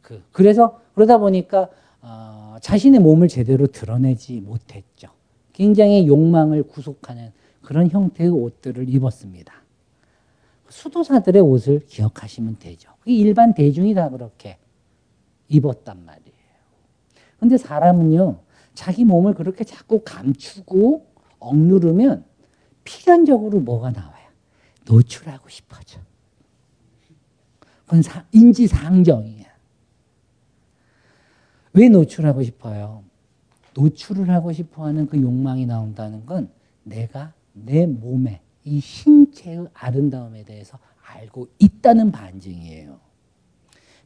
그 0.00 0.22
그래서 0.32 0.80
그러다 0.94 1.18
보니까 1.18 1.68
어, 2.00 2.56
자신의 2.62 3.00
몸을 3.00 3.28
제대로 3.28 3.66
드러내지 3.66 4.40
못했죠. 4.40 5.08
굉장히 5.52 6.06
욕망을 6.06 6.62
구속하는 6.62 7.32
그런 7.60 7.90
형태의 7.90 8.30
옷들을 8.30 8.88
입었습니다. 8.88 9.52
수도사들의 10.70 11.42
옷을 11.42 11.80
기억하시면 11.86 12.56
되죠. 12.58 12.90
일반 13.04 13.52
대중이 13.52 13.92
다 13.92 14.08
그렇게 14.08 14.56
입었단 15.48 16.02
말이에요. 16.04 16.23
근데 17.44 17.58
사람은요, 17.58 18.38
자기 18.72 19.04
몸을 19.04 19.34
그렇게 19.34 19.64
자꾸 19.64 20.00
감추고 20.02 21.06
억누르면 21.40 22.24
필연적으로 22.84 23.60
뭐가 23.60 23.90
나와요? 23.90 24.28
노출하고 24.86 25.50
싶어져. 25.50 26.00
그건 27.84 28.00
사, 28.00 28.24
인지상정이야. 28.32 29.44
왜 31.74 31.88
노출하고 31.90 32.42
싶어요? 32.42 33.04
노출을 33.74 34.30
하고 34.30 34.50
싶어 34.50 34.86
하는 34.86 35.06
그 35.06 35.20
욕망이 35.20 35.66
나온다는 35.66 36.24
건 36.24 36.48
내가 36.82 37.34
내 37.52 37.84
몸에 37.84 38.40
이 38.64 38.80
신체의 38.80 39.66
아름다움에 39.74 40.44
대해서 40.44 40.78
알고 41.02 41.48
있다는 41.58 42.10
반증이에요. 42.10 42.98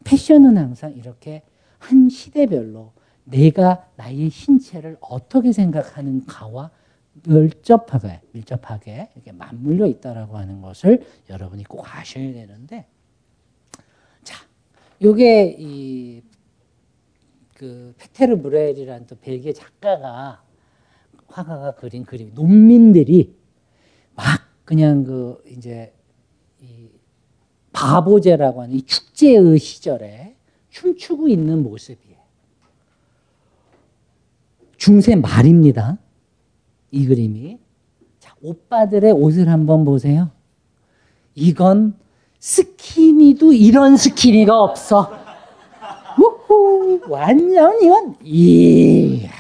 패션은 0.03 0.59
항상 0.59 0.93
이렇게 0.95 1.43
한 1.79 2.09
시대별로 2.09 2.98
내가 3.31 3.87
나의 3.97 4.31
신체를 4.31 4.97
어떻게 5.01 5.53
생각하는가와 5.53 6.71
밀접하게, 7.27 8.21
밀접하게 8.33 9.11
이렇게 9.15 9.33
맞물려 9.33 9.87
있다라고 9.87 10.39
하는 10.39 10.61
것을 10.63 11.05
여러분이 11.29 11.65
꼭 11.65 11.85
아셔야 11.95 12.33
되는데, 12.33 12.87
자, 14.23 14.45
요게 15.03 15.57
이, 15.59 16.23
그, 17.55 17.95
페테르 17.99 18.41
브렐이라는 18.41 19.07
또 19.07 19.17
벨기에 19.17 19.53
작가가, 19.53 20.43
화가가 21.27 21.75
그린 21.75 22.05
그림, 22.05 22.33
농민들이 22.35 23.37
막 24.15 24.41
그냥 24.65 25.05
그, 25.05 25.43
이제, 25.49 25.93
이 26.61 26.89
바보제라고 27.73 28.63
하는 28.63 28.75
이 28.75 28.83
축제의 28.83 29.59
시절에 29.59 30.37
춤추고 30.71 31.29
있는 31.29 31.63
모습이 31.63 32.08
중세 34.79 35.17
말입니다. 35.17 35.99
이 36.93 37.05
그림이. 37.05 37.59
자, 38.21 38.35
오빠들의 38.41 39.13
옷을 39.13 39.49
한번 39.49 39.85
보세요. 39.85 40.31
이건 41.35 41.95
스키니도 42.39 43.53
이런 43.53 43.97
스키니가 43.97 44.59
없어. 44.59 45.13
우후. 46.19 47.01
오, 47.05 47.11
완전 47.11 47.83
이건, 47.83 48.17
이야. 48.25 49.31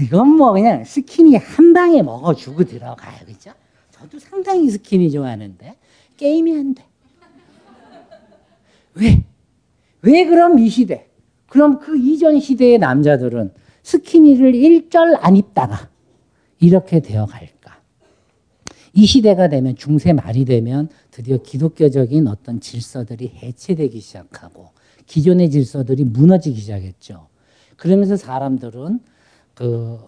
이건 0.00 0.28
뭐 0.30 0.52
그냥 0.52 0.84
스키니 0.84 1.36
한 1.36 1.72
방에 1.72 2.02
먹어주고 2.02 2.64
들어가요. 2.64 3.26
그죠? 3.26 3.52
저도 3.90 4.18
상당히 4.18 4.68
스키니 4.70 5.10
좋아하는데, 5.10 5.76
게임이 6.16 6.52
안 6.56 6.74
돼. 6.74 6.84
왜? 8.94 9.22
왜 10.02 10.24
그럼 10.24 10.58
이 10.58 10.68
시대? 10.68 11.08
그럼 11.46 11.78
그 11.78 11.96
이전 11.96 12.40
시대의 12.40 12.78
남자들은 12.78 13.52
스키니를 13.88 14.54
일절 14.54 15.16
안 15.20 15.34
입다가 15.34 15.88
이렇게 16.60 17.00
되어 17.00 17.24
갈까? 17.24 17.80
이 18.92 19.06
시대가 19.06 19.48
되면 19.48 19.76
중세 19.76 20.12
말이 20.12 20.44
되면 20.44 20.90
드디어 21.10 21.38
기독교적인 21.38 22.26
어떤 22.26 22.60
질서들이 22.60 23.32
해체되기 23.42 23.98
시작하고 24.00 24.72
기존의 25.06 25.50
질서들이 25.50 26.04
무너지기 26.04 26.60
시작했죠. 26.60 27.28
그러면서 27.76 28.16
사람들은 28.16 29.00
그, 29.54 29.98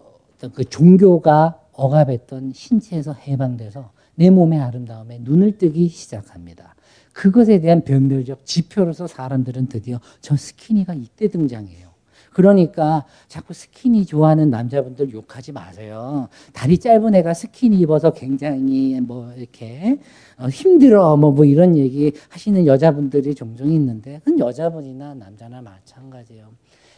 그 0.53 0.63
종교가 0.63 1.59
억압했던 1.71 2.53
신체에서 2.53 3.13
해방돼서 3.13 3.93
내 4.13 4.29
몸의 4.29 4.59
아름다움에 4.59 5.19
눈을 5.21 5.57
뜨기 5.57 5.87
시작합니다. 5.87 6.75
그것에 7.13 7.59
대한 7.59 7.83
변별적 7.83 8.45
지표로서 8.45 9.07
사람들은 9.07 9.67
드디어 9.67 9.99
저 10.21 10.35
스키니가 10.35 10.93
이때 10.93 11.29
등장해요. 11.29 11.90
그러니까 12.31 13.05
자꾸 13.27 13.53
스키니 13.53 14.05
좋아하는 14.05 14.49
남자분들 14.49 15.11
욕하지 15.11 15.51
마세요. 15.51 16.29
다리 16.53 16.77
짧은 16.77 17.13
애가 17.15 17.33
스키니 17.33 17.77
입어서 17.79 18.11
굉장히 18.11 18.99
뭐 19.01 19.33
이렇게 19.33 19.99
어 20.37 20.47
힘들어 20.47 21.17
뭐, 21.17 21.31
뭐 21.31 21.43
이런 21.45 21.75
얘기 21.75 22.13
하시는 22.29 22.65
여자분들이 22.65 23.35
종종 23.35 23.69
있는데 23.71 24.19
그건 24.23 24.39
여자분이나 24.39 25.13
남자나 25.15 25.61
마찬가지예요. 25.61 26.49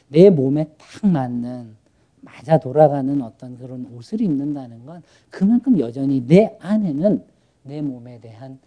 내 0.09 0.29
몸에 0.29 0.69
딱 0.77 1.09
맞는 1.09 1.75
맞아 2.21 2.59
돌아가는 2.59 3.21
어떤 3.21 3.57
그런 3.57 3.87
옷을 3.93 4.21
입는다는 4.21 4.85
건 4.85 5.01
그만큼 5.29 5.79
여전히 5.79 6.25
내 6.25 6.55
안에는 6.59 7.23
내 7.63 7.81
몸에 7.81 8.19
대한 8.19 8.59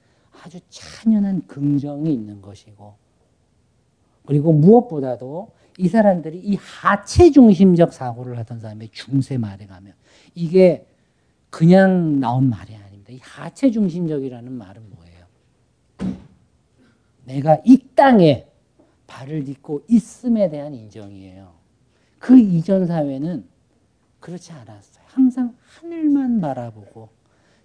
아주 0.42 0.58
찬연한 0.68 1.46
긍정이 1.46 2.12
있는 2.12 2.42
것이고 2.42 2.94
그리고 4.26 4.52
무엇보다도 4.52 5.52
이 5.78 5.88
사람들이 5.88 6.38
이 6.38 6.56
하체 6.56 7.30
중심적 7.30 7.92
사고를 7.92 8.38
하던 8.38 8.60
사람의 8.60 8.90
중세 8.92 9.36
말에 9.36 9.66
가면 9.66 9.94
이게 10.34 10.86
그냥 11.50 12.18
나온 12.20 12.48
말이 12.48 12.74
아닙니다. 12.74 13.12
이 13.12 13.18
하체 13.22 13.70
중심적이라는 13.70 14.52
말은 14.52 14.82
뭐예요? 14.90 16.16
내가 17.24 17.60
이 17.64 17.78
땅에 17.94 18.46
발을 19.06 19.44
딛고 19.44 19.82
있음에 19.88 20.48
대한 20.48 20.74
인정이에요. 20.74 21.54
그 22.18 22.38
이전 22.38 22.86
사회는 22.86 23.46
그렇지 24.20 24.52
않았어요. 24.52 25.04
항상 25.06 25.56
하늘만 25.60 26.40
바라보고 26.40 27.10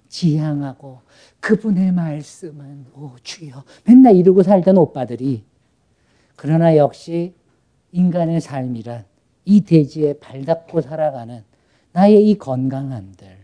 지향하고 0.08 1.02
그분의 1.40 1.94
말씀은 1.94 2.88
오 2.94 3.16
주여 3.24 3.64
맨날 3.86 4.16
이러고 4.16 4.44
살던 4.44 4.78
오빠들이 4.78 5.44
그러나 6.36 6.76
역시 6.76 7.34
인간의 7.92 8.42
삶이란 8.42 9.06
이 9.46 9.62
대지에 9.62 10.14
발닦고 10.14 10.82
살아가는 10.82 11.44
나의 11.94 12.30
이 12.30 12.38
건강함들. 12.38 13.38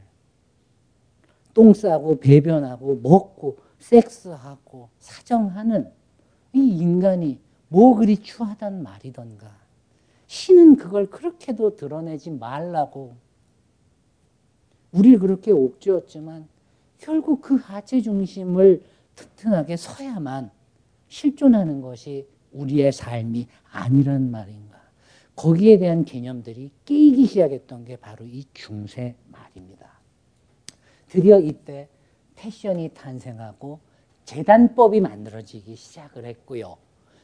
똥 1.54 1.74
싸고 1.74 2.20
배변하고 2.20 3.00
먹고 3.02 3.58
섹스하고 3.80 4.90
사정하는 5.00 5.92
이 6.54 6.60
인간이 6.60 7.40
뭐 7.68 7.96
그리 7.96 8.18
추하단 8.18 8.84
말이던가. 8.84 9.48
신은 10.28 10.76
그걸 10.76 11.10
그렇게도 11.10 11.76
드러내지 11.76 12.32
말라고. 12.32 13.16
우리를 14.92 15.20
그렇게 15.20 15.52
옥죄었지만 15.52 16.48
결국 16.98 17.42
그 17.42 17.56
하체 17.56 18.02
중심을 18.02 18.84
튼튼하게 19.16 19.78
서야만 19.78 20.52
실존하는 21.08 21.82
것이 21.82 22.28
우리의 22.58 22.92
삶이 22.92 23.48
아니란 23.72 24.32
말인가. 24.32 24.78
거기에 25.36 25.78
대한 25.78 26.04
개념들이 26.04 26.72
깨이기 26.86 27.28
시작했던 27.28 27.86
게 27.86 27.96
바로 27.96 28.26
이 28.26 28.44
중세 28.54 29.16
말입니다. 29.28 30.00
드디어 31.08 31.40
이때 31.40 31.88
패션이 32.36 32.90
탄생하고 32.90 33.80
재단법이 34.26 35.00
만들어지기 35.00 35.76
시작을 35.76 36.26
했고요. 36.26 36.78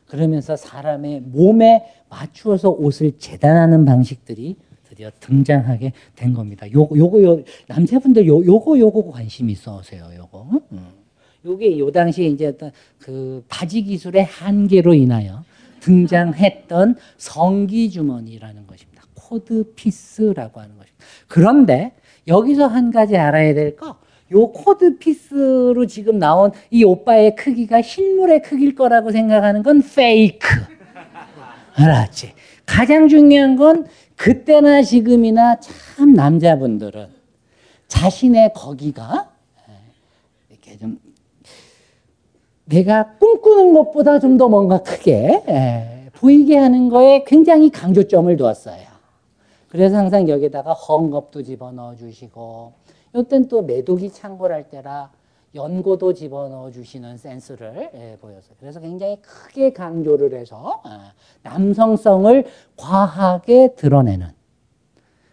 그러면서 0.08 0.56
사람의 0.56 1.22
몸에 1.22 1.86
맞추어서 2.10 2.70
옷을 2.70 3.18
재단하는 3.18 3.84
방식들이 3.84 4.58
드디어 4.84 5.10
등장하게 5.20 5.92
된 6.16 6.34
겁니다. 6.34 6.72
요거 6.72 6.98
요거 6.98 7.24
요 7.24 7.44
남자분들 7.68 8.28
요 8.28 8.46
요거 8.46 8.78
요거 8.78 9.12
관심 9.12 9.50
있어 9.50 9.80
하세요. 9.80 10.10
요거. 10.16 10.62
음. 10.72 11.03
요게 11.46 11.78
요 11.80 11.92
당시에 11.92 12.28
이제 12.28 12.56
그 13.00 13.44
바지 13.48 13.84
기술의 13.84 14.26
한계로 14.26 14.94
인하여 14.94 15.44
등장했던 15.82 16.96
성기 17.18 17.90
주머니라는 17.92 18.66
것입니다. 18.66 19.04
codpiece라고 19.14 20.60
하는 20.62 20.78
것입니다. 20.78 21.06
그런데 21.28 21.92
여기서 22.28 22.68
한 22.68 22.92
가지 22.92 23.18
알아야 23.18 23.54
될 23.54 23.76
거, 23.76 23.98
요 24.32 24.52
codpiece로 24.52 25.86
지금 25.86 26.20
나온 26.20 26.52
이 26.72 26.84
오빠의 26.84 27.36
크기가 27.36 27.82
실물의 27.82 28.42
크기일 28.42 28.76
거라고 28.76 29.12
생각하는 29.12 29.64
건 29.64 29.82
fake. 29.82 30.48
알았지? 31.76 32.34
가장 32.66 33.08
중요한 33.08 33.56
건 33.58 33.88
그때나 34.16 34.84
지금이나 34.84 35.60
참 35.60 36.14
남자분들은 36.14 37.08
자신의 37.88 38.54
거기가 38.56 39.32
이렇게 40.50 40.78
좀 40.78 41.00
내가 42.66 43.14
꿈꾸는 43.18 43.74
것보다 43.74 44.20
좀 44.20 44.38
더 44.38 44.48
뭔가 44.50 44.82
크게 44.82 45.44
예, 45.48 46.10
보이게 46.14 46.58
하는 46.58 46.90
거에 46.90 47.24
굉장히 47.26 47.70
강조점을 47.70 48.36
두었어요. 48.38 48.94
그래서 49.70 49.98
항상 49.98 50.30
여기다가 50.30 50.74
헝겊도 50.74 51.46
집어넣어 51.46 51.96
주시고 51.96 52.74
이땐 53.16 53.48
또 53.48 53.62
매독이 53.64 54.12
창궐할 54.12 54.70
때라 54.70 55.12
연고도 55.56 56.14
집어넣어 56.14 56.72
주시는 56.72 57.18
센스를 57.18 57.92
예, 57.94 58.18
보였어요. 58.22 58.56
그래서 58.60 58.80
굉장히 58.80 59.22
크게 59.22 59.74
강조를 59.74 60.34
해서 60.34 60.82
아, 60.84 61.12
남성성을 61.44 62.46
과하게 62.78 63.76
드러내는 63.76 64.28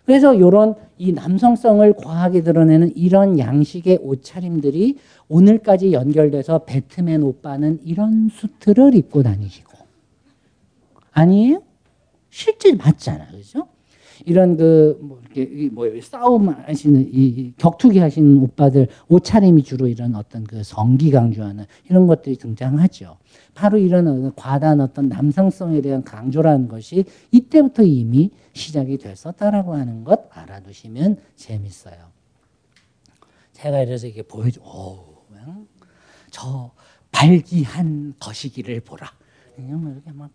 그래서 0.05 0.35
이런 0.35 0.74
이 0.98 1.12
남성성을 1.12 1.93
과하게 1.94 2.43
드러내는 2.43 2.93
이런 2.97 3.39
양식의 3.39 4.01
옷차림들이 4.02 4.98
오늘까지 5.31 5.93
연결돼서 5.93 6.65
배트맨 6.65 7.23
오빠는 7.23 7.81
이런 7.85 8.28
수트를 8.28 8.94
입고 8.97 9.23
다니시고 9.23 9.78
아니에요? 11.12 11.62
실제 12.31 12.74
맞잖아, 12.74 13.28
그죠? 13.28 13.69
이런 14.27 14.57
그 14.57 14.98
뭐 15.01 15.20
이렇게 15.32 15.70
뭐 15.70 15.86
싸움 16.02 16.48
하시는 16.51 17.09
이 17.12 17.55
격투기 17.57 17.98
하시는 18.01 18.39
오빠들 18.43 18.89
옷차림이 19.09 19.62
주로 19.62 19.86
이런 19.86 20.15
어떤 20.15 20.44
그 20.44 20.62
성기 20.62 21.11
강조하는 21.11 21.65
이런 21.89 22.07
것들이 22.07 22.36
등장하죠. 22.36 23.16
바로 23.55 23.78
이런 23.78 24.35
과다한 24.35 24.81
어떤 24.81 25.09
남성성에 25.09 25.81
대한 25.81 26.02
강조라는 26.05 26.69
것이 26.69 27.05
이때부터 27.31 27.85
이미 27.85 28.31
시작이 28.52 28.98
됐었다라고 28.98 29.74
하는 29.74 30.05
것 30.05 30.28
알아두시면 30.31 31.19
재밌어요. 31.36 31.97
제가 33.52 33.81
이래서 33.82 34.07
이게 34.07 34.23
보여줘. 34.23 34.61
오, 34.62 35.09
저 36.30 36.72
발기한 37.12 38.14
거시기를 38.18 38.80
보라. 38.80 39.10
뭐 39.56 39.92
이렇게 39.92 40.12
막 40.12 40.30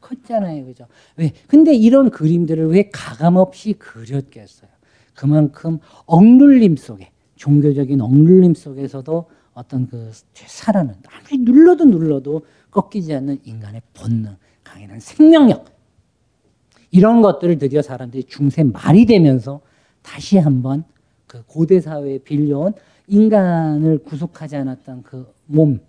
컸잖아요. 0.00 0.64
그죠? 0.66 0.86
왜? 1.16 1.32
근데 1.48 1.74
이런 1.74 2.10
그림들을 2.10 2.68
왜 2.68 2.90
가감 2.90 3.36
없이 3.36 3.72
그렸겠어요? 3.74 4.70
그만큼 5.14 5.78
억눌림 6.06 6.76
속에, 6.76 7.10
종교적인 7.36 8.00
억눌림 8.00 8.54
속에서도 8.54 9.30
어떤 9.54 9.88
그 9.88 10.10
살아는 10.34 10.94
아무리 11.08 11.38
눌러도 11.38 11.84
눌러도 11.84 12.46
꺾이지 12.70 13.12
않는 13.14 13.40
인간의 13.44 13.82
본능, 13.92 14.36
강인한 14.62 15.00
생명력. 15.00 15.66
이런 16.90 17.22
것들을 17.22 17.58
드디어 17.58 17.82
사람들이 17.82 18.24
중세 18.24 18.62
말이 18.62 19.06
되면서 19.06 19.60
다시 20.02 20.38
한번 20.38 20.84
그 21.26 21.44
고대 21.46 21.80
사회에 21.80 22.18
빌려온 22.18 22.74
인간을 23.10 23.98
구속하지 24.04 24.56
않았던 24.56 25.02
그 25.02 25.34
몸, 25.46 25.80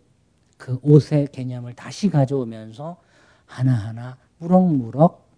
그 0.57 0.79
옷의 0.81 1.27
개념을 1.31 1.75
다시 1.75 2.09
가져오면서 2.09 2.97
하나하나 3.45 4.17
무럭무럭 4.39 5.29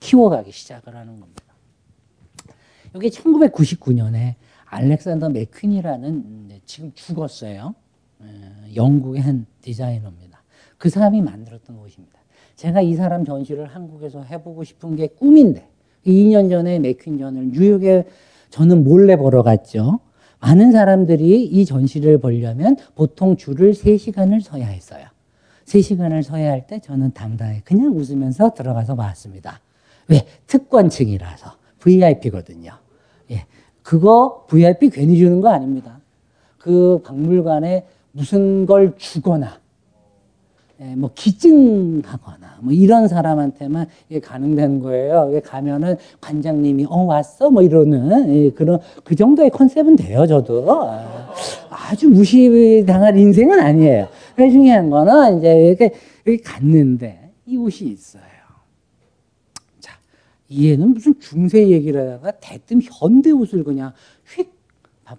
키워가기 0.00 0.52
시작을 0.52 0.94
하는 0.94 1.18
겁니다. 1.18 1.42
여기 2.94 3.08
1999년에 3.08 4.34
알렉산더 4.66 5.30
맥퀸이라는 5.30 6.60
지금 6.66 6.92
죽었어요. 6.94 7.74
영국의 8.76 9.22
한 9.22 9.46
디자이너입니다. 9.62 10.42
그 10.76 10.90
사람이 10.90 11.22
만들었던 11.22 11.78
옷입니다. 11.78 12.18
제가 12.56 12.82
이 12.82 12.94
사람 12.94 13.24
전시를 13.24 13.64
한국에서 13.64 14.22
해보고 14.24 14.64
싶은 14.64 14.96
게 14.96 15.06
꿈인데 15.06 15.70
2년 16.06 16.50
전에 16.50 16.78
맥퀸전을 16.80 17.52
뉴욕에 17.52 18.06
저는 18.50 18.84
몰래 18.84 19.16
보러 19.16 19.42
갔죠. 19.42 20.00
많은 20.42 20.72
사람들이 20.72 21.44
이 21.44 21.64
전시를 21.64 22.18
보려면 22.18 22.76
보통 22.96 23.36
줄을 23.36 23.72
3시간을 23.72 24.42
서야 24.42 24.66
했어요. 24.66 25.06
3시간을 25.66 26.24
서야 26.24 26.50
할 26.50 26.66
때 26.66 26.80
저는 26.80 27.12
당당히 27.14 27.60
그냥 27.60 27.96
웃으면서 27.96 28.52
들어가서 28.52 28.96
봤습니다. 28.96 29.60
왜? 30.08 30.26
특권층이라서 30.48 31.52
VIP거든요. 31.78 32.72
예. 33.30 33.46
그거 33.84 34.44
VIP 34.48 34.90
괜히 34.90 35.16
주는 35.16 35.40
거 35.40 35.48
아닙니다. 35.48 36.00
그 36.58 37.00
박물관에 37.04 37.86
무슨 38.10 38.66
걸 38.66 38.94
주거나 38.96 39.46
예, 39.46 39.61
뭐 40.96 41.10
기증하거나 41.14 42.58
뭐 42.60 42.72
이런 42.72 43.06
사람한테만 43.06 43.86
가능된 44.22 44.80
거예요. 44.80 45.40
가면은 45.44 45.96
관장님이 46.20 46.86
어 46.88 47.02
왔어 47.04 47.50
뭐 47.50 47.62
이러는 47.62 48.34
예, 48.34 48.50
그런 48.50 48.80
그 49.04 49.14
정도의 49.14 49.50
컨셉은 49.50 49.96
돼요. 49.96 50.26
저도 50.26 50.64
아, 50.68 51.32
아주 51.70 52.08
무시당할 52.08 53.16
인생은 53.16 53.60
아니에요. 53.60 54.08
중요한 54.36 54.90
거는 54.90 55.38
이제 55.38 55.68
이렇게 55.68 55.94
이렇게 56.24 56.42
갔는데 56.42 57.30
이 57.46 57.56
옷이 57.56 57.90
있어요. 57.90 58.22
자, 59.78 59.92
얘는 60.52 60.94
무슨 60.94 61.18
중세 61.20 61.68
얘기를 61.68 62.00
하다가 62.00 62.32
대뜸 62.40 62.80
현대 62.82 63.30
옷을 63.30 63.62
그냥 63.62 63.92
휙 64.26 64.50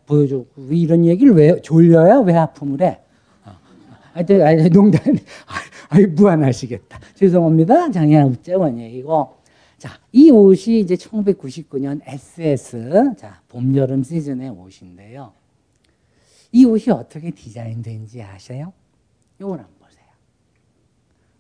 보여주고 0.06 0.48
이런 0.72 1.06
얘기를 1.06 1.34
왜 1.36 1.62
졸려야 1.62 2.20
왜 2.20 2.34
하품을 2.34 2.82
해? 2.82 3.03
하여튼, 4.14 4.41
아니, 4.44 4.69
농담, 4.69 5.02
아이, 5.90 6.06
무안하시겠다. 6.06 6.99
죄송합니다. 7.15 7.90
장애한 7.90 8.27
웃자원 8.30 8.80
얘기고. 8.80 9.34
자, 9.80 9.99
이 10.11 10.30
옷이 10.30 10.80
이제 10.80 10.95
1999년 10.95 11.99
SS, 12.06 13.15
자, 13.18 13.41
봄, 13.49 13.76
여름 13.76 14.03
시즌의 14.03 14.49
옷인데요. 14.49 15.34
이 16.52 16.64
옷이 16.64 16.94
어떻게 16.94 17.31
디자인된지 17.31 18.22
아세요? 18.22 18.72
요걸 19.41 19.60
한번 19.60 19.73
보세요. 19.80 20.06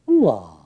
우와. 0.07 0.63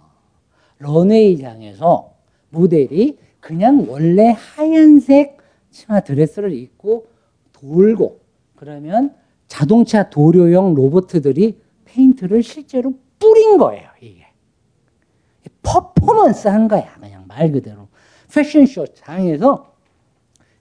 런웨이장에서 0.79 2.13
모델이 2.49 3.17
그냥 3.41 3.85
원래 3.89 4.33
하얀색 4.37 5.37
치마 5.69 5.99
드레스를 5.99 6.53
입고 6.53 7.07
돌고, 7.51 8.21
그러면 8.55 9.13
자동차 9.47 10.09
도료용 10.09 10.73
로봇들이 10.73 11.66
페인트를 11.87 12.43
실제로 12.43 12.93
뿌린 13.17 13.57
거예요, 13.57 13.89
이게. 14.01 14.27
퍼포먼스 15.63 16.47
한 16.47 16.67
거야, 16.67 16.93
그냥 16.95 17.25
말 17.27 17.51
그대로. 17.51 17.87
패션쇼 18.33 18.87
장에서 18.93 19.73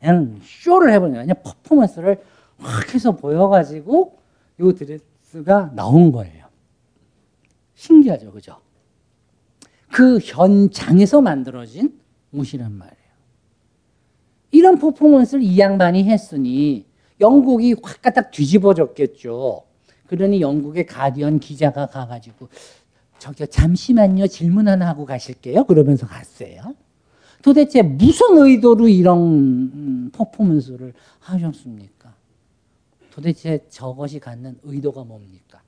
그냥 0.01 0.41
쇼를 0.43 0.93
해보는 0.93 1.27
거야. 1.27 1.35
퍼포먼스를 1.35 2.23
확 2.59 2.95
해서 2.95 3.17
보여가지고 3.17 4.19
요 4.61 4.73
드레스가 4.73 5.73
나온 5.75 6.13
거예요. 6.13 6.47
신기하죠, 7.75 8.33
그죠? 8.33 8.61
그 9.93 10.19
현장에서 10.19 11.21
만들어진 11.21 11.99
옷이란 12.33 12.73
말이에요. 12.73 12.97
이런 14.53 14.79
퍼포먼스를 14.79 15.43
이 15.43 15.59
양반이 15.59 16.05
했으니 16.05 16.87
영국이 17.21 17.75
확 17.83 18.01
갖다 18.03 18.31
뒤집어졌겠죠. 18.31 19.65
그러니 20.07 20.41
영국의 20.41 20.87
가디언 20.87 21.41
기자가 21.41 21.87
가가지고 21.87 22.49
저기요 23.19 23.47
잠시만요 23.47 24.27
질문 24.27 24.69
하나 24.69 24.89
하고 24.89 25.05
가실게요. 25.07 25.65
그러면서 25.65 26.07
갔어요. 26.07 26.75
도대체 27.43 27.83
무슨 27.83 28.39
의도로 28.39 28.89
이런 28.89 29.19
음, 29.19 30.11
퍼포먼스를 30.13 30.93
하셨습니까? 31.21 32.15
도대체 33.11 33.65
저것이 33.69 34.19
갖는 34.19 34.59
의도가 34.63 35.05
뭡니까? 35.05 35.63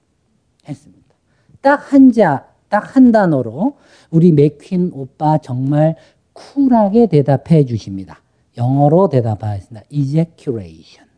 했습니다. 0.69 1.15
딱 1.61 1.93
한 1.93 2.13
자, 2.13 2.47
딱 2.69 2.97
한 2.97 3.13
단어로 3.13 3.79
우리 4.11 4.33
맥퀸 4.33 4.91
오빠 4.93 5.39
정말 5.39 5.97
쿨하게 6.33 7.07
대답해 7.07 7.65
주십니다. 7.65 8.21
영어로 8.57 9.09
대답하겠습니다. 9.09 9.87
ejaculation. 9.91 11.09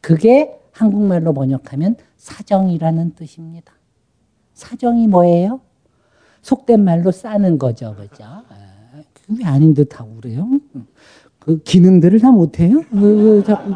그게 0.00 0.59
한국말로 0.80 1.34
번역하면 1.34 1.96
사정이라는 2.16 3.14
뜻입니다. 3.14 3.74
사정이 4.54 5.08
뭐예요? 5.08 5.60
속된 6.40 6.82
말로 6.82 7.10
싸는 7.10 7.58
거죠, 7.58 7.94
그죠? 7.96 8.24
아, 8.24 8.44
왜 9.28 9.44
아닌 9.44 9.74
듯하고 9.74 10.16
그래요? 10.16 10.48
그 11.38 11.62
기능들을 11.62 12.20
다 12.20 12.30
못해요? 12.30 12.82
그, 12.90 13.42
자꾸 13.46 13.74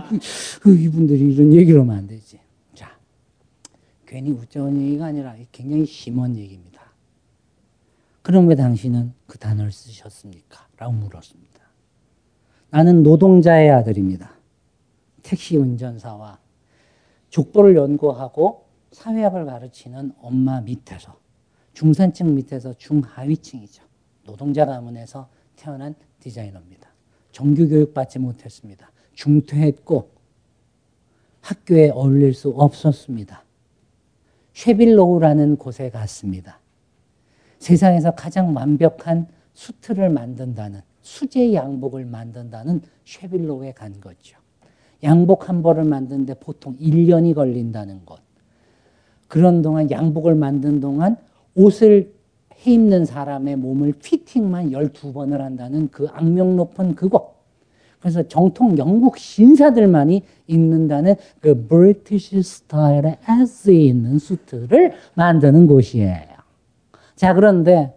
그, 0.62 0.74
이분들이 0.74 1.34
이런 1.34 1.52
얘기를 1.52 1.80
하면 1.82 1.94
안 1.94 2.06
되지. 2.06 2.40
자, 2.74 2.96
괜히 4.06 4.30
웃자는 4.30 4.80
얘기가 4.80 5.04
아니라 5.04 5.36
굉장히 5.52 5.84
심한 5.84 6.34
얘기입니다. 6.36 6.80
그럼 8.22 8.48
왜 8.48 8.54
당신은 8.54 9.12
그 9.26 9.36
단어를 9.36 9.72
쓰셨습니까? 9.72 10.68
라고 10.78 10.94
물었습니다. 10.94 11.60
나는 12.70 13.02
노동자의 13.02 13.70
아들입니다. 13.70 14.32
택시 15.22 15.58
운전사와 15.58 16.43
족보를 17.34 17.74
연구하고 17.74 18.64
사회학을 18.92 19.44
가르치는 19.44 20.12
엄마 20.20 20.60
밑에서 20.60 21.18
중산층 21.72 22.36
밑에서 22.36 22.74
중하위층이죠. 22.74 23.82
노동자 24.24 24.64
가문에서 24.64 25.28
태어난 25.56 25.96
디자이너입니다. 26.20 26.88
정규 27.32 27.68
교육 27.68 27.92
받지 27.92 28.20
못했습니다. 28.20 28.88
중퇴했고 29.14 30.10
학교에 31.40 31.90
어울릴 31.90 32.34
수 32.34 32.50
없었습니다. 32.50 33.42
Savile 34.52 34.94
Row라는 34.94 35.56
곳에 35.56 35.90
갔습니다. 35.90 36.60
세상에서 37.58 38.12
가장 38.12 38.54
완벽한 38.54 39.26
수트를 39.54 40.08
만든다는 40.08 40.82
수제 41.00 41.52
양복을 41.52 42.04
만든다는 42.04 42.82
Savile 43.04 43.45
Row에 43.45 43.72
간 43.72 44.00
거죠. 44.00 44.43
양복 45.04 45.48
한 45.48 45.62
벌을 45.62 45.84
만드는데 45.84 46.34
보통 46.34 46.76
1년이 46.78 47.34
걸린다는 47.34 48.04
것. 48.04 48.18
그런 49.28 49.62
동안 49.62 49.90
양복을 49.90 50.34
만든 50.34 50.80
동안 50.80 51.16
옷을 51.54 52.12
해 52.66 52.72
입는 52.72 53.04
사람의 53.04 53.56
몸을 53.56 53.94
fitting만 54.02 54.70
12번을 54.70 55.38
한다는 55.38 55.88
그 55.90 56.08
악명 56.12 56.56
높은 56.56 56.94
그곳. 56.94 57.34
그래서 58.00 58.22
정통 58.28 58.76
영국 58.76 59.16
신사들만이 59.16 60.22
입는다는 60.46 61.14
그 61.40 61.66
British 61.66 62.42
스타일의 62.42 63.18
에스 63.28 63.70
있는 63.70 64.18
수트를 64.18 64.92
만드는 65.14 65.66
곳이에요. 65.66 66.34
자, 67.16 67.32
그런데 67.32 67.94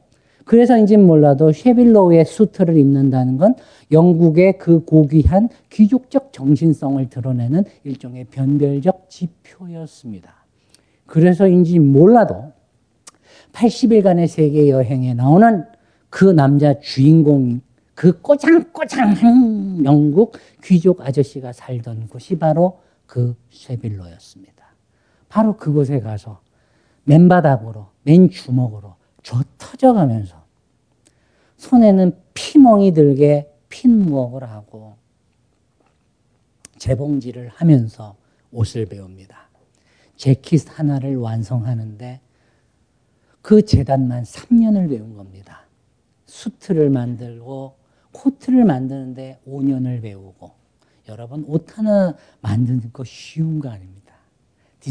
그래서인지 0.47 0.95
몰라도 0.95 1.51
Savile 1.51 1.91
Row의 1.91 2.23
수트를 2.23 2.77
입는다는 2.77 3.37
건 3.37 3.55
영국의 3.91 4.57
그 4.57 4.85
고귀한 4.85 5.49
귀족적 5.69 6.31
정신성을 6.31 7.09
드러내는 7.09 7.65
일종의 7.83 8.27
변별적 8.31 9.09
지표였습니다. 9.09 10.33
그래서인지 11.05 11.79
몰라도 11.79 12.53
80일간의 13.51 14.27
세계 14.27 14.69
여행에 14.69 15.13
나오는 15.15 15.65
그 16.09 16.23
남자 16.23 16.79
주인공, 16.79 17.59
그 17.93 18.21
꼬장꼬장한 18.21 19.83
영국 19.83 20.37
귀족 20.63 21.01
아저씨가 21.01 21.51
살던 21.51 22.07
곳이 22.07 22.39
바로 22.39 22.79
그 23.05 23.35
쉐빌로였습니다. 23.49 24.65
바로 25.27 25.57
그곳에 25.57 25.99
가서 25.99 26.39
맨바닥으로, 27.03 27.87
맨 28.03 28.29
주먹으로 28.29 28.96
저 29.23 29.43
터져가면서 29.57 30.45
손에는 31.57 32.17
피멍이 32.33 32.93
들게 32.93 33.51
핀무을 33.69 34.43
하고 34.43 34.95
재봉질을 36.77 37.49
하면서 37.49 38.15
옷을 38.51 38.85
배웁니다. 38.85 39.49
재킷 40.15 40.79
하나를 40.79 41.17
완성하는데 41.17 42.21
그 43.41 43.63
재단만 43.63 44.23
3년을 44.23 44.89
배운 44.89 45.15
겁니다. 45.15 45.61
수트를 46.25 46.89
만들고 46.89 47.75
코트를 48.11 48.65
만드는데 48.65 49.39
5년을 49.47 50.01
배우고 50.01 50.51
여러분 51.07 51.45
옷 51.47 51.77
하나 51.77 52.15
만드는 52.41 52.91
거 52.91 53.03
쉬운 53.03 53.59
거 53.59 53.69
아닙니다. 53.69 54.06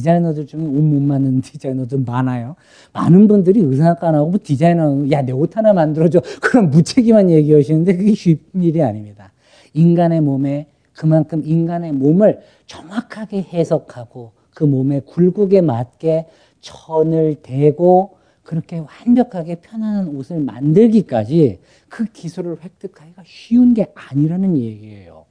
디자이너들 0.00 0.46
중에 0.46 0.60
옷 0.60 0.82
못 0.82 1.00
만드는 1.00 1.40
디자이너들 1.40 2.02
많아요. 2.06 2.54
많은 2.92 3.28
분들이 3.28 3.60
의상학과 3.60 4.10
나오고 4.10 4.38
디자이너, 4.42 5.10
야, 5.10 5.22
내 5.22 5.32
옷 5.32 5.56
하나 5.56 5.72
만들어줘. 5.72 6.20
그런 6.42 6.70
무책임한 6.70 7.30
얘기 7.30 7.54
하시는데 7.54 7.96
그게 7.96 8.14
쉬운 8.14 8.38
일이 8.60 8.82
아닙니다. 8.82 9.32
인간의 9.72 10.20
몸에 10.20 10.66
그만큼 10.92 11.42
인간의 11.44 11.92
몸을 11.92 12.40
정확하게 12.66 13.42
해석하고 13.42 14.32
그 14.54 14.64
몸의 14.64 15.02
굴곡에 15.06 15.60
맞게 15.62 16.26
천을 16.60 17.36
대고 17.42 18.16
그렇게 18.42 18.78
완벽하게 18.78 19.56
편안한 19.56 20.08
옷을 20.14 20.40
만들기까지 20.40 21.58
그 21.88 22.04
기술을 22.04 22.58
획득하기가 22.62 23.22
쉬운 23.24 23.72
게 23.74 23.86
아니라는 23.94 24.56
얘기예요. 24.58 25.24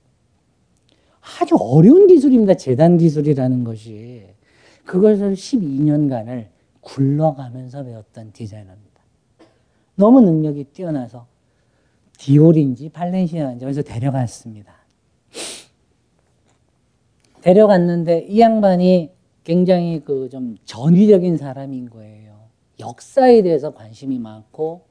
아주 1.40 1.56
어려운 1.60 2.08
기술입니다. 2.08 2.56
재단 2.56 2.98
기술이라는 2.98 3.64
것이. 3.64 4.35
그것을 4.86 5.34
12년간을 5.34 6.48
굴러가면서 6.82 7.84
배웠던 7.84 8.32
디자이너입니다. 8.34 9.02
너무 9.96 10.22
능력이 10.22 10.66
뛰어나서 10.66 11.28
디올인지 12.18 12.90
발렌시아인지 12.90 13.66
어디서 13.66 13.82
데려갔습니다. 13.82 14.74
데려갔는데 17.42 18.26
이 18.30 18.40
양반이 18.40 19.12
굉장히 19.44 20.02
그 20.04 20.28
좀 20.30 20.58
전위적인 20.66 21.38
사람인 21.38 21.90
거예요. 21.90 22.36
역사에 22.80 23.42
대해서 23.42 23.74
관심이 23.74 24.20
많고 24.20 24.82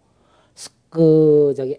그 0.89 1.53
저기 1.57 1.79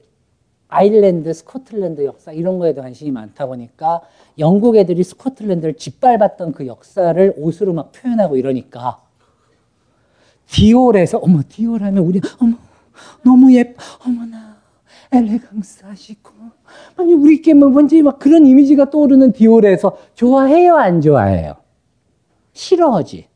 아일랜드, 0.67 1.31
스코틀랜드 1.33 2.05
역사 2.05 2.31
이런 2.31 2.59
거에도 2.59 2.81
관심이 2.81 3.11
많다 3.11 3.45
보니까 3.45 4.01
영국 4.39 4.75
애들이 4.75 5.03
스코틀랜드를 5.03 5.75
짓밟았던 5.75 6.53
그 6.53 6.67
역사를 6.67 7.33
옷으로 7.37 7.73
막 7.73 7.91
표현하고 7.91 8.37
이러니까 8.37 9.01
디올에서 10.47 11.19
어머 11.19 11.41
디올 11.47 11.81
하면 11.83 12.03
우리 12.03 12.21
어머 12.39 12.57
너무 13.23 13.53
예뻐 13.53 13.81
어머나 14.05 14.57
엘레강스 15.11 15.85
하시고 15.85 16.31
아니 16.97 17.13
우리께 17.13 17.53
뭐 17.53 17.69
뭔지 17.69 18.01
막 18.01 18.19
그런 18.19 18.45
이미지가 18.45 18.89
떠오르는 18.89 19.31
디올에서 19.33 19.97
좋아해요 20.15 20.75
안 20.75 21.01
좋아해요? 21.01 21.55
싫어하지. 22.55 23.27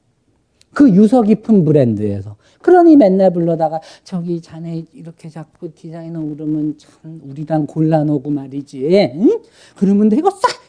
그 0.74 0.90
유서 0.90 1.22
깊은 1.22 1.66
브랜드에서. 1.66 2.36
그러니 2.62 2.98
맨날 2.98 3.32
불러다가 3.32 3.80
저기 4.04 4.42
자네 4.42 4.86
이렇게 4.94 5.30
자꾸 5.30 5.74
디자이너 5.74 6.20
오르면 6.20 6.78
참 6.78 7.22
우리랑 7.24 7.68
곤란하고 7.68 8.30
말이지. 8.30 9.12
응? 9.16 9.42
그러면 9.76 10.10
내가 10.10 10.30
싹 10.30 10.60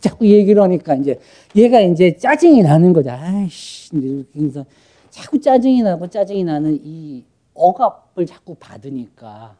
자꾸 0.00 0.26
얘기를 0.26 0.62
하니까 0.62 0.94
이제 0.96 1.18
얘가 1.54 1.80
이제 1.80 2.16
짜증이 2.16 2.62
나는 2.62 2.92
거죠. 2.92 3.10
아이씨. 3.10 3.90
그래서 4.32 4.64
자꾸 5.10 5.40
짜증이 5.40 5.82
나고 5.82 6.08
짜증이 6.08 6.44
나는 6.44 6.80
이 6.82 7.24
억압을 7.54 8.26
자꾸 8.26 8.54
받으니까 8.56 9.56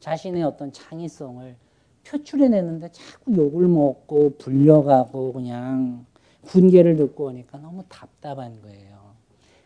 자신의 0.00 0.42
어떤 0.42 0.72
창의성을 0.72 1.56
표출해내는데 2.06 2.90
자꾸 2.92 3.34
욕을 3.34 3.66
먹고 3.66 4.34
불려가고 4.38 5.32
그냥 5.32 6.04
군계를 6.42 6.96
듣고 6.96 7.26
오니까 7.26 7.58
너무 7.58 7.82
답답한 7.88 8.60
거예요. 8.62 9.14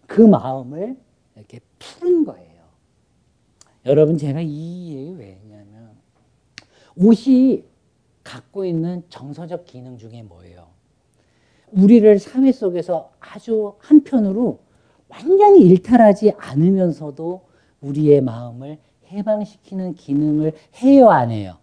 그 0.06 0.22
마음을 0.22 0.96
이렇게 1.39 1.60
푸는 1.78 2.24
거예요. 2.24 2.48
여러분 3.86 4.19
제가 4.19 4.40
이 4.40 4.94
얘기 4.94 5.12
왜 5.12 5.32
했냐면 5.35 5.93
옷이 6.97 7.65
갖고 8.24 8.65
있는 8.65 9.02
정서적 9.09 9.65
기능 9.65 9.97
중에 9.97 10.23
뭐예요? 10.23 10.66
우리를 11.70 12.19
사회 12.19 12.51
속에서 12.51 13.12
아주 13.20 13.74
한편으로 13.78 14.59
완전히 15.09 15.60
일탈하지 15.60 16.32
않으면서도 16.36 17.47
우리의 17.81 18.20
마음을 18.20 18.78
해방시키는 19.06 19.94
기능을 19.94 20.52
해요, 20.82 21.10
안 21.10 21.31
해요? 21.31 21.56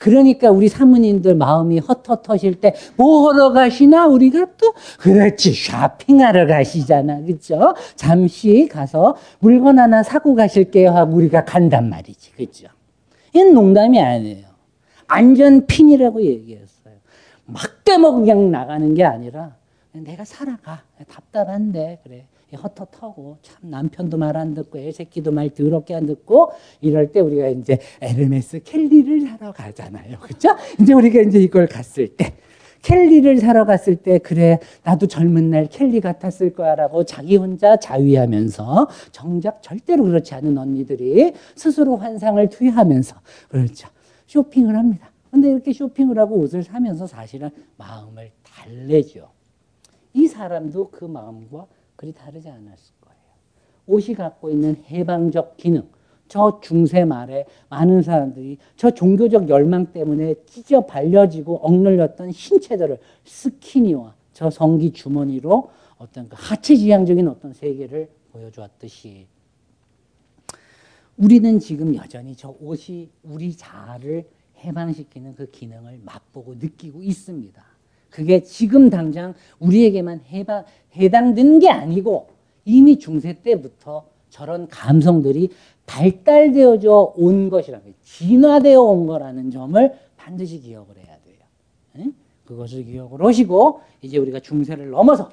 그러니까 0.00 0.50
우리 0.50 0.68
사모님들 0.68 1.34
마음이 1.34 1.78
헛헛하실 1.78 2.54
때뭐 2.62 3.30
하러 3.32 3.52
가시나? 3.52 4.06
우리가 4.06 4.46
또 4.56 4.72
그렇지 4.98 5.52
쇼핑하러 5.52 6.46
가시잖아. 6.46 7.20
그죠 7.20 7.74
잠시 7.96 8.66
가서 8.66 9.16
물건 9.40 9.78
하나 9.78 10.02
사고 10.02 10.34
가실게요 10.34 10.90
하고 10.92 11.16
우리가 11.16 11.44
간단 11.44 11.90
말이지. 11.90 12.32
그죠 12.32 12.68
이건 13.34 13.52
농담이 13.52 14.00
아니에요. 14.00 14.46
안전 15.06 15.66
핀이라고 15.66 16.22
얘기했어요. 16.24 16.94
막 17.44 17.84
깨먹고 17.84 18.20
그냥 18.20 18.50
나가는 18.50 18.94
게 18.94 19.04
아니라 19.04 19.54
내가 19.92 20.24
살아가. 20.24 20.80
답답한데. 21.08 21.98
그래 22.04 22.24
헛헛하고 22.56 23.38
참 23.42 23.70
남편도 23.70 24.16
말 24.18 24.36
안 24.36 24.54
듣고 24.54 24.78
애 24.78 24.90
새끼도 24.92 25.32
말 25.32 25.50
더럽게 25.50 25.94
안 25.94 26.06
듣고 26.06 26.52
이럴 26.80 27.12
때 27.12 27.20
우리가 27.20 27.48
이제 27.48 27.78
에르메스 28.00 28.62
켈리를 28.62 29.20
사러 29.22 29.52
가잖아요. 29.52 30.18
그렇죠? 30.20 30.50
이제 30.80 30.92
우리가 30.92 31.20
이제 31.22 31.38
이걸 31.40 31.66
갔을 31.66 32.08
때 32.16 32.34
켈리를 32.82 33.38
사러 33.38 33.64
갔을 33.66 33.96
때 33.96 34.18
그래 34.18 34.58
나도 34.84 35.06
젊은 35.06 35.50
날 35.50 35.66
켈리 35.68 36.00
같았을 36.00 36.54
거야라고 36.54 37.04
자기 37.04 37.36
혼자 37.36 37.76
자위하면서 37.76 38.88
정작 39.12 39.62
절대로 39.62 40.04
그렇지 40.04 40.34
않은 40.34 40.56
언니들이 40.56 41.34
스스로 41.54 41.96
환상을 41.96 42.48
투여하면서 42.48 43.16
그렇죠. 43.48 43.88
쇼핑을 44.26 44.76
합니다. 44.76 45.10
근데 45.30 45.50
이렇게 45.50 45.72
쇼핑을 45.72 46.18
하고 46.18 46.36
옷을 46.36 46.62
사면서 46.62 47.06
사실은 47.06 47.50
마음을 47.76 48.30
달래죠. 48.42 49.28
이 50.14 50.26
사람도 50.26 50.90
그 50.90 51.04
마음과 51.04 51.66
그리 52.00 52.14
다르지 52.14 52.48
않았을 52.48 52.94
거예요. 53.02 53.18
옷이 53.86 54.14
갖고 54.14 54.48
있는 54.48 54.82
해방적 54.86 55.58
기능, 55.58 55.86
저 56.28 56.58
중세 56.62 57.04
말에 57.04 57.44
많은 57.68 58.00
사람들이 58.00 58.56
저 58.74 58.90
종교적 58.90 59.50
열망 59.50 59.92
때문에 59.92 60.34
찢어 60.46 60.86
발려지고 60.86 61.58
억눌렸던 61.58 62.32
신체들을 62.32 62.98
스키니와 63.24 64.14
저 64.32 64.48
성기 64.48 64.92
주머니로 64.92 65.70
어떤 65.98 66.26
그 66.30 66.36
하체 66.38 66.74
지향적인 66.74 67.28
어떤 67.28 67.52
세계를 67.52 68.08
보여주었듯이 68.32 69.26
우리는 71.18 71.58
지금 71.58 71.94
여전히 71.96 72.34
저 72.34 72.56
옷이 72.62 73.10
우리 73.22 73.54
자아를 73.54 74.26
해방시키는 74.56 75.34
그 75.34 75.50
기능을 75.50 76.00
맛보고 76.02 76.54
느끼고 76.54 77.02
있습니다. 77.02 77.69
그게 78.10 78.42
지금 78.42 78.90
당장 78.90 79.34
우리에게만 79.58 80.22
해방, 80.30 80.64
해당된 80.96 81.60
게 81.60 81.70
아니고 81.70 82.28
이미 82.64 82.98
중세 82.98 83.40
때부터 83.42 84.06
저런 84.28 84.68
감성들이 84.68 85.50
발달되어져 85.86 87.14
온 87.16 87.50
것이라는. 87.50 87.94
진화되어 88.02 88.80
온 88.80 89.06
거라는 89.06 89.50
점을 89.50 89.92
반드시 90.16 90.60
기억을 90.60 90.96
해야 90.96 91.16
돼요. 91.24 91.36
응? 91.96 92.14
그것을 92.44 92.84
기억을 92.84 93.24
하시고 93.24 93.80
이제 94.02 94.18
우리가 94.18 94.40
중세를 94.40 94.90
넘어서 94.90 95.30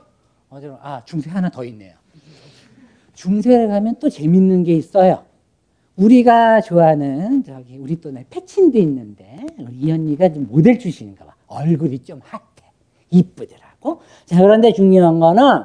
어디로 0.49 0.77
아 0.81 1.03
중세 1.05 1.29
하나 1.29 1.49
더 1.49 1.63
있네요. 1.65 1.93
중세를 3.13 3.67
가면 3.67 3.97
또 3.99 4.09
재밌는 4.09 4.63
게 4.63 4.73
있어요. 4.75 5.23
우리가 5.95 6.61
좋아하는 6.61 7.43
저기 7.43 7.77
우리 7.77 7.99
또내 7.99 8.25
페친도 8.29 8.77
있는데 8.79 9.39
이 9.71 9.91
언니가 9.91 10.31
좀 10.31 10.47
모델 10.47 10.77
출신인가 10.77 11.25
봐. 11.25 11.35
얼굴이 11.47 11.99
좀 11.99 12.19
핫해. 12.23 12.46
이쁘더라고. 13.09 14.01
자, 14.25 14.41
그런데 14.41 14.73
중요한 14.73 15.19
거는 15.19 15.63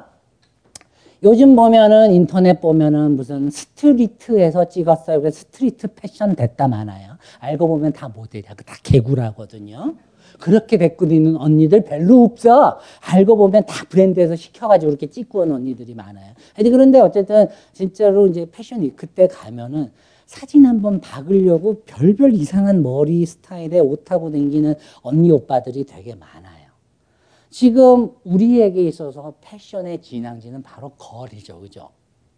요즘 1.25 1.55
보면은 1.55 2.13
인터넷 2.13 2.61
보면은 2.61 3.17
무슨 3.17 3.49
street에서 3.49 4.69
찍었어요. 4.69 5.21
그래서 5.21 5.39
street 5.41 5.89
패션 5.95 6.35
됐다 6.35 6.67
많아요. 6.67 7.17
알고 7.39 7.69
보면 7.69 7.93
다 7.93 8.09
모델이야. 8.09 8.55
다 8.55 8.77
개구라거든요. 8.83 9.95
그렇게 10.41 10.79
데리고 10.79 11.05
있는 11.07 11.37
언니들 11.37 11.85
별로 11.85 12.25
없어. 12.25 12.81
알고 13.01 13.37
보면 13.37 13.67
다 13.67 13.85
브랜드에서 13.89 14.35
시켜가지고 14.35 14.91
그렇게 14.91 15.07
찍고 15.09 15.41
온 15.41 15.53
언니들이 15.53 15.95
많아요. 15.95 16.33
그런데 16.57 16.99
어쨌든 16.99 17.47
진짜로 17.73 18.27
이제 18.27 18.49
패션이 18.51 18.97
그때 18.97 19.29
가면은 19.29 19.93
사진 20.27 20.67
한번 20.67 21.01
박으려고 21.01 21.83
별별 21.85 22.33
이상한 22.33 22.83
머리 22.83 23.25
스타일의 23.27 23.81
옷하고 23.81 24.33
다니는 24.33 24.75
언니 25.03 25.31
오빠들이 25.31 25.85
되게 25.85 26.15
많아요. 26.15 26.52
지금 27.53 28.11
우리에게 28.25 28.83
있어서 28.85 29.35
패션의 29.43 30.01
진앙지는 30.01 30.63
바로 30.63 30.89
거리죠. 30.97 31.61
그죠? 31.61 31.91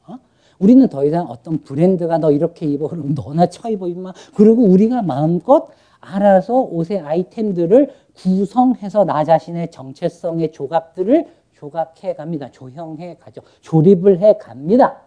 어? 0.08 0.18
우리는 0.58 0.88
더 0.88 1.04
이상 1.04 1.26
어떤 1.26 1.58
브랜드가 1.58 2.18
너 2.18 2.32
이렇게 2.32 2.66
입어 2.66 2.88
그러면 2.88 3.14
너나 3.14 3.46
쳐 3.46 3.70
입어 3.70 3.86
임마. 3.86 4.12
그리고 4.34 4.64
우리가 4.64 5.02
마음껏 5.02 5.68
알아서 6.00 6.60
옷의 6.60 6.98
아이템들을 6.98 7.94
구성해서 8.16 9.04
나 9.04 9.22
자신의 9.22 9.70
정체성의 9.70 10.50
조각들을 10.50 11.28
조각해 11.52 12.14
갑니다. 12.14 12.50
조형해 12.50 13.18
가죠. 13.20 13.42
조립을 13.60 14.18
해 14.18 14.36
갑니다. 14.36 15.00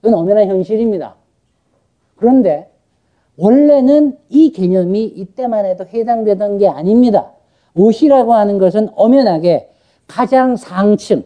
그건 0.00 0.20
엄연한 0.20 0.46
현실입니다. 0.46 1.16
그런데 2.14 2.70
원래는 3.36 4.18
이 4.28 4.52
개념이 4.52 5.04
이때만 5.04 5.66
해도 5.66 5.84
해당되던 5.84 6.58
게 6.58 6.68
아닙니다. 6.68 7.32
옷이라고 7.74 8.34
하는 8.34 8.58
것은 8.58 8.90
엄연하게 8.94 9.70
가장 10.06 10.56
상층 10.56 11.24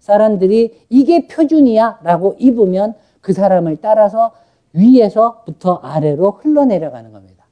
사람들이 0.00 0.86
이게 0.88 1.26
표준이야 1.26 2.00
라고 2.02 2.36
입으면 2.38 2.94
그 3.20 3.32
사람을 3.32 3.78
따라서 3.80 4.32
위에서부터 4.72 5.76
아래로 5.76 6.32
흘러내려가는 6.42 7.12
겁니다. 7.12 7.46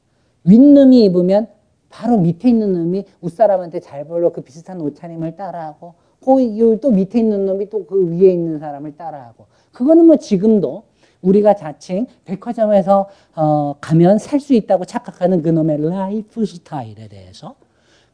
윗놈이 0.44 1.04
입으면 1.04 1.48
바로 1.88 2.18
밑에 2.18 2.48
있는 2.48 2.72
놈이 2.72 3.04
웃사람한테 3.20 3.80
잘 3.80 4.04
보려 4.04 4.30
그 4.30 4.42
비슷한 4.42 4.80
옷차림을 4.80 5.36
따라하고 5.36 5.94
그또 6.20 6.90
밑에 6.90 7.18
있는 7.20 7.46
놈이 7.46 7.70
또 7.70 7.86
그 7.86 8.10
위에 8.10 8.30
있는 8.32 8.58
사람을 8.58 8.96
따라하고 8.96 9.46
그거는 9.72 10.06
뭐 10.06 10.16
지금도 10.16 10.84
우리가 11.22 11.54
자칭 11.54 12.06
백화점에서 12.24 13.08
어, 13.34 13.74
가면 13.80 14.18
살 14.18 14.40
수 14.40 14.54
있다고 14.54 14.84
착각하는 14.84 15.42
그놈의 15.42 15.88
라이프 15.88 16.44
스타일에 16.44 17.08
대해서 17.08 17.54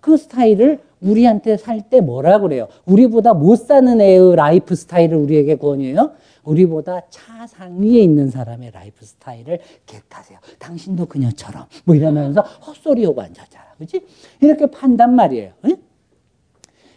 그 0.01 0.17
스타일을 0.17 0.81
우리한테 1.01 1.57
살 1.57 1.81
때 1.89 2.01
뭐라 2.01 2.41
그래요? 2.41 2.69
우리보다 2.85 3.33
못 3.35 3.57
사는 3.57 4.01
애의 4.01 4.37
라이프 4.37 4.75
스타일을 4.75 5.17
우리에게 5.17 5.57
권유해요? 5.57 6.13
우리보다 6.45 7.03
차상위에 7.11 8.01
있는 8.01 8.31
사람의 8.31 8.71
라이프 8.73 9.05
스타일을 9.05 9.61
get하세요. 9.87 10.39
당신도 10.59 11.07
그녀처럼 11.07 11.65
뭐 11.85 11.95
이러면서 11.97 12.43
헛소리하고 12.43 13.21
앉았잖아. 13.21 13.65
그지 13.79 14.07
이렇게 14.43 14.67
판단 14.67 15.15
말이에요. 15.15 15.53
응? 15.65 15.77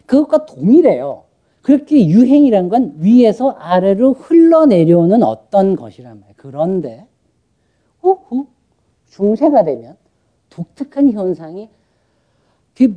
그것과 0.06 0.44
동일해요. 0.46 1.24
그렇게 1.62 2.06
유행이란 2.06 2.68
건 2.68 2.94
위에서 2.98 3.52
아래로 3.52 4.12
흘러내려오는 4.14 5.22
어떤 5.22 5.76
것이란 5.76 6.20
말이에요. 6.20 6.34
그런데 6.36 7.06
후후 8.00 8.46
중세가 9.08 9.64
되면 9.64 9.96
독특한 10.50 11.10
현상이 11.12 11.70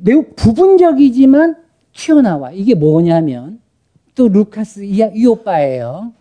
매우 0.03 0.25
부분적이지만 0.35 1.55
튀어나와. 1.93 2.51
이게 2.51 2.73
뭐냐면 2.73 3.59
또 4.15 4.27
루카스 4.27 4.83
이, 4.83 5.03
이 5.13 5.25
오빠예요. 5.25 6.13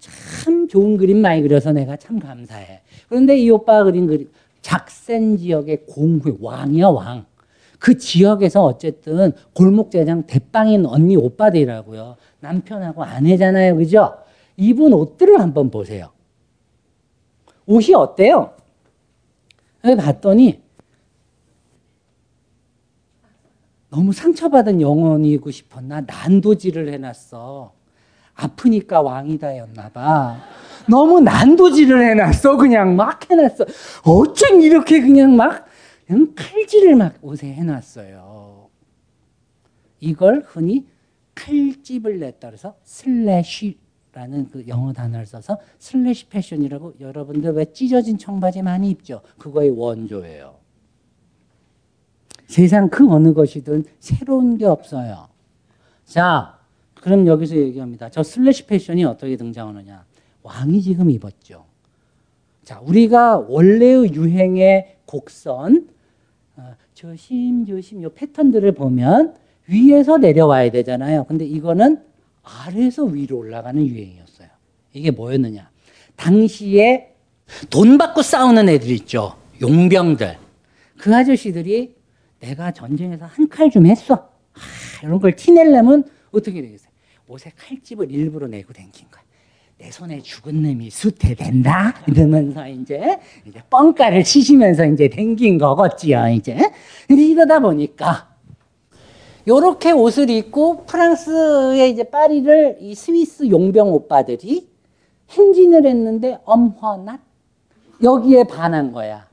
참 0.00 0.66
좋은 0.68 0.96
그림 0.96 1.18
많이 1.18 1.42
그려서 1.42 1.72
내가 1.72 1.96
참 1.96 2.18
감사해. 2.18 2.80
그런데 3.08 3.38
이 3.38 3.50
오빠가 3.50 3.84
그린 3.84 4.06
그림 4.06 4.30
작센 4.62 5.36
지역의 5.36 5.86
공회 5.86 6.32
왕이야 6.40 6.88
왕. 6.88 7.26
그 7.78 7.98
지역에서 7.98 8.64
어쨌든 8.64 9.32
골목대장 9.52 10.26
대빵인 10.26 10.86
언니 10.86 11.14
오빠들이라고요. 11.16 12.16
남편하고 12.40 13.04
아내잖아요. 13.04 13.76
그죠? 13.76 14.16
입은 14.56 14.92
옷들을 14.92 15.38
한번 15.40 15.70
보세요. 15.70 16.10
옷이 17.66 17.94
어때요? 17.94 18.52
봤더니 19.82 20.60
너무 23.96 24.12
상처받은 24.12 24.82
영혼이고 24.82 25.50
싶었나? 25.50 26.02
난도질을 26.02 26.92
해놨어. 26.92 27.72
아프니까 28.34 29.00
왕이다였나 29.00 29.88
봐. 29.88 30.36
너무 30.86 31.20
난도질을 31.20 32.10
해놨어. 32.10 32.58
그냥 32.58 32.94
막 32.94 33.30
해놨어. 33.30 33.64
어쩜 34.04 34.60
이렇게 34.60 35.00
그냥 35.00 35.34
막 35.34 35.64
그냥 36.06 36.34
칼질을 36.36 36.94
막 36.94 37.14
옷에 37.22 37.50
해놨어요. 37.54 38.68
이걸 40.00 40.44
흔히 40.46 40.86
칼집을 41.34 42.18
냈다 42.18 42.48
그래서 42.48 42.74
slash라는 42.84 44.50
그 44.52 44.64
영어 44.68 44.92
단어를 44.92 45.24
써서 45.24 45.58
slash 45.78 46.28
패션이라고 46.28 46.96
여러분들 47.00 47.52
왜 47.52 47.64
찢어진 47.72 48.18
청바지 48.18 48.60
많이 48.60 48.90
입죠? 48.90 49.22
그거의 49.38 49.70
원조예요. 49.70 50.55
세상 52.46 52.88
그 52.88 53.08
어느 53.10 53.32
것이든 53.32 53.84
새로운 53.98 54.56
게 54.58 54.64
없어요. 54.66 55.28
자, 56.04 56.58
그럼 56.94 57.26
여기서 57.26 57.56
얘기합니다. 57.56 58.08
저 58.08 58.22
slash 58.22 58.66
패션이 58.66 59.04
어떻게 59.04 59.36
등장하느냐? 59.36 60.04
왕이 60.42 60.80
지금 60.82 61.10
입었죠. 61.10 61.64
자, 62.64 62.80
우리가 62.80 63.38
원래의 63.38 64.14
유행의 64.14 64.96
곡선, 65.06 65.88
어, 66.56 66.74
조심 66.94 67.66
조심 67.66 68.02
요 68.02 68.10
패턴들을 68.10 68.72
보면 68.72 69.34
위에서 69.66 70.18
내려와야 70.18 70.70
되잖아요. 70.70 71.24
근데 71.24 71.44
이거는 71.44 72.02
아래에서 72.42 73.04
위로 73.04 73.38
올라가는 73.38 73.84
유행이었어요. 73.84 74.48
이게 74.92 75.10
뭐였느냐? 75.10 75.68
당시에 76.16 77.12
돈 77.70 77.98
받고 77.98 78.22
싸우는 78.22 78.68
애들 78.68 78.90
있죠. 78.92 79.36
용병들. 79.60 80.38
그 80.96 81.14
아저씨들이 81.14 81.95
내가 82.46 82.70
전쟁에서 82.70 83.26
한 83.26 83.48
칼 83.48 83.70
좀 83.70 83.86
했어. 83.86 84.14
아, 84.14 84.58
이런 85.02 85.18
걸 85.20 85.34
티내려면 85.34 86.04
어떻게 86.32 86.62
되겠어요? 86.62 86.90
옷에 87.28 87.50
칼집을 87.56 88.10
일부러 88.10 88.46
내고 88.46 88.72
댕긴 88.72 89.06
거야. 89.10 89.22
내 89.78 89.90
손에 89.90 90.20
죽은 90.22 90.62
놈이 90.62 90.90
수태된다? 90.90 91.94
이러면서 92.06 92.66
이제, 92.68 93.18
이제 93.44 93.60
뻥가를 93.68 94.22
치시면서 94.24 94.86
이제 94.86 95.08
댕긴 95.08 95.58
거겠지요, 95.58 96.28
이제. 96.28 96.56
근데 97.06 97.22
이러다 97.24 97.58
보니까, 97.60 98.34
요렇게 99.46 99.92
옷을 99.92 100.30
입고 100.30 100.86
프랑스의 100.86 101.90
이제 101.90 102.04
파리를 102.04 102.78
이 102.80 102.94
스위스 102.94 103.48
용병 103.48 103.92
오빠들이 103.92 104.68
행진을 105.30 105.86
했는데 105.86 106.38
엄화낫? 106.44 107.20
여기에 108.02 108.44
반한 108.44 108.92
거야. 108.92 109.28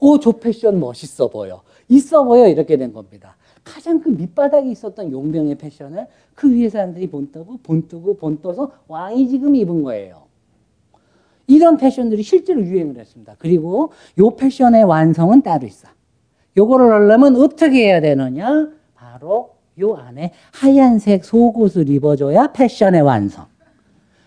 오, 0.00 0.18
저 0.18 0.32
패션 0.32 0.80
멋있어 0.80 1.28
보여. 1.28 1.62
있어 1.88 2.24
보여. 2.24 2.48
이렇게 2.48 2.76
된 2.76 2.92
겁니다. 2.92 3.36
가장 3.62 4.00
그 4.00 4.10
밑바닥에 4.10 4.70
있었던 4.70 5.10
용병의 5.10 5.56
패션을 5.56 6.06
그 6.34 6.54
위에 6.54 6.68
사람들이 6.68 7.08
본떠고 7.08 7.58
본뜨고 7.62 8.16
본떠서 8.16 8.70
왕이 8.88 9.28
지금 9.28 9.54
입은 9.56 9.82
거예요. 9.82 10.24
이런 11.46 11.76
패션들이 11.76 12.22
실제로 12.22 12.62
유행을 12.62 12.98
했습니다. 12.98 13.36
그리고 13.38 13.92
요 14.18 14.30
패션의 14.30 14.84
완성은 14.84 15.42
따로 15.42 15.66
있어. 15.66 15.88
요거를 16.56 16.92
하려면 16.92 17.36
어떻게 17.36 17.86
해야 17.86 18.00
되느냐? 18.00 18.70
바로 18.94 19.50
요 19.80 19.94
안에 19.94 20.32
하얀색 20.52 21.24
속옷을 21.24 21.88
입어줘야 21.88 22.52
패션의 22.52 23.02
완성. 23.02 23.46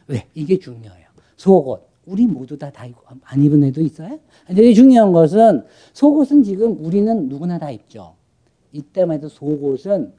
왜? 0.07 0.27
이게 0.33 0.59
중요해요. 0.59 1.07
속옷. 1.37 1.86
우리 2.07 2.25
모두 2.25 2.57
다, 2.57 2.71
다 2.71 2.85
입고, 2.85 3.01
안 3.23 3.43
입은 3.43 3.63
애도 3.65 3.81
있어요? 3.81 4.17
근데 4.47 4.73
중요한 4.73 5.11
것은 5.11 5.63
속옷은 5.93 6.43
지금 6.43 6.77
우리는 6.83 7.27
누구나 7.27 7.59
다 7.59 7.69
입죠. 7.69 8.15
이때만 8.71 9.17
해도 9.17 9.27
속옷은 9.29 10.13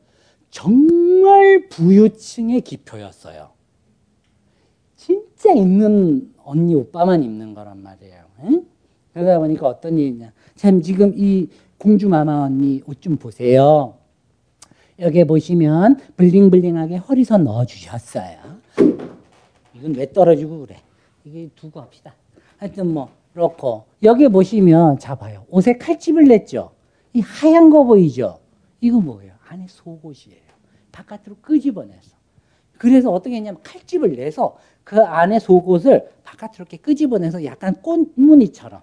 정말 0.51 1.69
부유층의 1.69 2.61
기표였어요. 2.61 3.49
진짜 4.97 5.53
입는 5.53 6.35
언니 6.45 6.75
오빠만 6.75 7.23
입는 7.23 7.55
거란 7.55 7.83
말이에요. 7.83 8.25
응? 8.45 8.67
그러다 9.15 9.39
보니까 9.39 9.67
어떤 9.69 9.99
일이냐. 9.99 10.33
참 10.57 10.83
지금 10.83 11.15
이 11.17 11.49
공주마마 11.79 12.43
언니 12.45 12.83
옷 12.87 13.01
좀 13.01 13.17
보세요. 13.17 13.95
여기 14.99 15.25
보시면 15.25 15.99
블링블링하게 16.17 16.97
허리선 16.97 17.45
넣어주셨어요. 17.45 18.37
이건 19.75 19.95
왜 19.95 20.13
떨어지고 20.13 20.61
그래? 20.67 20.77
이게 21.29 21.51
두고 21.55 21.81
합시다. 21.81 22.15
하여튼 22.57 22.93
뭐 22.93 23.11
그렇고 23.35 23.85
여기 24.03 24.27
보시면 24.29 24.99
잡아요. 24.99 25.45
옷에 25.51 25.77
칼집을 25.77 26.25
냈죠. 26.25 26.73
이 27.13 27.21
하얀 27.21 27.69
거 27.71 27.85
보이죠? 27.85 28.41
이거 28.81 29.01
뭐예요? 29.01 29.35
안에 29.47 29.67
속옷이에요. 29.69 30.49
바깥으로 30.91 31.37
끄집어내서. 31.43 32.17
그래서 32.79 33.13
어떻게 33.13 33.37
했냐면 33.37 33.63
칼집을 33.63 34.17
내서 34.17 34.57
그 34.85 35.03
안에 35.03 35.39
속옷을 35.39 36.11
바깥으로 36.25 36.57
이렇게 36.61 36.77
끄집어내서 36.79 37.45
약간 37.45 37.75
꽃무늬처럼 37.83 38.81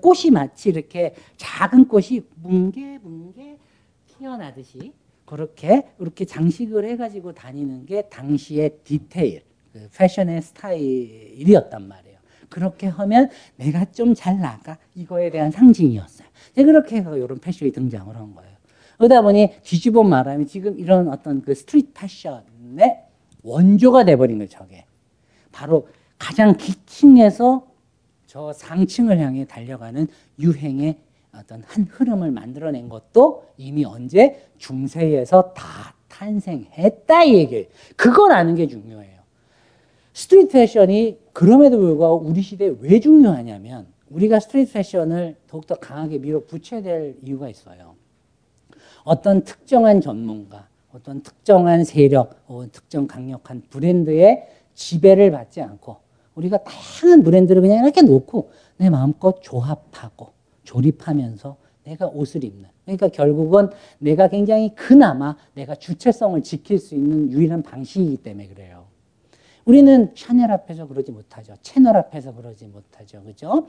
꽃이 0.00 0.30
마치 0.32 0.68
이렇게 0.68 1.14
작은 1.36 1.88
꽃이 1.88 2.20
뭉게뭉게 2.36 3.58
피어나듯이 4.06 4.92
그렇게 5.24 5.88
이렇게 5.98 6.24
장식을 6.24 6.84
해가지고 6.90 7.32
다니는 7.32 7.86
게 7.86 8.02
당시의 8.02 8.78
디테일, 8.84 9.42
그 9.72 9.88
패션의 9.96 10.42
스타일이었단 10.42 11.88
말이에요. 11.88 12.18
그렇게 12.48 12.86
하면 12.86 13.30
내가 13.56 13.86
좀 13.86 14.14
잘 14.14 14.38
나가 14.38 14.76
이거에 14.94 15.30
대한 15.30 15.50
상징이었어요. 15.50 16.28
그렇게 16.54 16.96
해서 16.96 17.16
이런 17.16 17.38
패션이 17.38 17.72
등장을 17.72 18.14
한 18.14 18.34
거예요. 18.34 18.52
그러다 18.98 19.22
보니 19.22 19.54
뒤집어 19.62 20.02
말하면 20.02 20.46
지금 20.46 20.78
이런 20.78 21.08
어떤 21.08 21.42
그 21.42 21.54
street 21.54 21.92
패션의 21.94 23.04
원조가 23.42 24.04
돼버린 24.04 24.38
거예요. 24.38 24.48
저게 24.48 24.84
바로 25.50 25.88
가장 26.18 26.56
기층에서 26.56 27.66
저 28.26 28.52
상층을 28.52 29.18
향해 29.18 29.44
달려가는 29.46 30.06
유행의 30.38 30.98
어떤 31.34 31.62
한 31.66 31.86
흐름을 31.90 32.30
만들어낸 32.30 32.88
것도 32.88 33.46
이미 33.56 33.84
언제 33.84 34.46
중세에서 34.58 35.54
다 35.54 35.94
탄생했다 36.08 37.24
이 37.24 37.34
얘기예요. 37.34 37.64
그걸 37.96 38.32
아는 38.32 38.54
게 38.54 38.66
중요해요. 38.66 39.11
street 40.14 40.52
패션이 40.52 41.18
그럼에도 41.32 41.78
불구하고 41.78 42.18
우리 42.18 42.42
시대에 42.42 42.74
왜 42.80 43.00
중요하냐면 43.00 43.86
우리가 44.10 44.40
street 44.40 44.72
패션을 44.72 45.36
더욱더 45.48 45.74
강하게 45.76 46.18
밀어붙여야 46.18 46.82
될 46.82 47.16
이유가 47.24 47.48
있어요. 47.48 47.94
어떤 49.04 49.42
특정한 49.42 50.00
전문가, 50.00 50.68
어떤 50.92 51.22
특정한 51.22 51.84
세력, 51.84 52.42
혹은 52.48 52.68
특정 52.70 53.06
강력한 53.06 53.62
브랜드의 53.70 54.46
지배를 54.74 55.30
받지 55.30 55.60
않고 55.60 55.96
우리가 56.34 56.58
다양한 56.62 57.22
브랜드를 57.22 57.62
그냥 57.62 57.84
이렇게 57.84 58.02
놓고 58.02 58.50
내 58.76 58.90
마음껏 58.90 59.40
조합하고 59.42 60.32
조립하면서 60.64 61.56
내가 61.84 62.06
옷을 62.06 62.44
입는 62.44 62.68
그러니까 62.84 63.08
결국은 63.08 63.70
내가 63.98 64.28
굉장히 64.28 64.74
그나마 64.74 65.36
내가 65.54 65.74
주체성을 65.74 66.42
지킬 66.42 66.78
수 66.78 66.94
있는 66.94 67.30
유일한 67.30 67.62
방식이기 67.62 68.18
때문에 68.18 68.48
그래요. 68.48 68.81
우리는 69.64 70.12
샤넬 70.14 70.50
앞에서 70.50 70.86
그러지 70.86 71.12
못하죠. 71.12 71.54
채널 71.62 71.96
앞에서 71.96 72.34
그러지 72.34 72.66
못하죠. 72.66 73.22
그죠? 73.22 73.68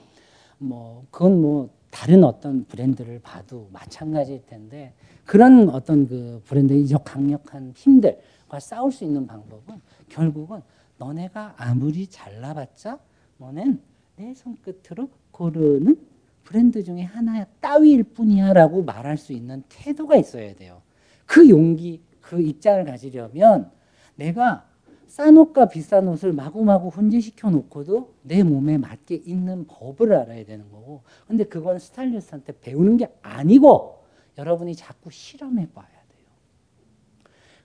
뭐, 0.57 1.05
그건 1.11 1.41
뭐, 1.41 1.69
다른 1.89 2.23
어떤 2.23 2.65
브랜드를 2.65 3.19
봐도 3.19 3.69
마찬가지일 3.71 4.45
텐데, 4.45 4.93
그런 5.25 5.69
어떤 5.69 6.07
그 6.07 6.41
브랜드의 6.45 6.87
저 6.87 6.97
강력한 6.97 7.73
힘들과 7.75 8.59
싸울 8.59 8.91
수 8.91 9.03
있는 9.03 9.27
방법은 9.27 9.79
결국은 10.09 10.61
너네가 10.97 11.55
아무리 11.57 12.07
잘나봤자 12.07 12.99
너넨 13.37 13.79
내 14.15 14.33
손끝으로 14.33 15.09
고르는 15.31 15.97
브랜드 16.43 16.83
중에 16.83 17.03
하나 17.03 17.45
따위일 17.61 18.03
뿐이야 18.03 18.53
라고 18.53 18.83
말할 18.83 19.17
수 19.17 19.33
있는 19.33 19.63
태도가 19.69 20.17
있어야 20.17 20.53
돼요. 20.55 20.81
그 21.25 21.49
용기, 21.49 22.01
그 22.21 22.41
입장을 22.41 22.83
가지려면 22.85 23.71
내가 24.15 24.67
싼 25.13 25.37
옷과 25.37 25.67
비싼 25.67 26.07
옷을 26.07 26.33
마구마구 26.33 26.87
혼재시켜 26.87 27.51
놓고도 27.51 28.15
내 28.23 28.41
몸에 28.41 28.79
맞게 28.79 29.13
입는 29.13 29.67
법을 29.67 30.11
알아야 30.11 30.43
되는 30.43 30.71
거고 30.71 31.03
근데 31.27 31.43
그건 31.43 31.77
스타일리스트한테 31.77 32.59
배우는 32.59 32.97
게 32.97 33.15
아니고 33.21 34.03
여러분이 34.39 34.75
자꾸 34.75 35.11
실험해 35.11 35.69
봐야 35.71 35.85
돼요. 35.85 36.25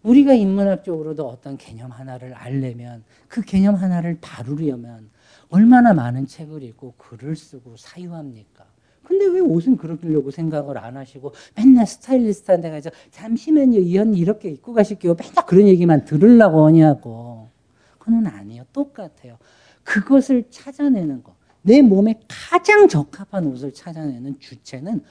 우리가 0.03 0.35
인문학적으로도 0.35 1.27
어떤 1.27 1.57
개념 1.57 1.91
하나를 1.91 2.35
알려면 2.35 3.03
그 3.29 3.41
개념 3.41 3.77
하나를 3.77 4.21
다루려면 4.21 5.09
얼마나 5.49 5.95
많은 5.95 6.27
책을 6.27 6.63
읽고 6.63 6.97
글을 6.99 7.35
쓰고 7.35 7.79
사유합니까? 7.79 8.67
근데 9.09 9.25
왜 9.25 9.41
옷은 9.41 9.79
그러려고 9.79 10.31
생각을 10.31 10.77
안 10.77 10.99
하시고 10.99 11.33
맨날 11.57 11.87
스타일리스트한테 11.87 12.69
가서 12.69 12.91
잠시만요. 13.11 13.81
이 13.81 13.97
언니 13.97 14.19
이렇게 14.19 14.51
입고 14.51 14.75
가실게요. 14.75 15.15
맨날 15.15 15.47
그런 15.47 15.67
얘기만 15.67 16.05
들으려고 16.05 16.67
하냐고. 16.67 17.49
그건 17.99 18.27
아니에요. 18.27 18.65
똑같아요. 18.71 19.39
그것을 19.83 20.45
찾아내는 20.51 21.23
거. 21.23 21.35
내 21.63 21.81
몸에 21.81 22.21
가장 22.29 22.87
적합한 22.87 23.47
옷을 23.47 23.73
찾아내는 23.73 24.41
주체는 24.41 25.03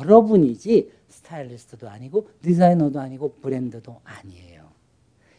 여러분이지 0.00 0.90
스타일리스트도 1.08 1.88
아니고 1.88 2.28
디자이너도 2.42 2.98
아니고 2.98 3.36
브랜드도 3.40 4.00
아니에요. 4.02 4.64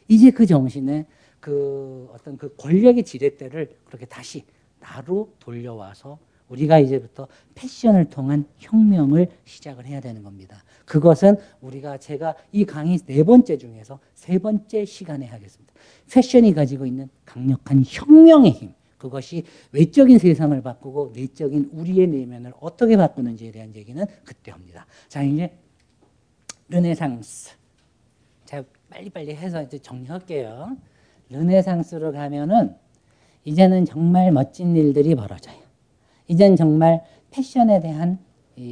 이제 0.08 0.32
그 0.32 0.46
정신에 0.46 1.06
그 1.42 2.10
어떤 2.14 2.38
그 2.38 2.56
권력의 2.56 3.04
지렛대를 3.04 3.76
그렇게 3.84 4.06
다시 4.06 4.46
나로 4.80 5.34
돌려와서 5.40 6.18
우리가 6.50 6.80
이제부터 6.80 7.28
패션을 7.56 8.06
통한 8.10 8.46
혁명을 8.58 9.30
시작을 9.46 9.86
해야 9.86 10.00
되는 10.00 10.24
겁니다. 10.24 10.64
그것은 10.86 11.38
우리가 11.62 11.98
제가 11.98 12.36
이 12.52 12.66
강의 12.66 12.98
네 13.00 13.24
번째 13.24 13.58
중에서 13.58 14.00
세 14.14 14.38
번째 14.38 14.86
시간에 14.86 15.26
하겠습니다. 15.26 15.74
패션이 16.12 16.54
가지고 16.54 16.86
있는 16.86 17.10
강력한 17.26 17.84
혁명의 17.86 18.52
힘. 18.52 18.74
그것이 18.98 19.44
외적인 19.72 20.20
세상을 20.20 20.60
바꾸고 20.62 21.12
내적인 21.16 21.70
우리의 21.74 22.08
내면을 22.08 22.54
어떻게 22.60 22.96
바꾸는지에 22.98 23.52
대한 23.52 23.76
얘기는 23.76 24.04
그때 24.24 24.52
합니다. 24.52 24.86
자, 25.08 25.22
이제 25.22 25.52
르네상스. 26.70 27.52
제가 28.46 28.64
빨리빨리 28.90 29.36
해서 29.36 29.62
이제 29.62 29.78
정리할게요. 29.78 30.78
르네상스로 31.30 32.12
가면은 32.14 32.76
이제는 33.44 33.86
정말 33.86 34.32
멋진 34.32 34.76
일들이 34.76 35.14
벌어져요. 35.14 35.65
이젠 36.28 36.56
정말 36.56 37.04
패션에 37.32 37.80
대한 37.82 38.20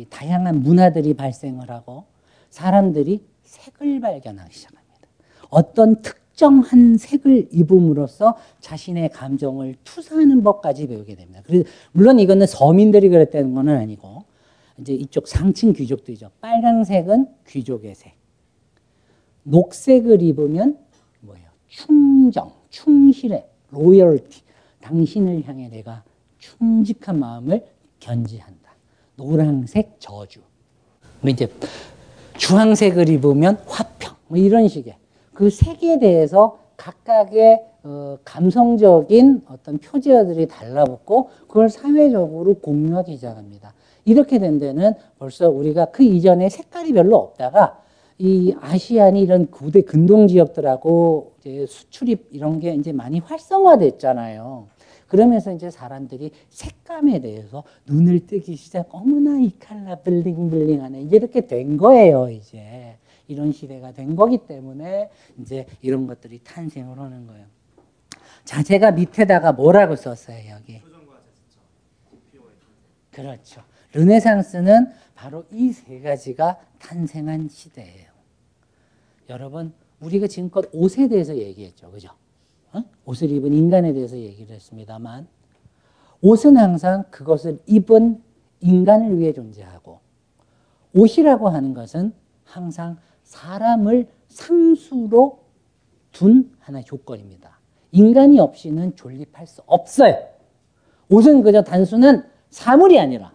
다양한 0.10 0.62
문화들이 0.62 1.14
발생을 1.14 1.70
하고 1.70 2.06
사람들이 2.50 3.24
색을 3.44 4.00
발견하기 4.00 4.54
시작합니다. 4.54 4.84
어떤 5.50 6.02
특정한 6.02 6.98
색을 6.98 7.50
입음으로써 7.52 8.38
자신의 8.60 9.10
감정을 9.10 9.76
투사하는 9.84 10.44
법까지 10.44 10.88
배우게 10.88 11.16
됩니다. 11.16 11.42
물론 11.92 12.20
이거는 12.20 12.48
서민들이 12.48 13.10
그랬다는 13.10 13.54
건 13.54 13.70
아니고 13.70 14.24
이제 14.80 14.94
이쪽 14.94 15.28
상층 15.28 15.74
귀족들이죠. 15.74 16.32
빨강색은 16.42 17.28
귀족의 17.48 17.94
색. 17.96 18.14
녹색을 19.44 20.22
입으면 20.22 20.80
뭐예요? 21.20 21.46
충정, 21.68 22.52
충실해, 22.70 23.46
로열티. 23.72 24.42
당신을 24.82 25.48
향해 25.48 25.70
내가 25.70 26.04
충직한 26.44 27.20
마음을 27.20 27.66
견지한다. 28.00 28.74
노란색 29.16 29.96
저주. 30.00 30.42
뭐 31.22 31.30
이제 31.30 31.48
주황색을 32.38 33.08
입으면 33.10 33.58
화평. 33.66 34.16
뭐 34.28 34.38
이런 34.38 34.68
식의 34.68 34.98
그 35.34 35.50
색에 35.50 36.00
대해서 36.00 36.60
각각의 36.76 37.64
어, 37.84 38.18
감성적인 38.26 39.44
어떤 39.50 39.78
표제어들이 39.78 40.48
달라붙고 40.48 41.30
그걸 41.48 41.70
사회적으로 41.70 42.56
공유하기 42.56 43.16
시작합니다. 43.16 43.74
이렇게 44.06 44.40
된 44.40 44.60
데는 44.60 44.94
벌써 45.20 45.50
우리가 45.50 45.86
그 45.86 46.04
이전에 46.04 46.50
색깔이 46.50 46.92
별로 46.94 47.18
없다가 47.18 47.80
이 48.18 48.54
아시안이 48.60 49.22
이런 49.22 49.48
고대 49.48 49.82
근동 49.82 50.28
지역들하고 50.28 51.34
이제 51.40 51.66
수출입 51.68 52.30
이런 52.32 52.60
게 52.60 52.74
이제 52.74 52.92
많이 52.92 53.20
활성화됐잖아요. 53.20 54.68
그러면서 55.14 55.54
이제 55.54 55.70
사람들이 55.70 56.32
색감에 56.50 57.20
대해서 57.22 57.64
눈을 57.86 58.26
뜨기 58.26 58.56
시작, 58.56 58.88
어머나 58.96 59.40
이 59.42 59.52
칼라 59.60 59.98
블링블링하네. 59.98 61.04
이제 61.04 61.18
이렇게 61.18 61.46
된 61.46 61.78
거예요, 61.78 62.30
이제. 62.30 62.98
이런 63.28 63.52
시대가 63.52 63.92
된 63.92 64.16
거기 64.16 64.40
때문에 64.40 65.12
이제 65.40 65.68
이런 65.84 66.08
것들이 66.08 66.40
탄생을 66.44 66.98
하는 66.98 67.28
거예요. 67.28 67.46
자, 68.44 68.64
제가 68.64 68.92
밑에다가 68.94 69.52
뭐라고 69.52 69.96
썼어요, 69.96 70.50
여기? 70.50 70.82
그렇죠. 73.12 73.62
르네상스는 73.94 74.94
바로 75.14 75.46
이 75.52 75.72
세 75.72 76.00
가지가 76.02 76.60
탄생한 76.80 77.50
시대예요. 77.50 78.10
여러분, 79.30 79.74
우리가 80.00 80.26
지금껏 80.26 80.68
옷에 80.74 81.08
대해서 81.08 81.38
얘기했죠. 81.38 81.92
그죠? 81.92 82.10
어? 82.74 82.84
옷을 83.06 83.30
입은 83.32 83.54
인간에 83.54 83.94
대해서 83.94 84.18
얘기를 84.18 84.56
했습니다만 84.56 85.28
옷은 86.22 86.58
항상 86.58 87.04
그것을 87.10 87.60
입은 87.66 88.22
인간을 88.62 89.20
위해 89.20 89.34
존재하고 89.34 90.00
옷이라고 90.96 91.50
하는 91.50 91.74
것은 91.74 92.14
항상 92.44 92.98
사람을 93.24 94.08
상수로 94.28 95.40
둔 96.12 96.52
하나의 96.60 96.86
조건입니다. 96.86 97.60
인간이 97.92 98.40
없이는 98.40 98.96
존립할 98.96 99.48
수 99.48 99.62
없어요. 99.66 100.18
옷은 101.10 101.42
그저 101.42 101.64
단순한 101.64 102.28
사물이 102.50 103.00
아니라 103.00 103.34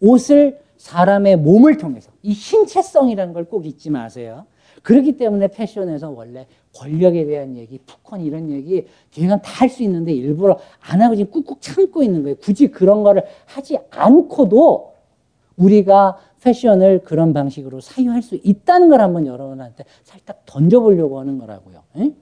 옷을 0.00 0.60
사람의 0.76 1.36
몸을 1.36 1.76
통해서 1.76 2.10
이 2.22 2.32
신체성이라는 2.32 3.34
걸 3.34 3.44
꼭 3.44 3.66
잊지 3.66 3.90
마세요. 3.90 4.46
그렇기 4.82 5.16
때문에 5.18 5.48
패션에서 5.48 6.10
원래 6.10 6.46
권력에 6.74 7.24
대한 7.26 7.56
얘기, 7.56 7.78
푸콘 7.78 8.20
이런 8.20 8.50
얘기 8.50 8.86
걔가 9.10 9.42
다할 9.42 9.68
수 9.68 9.82
있는데 9.82 10.12
일부러 10.12 10.58
안 10.80 11.02
하고 11.02 11.16
지금 11.16 11.30
꾹꾹 11.32 11.60
참고 11.60 12.02
있는 12.02 12.22
거예요. 12.22 12.36
굳이 12.36 12.68
그런 12.68 13.02
거를 13.02 13.24
하지 13.46 13.78
않고도 13.90 14.92
우리가 15.56 16.18
패션을 16.42 17.02
그런 17.02 17.32
방식으로 17.32 17.80
사유할 17.80 18.22
수 18.22 18.38
있다는 18.42 18.88
걸 18.88 19.00
한번 19.00 19.26
여러분한테 19.26 19.84
살짝 20.04 20.42
던져보려고 20.46 21.20
하는 21.20 21.38
거라고요. 21.38 21.82
에? 21.98 22.12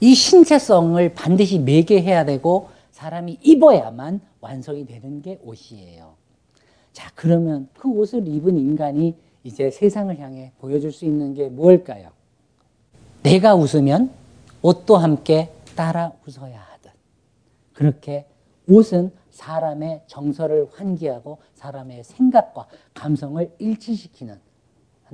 이 0.00 0.14
신체성을 0.14 1.14
반드시 1.14 1.58
매개해야 1.58 2.24
되고 2.24 2.68
사람이 2.90 3.38
입어야만 3.42 4.20
완성이 4.40 4.86
되는 4.86 5.22
게 5.22 5.38
옷이에요. 5.44 6.14
자, 6.92 7.10
그러면 7.14 7.68
그 7.74 7.90
옷을 7.90 8.26
입은 8.26 8.58
인간이 8.58 9.14
이제 9.44 9.70
세상을 9.70 10.18
향해 10.18 10.52
보여줄 10.58 10.92
수 10.92 11.04
있는 11.04 11.34
게 11.34 11.48
무엇일까요? 11.48 12.15
내가 13.26 13.56
웃으면 13.56 14.12
옷도 14.62 14.96
함께 14.96 15.52
따라 15.74 16.12
웃어야 16.24 16.60
하듯. 16.60 16.92
그렇게 17.72 18.24
옷은 18.68 19.10
사람의 19.32 20.02
정서를 20.06 20.68
환기하고 20.72 21.38
사람의 21.54 22.04
생각과 22.04 22.68
감성을 22.94 23.50
일치시키는 23.58 24.38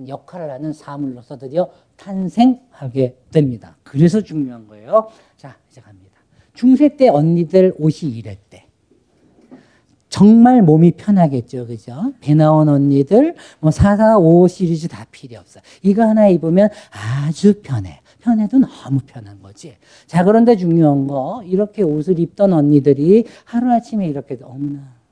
역할을 0.07 0.51
하는 0.51 0.75
사물로서 0.75 1.39
드디어 1.39 1.71
탄생하게 1.97 3.17
됩니다. 3.31 3.77
그래서 3.83 4.21
중요한 4.21 4.69
거예요. 4.69 5.09
자, 5.39 5.57
이제 5.71 5.81
갑니다. 5.81 6.13
중세 6.53 6.95
때 6.97 7.09
언니들 7.09 7.75
옷이 7.79 8.11
이랬대. 8.13 8.67
정말 10.11 10.61
몸이 10.61 10.91
편하겠죠. 10.93 11.67
그죠? 11.67 12.13
배 12.21 12.35
나온 12.35 12.69
언니들, 12.69 13.35
뭐 13.61 13.71
445 13.71 14.47
시리즈 14.49 14.87
다 14.87 15.07
필요 15.11 15.41
없어. 15.41 15.59
이거 15.81 16.03
하나 16.03 16.29
입으면 16.29 16.69
아주 16.91 17.63
편해. 17.63 18.02
편해도 18.23 18.59
너무 18.59 19.01
편한 19.05 19.43
거지. 19.43 19.77
자, 20.07 20.25
그런데 20.25 20.57
중요한 20.57 21.07
거, 21.07 21.43
이렇게 21.45 21.83
옷을 21.83 22.19
입던 22.19 22.53
언니들이 22.53 23.27
하루아침에 23.45 24.07
이렇게, 24.07 24.39
어머나. 24.43 25.03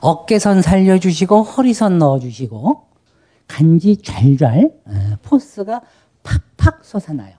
어깨선 0.00 0.62
살려주시고 0.62 1.42
허리선 1.42 1.98
넣어주시고 1.98 2.82
간지 3.46 3.96
잘잘 3.96 4.70
어, 4.84 4.92
force가 5.22 5.82
팍팍 6.22 6.84
솟아나요. 6.84 7.34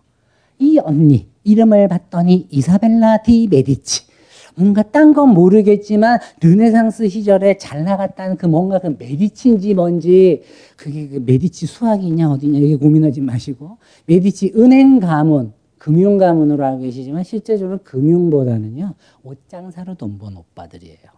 이 0.60 0.80
언니 0.80 1.28
이름을 1.44 1.88
봤더니 1.88 2.48
이사벨라 2.50 3.24
디 3.24 3.48
메디치. 3.50 4.15
뭔가 4.58 4.84
딴 4.84 5.14
건 5.14 5.30
모르겠지만 5.34 6.20
르네상스 6.42 7.10
시절에 7.10 7.58
잘 7.58 7.84
나갔다는 7.84 8.38
그 8.38 8.46
뭔가 8.46 8.80
그 8.80 8.96
메디치인지 8.98 9.74
뭔지 9.74 10.44
그게 10.78 11.08
그 11.08 11.24
메디치 11.26 11.66
수학이냐 11.66 12.32
어디냐 12.32 12.60
이게 12.60 12.76
고민하지 12.76 13.22
마시고 13.22 13.78
메디치 14.08 14.54
은행 14.56 15.00
가문 15.00 15.54
금융 15.78 16.18
가문으로 16.18 16.66
알고 16.66 16.82
계시지만 16.84 17.24
실제적으로 17.24 17.80
금융보다는요 17.84 18.94
옷장사로 19.24 19.96
돈 19.96 20.18
번 20.18 20.36
오빠들이에요. 20.38 21.16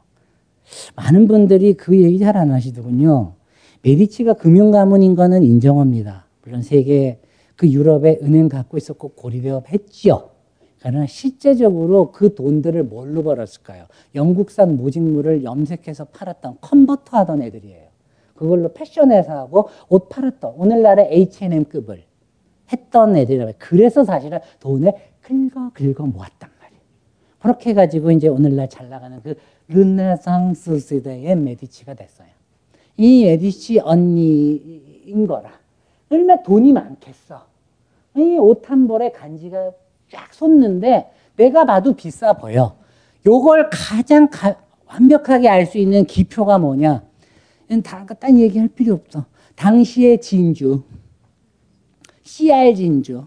많은 0.95 1.27
분들이 1.27 1.73
그 1.75 2.01
얘기 2.01 2.19
잘 2.19 2.35
안 2.35 2.51
하시더군요. 2.51 3.33
메디치가 3.83 4.33
금융 4.33 4.71
가문인 4.71 5.15
거는 5.15 5.43
인정합니다. 5.43 6.25
물론 6.43 6.61
세계 6.61 7.19
그 7.55 7.69
유럽에 7.69 8.19
은행 8.21 8.49
갖고 8.49 8.77
있었고 8.77 9.09
고리대업 9.09 9.71
했죠. 9.71 10.31
그러나 10.87 11.05
실제적으로 11.05 12.13
그 12.13 12.33
돈들을 12.33 12.83
뭘로 12.83 13.21
벌었을까요? 13.21 13.87
영국산 14.15 14.77
무직물을 14.77 15.43
염색해서 15.43 16.05
팔았던 16.05 16.59
컨버터 16.61 17.17
하던 17.17 17.41
애들이에요. 17.41 17.87
그걸로 18.35 18.71
패션 18.71 19.11
회사하고 19.11 19.67
옷 19.89 20.07
팔았던 20.07 20.53
오늘날의 20.55 21.09
H&M급을 21.11 22.03
했던 22.71 23.17
애들이라고 23.17 23.53
그래서 23.57 24.05
사실은 24.05 24.39
돈을 24.61 24.93
긁어 25.21 25.71
긁어 25.73 26.05
모았단 26.05 26.49
말이에요. 26.61 26.81
그렇게 27.39 27.71
해가지고 27.71 28.11
이제 28.11 28.29
오늘날 28.29 28.69
잘 28.69 28.87
나가는 28.87 29.21
그 29.21 29.35
르네상스 29.67 30.79
시대의 30.79 31.35
메디치가 31.35 31.95
됐어요. 31.95 32.29
이 32.95 33.25
메디치 33.25 33.79
언니인 33.79 35.27
거라. 35.27 35.51
얼마나 36.09 36.41
돈이 36.43 36.71
많겠어. 36.71 37.45
이 38.15 38.37
옷 38.37 38.69
한 38.69 38.87
벌에 38.87 39.11
간지가 39.11 39.71
쫙 40.11 40.33
솟는데 40.33 41.09
내가 41.35 41.65
봐도 41.65 41.93
비싸 41.93 42.33
보여. 42.33 42.77
요걸 43.25 43.69
가장 43.71 44.29
가, 44.29 44.55
완벽하게 44.85 45.49
알 45.49 45.65
수 45.65 45.77
있는 45.77 46.05
기표가 46.05 46.57
뭐냐? 46.59 47.03
다, 47.83 48.05
딴 48.19 48.37
얘기할 48.39 48.69
필요 48.69 48.93
없어. 48.95 49.25
당시의 49.55 50.21
진주. 50.21 50.83
CR 52.23 52.73
진주. 52.75 53.25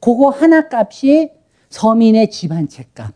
그거 0.00 0.30
하나 0.30 0.66
값이 0.70 1.30
서민의 1.68 2.30
집 2.30 2.50
한 2.52 2.66
채 2.68 2.84
값. 2.94 3.12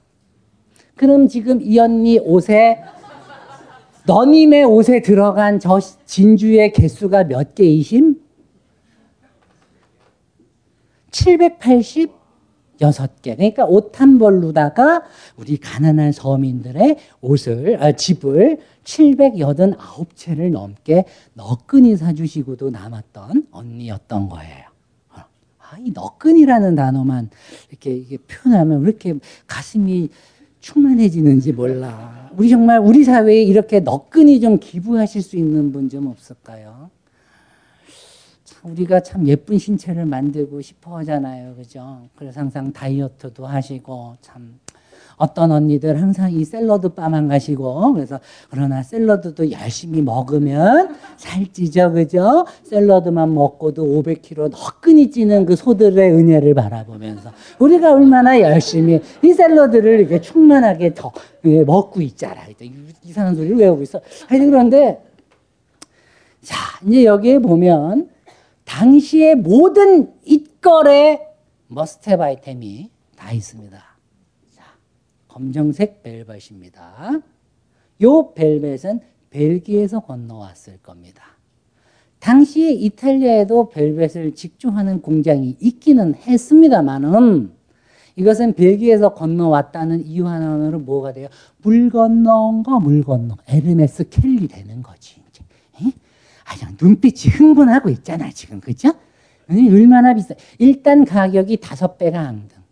그럼 0.96 1.26
지금 1.28 1.60
이 1.62 1.78
언니 1.78 2.18
옷에 2.18 2.82
너님의 4.06 4.64
옷에 4.64 5.00
들어간 5.00 5.58
저 5.58 5.80
진주의 5.80 6.72
개수가 6.72 7.24
몇 7.24 7.54
개이심? 7.54 8.20
786개. 11.14 13.36
그러니까 13.36 13.64
옷 13.64 14.00
한 14.00 14.18
벌로다가 14.18 15.02
우리 15.36 15.56
가난한 15.56 16.12
서민들의 16.12 16.96
옷을, 17.20 17.82
아, 17.82 17.92
집을 17.92 18.58
789채를 18.82 20.50
넘게 20.50 21.04
너끈히 21.34 21.96
사주시고도 21.96 22.70
남았던 22.70 23.46
언니였던 23.52 24.28
거예요. 24.28 24.64
아, 25.10 25.26
이 25.78 25.92
너끈이라는 25.92 26.74
단어만 26.74 27.30
이렇게, 27.70 27.92
이렇게 27.94 28.16
표현하면 28.18 28.82
왜 28.82 28.88
이렇게 28.88 29.14
가슴이 29.46 30.08
충만해지는지 30.60 31.52
몰라. 31.52 32.30
우리 32.36 32.48
정말 32.48 32.80
우리 32.80 33.04
사회에 33.04 33.42
이렇게 33.42 33.80
너끈히 33.80 34.40
좀 34.40 34.58
기부하실 34.58 35.22
수 35.22 35.36
있는 35.36 35.70
분 35.72 35.88
좀 35.88 36.06
없을까요? 36.08 36.90
참 38.64 38.72
우리가 38.72 39.00
참 39.00 39.28
예쁜 39.28 39.58
신체를 39.58 40.06
만들고 40.06 40.60
싶어 40.62 40.96
하잖아요. 40.98 41.54
그죠? 41.54 42.08
그래서 42.16 42.40
항상 42.40 42.72
다이어트도 42.72 43.46
하시고 43.46 44.16
참 44.22 44.58
어떤 45.16 45.52
언니들 45.52 46.00
항상 46.00 46.32
이 46.32 46.44
샐러드 46.44 46.88
바만 46.88 47.28
가시고 47.28 47.92
그래서 47.92 48.18
그러나 48.50 48.82
샐러드도 48.82 49.52
열심히 49.52 50.02
먹으면 50.02 50.96
살찌죠. 51.16 51.92
그죠? 51.92 52.46
샐러드만 52.64 53.32
먹고도 53.34 53.84
500kg 53.84 54.50
너끈히 54.50 55.10
찌는 55.10 55.46
그 55.46 55.54
소들의 55.54 56.12
은혜를 56.12 56.54
바라보면서 56.54 57.30
우리가 57.58 57.92
얼마나 57.92 58.40
열심히 58.40 59.00
이 59.22 59.32
샐러드를 59.32 60.00
이렇게 60.00 60.20
충만하게 60.20 60.94
더 60.94 61.12
예, 61.44 61.62
먹고 61.62 62.00
있잖아. 62.00 62.40
이상한 63.02 63.36
소리를 63.36 63.56
외우고 63.58 63.82
있어. 63.82 64.00
하여튼 64.26 64.50
그런데 64.50 65.04
자, 66.42 66.56
이제 66.86 67.04
여기에 67.04 67.38
보면 67.38 68.13
당시의 68.64 69.36
모든 69.36 70.12
입거래 70.24 71.20
머스트헵 71.68 72.20
아이템이 72.20 72.90
다 73.16 73.32
있습니다. 73.32 73.78
자, 74.54 74.62
검정색 75.28 76.02
벨벳입니다. 76.02 77.20
요 78.02 78.34
벨벳은 78.34 79.00
벨기에에서 79.30 80.00
건너왔을 80.00 80.78
겁니다. 80.78 81.22
당시에 82.20 82.72
이탈리아에도 82.72 83.68
벨벳을 83.68 84.34
직조하는 84.34 85.02
공장이 85.02 85.56
있기는 85.60 86.14
했습니다만은 86.14 87.52
이것은 88.16 88.54
벨기에에서 88.54 89.12
건너왔다는 89.14 90.06
이유 90.06 90.26
하나로 90.26 90.78
뭐가 90.78 91.12
돼요? 91.12 91.28
물 91.58 91.90
건너온 91.90 92.62
거, 92.62 92.78
물 92.78 93.02
건너. 93.02 93.36
에르메스 93.48 94.08
켈리 94.08 94.48
되는 94.48 94.82
거지. 94.82 95.23
이제. 96.52 96.66
아, 96.66 96.70
눈빛이 96.80 97.32
흥분하고 97.32 97.88
있잖아, 97.90 98.30
지금. 98.30 98.60
그죠? 98.60 98.92
얼마나 99.48 100.14
비싸. 100.14 100.34
일단 100.58 101.04
가격이 101.04 101.58
다섯 101.58 101.98
배가 101.98 102.20
앙등. 102.20 102.64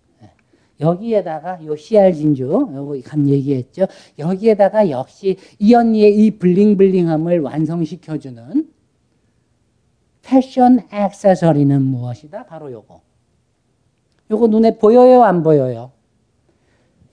여기에다가 0.80 1.64
요 1.64 1.76
CR 1.76 2.12
진주, 2.12 2.42
요거 2.42 2.96
감 3.04 3.28
얘기했죠. 3.28 3.86
여기에다가 4.18 4.90
역시 4.90 5.36
이 5.60 5.74
언니의 5.74 6.16
이 6.16 6.38
블링블링함을 6.38 7.40
완성시켜주는 7.40 8.68
패션 10.22 10.80
액세서리는 10.90 11.82
무엇이다? 11.82 12.46
바로 12.46 12.72
요거. 12.72 13.00
요거 14.30 14.46
눈에 14.48 14.78
보여요, 14.78 15.22
안 15.22 15.44
보여요? 15.44 15.92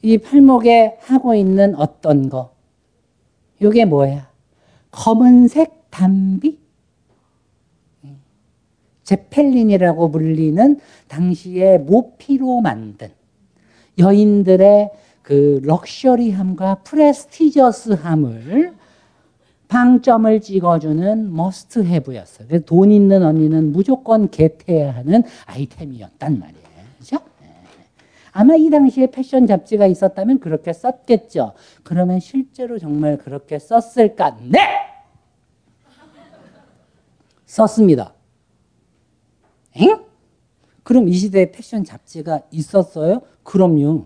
이 0.02 0.18
팔목에 0.18 0.98
하고 1.02 1.36
있는 1.36 1.76
어떤 1.76 2.30
거. 2.30 2.56
요게 3.62 3.86
뭐야? 3.86 4.30
검은색 4.90 5.79
담비? 5.90 6.60
제펠린이라고 9.04 10.12
불리는 10.12 10.80
당시에 11.08 11.80
모피로 11.80 12.62
만든 12.62 13.10
여인들의 13.98 14.92
그 15.24 15.62
luxury함과 15.64 16.76
prestigious함을 16.84 18.74
방점을 19.68 20.42
찍어주는 20.42 21.34
must 21.36 21.84
have였어요. 21.84 22.48
그래서 22.48 22.66
돈 22.66 22.92
있는 22.92 23.24
언니는 23.24 23.72
무조건 23.72 24.30
get해야 24.30 24.96
하는 24.96 25.24
아이템이었단 25.46 26.40
말이에요. 26.40 26.64
그죠? 26.98 27.18
아마 28.32 28.56
이 28.56 28.70
당시에 28.70 29.08
패션 29.12 29.48
잡지가 29.48 29.86
있었다면 29.88 30.40
그렇게 30.40 30.74
썼겠죠. 30.74 31.54
그러면 31.84 32.20
실제로 32.20 32.78
정말 32.80 33.18
그렇게 33.18 33.60
썼을까? 33.60 34.38
네! 34.50 34.60
썼습니다. 37.50 38.14
엥? 39.76 40.06
그럼 40.84 41.08
이 41.08 41.14
시대에 41.14 41.52
패션 41.52 41.84
잡지가 41.84 42.42
있었어요? 42.52 43.22
그럼요. 43.44 44.06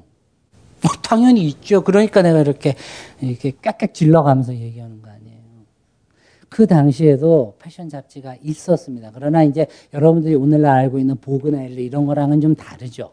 뭐 0.81 0.91
당연히 1.01 1.45
있죠. 1.47 1.83
그러니까 1.83 2.21
내가 2.21 2.39
이렇게 2.39 2.75
이렇게 3.21 3.51
깍깍 3.51 3.93
질러가면서 3.93 4.53
얘기하는 4.55 5.01
거 5.01 5.09
아니에요. 5.09 5.41
그 6.49 6.67
당시에도 6.67 7.55
패션 7.59 7.89
잡지가 7.89 8.37
있었습니다. 8.41 9.11
그러나 9.13 9.43
이제 9.43 9.67
여러분들이 9.93 10.35
오늘날 10.35 10.77
알고 10.79 10.99
있는 10.99 11.17
보그나일리 11.17 11.83
이런 11.85 12.05
거랑은 12.05 12.39
좀 12.39 12.55
다르죠. 12.55 13.11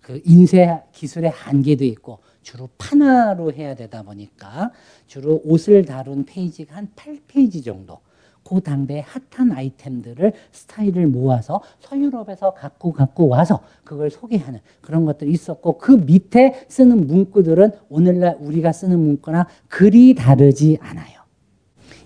그 0.00 0.20
인쇄 0.26 0.82
기술의 0.92 1.30
한계도 1.30 1.84
있고 1.86 2.18
주로 2.42 2.68
판화로 2.76 3.52
해야 3.52 3.74
되다 3.74 4.02
보니까 4.02 4.72
주로 5.06 5.40
옷을 5.44 5.86
다룬 5.86 6.26
페이지가 6.26 6.76
한 6.76 6.88
8페이지 6.94 7.64
정도. 7.64 8.03
그 8.44 8.60
당대의 8.60 9.04
핫한 9.30 9.52
아이템들을 9.52 10.32
스타일을 10.52 11.06
모아서 11.06 11.60
서유럽에서 11.80 12.54
갖고 12.54 12.92
갖고 12.92 13.28
와서 13.28 13.60
그걸 13.84 14.10
소개하는 14.10 14.60
그런 14.80 15.04
것들이 15.04 15.30
있었고 15.32 15.78
그 15.78 15.92
밑에 15.92 16.66
쓰는 16.68 17.06
문구들은 17.06 17.72
오늘날 17.88 18.36
우리가 18.40 18.72
쓰는 18.72 18.98
문구나 19.00 19.46
그리 19.68 20.14
다르지 20.14 20.78
않아요. 20.80 21.24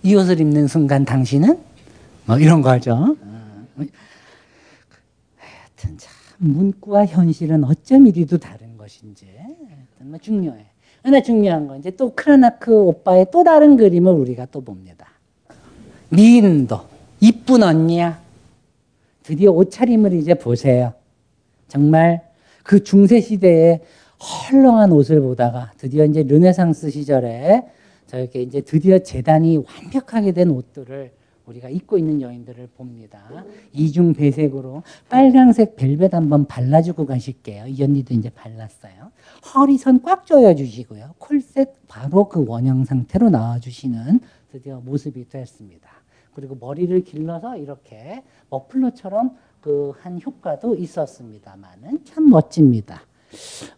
이 0.01 0.15
옷을 0.15 0.39
입는 0.39 0.67
순간 0.67 1.03
당신은 1.03 1.59
뭐 2.25 2.37
이런 2.37 2.61
거 2.61 2.69
하죠. 2.71 3.17
하여튼 5.35 5.97
참 5.97 6.13
문구와 6.37 7.05
현실은 7.05 7.63
어쩜 7.65 8.07
이리도 8.07 8.37
다른 8.37 8.77
것인지 8.77 9.27
정말 9.97 10.19
중요해. 10.21 10.65
하나 11.03 11.21
중요한 11.21 11.67
건 11.67 11.79
이제 11.79 11.91
또 11.91 12.13
크라나크 12.13 12.73
오빠의 12.73 13.27
또 13.31 13.43
다른 13.43 13.77
그림을 13.77 14.13
우리가 14.13 14.45
또 14.47 14.61
봅니다. 14.61 15.08
미인도 16.09 16.81
이쁜 17.19 17.63
언니야. 17.63 18.19
드디어 19.23 19.51
옷차림을 19.51 20.13
이제 20.13 20.33
보세요. 20.33 20.93
정말 21.67 22.27
그 22.63 22.83
중세 22.83 23.21
시대에 23.21 23.81
헐렁한 24.19 24.91
옷을 24.91 25.21
보다가 25.21 25.71
드디어 25.77 26.05
이제 26.05 26.23
르네상스 26.23 26.89
시절에 26.89 27.63
저렇게 28.07 28.41
이제 28.41 28.61
드디어 28.61 28.99
재단이 28.99 29.57
완벽하게 29.57 30.31
된 30.31 30.49
옷들을 30.49 31.11
우리가 31.45 31.69
입고 31.69 31.97
있는 31.97 32.21
여인들을 32.21 32.69
봅니다. 32.77 33.19
이중 33.73 34.13
배색으로 34.13 34.83
빨강색 35.09 35.75
벨벳 35.75 36.13
한번 36.13 36.45
발라주고 36.45 37.05
가실게요. 37.05 37.67
이 37.67 37.81
언니도 37.83 38.13
이제 38.13 38.29
발랐어요. 38.29 39.11
허리선 39.53 40.03
꽉 40.03 40.25
조여주시고요. 40.25 41.15
콜셋 41.17 41.87
바로 41.87 42.29
그 42.29 42.45
원형 42.47 42.85
상태로 42.85 43.29
나와주시는 43.29 44.19
드디어 44.51 44.79
모습이 44.79 45.27
됐습니다. 45.29 45.89
그리고 46.39 46.55
머리를 46.59 47.03
길러서 47.03 47.57
이렇게 47.57 48.23
머플러처럼 48.49 49.31
그 49.59 49.91
한 50.01 50.21
효과도 50.25 50.73
있었습니다만은 50.73 52.05
참 52.05 52.29
멋집니다. 52.29 53.01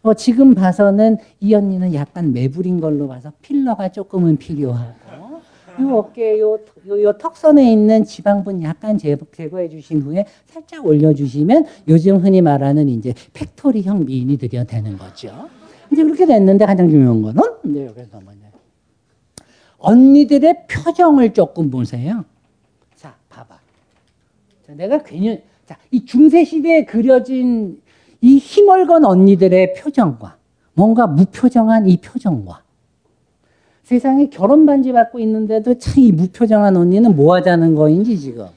어, 0.03 0.13
지금 0.13 0.53
봐서는 0.53 1.17
이 1.39 1.55
언니는 1.55 1.95
약간 1.95 2.31
매부린 2.31 2.79
걸로 2.79 3.07
봐서 3.07 3.33
필러가 3.41 3.89
조금은 3.89 4.37
필요하고 4.37 5.41
요 5.81 5.97
어깨 5.97 6.39
요, 6.39 6.59
요, 6.87 7.03
요 7.03 7.17
턱선에 7.17 7.71
있는 7.71 8.03
지방분 8.03 8.61
약간 8.61 8.97
제, 8.99 9.17
제거해 9.35 9.69
주신 9.69 10.01
후에 10.03 10.25
살짝 10.45 10.85
올려 10.85 11.13
주시면 11.15 11.65
요즘 11.87 12.17
흔히 12.17 12.41
말하는 12.41 12.87
이제 12.89 13.15
factory형 13.33 14.05
미인이 14.05 14.37
드디어 14.37 14.63
되는 14.63 14.97
거죠. 14.99 15.49
이제 15.91 16.03
그렇게 16.03 16.27
됐는데 16.27 16.65
가장 16.67 16.89
중요한 16.89 17.23
거는 17.23 17.41
이제 17.65 17.87
여기서 17.87 18.19
뭐냐. 18.21 18.51
언니들의 19.79 20.67
표정을 20.67 21.33
조금 21.33 21.71
보세요. 21.71 22.23
내가 24.75 25.03
괜히 25.03 25.41
자, 25.65 25.77
이 25.91 26.05
중세 26.05 26.43
시대에 26.43 26.85
그려진 26.85 27.81
이 28.21 28.37
희멀건 28.37 29.05
언니들의 29.05 29.73
표정과 29.73 30.37
뭔가 30.73 31.07
무표정한 31.07 31.87
이 31.87 31.97
표정과 31.97 32.63
세상에 33.83 34.29
결혼 34.29 34.65
반지 34.65 34.91
받고 34.91 35.19
있는데도 35.19 35.77
참 35.77 36.03
이 36.03 36.11
무표정한 36.11 36.77
언니는 36.77 37.15
뭐 37.15 37.35
하자는 37.35 37.75
거인지 37.75 38.17
지금. 38.19 38.47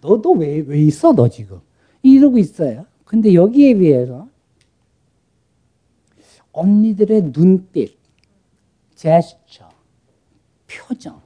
너도 0.00 0.32
왜, 0.32 0.58
왜 0.66 0.80
있어 0.82 1.12
너 1.12 1.28
지금? 1.28 1.60
이러고 2.02 2.38
있어요. 2.38 2.86
근데 3.04 3.34
여기에 3.34 3.74
비해서 3.74 4.28
언니들의 6.52 7.32
눈빛 7.32 7.96
제스처 8.94 9.68
표정 10.68 11.20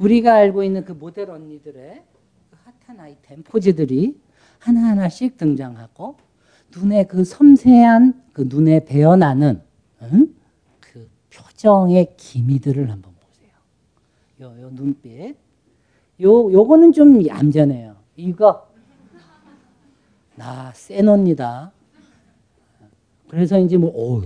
우리가 0.00 0.34
알고 0.34 0.64
있는 0.64 0.84
그 0.84 0.92
모델 0.92 1.30
언니들의 1.30 2.02
그 2.50 2.56
핫한 2.86 3.00
아이템 3.00 3.42
포즈들이 3.42 4.18
하나하나씩 4.58 5.36
등장하고 5.36 6.16
눈에 6.74 7.04
그 7.04 7.24
섬세한 7.24 8.22
그 8.32 8.46
눈에 8.48 8.84
배어나는 8.84 9.60
응? 10.02 10.34
그 10.80 11.08
표정의 11.32 12.14
기미들을 12.16 12.90
한번 12.90 13.12
보세요. 13.20 13.50
요, 14.40 14.62
요 14.62 14.70
눈빛. 14.72 15.36
요, 16.22 16.52
요거는 16.52 16.92
좀 16.92 17.26
얌전해요. 17.26 17.96
이거. 18.16 18.68
나 20.36 20.72
센 20.74 21.06
언니다. 21.06 21.70
그래서 23.28 23.58
이제 23.58 23.76
뭐, 23.76 23.90
어우, 23.94 24.22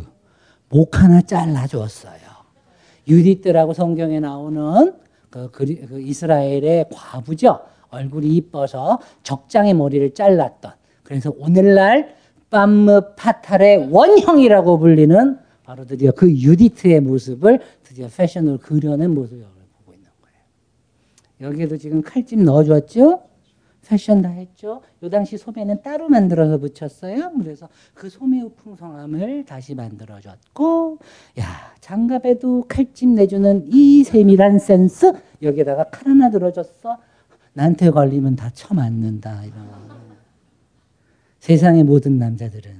목 0.69 1.03
하나 1.03 1.21
잘라줬어요. 1.21 2.21
유디트라고 3.09 3.73
성경에 3.75 4.21
나오는 4.21 4.95
그, 5.35 5.51
그리, 5.51 5.75
그 5.81 6.01
이스라엘의 6.01 6.87
과부죠. 6.93 7.59
얼굴이 7.91 8.29
이뻐서 8.37 9.01
적장의 9.25 9.75
머리를 9.75 10.15
잘랐던. 10.15 10.73
그래서 11.03 11.35
오늘날 11.37 12.15
빰므 12.51 13.17
파탈의 13.17 13.89
원형이라고 13.91 14.79
불리는 14.79 15.39
바로 15.65 15.85
드디어 15.87 16.13
그 16.13 16.31
유디트의 16.31 17.01
모습을 17.01 17.59
드디어 17.83 18.07
패션으로 18.07 18.59
그려낸 18.59 19.13
모습을 19.13 19.45
보고 19.79 19.93
있는 19.93 20.09
거예요. 20.23 21.51
여기에도 21.51 21.79
지금 21.79 22.01
칼집 22.01 22.41
넣어줬죠? 22.41 23.21
패션 23.87 24.23
다 24.23 24.29
했죠? 24.31 24.83
요 25.03 25.11
당시 25.11 25.37
소매는 25.37 25.83
따로 25.83 26.09
만들어서 26.09 26.59
붙였어요. 26.59 27.33
그래서 27.39 27.69
그 27.93 28.09
소매의 28.09 28.51
풍성함을 28.57 29.45
다시 29.45 29.75
만들어줬고, 29.75 30.99
야, 31.41 31.75
장갑에도 31.81 32.65
칼집 32.69 33.11
내주는 33.11 33.67
이 33.71 34.05
세밀한 34.05 34.59
센스, 34.59 35.13
여기에다가 35.43 35.85
칼 35.91 36.09
하나 36.09 36.31
들어줬어. 36.31 36.99
나한테 37.53 37.91
걸리면 37.91 38.37
다 38.37 38.51
쳐맞는다. 38.51 39.45
이런. 39.45 39.95
세상의 41.39 41.85
모든 41.85 42.19
남자들은 42.19 42.73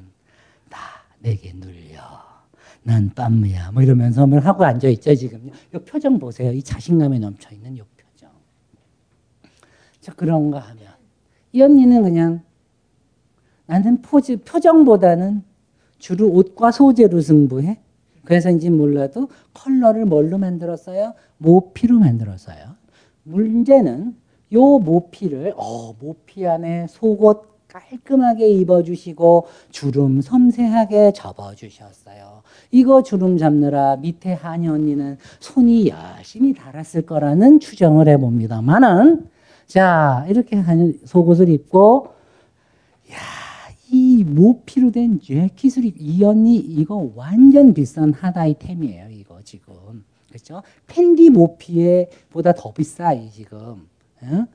다 0.71 0.79
내게 1.21 1.53
눌려. 1.53 2.03
난 2.83 3.11
빰무야. 3.11 3.73
뭐 3.73 3.83
이러면서 3.83 4.27
뭘 4.27 4.41
하고 4.41 4.65
앉아 4.65 4.89
있죠, 4.89 5.15
지금. 5.15 5.51
요 5.75 5.79
표정 5.81 6.19
보세요. 6.19 6.51
이 6.53 6.63
자신감에 6.63 7.19
넘쳐 7.19 7.51
있는 7.55 7.77
요 7.79 7.85
표정. 7.97 8.31
자, 10.01 10.13
그런가 10.15 10.61
하면. 10.61 10.94
이 11.55 11.63
언니는 11.63 12.03
그냥 12.03 12.43
나는 13.67 14.03
포즈, 14.03 14.39
표정보다는 14.39 15.45
주로 15.99 16.29
옷과 16.29 16.73
소재로 16.73 17.21
승부해. 17.21 17.79
그래서인지 18.25 18.71
몰라도 18.71 19.29
컬러를 19.55 20.05
뭘로 20.05 20.37
만들었어요? 20.37 21.15
모피로 21.39 22.01
만들었어요. 22.01 22.59
문제는 23.23 24.17
요 24.53 24.79
모피를, 24.81 25.55
어, 25.57 25.95
모피 26.01 26.45
안에 26.45 26.89
속옷 26.89 27.55
깔끔하게 27.69 28.49
입어주시고 28.49 29.47
주름 29.71 30.21
섬세하게 30.21 31.13
접어주셨어요. 31.13 32.43
이거 32.73 33.03
주름 33.05 33.39
잡느라 33.39 33.97
밑에 33.97 34.33
한이 34.33 34.67
언니는 34.69 35.19
손이 35.39 35.89
열심히 35.89 36.53
달았을 36.53 37.03
거라는 37.03 37.61
추정을 37.61 38.09
해봅니다만은 38.09 39.34
자 39.67 40.25
이렇게 40.29 40.57
하는 40.57 40.99
속옷을 41.05 41.49
입고 41.49 42.09
야, 43.13 43.17
이 43.91 44.25
모피로 44.25 44.91
된 44.91 45.21
재킷을 45.21 45.85
입, 45.85 45.97
이 45.99 46.23
언니 46.25 46.57
이거 46.57 47.11
완전 47.15 47.75
비싼 47.75 48.13
핫 48.13 48.37
아이템이에요. 48.37 49.09
이거 49.11 49.41
지금 49.43 50.05
그렇죠? 50.29 50.63
팬디 50.87 51.31
모피에 51.31 52.09
보다 52.31 52.53
더 52.53 52.73
비싸 52.73 53.13
이 53.13 53.31
지금 53.31 53.89
응? 54.23 54.47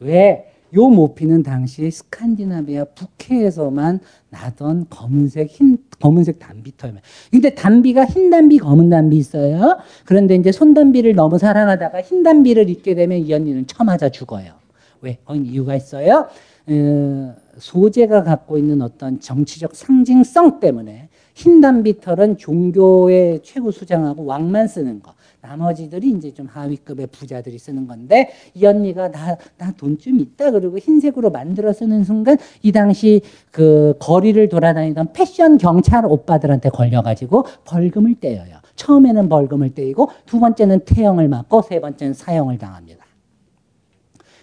왜? 0.00 0.52
요 0.74 0.88
모피는 0.88 1.42
당시 1.42 1.90
스칸디나비아 1.90 2.84
북해에서만 2.94 4.00
나던 4.30 4.86
검은색 4.90 5.48
흰 5.48 5.78
검은색 6.00 6.38
담비터예요. 6.38 6.96
근데 7.30 7.54
담비가 7.54 8.04
흰 8.04 8.30
담비, 8.30 8.58
검은 8.58 8.90
담비 8.90 9.16
있어요. 9.16 9.78
그런데 10.04 10.34
이제 10.34 10.52
손 10.52 10.74
담비를 10.74 11.14
너무 11.14 11.38
사랑하다가 11.38 12.02
흰 12.02 12.22
담비를 12.22 12.68
입게 12.70 12.94
되면 12.94 13.18
이 13.18 13.32
언니는 13.32 13.66
처맞아 13.66 14.10
죽어요. 14.10 14.52
왜? 15.00 15.18
어, 15.24 15.34
이유가 15.34 15.74
있어요. 15.74 16.28
어, 16.66 17.36
소재가 17.56 18.22
갖고 18.24 18.58
있는 18.58 18.82
어떤 18.82 19.20
정치적 19.20 19.74
상징성 19.74 20.60
때문에 20.60 21.08
흰 21.34 21.60
담비털은 21.60 22.36
종교의 22.36 23.40
최고 23.42 23.70
수장하고 23.70 24.24
왕만 24.24 24.68
쓰는 24.68 25.00
거. 25.00 25.14
나머지들이 25.40 26.10
이제 26.10 26.32
좀 26.34 26.46
하위급의 26.46 27.06
부자들이 27.08 27.58
쓰는 27.58 27.86
건데 27.86 28.30
이 28.54 28.66
언니가 28.66 29.10
나 29.10 29.36
나 29.56 29.72
돈 29.76 29.96
좀 29.98 30.18
있다 30.20 30.50
그러고 30.50 30.78
흰색으로 30.78 31.30
만들어 31.30 31.72
쓰는 31.72 32.02
순간 32.04 32.36
이 32.62 32.72
당시 32.72 33.20
그 33.50 33.94
거리를 34.00 34.48
돌아다니던 34.48 35.12
패션 35.12 35.58
경찰 35.58 36.04
오빠들한테 36.06 36.70
걸려가지고 36.70 37.44
벌금을 37.64 38.16
떼어요. 38.20 38.56
처음에는 38.76 39.28
벌금을 39.28 39.74
떼이고 39.74 40.10
두 40.26 40.40
번째는 40.40 40.80
태형을 40.80 41.28
맞고 41.28 41.62
세 41.62 41.80
번째는 41.80 42.14
사형을 42.14 42.58
당합니다. 42.58 43.04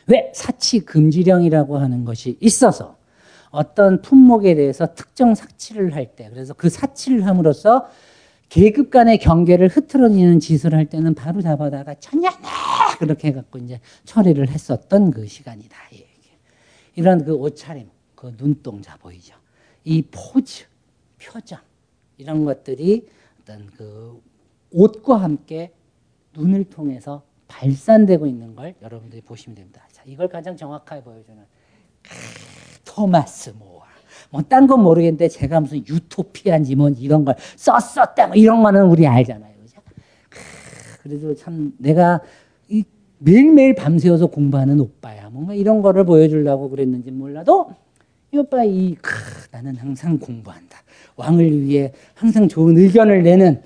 왜 0.08 0.32
사치 0.34 0.80
금지령이라고 0.82 1.78
하는 1.78 2.06
것이 2.06 2.38
있어서 2.40 2.96
어떤 3.50 4.02
품목에 4.02 4.56
대해서 4.56 4.94
특정 4.94 5.34
사치를 5.36 5.96
할 5.96 6.16
때 6.16 6.30
그래서 6.32 6.54
그 6.54 6.70
사치를 6.70 7.26
함으로써 7.26 7.88
계급 8.50 8.90
간의 8.90 9.18
경계를 9.18 9.68
흐트러지는 9.68 10.40
짓을 10.40 10.74
할 10.74 10.86
때는 10.86 11.14
바로 11.16 11.42
잡아다가 11.42 11.96
천년에 11.96 12.38
그렇게 13.00 13.30
해갖고 13.30 13.60
이제 13.60 13.80
처리를 14.06 14.50
했었던 14.50 15.12
그 15.12 15.28
시간이다. 15.28 15.76
이런 16.96 17.26
그 17.26 17.34
옷차림, 17.34 17.90
그 18.16 18.36
눈동자 18.38 18.96
보이죠? 18.98 19.36
이 19.84 20.02
포즈, 20.04 20.66
표정 21.22 21.60
이런 22.18 22.46
것들이 22.46 23.08
어떤 23.42 23.68
그 23.68 24.22
옷과 24.72 25.18
함께 25.18 25.74
눈을 26.34 26.66
통해서 26.66 27.24
발산되고 27.48 28.26
있는 28.26 28.56
걸 28.56 28.76
여러분들이 28.82 29.22
보시면 29.22 29.56
됩니다. 29.56 29.88
자, 29.92 30.04
이걸 30.06 30.28
가장 30.30 30.58
정확하게 30.58 31.04
보여주는 31.04 31.44
토마스 32.84 33.52
모아. 33.52 33.75
뭐 34.32 34.42
딴 34.42 34.68
건 34.68 34.82
모르겠는데 34.84 35.28
제가 35.30 35.60
무슨 35.60 35.86
유토피아인지 35.88 36.76
뭐 36.76 36.90
이런 36.90 37.26
걸 37.26 37.36
썼었다 37.56 38.28
뭐 38.28 38.36
이런 38.36 38.64
거는 38.64 38.86
우리 38.88 39.06
알잖아요. 39.08 39.54
그죠? 39.64 39.82
그래도 41.04 41.36
참 41.36 41.74
내가 41.78 42.22
이 42.70 42.84
매일매일 43.20 43.76
밤새워서 43.76 44.28
공부하는 44.28 44.80
오빠야. 44.80 45.30
뭔가 45.30 45.54
이런 45.54 45.82
거를 45.82 46.04
보여주려고 46.06 46.70
그랬는지 46.70 47.12
몰라도 47.12 47.72
이 48.34 48.38
오빠 48.38 48.64
이 48.64 48.96
크, 49.02 49.14
나는 49.52 49.76
항상 49.78 50.18
공부한다. 50.20 50.78
왕을 51.16 51.62
위해 51.62 51.94
항상 52.14 52.48
좋은 52.48 52.78
의견을 52.78 53.24
내는 53.24 53.62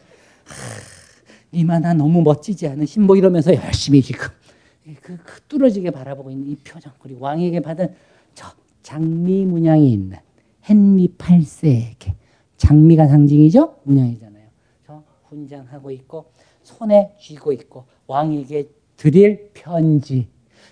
나 1.81 1.93
너무 1.93 2.21
멋지지 2.21 2.67
않으신 2.67 3.03
뭐 3.03 3.15
이러면서 3.15 3.55
열심히 3.55 4.01
지금 4.01 4.27
그, 5.01 5.17
그 5.17 5.41
뚫어지게 5.47 5.89
바라보고 5.91 6.29
있는 6.29 6.47
이 6.47 6.55
표정 6.57 6.91
그리고 6.99 7.25
왕에게 7.25 7.59
받은 7.61 7.95
저 8.35 8.47
장미 8.83 9.45
문양이 9.45 9.91
있는 9.91 10.17
헨리 10.69 11.15
8세에게. 11.17 12.13
장미가 12.57 13.07
상징이죠? 13.07 13.77
문양이잖아요. 13.83 14.45
저 14.85 15.03
훈장하고 15.29 15.91
있고 15.91 16.31
손에 16.61 17.15
쥐고 17.19 17.53
있고 17.53 17.85
왕에게 18.07 18.69
드릴 18.97 19.51
편지. 19.53 20.27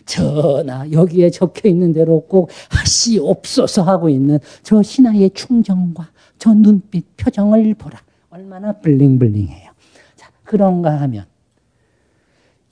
전하 0.05 0.89
여기에 0.91 1.31
적혀 1.31 1.67
있는 1.69 1.91
대로 1.91 2.21
꼭 2.21 2.49
하시옵소서 2.69 3.81
하고 3.83 4.09
있는 4.09 4.39
저 4.63 4.81
신하의 4.81 5.31
충정과 5.31 6.11
저 6.37 6.53
눈빛 6.53 7.17
표정을 7.17 7.73
보라. 7.73 8.01
얼마나 8.29 8.73
블링블링해요. 8.73 9.71
자 10.15 10.31
그런가 10.43 11.01
하면 11.01 11.25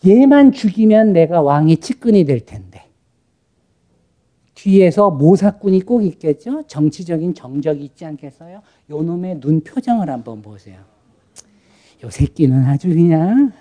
얘만 0.05 0.51
죽이면 0.51 1.13
내가 1.13 1.41
왕의 1.41 1.77
측근이 1.77 2.25
될 2.25 2.45
텐데 2.45 2.84
뒤에서 4.65 5.11
모사꾼이 5.11 5.81
꼭 5.81 6.03
있겠죠. 6.03 6.63
정치적인 6.65 7.35
정적이 7.35 7.83
있지 7.83 8.03
않겠어요? 8.03 8.63
요 8.89 9.01
놈의 9.03 9.39
눈 9.39 9.61
표정을 9.61 10.09
한번 10.09 10.41
보세요. 10.41 10.79
요 12.03 12.09
새끼는 12.09 12.65
아주 12.65 12.89
그냥 12.89 13.51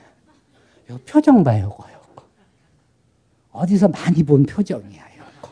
요 0.90 0.98
표정 1.06 1.44
봐요, 1.44 1.64
요거. 1.64 2.24
어디서 3.52 3.88
많이 3.88 4.22
본 4.22 4.46
표정이야, 4.46 5.02
요거. 5.18 5.50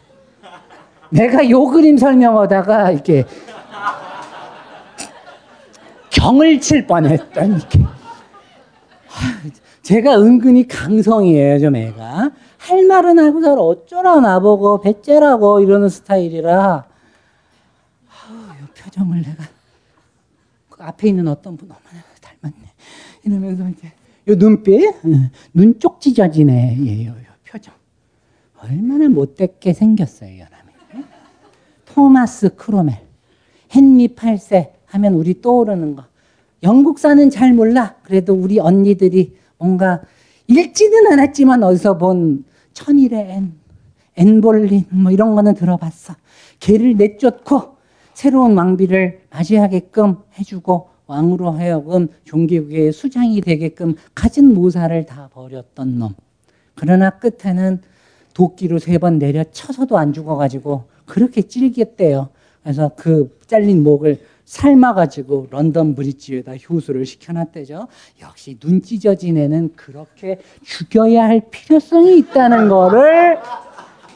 내가 1.11 1.49
요 1.51 1.67
그림 1.67 1.99
설명하다가 1.99 2.93
이렇게 2.93 3.25
경을 6.09 6.63
칠 6.63 6.87
뻔했던 6.87 7.59
이게. 7.59 7.85
제가 9.83 10.19
은근히 10.19 10.67
강성이에요, 10.67 11.59
좀 11.59 11.77
애가. 11.77 12.31
할 12.69 12.85
말은 12.87 13.19
하고 13.19 13.43
잘 13.43 13.59
어쩌라 13.59 14.21
나보고 14.21 14.81
배째라고 14.83 15.61
이러는 15.61 15.89
스타일이라. 15.89 16.85
아우, 18.09 18.37
요 18.37 18.69
표정을 18.77 19.23
내가 19.23 19.45
그 20.69 20.83
앞에 20.83 21.09
있는 21.09 21.27
어떤 21.27 21.57
분 21.57 21.69
어머나 21.71 22.05
닮았네. 22.21 22.73
이러면서 23.25 23.69
이제 23.69 23.93
요 24.29 24.37
눈빛? 24.37 24.95
눈 25.53 25.79
쪽 25.81 26.01
찢어지네. 26.01 26.79
예, 26.87 27.07
요, 27.07 27.11
요 27.11 27.25
표정. 27.45 27.75
얼마나 28.61 29.09
못됐게 29.09 29.73
생겼어요 29.73 30.31
이 30.33 30.39
사람이 30.39 31.05
토마스 31.87 32.55
크롬웰. 32.55 33.03
헨리 33.75 34.15
8세 34.15 34.71
하면 34.87 35.15
우리 35.15 35.41
떠오르는 35.41 35.97
거. 35.97 36.05
영국사는 36.63 37.29
잘 37.31 37.53
몰라. 37.55 37.97
그래도 38.05 38.35
우리 38.35 38.61
언니들이 38.61 39.37
뭔가 39.59 40.01
읽지는 40.47 41.11
않았지만 41.13 41.65
어디서 41.65 41.99
본 41.99 42.45
천일의 42.75 43.31
앤, 43.31 43.53
앤 44.17 44.40
불린 44.40 44.87
뭐 44.91 45.11
이런 45.13 45.35
거는 45.35 45.55
들어봤어. 45.55 46.15
걔를 46.61 46.97
내쫓고 46.97 47.77
새로운 48.15 48.57
왕비를 48.57 49.23
맞이하게끔 49.31 50.17
해주고 50.39 50.89
왕으로 51.07 51.51
하여금 51.51 52.09
종교계의 52.25 52.93
수장이 52.93 53.41
되게끔 53.41 53.97
갖은 54.15 54.55
모사를 54.55 55.05
다 55.07 55.29
벌였던 55.33 55.99
놈. 55.99 56.15
그러나 56.75 57.11
끝에는 57.11 57.81
도끼로 58.35 58.79
세 58.79 58.99
번 58.99 59.19
내려쳐서도 59.19 59.99
안 59.99 60.13
죽어가지고 60.13 60.85
그렇게 61.05 61.43
찔겼대요. 61.43 62.29
그래서 62.63 62.93
그 62.97 63.37
잘린 63.47 63.83
목을 63.83 64.21
삶아가지고 64.53 65.49
런던 65.51 65.95
브릿지 65.95 66.35
위에다 66.35 66.57
효수를 66.57 67.07
시켜놨대죠. 67.07 67.89
역시 68.21 68.59
눈 68.59 68.83
찢어진 68.83 69.39
애는 69.39 69.75
그렇게 69.77 70.43
죽여야 70.63 71.25
할 71.25 71.49
필요성이 71.51 72.19
있다는 72.19 72.69
거를 72.69 73.39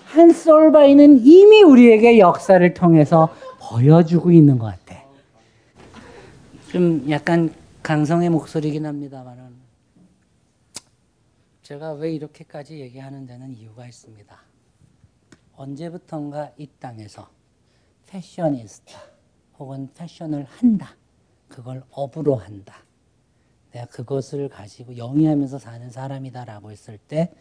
한 0.04 0.32
솔바이는 0.32 1.24
이미 1.24 1.62
우리에게 1.62 2.18
역사를 2.18 2.74
통해서 2.74 3.34
보여주고 3.60 4.30
있는 4.30 4.58
것 4.58 4.66
같아. 4.66 5.02
좀 6.70 7.06
약간 7.08 7.50
강성의 7.82 8.28
목소리긴 8.28 8.84
합니다만은 8.84 9.56
제가 11.62 11.94
왜 11.94 12.12
이렇게까지 12.12 12.78
얘기하는 12.78 13.26
데는 13.26 13.54
이유가 13.56 13.86
있습니다. 13.86 14.38
언제부턴가 15.56 16.52
이 16.58 16.68
땅에서 16.78 17.26
패셔니스타 18.06 19.15
혹은 19.58 19.88
패션을 19.94 20.44
한다. 20.44 20.96
그걸 21.48 21.82
업으로 21.90 22.36
한다. 22.36 22.84
내가 23.72 23.86
그것을 23.86 24.48
가지고 24.48 24.96
영위하면서 24.96 25.58
사는 25.58 25.90
사람이다라고 25.90 26.70
했을 26.70 26.98
때 26.98 27.32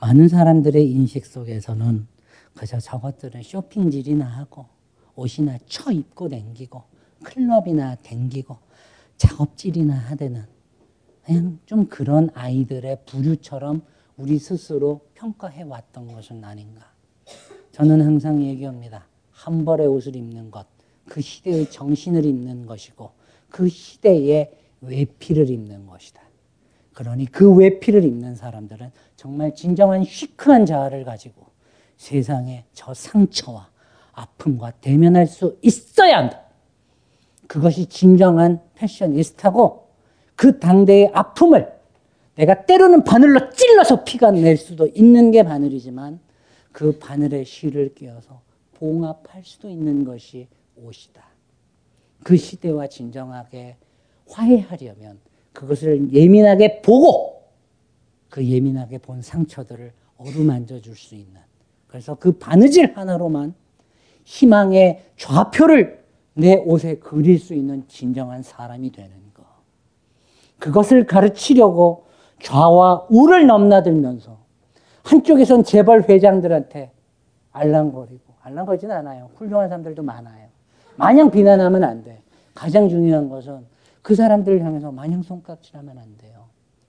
많은 0.00 0.28
사람들의 0.28 0.90
인식 0.90 1.26
속에서는 1.26 2.06
그저 2.54 2.78
저것들은 2.78 3.42
쇼핑질이나 3.42 4.24
하고 4.24 4.66
옷이나 5.14 5.58
쳐 5.66 5.90
입고 5.90 6.28
댕기고 6.28 6.82
클럽이나 7.24 7.96
댕기고 7.96 8.56
작업질이나 9.16 9.94
하되는 9.94 10.46
그냥 11.24 11.58
좀 11.66 11.86
그런 11.86 12.30
아이들의 12.34 13.04
부류처럼 13.04 13.82
우리 14.16 14.38
스스로 14.38 15.00
평가해 15.14 15.62
왔던 15.62 16.12
것은 16.12 16.44
아닌가. 16.44 16.92
저는 17.72 18.00
항상 18.00 18.42
얘기합니다. 18.42 19.06
한 19.30 19.64
벌의 19.64 19.86
옷을 19.86 20.16
입는 20.16 20.50
것, 20.50 20.66
그 21.08 21.20
시대의 21.20 21.70
정신을 21.70 22.24
입는 22.24 22.66
것이고 22.66 23.10
그 23.48 23.68
시대의 23.68 24.52
외피를 24.80 25.50
입는 25.50 25.86
것이다. 25.86 26.22
그러니 26.92 27.26
그 27.26 27.52
외피를 27.54 28.04
입는 28.04 28.34
사람들은 28.34 28.90
정말 29.16 29.54
진정한 29.54 30.04
시크한 30.04 30.66
자아를 30.66 31.04
가지고 31.04 31.46
세상의 31.96 32.64
저 32.72 32.94
상처와 32.94 33.70
아픔과 34.12 34.72
대면할 34.80 35.26
수 35.26 35.58
있어야 35.62 36.18
한다. 36.18 36.42
그것이 37.46 37.86
진정한 37.86 38.60
패셔니스타고 38.74 39.88
그 40.34 40.58
당대의 40.58 41.10
아픔을 41.14 41.72
내가 42.34 42.66
때로는 42.66 43.04
바늘로 43.04 43.50
찔러서 43.50 44.04
피가 44.04 44.30
낼 44.30 44.56
수도 44.56 44.86
있는 44.86 45.30
게 45.30 45.42
바늘이지만 45.42 46.20
그 46.70 46.98
바늘에 46.98 47.42
실을 47.44 47.94
끼워서 47.94 48.42
봉합할 48.74 49.42
수도 49.42 49.68
있는 49.68 50.04
것이 50.04 50.46
옷이다. 50.82 51.24
그 52.24 52.36
시대와 52.36 52.88
진정하게 52.88 53.76
화해하려면 54.28 55.18
그것을 55.52 56.12
예민하게 56.12 56.82
보고 56.82 57.42
그 58.28 58.44
예민하게 58.46 58.98
본 58.98 59.22
상처들을 59.22 59.92
어루만져 60.18 60.80
줄 60.80 60.94
수 60.96 61.14
있는 61.14 61.40
그래서 61.86 62.14
그 62.16 62.32
바느질 62.32 62.96
하나로만 62.96 63.54
희망의 64.24 65.02
좌표를 65.16 66.04
내 66.34 66.56
옷에 66.56 66.98
그릴 66.98 67.38
수 67.38 67.54
있는 67.54 67.86
진정한 67.88 68.42
사람이 68.42 68.92
되는 68.92 69.10
것. 69.32 69.44
그것을 70.58 71.06
가르치려고 71.06 72.04
좌와 72.42 73.06
우를 73.10 73.46
넘나들면서 73.46 74.38
한쪽에선 75.02 75.64
재벌 75.64 76.02
회장들한테 76.02 76.92
알랑거리고 77.52 78.34
알랑거리진 78.42 78.90
않아요. 78.90 79.30
훌륭한 79.36 79.68
사람들도 79.68 80.02
많아요. 80.02 80.47
마냥 80.98 81.30
비난하면 81.30 81.84
안 81.84 82.02
돼. 82.02 82.20
가장 82.54 82.88
중요한 82.88 83.28
것은 83.28 83.64
그 84.02 84.16
사람들을 84.16 84.64
향해서 84.64 84.90
마냥 84.90 85.22
손깍질하면 85.22 85.96
안 85.96 86.18
돼요. 86.18 86.46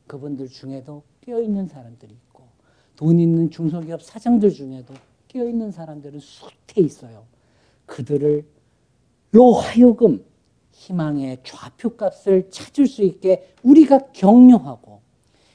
그분들 0.08 0.48
중에도 0.48 1.04
깨어있는 1.22 1.68
사람들이 1.68 2.12
있고 2.12 2.44
돈 2.96 3.20
있는 3.20 3.52
중소기업 3.52 4.02
사장들 4.02 4.50
중에도 4.50 4.96
깨어있는 5.28 5.72
사람들은 5.72 6.20
숱해 6.20 6.82
있어요. 6.82 7.24
그들을 7.86 8.46
로 9.32 9.54
하여금 9.54 10.26
희망의 10.72 11.40
좌표값을 11.44 12.50
찾을 12.50 12.88
수 12.88 13.04
있게 13.04 13.54
우리가 13.62 14.00
격려하고 14.14 15.02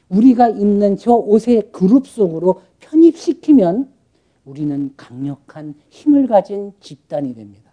우리가 0.09 0.51
입는 0.51 0.97
저 0.97 1.12
옷의 1.12 1.72
그룹 1.72 2.06
속으로 2.06 2.62
편입시키면 2.78 3.93
우리는 4.44 4.93
강력한 4.97 5.74
힘을 5.89 6.28
가진 6.28 6.72
집단이 6.78 7.35
됩니다. 7.35 7.64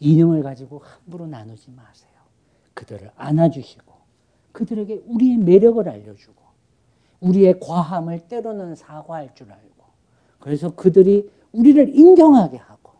이념을 0.00 0.42
가지고 0.42 0.78
함부로 0.78 1.26
나누지 1.26 1.70
마세요. 1.70 2.10
그들을 2.74 3.10
안아주시고 3.16 3.92
그들에게 4.52 5.02
우리의 5.06 5.36
매력을 5.38 5.88
알려주고 5.88 6.42
우리의 7.20 7.58
과함을 7.60 8.28
때로는 8.28 8.76
사과할 8.76 9.34
줄 9.34 9.50
알고 9.50 9.84
그래서 10.38 10.74
그들이 10.74 11.30
우리를 11.52 11.96
인정하게 11.96 12.58
하고 12.58 12.92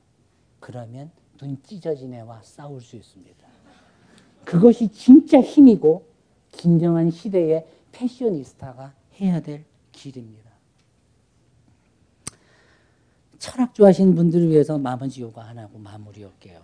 그러면 0.61 1.11
눈 1.39 1.63
찢어진 1.63 2.13
애와 2.15 2.41
싸울 2.43 2.81
수 2.81 2.97
있습니다. 2.97 3.47
그것이 4.45 4.89
진짜 4.89 5.41
힘이고 5.41 6.05
진정한 6.53 7.11
시대의 7.11 7.67
패셔니스타가 7.93 8.93
해야 9.21 9.41
될 9.41 9.65
길입니다. 9.93 10.49
철학 13.39 13.75
좋아하시는 13.75 14.15
분들을 14.15 14.49
위해서 14.49 14.79
마번지 14.79 15.23
요가 15.23 15.43
하나 15.43 15.63
하고 15.63 15.79
마무리할게요. 15.79 16.61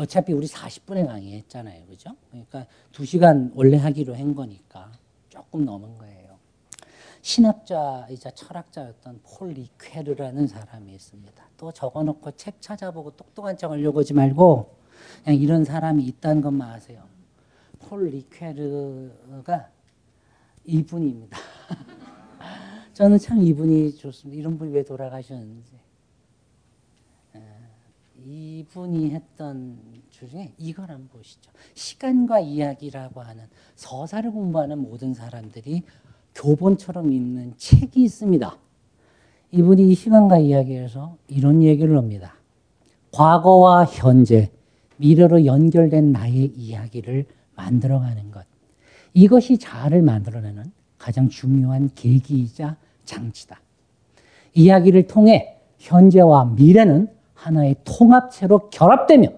어차피 0.00 0.32
우리 0.32 0.46
40분에 0.46 1.06
강의했잖아요. 1.06 1.84
그죠? 1.86 2.16
그러니까 2.30 2.66
2시간 2.92 3.52
원래 3.54 3.76
하기로 3.76 4.16
한 4.16 4.34
거니까 4.34 4.90
조금 5.28 5.66
넘은 5.66 5.98
거예요. 5.98 6.38
신학자이자 7.20 8.30
철학자였던 8.30 9.20
폴 9.22 9.50
리퀘르라는 9.50 10.46
사람이 10.46 10.94
있습니다. 10.94 11.44
또 11.58 11.70
적어놓고 11.70 12.30
책 12.32 12.62
찾아보고 12.62 13.10
똑똑한 13.10 13.58
척 13.58 13.72
하려고 13.72 14.00
하지 14.00 14.14
말고 14.14 14.74
그냥 15.22 15.38
이런 15.38 15.64
사람이 15.64 16.02
있다는 16.04 16.40
것만 16.40 16.70
아세요. 16.70 17.02
폴 17.78 18.08
리퀘르가 18.08 19.68
이분입니다. 20.64 21.36
저는 22.94 23.18
참 23.18 23.42
이분이 23.42 23.96
좋습니다. 23.96 24.40
이런 24.40 24.56
분이 24.56 24.72
왜 24.72 24.82
돌아가셨는지. 24.82 25.79
이분이 28.26 29.10
했던 29.10 29.78
중에 30.10 30.52
이걸 30.58 30.90
한번 30.90 31.08
보시죠. 31.08 31.50
시간과 31.74 32.40
이야기라고 32.40 33.20
하는 33.20 33.44
서사를 33.74 34.30
공부하는 34.30 34.78
모든 34.78 35.14
사람들이 35.14 35.82
교본처럼 36.34 37.12
읽는 37.12 37.54
책이 37.56 38.02
있습니다. 38.02 38.58
이분이 39.52 39.94
시간과 39.94 40.38
이야기에서 40.38 41.16
이런 41.28 41.62
얘기를 41.62 41.96
합니다. 41.96 42.34
과거와 43.12 43.84
현재, 43.86 44.50
미래로 44.96 45.44
연결된 45.44 46.12
나의 46.12 46.52
이야기를 46.54 47.26
만들어가는 47.56 48.30
것. 48.30 48.46
이것이 49.12 49.58
자아를 49.58 50.02
만들어내는 50.02 50.72
가장 50.98 51.28
중요한 51.28 51.90
계기이자 51.94 52.76
장치다. 53.04 53.60
이야기를 54.54 55.06
통해 55.06 55.58
현재와 55.78 56.44
미래는 56.56 57.08
하나의 57.40 57.76
통합체로 57.84 58.68
결합되며 58.70 59.28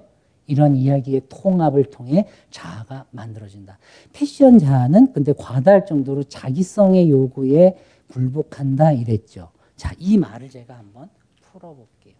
이런 0.46 0.74
이야기의 0.74 1.22
통합을 1.28 1.84
통해 1.84 2.26
자아가 2.50 3.06
만들어진다. 3.10 3.78
패션 4.12 4.58
자아는 4.58 5.12
근데 5.12 5.32
과다할 5.32 5.86
정도로 5.86 6.24
자기성의 6.24 7.08
요구에 7.10 7.78
굴복한다 8.08 8.92
이랬죠. 8.92 9.50
자, 9.76 9.94
이 9.98 10.18
말을 10.18 10.50
제가 10.50 10.76
한번 10.76 11.08
풀어볼게요. 11.42 12.14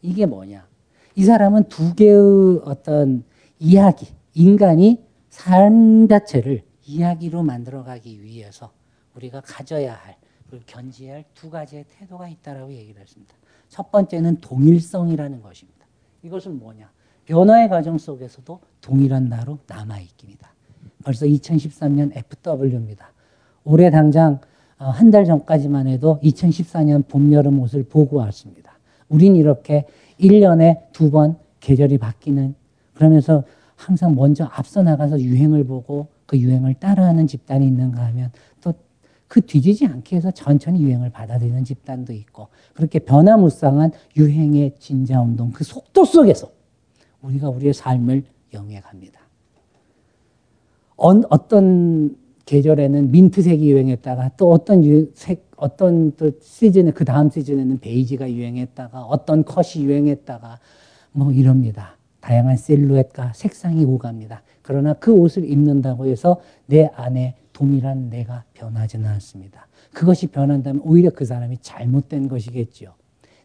이게 0.00 0.26
뭐냐? 0.26 0.66
이 1.16 1.24
사람은 1.24 1.64
두 1.64 1.94
개의 1.94 2.60
어떤 2.64 3.24
이야기, 3.58 4.06
인간이 4.34 5.04
삶 5.28 6.06
자체를 6.08 6.62
이야기로 6.86 7.42
만들어가기 7.42 8.22
위해서 8.22 8.70
우리가 9.16 9.40
가져야 9.40 9.94
할 9.94 10.16
견지해야 10.66 11.14
할 11.16 11.24
두 11.34 11.50
가지의 11.50 11.84
태도가 11.98 12.28
있다라고 12.28 12.72
얘기를 12.72 13.00
했습니다. 13.00 13.34
첫 13.68 13.90
번째는 13.90 14.40
동일성이라는 14.40 15.42
것입니다. 15.42 15.86
이것은 16.22 16.58
뭐냐? 16.58 16.90
변화의 17.24 17.68
과정 17.68 17.98
속에서도 17.98 18.60
동일한 18.80 19.28
나로 19.28 19.58
남아있기입니다. 19.66 20.48
벌써 21.04 21.26
2013년 21.26 22.12
FW입니다. 22.14 23.12
올해 23.64 23.90
당장 23.90 24.40
어, 24.78 24.90
한달 24.90 25.24
전까지만 25.24 25.86
해도 25.86 26.20
2014년 26.22 27.08
봄, 27.08 27.32
여름 27.32 27.60
옷을 27.60 27.84
보고 27.84 28.16
왔습니다. 28.16 28.78
우린 29.08 29.34
이렇게 29.36 29.86
1년에 30.20 30.92
두 30.92 31.10
번 31.10 31.38
계절이 31.60 31.98
바뀌는 31.98 32.54
그러면서 32.94 33.42
항상 33.74 34.14
먼저 34.14 34.44
앞서 34.52 34.82
나가서 34.82 35.20
유행을 35.20 35.64
보고 35.64 36.08
그 36.26 36.38
유행을 36.38 36.74
따라하는 36.74 37.26
집단이 37.26 37.66
있는가 37.66 38.04
하면 38.06 38.30
또 38.55 38.55
그 39.28 39.44
뒤지지 39.44 39.86
않게 39.86 40.16
해서 40.16 40.30
천천히 40.30 40.82
유행을 40.82 41.10
받아들이는 41.10 41.64
집단도 41.64 42.12
있고 42.12 42.48
그렇게 42.74 42.98
변화무쌍한 43.00 43.92
유행의 44.16 44.74
진자운동 44.78 45.50
그 45.52 45.64
속도 45.64 46.04
속에서 46.04 46.50
우리가 47.22 47.48
우리의 47.48 47.74
삶을 47.74 48.24
영해갑니다. 48.52 49.20
어떤 50.96 52.16
계절에는 52.46 53.10
민트색이 53.10 53.68
유행했다가 53.70 54.32
또 54.36 54.52
어떤 54.52 54.84
유, 54.84 55.10
색, 55.14 55.50
어떤 55.56 56.12
또 56.16 56.30
시즌에 56.40 56.92
그 56.92 57.04
다음 57.04 57.28
시즌에는 57.28 57.80
베이지가 57.80 58.30
유행했다가 58.30 59.02
어떤 59.02 59.44
컷이 59.44 59.84
유행했다가 59.84 60.60
뭐 61.12 61.32
이럽니다. 61.32 61.96
다양한 62.20 62.56
실루엣과 62.56 63.32
색상이 63.34 63.84
오갑니다. 63.84 64.42
그러나 64.62 64.94
그 64.94 65.12
옷을 65.12 65.48
입는다고 65.48 66.06
해서 66.06 66.40
내 66.66 66.90
안에 66.94 67.34
동일한 67.56 68.10
내가 68.10 68.44
변하지는 68.52 69.08
않습니다. 69.12 69.66
그것이 69.94 70.26
변한다면 70.26 70.82
오히려 70.84 71.08
그 71.08 71.24
사람이 71.24 71.56
잘못된 71.62 72.28
것이겠지요. 72.28 72.92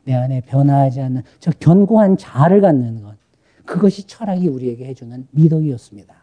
내 0.03 0.13
안에 0.13 0.41
변화하지 0.41 0.99
않는 0.99 1.23
저 1.39 1.49
견고한 1.51 2.17
자아를 2.17 2.59
갖는 2.59 3.03
것. 3.03 3.15
그것이 3.65 4.05
철학이 4.07 4.49
우리에게 4.49 4.85
해주는 4.87 5.29
미덕이었습니다. 5.31 6.13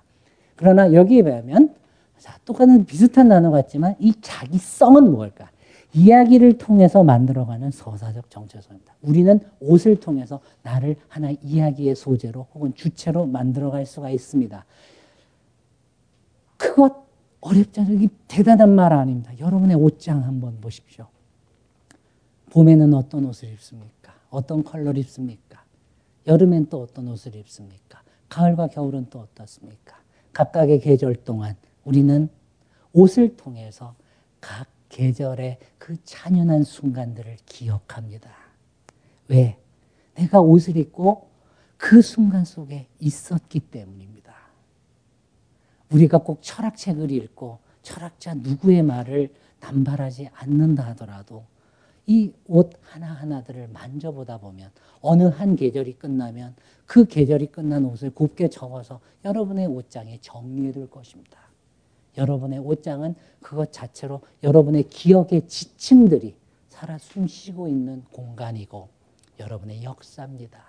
그러나 0.57 0.93
여기에 0.93 1.23
보면 1.23 1.75
자, 2.19 2.39
똑같은 2.45 2.85
비슷한 2.85 3.31
단어 3.31 3.51
같지만 3.51 3.95
이 3.99 4.13
자기성은 4.21 5.11
뭘까? 5.11 5.49
이야기를 5.95 6.59
통해서 6.59 7.03
만들어가는 7.03 7.71
서사적 7.71 8.29
정체성입니다. 8.29 8.97
우리는 9.01 9.41
옷을 9.61 9.99
통해서 9.99 10.41
나를 10.63 10.97
하나의 11.09 11.39
이야기의 11.43 11.97
소재로 11.97 12.49
혹은 12.53 12.75
주체로 12.75 13.25
만들어갈 13.25 13.87
수가 13.87 14.11
있습니다. 14.11 14.67
그것 16.59 17.08
어렵지 17.41 17.81
않아요. 17.81 18.01
이 18.01 18.09
대단한 18.27 18.75
말 18.75 18.93
아닙니다. 18.93 19.33
여러분의 19.39 19.77
옷장 19.77 20.25
한번 20.25 20.61
보십시오. 20.61 21.07
봄에는 22.51 22.95
어떤 22.95 23.27
옷을 23.27 23.53
입습니까? 23.53 24.15
어떤 24.31 24.65
컬러를 24.65 24.99
입습니까? 24.99 25.63
여름엔 26.27 26.69
또 26.69 26.83
어떤 26.83 27.09
옷을 27.09 27.37
입습니까? 27.37 28.03
가을과 28.29 28.69
겨울은 28.69 29.07
또 29.11 29.21
어떻습니까? 29.21 29.99
각각의 30.33 30.81
계절 30.81 31.15
동안 31.15 31.57
우리는 31.85 32.29
옷을 32.93 33.37
통해서 33.37 33.95
각 34.41 34.67
계절의 34.89 35.59
그 35.79 35.97
찬연한 36.05 36.65
순간들을 36.65 37.37
기억합니다. 37.47 38.31
왜? 39.29 39.59
내가 40.15 40.41
옷을 40.41 40.77
입고 40.77 41.29
그 41.77 42.03
순간 42.03 42.45
속에 42.45 42.89
있었기 42.99 43.61
때문입니다. 43.61 44.18
우리가 45.93 46.19
꼭 46.19 46.39
철학책을 46.43 47.11
읽고 47.11 47.59
철학자 47.83 48.35
누구의 48.35 48.83
말을 48.83 49.31
남발하지 49.61 50.31
않는다 50.35 50.85
하더라도 50.89 51.45
이 52.07 52.33
옷 52.49 52.73
하나하나들을 52.83 53.69
만져보다 53.69 54.39
보면 54.39 54.71
어느 55.03 55.25
한 55.25 55.57
계절이 55.57 55.95
끝나면 55.99 56.55
그 56.87 57.05
계절이 57.07 57.49
끝난 57.49 57.85
옷을 57.85 58.11
곱게 58.11 58.49
접어서 58.49 59.01
여러분의 59.25 59.67
옷장에 59.67 60.19
정리해 60.23 60.73
둘 60.73 60.89
것입니다. 60.89 61.39
여러분의 62.17 62.59
옷장은 62.61 63.15
그것 63.41 63.73
자체로 63.73 64.23
여러분의 64.43 64.85
기억의 64.89 65.47
지층들이 65.49 66.35
살아 66.71 66.97
숨쉬고 66.99 67.69
있는 67.69 68.05
공간이고 68.13 68.89
여러분의 69.39 69.83
역사입니다. 69.85 70.65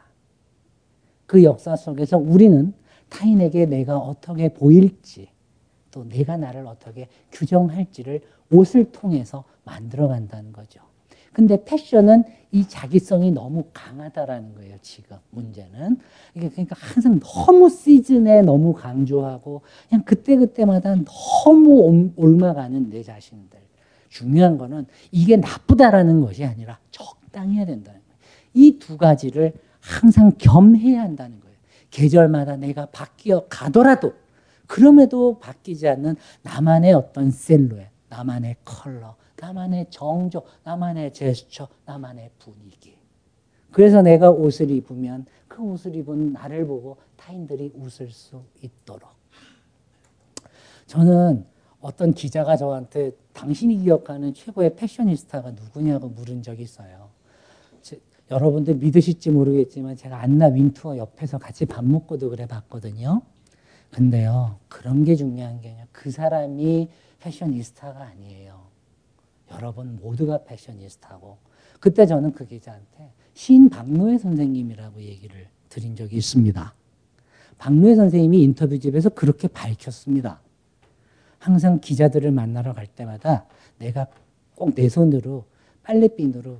그 1.25 1.43
역사 1.43 1.75
속에서 1.75 2.17
우리는 2.17 2.73
타인에게 3.09 3.65
내가 3.65 3.97
어떻게 3.97 4.49
보일지 4.53 5.27
또 5.91 6.07
내가 6.07 6.37
나를 6.37 6.67
어떻게 6.67 7.07
규정할지를 7.31 8.21
옷을 8.51 8.91
통해서 8.91 9.43
만들어 9.63 10.07
간다는 10.07 10.51
거죠. 10.53 10.81
근데 11.33 11.63
패션은 11.63 12.23
이 12.51 12.67
자기성이 12.67 13.31
너무 13.31 13.65
강하다라는 13.73 14.55
거예요, 14.55 14.75
지금 14.81 15.17
문제는. 15.29 15.97
그러니까 16.33 16.75
항상 16.79 17.19
너무 17.19 17.69
시즌에 17.69 18.41
너무 18.41 18.73
강조하고 18.73 19.61
그냥 19.87 20.03
그때그때마다 20.03 20.95
너무 21.05 22.11
옮아가는 22.15 22.89
내 22.89 23.03
자신들. 23.03 23.59
중요한 24.09 24.57
거는 24.57 24.87
이게 25.11 25.37
나쁘다라는 25.37 26.21
것이 26.21 26.43
아니라 26.43 26.79
적당히 26.89 27.57
해야 27.57 27.65
된다는 27.65 27.99
거예요. 28.01 28.19
이 28.55 28.79
두 28.79 28.97
가지를 28.97 29.53
항상 29.79 30.31
겸해야 30.39 31.01
한다는 31.01 31.39
거예요. 31.39 31.48
계절마다 31.91 32.55
내가 32.57 32.85
바뀌어 32.87 33.47
가더라도 33.47 34.13
그럼에도 34.67 35.39
바뀌지 35.39 35.87
않는 35.87 36.15
나만의 36.43 36.93
어떤 36.93 37.31
셀루엣, 37.31 37.89
나만의 38.09 38.57
컬러, 38.63 39.15
나만의 39.39 39.87
정조, 39.89 40.43
나만의 40.63 41.13
제스처, 41.13 41.67
나만의 41.85 42.31
분위기. 42.37 42.95
그래서 43.71 44.01
내가 44.01 44.29
옷을 44.29 44.69
입으면 44.69 45.25
그 45.47 45.63
옷을 45.63 45.95
입은 45.95 46.33
나를 46.33 46.67
보고 46.67 46.97
타인들이 47.17 47.73
웃을 47.75 48.09
수 48.09 48.43
있도록. 48.61 49.09
저는 50.85 51.45
어떤 51.81 52.13
기자가 52.13 52.57
저한테 52.57 53.11
당신이 53.33 53.77
기억하는 53.77 54.33
최고의 54.33 54.75
패셔니스타가 54.75 55.51
누구냐고 55.51 56.09
물은 56.09 56.43
적이 56.43 56.63
있어요. 56.63 57.08
여러분들 58.31 58.75
믿으실지 58.75 59.31
모르겠지만 59.31 59.95
제가 59.95 60.21
안나 60.21 60.47
윈투어 60.47 60.97
옆에서 60.97 61.37
같이 61.39 61.65
밥 61.65 61.83
먹고도 61.83 62.29
그래 62.29 62.45
봤거든요. 62.45 63.21
근데요, 63.91 64.57
그런 64.67 65.03
게 65.03 65.15
중요한 65.15 65.61
게 65.61 65.69
아니라 65.69 65.87
그 65.91 66.11
사람이 66.11 66.89
패셔니스타가 67.19 67.99
아니에요. 68.01 68.61
여러분 69.51 69.97
모두가 70.01 70.43
패셔니스타고. 70.43 71.37
그때 71.79 72.05
저는 72.05 72.33
그 72.33 72.45
기자한테 72.45 73.11
시인 73.33 73.69
박노해 73.69 74.17
선생님이라고 74.19 75.01
얘기를 75.01 75.47
드린 75.69 75.95
적이 75.95 76.17
있습니다. 76.17 76.73
박노해 77.57 77.95
선생님이 77.95 78.43
인터뷰집에서 78.43 79.09
그렇게 79.09 79.47
밝혔습니다. 79.47 80.39
항상 81.39 81.79
기자들을 81.79 82.29
만나러 82.31 82.73
갈 82.73 82.85
때마다 82.85 83.45
내가 83.79 84.07
꼭 84.55 84.75
내 84.75 84.89
손으로 84.89 85.45
빨래핀으로 85.83 86.57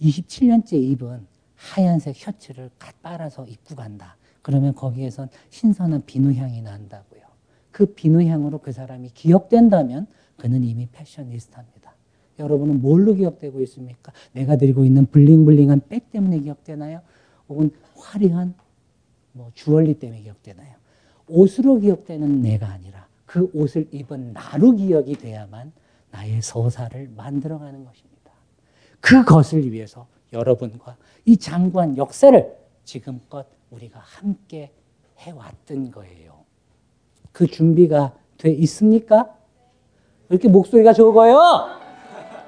27년째 0.00 0.74
입은 0.74 1.26
하얀색 1.56 2.16
셔츠를 2.16 2.70
빨아서 3.02 3.46
입고 3.46 3.74
간다. 3.74 4.16
그러면 4.42 4.74
거기에선 4.74 5.28
신선한 5.50 6.04
비누 6.06 6.32
향이 6.34 6.62
난다고요. 6.62 7.22
그 7.70 7.86
비누 7.86 8.22
향으로 8.22 8.58
그 8.58 8.72
사람이 8.72 9.10
기억된다면 9.14 10.06
그는 10.36 10.62
이미 10.64 10.88
패셔니스타입니다. 10.92 11.94
여러분은 12.38 12.82
뭘로 12.82 13.14
기억되고 13.14 13.60
있습니까? 13.62 14.12
내가 14.32 14.56
들고 14.56 14.84
있는 14.84 15.06
블링블링한 15.06 15.82
백 15.88 16.10
때문에 16.10 16.40
기억되나요? 16.40 17.00
혹은 17.48 17.70
화려한 17.96 18.54
뭐 19.32 19.50
주얼리 19.54 19.98
때문에 19.98 20.22
기억되나요? 20.22 20.74
옷으로 21.28 21.80
기억되는 21.80 22.42
내가 22.42 22.68
아니라 22.68 23.06
그 23.24 23.50
옷을 23.54 23.88
입은 23.90 24.32
나로 24.32 24.72
기억이 24.72 25.14
돼야만 25.14 25.72
나의 26.10 26.40
서사를 26.42 27.10
만들어가는 27.16 27.84
것입니다. 27.84 28.15
그것을 29.06 29.70
위해서 29.70 30.08
여러분과 30.32 30.96
이 31.24 31.36
장구한 31.36 31.96
역사를 31.96 32.56
지금껏 32.82 33.46
우리가 33.70 34.00
함께 34.02 34.72
해왔던 35.18 35.92
거예요. 35.92 36.32
그 37.30 37.46
준비가 37.46 38.12
돼 38.36 38.50
있습니까? 38.50 39.32
왜 40.28 40.34
이렇게 40.34 40.48
목소리가 40.48 40.92
적어요? 40.92 41.38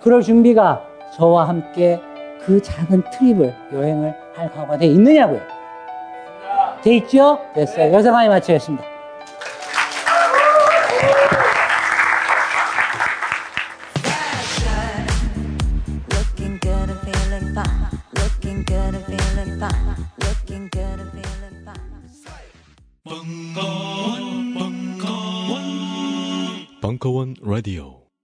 그럴 0.03 0.23
준비가 0.23 0.85
저와 1.15 1.49
함께 1.49 2.01
그 2.45 2.61
작은 2.61 3.05
트립을 3.13 3.55
여행을 3.73 4.15
할 4.35 4.51
각오가 4.51 4.79
돼 4.79 4.87
있느냐고요? 4.87 5.41
돼 6.83 6.97
있죠? 6.97 7.39
됐어요. 7.55 7.93
여기서 7.93 8.11
많이 8.11 8.29
마치겠습니다. 8.29 8.98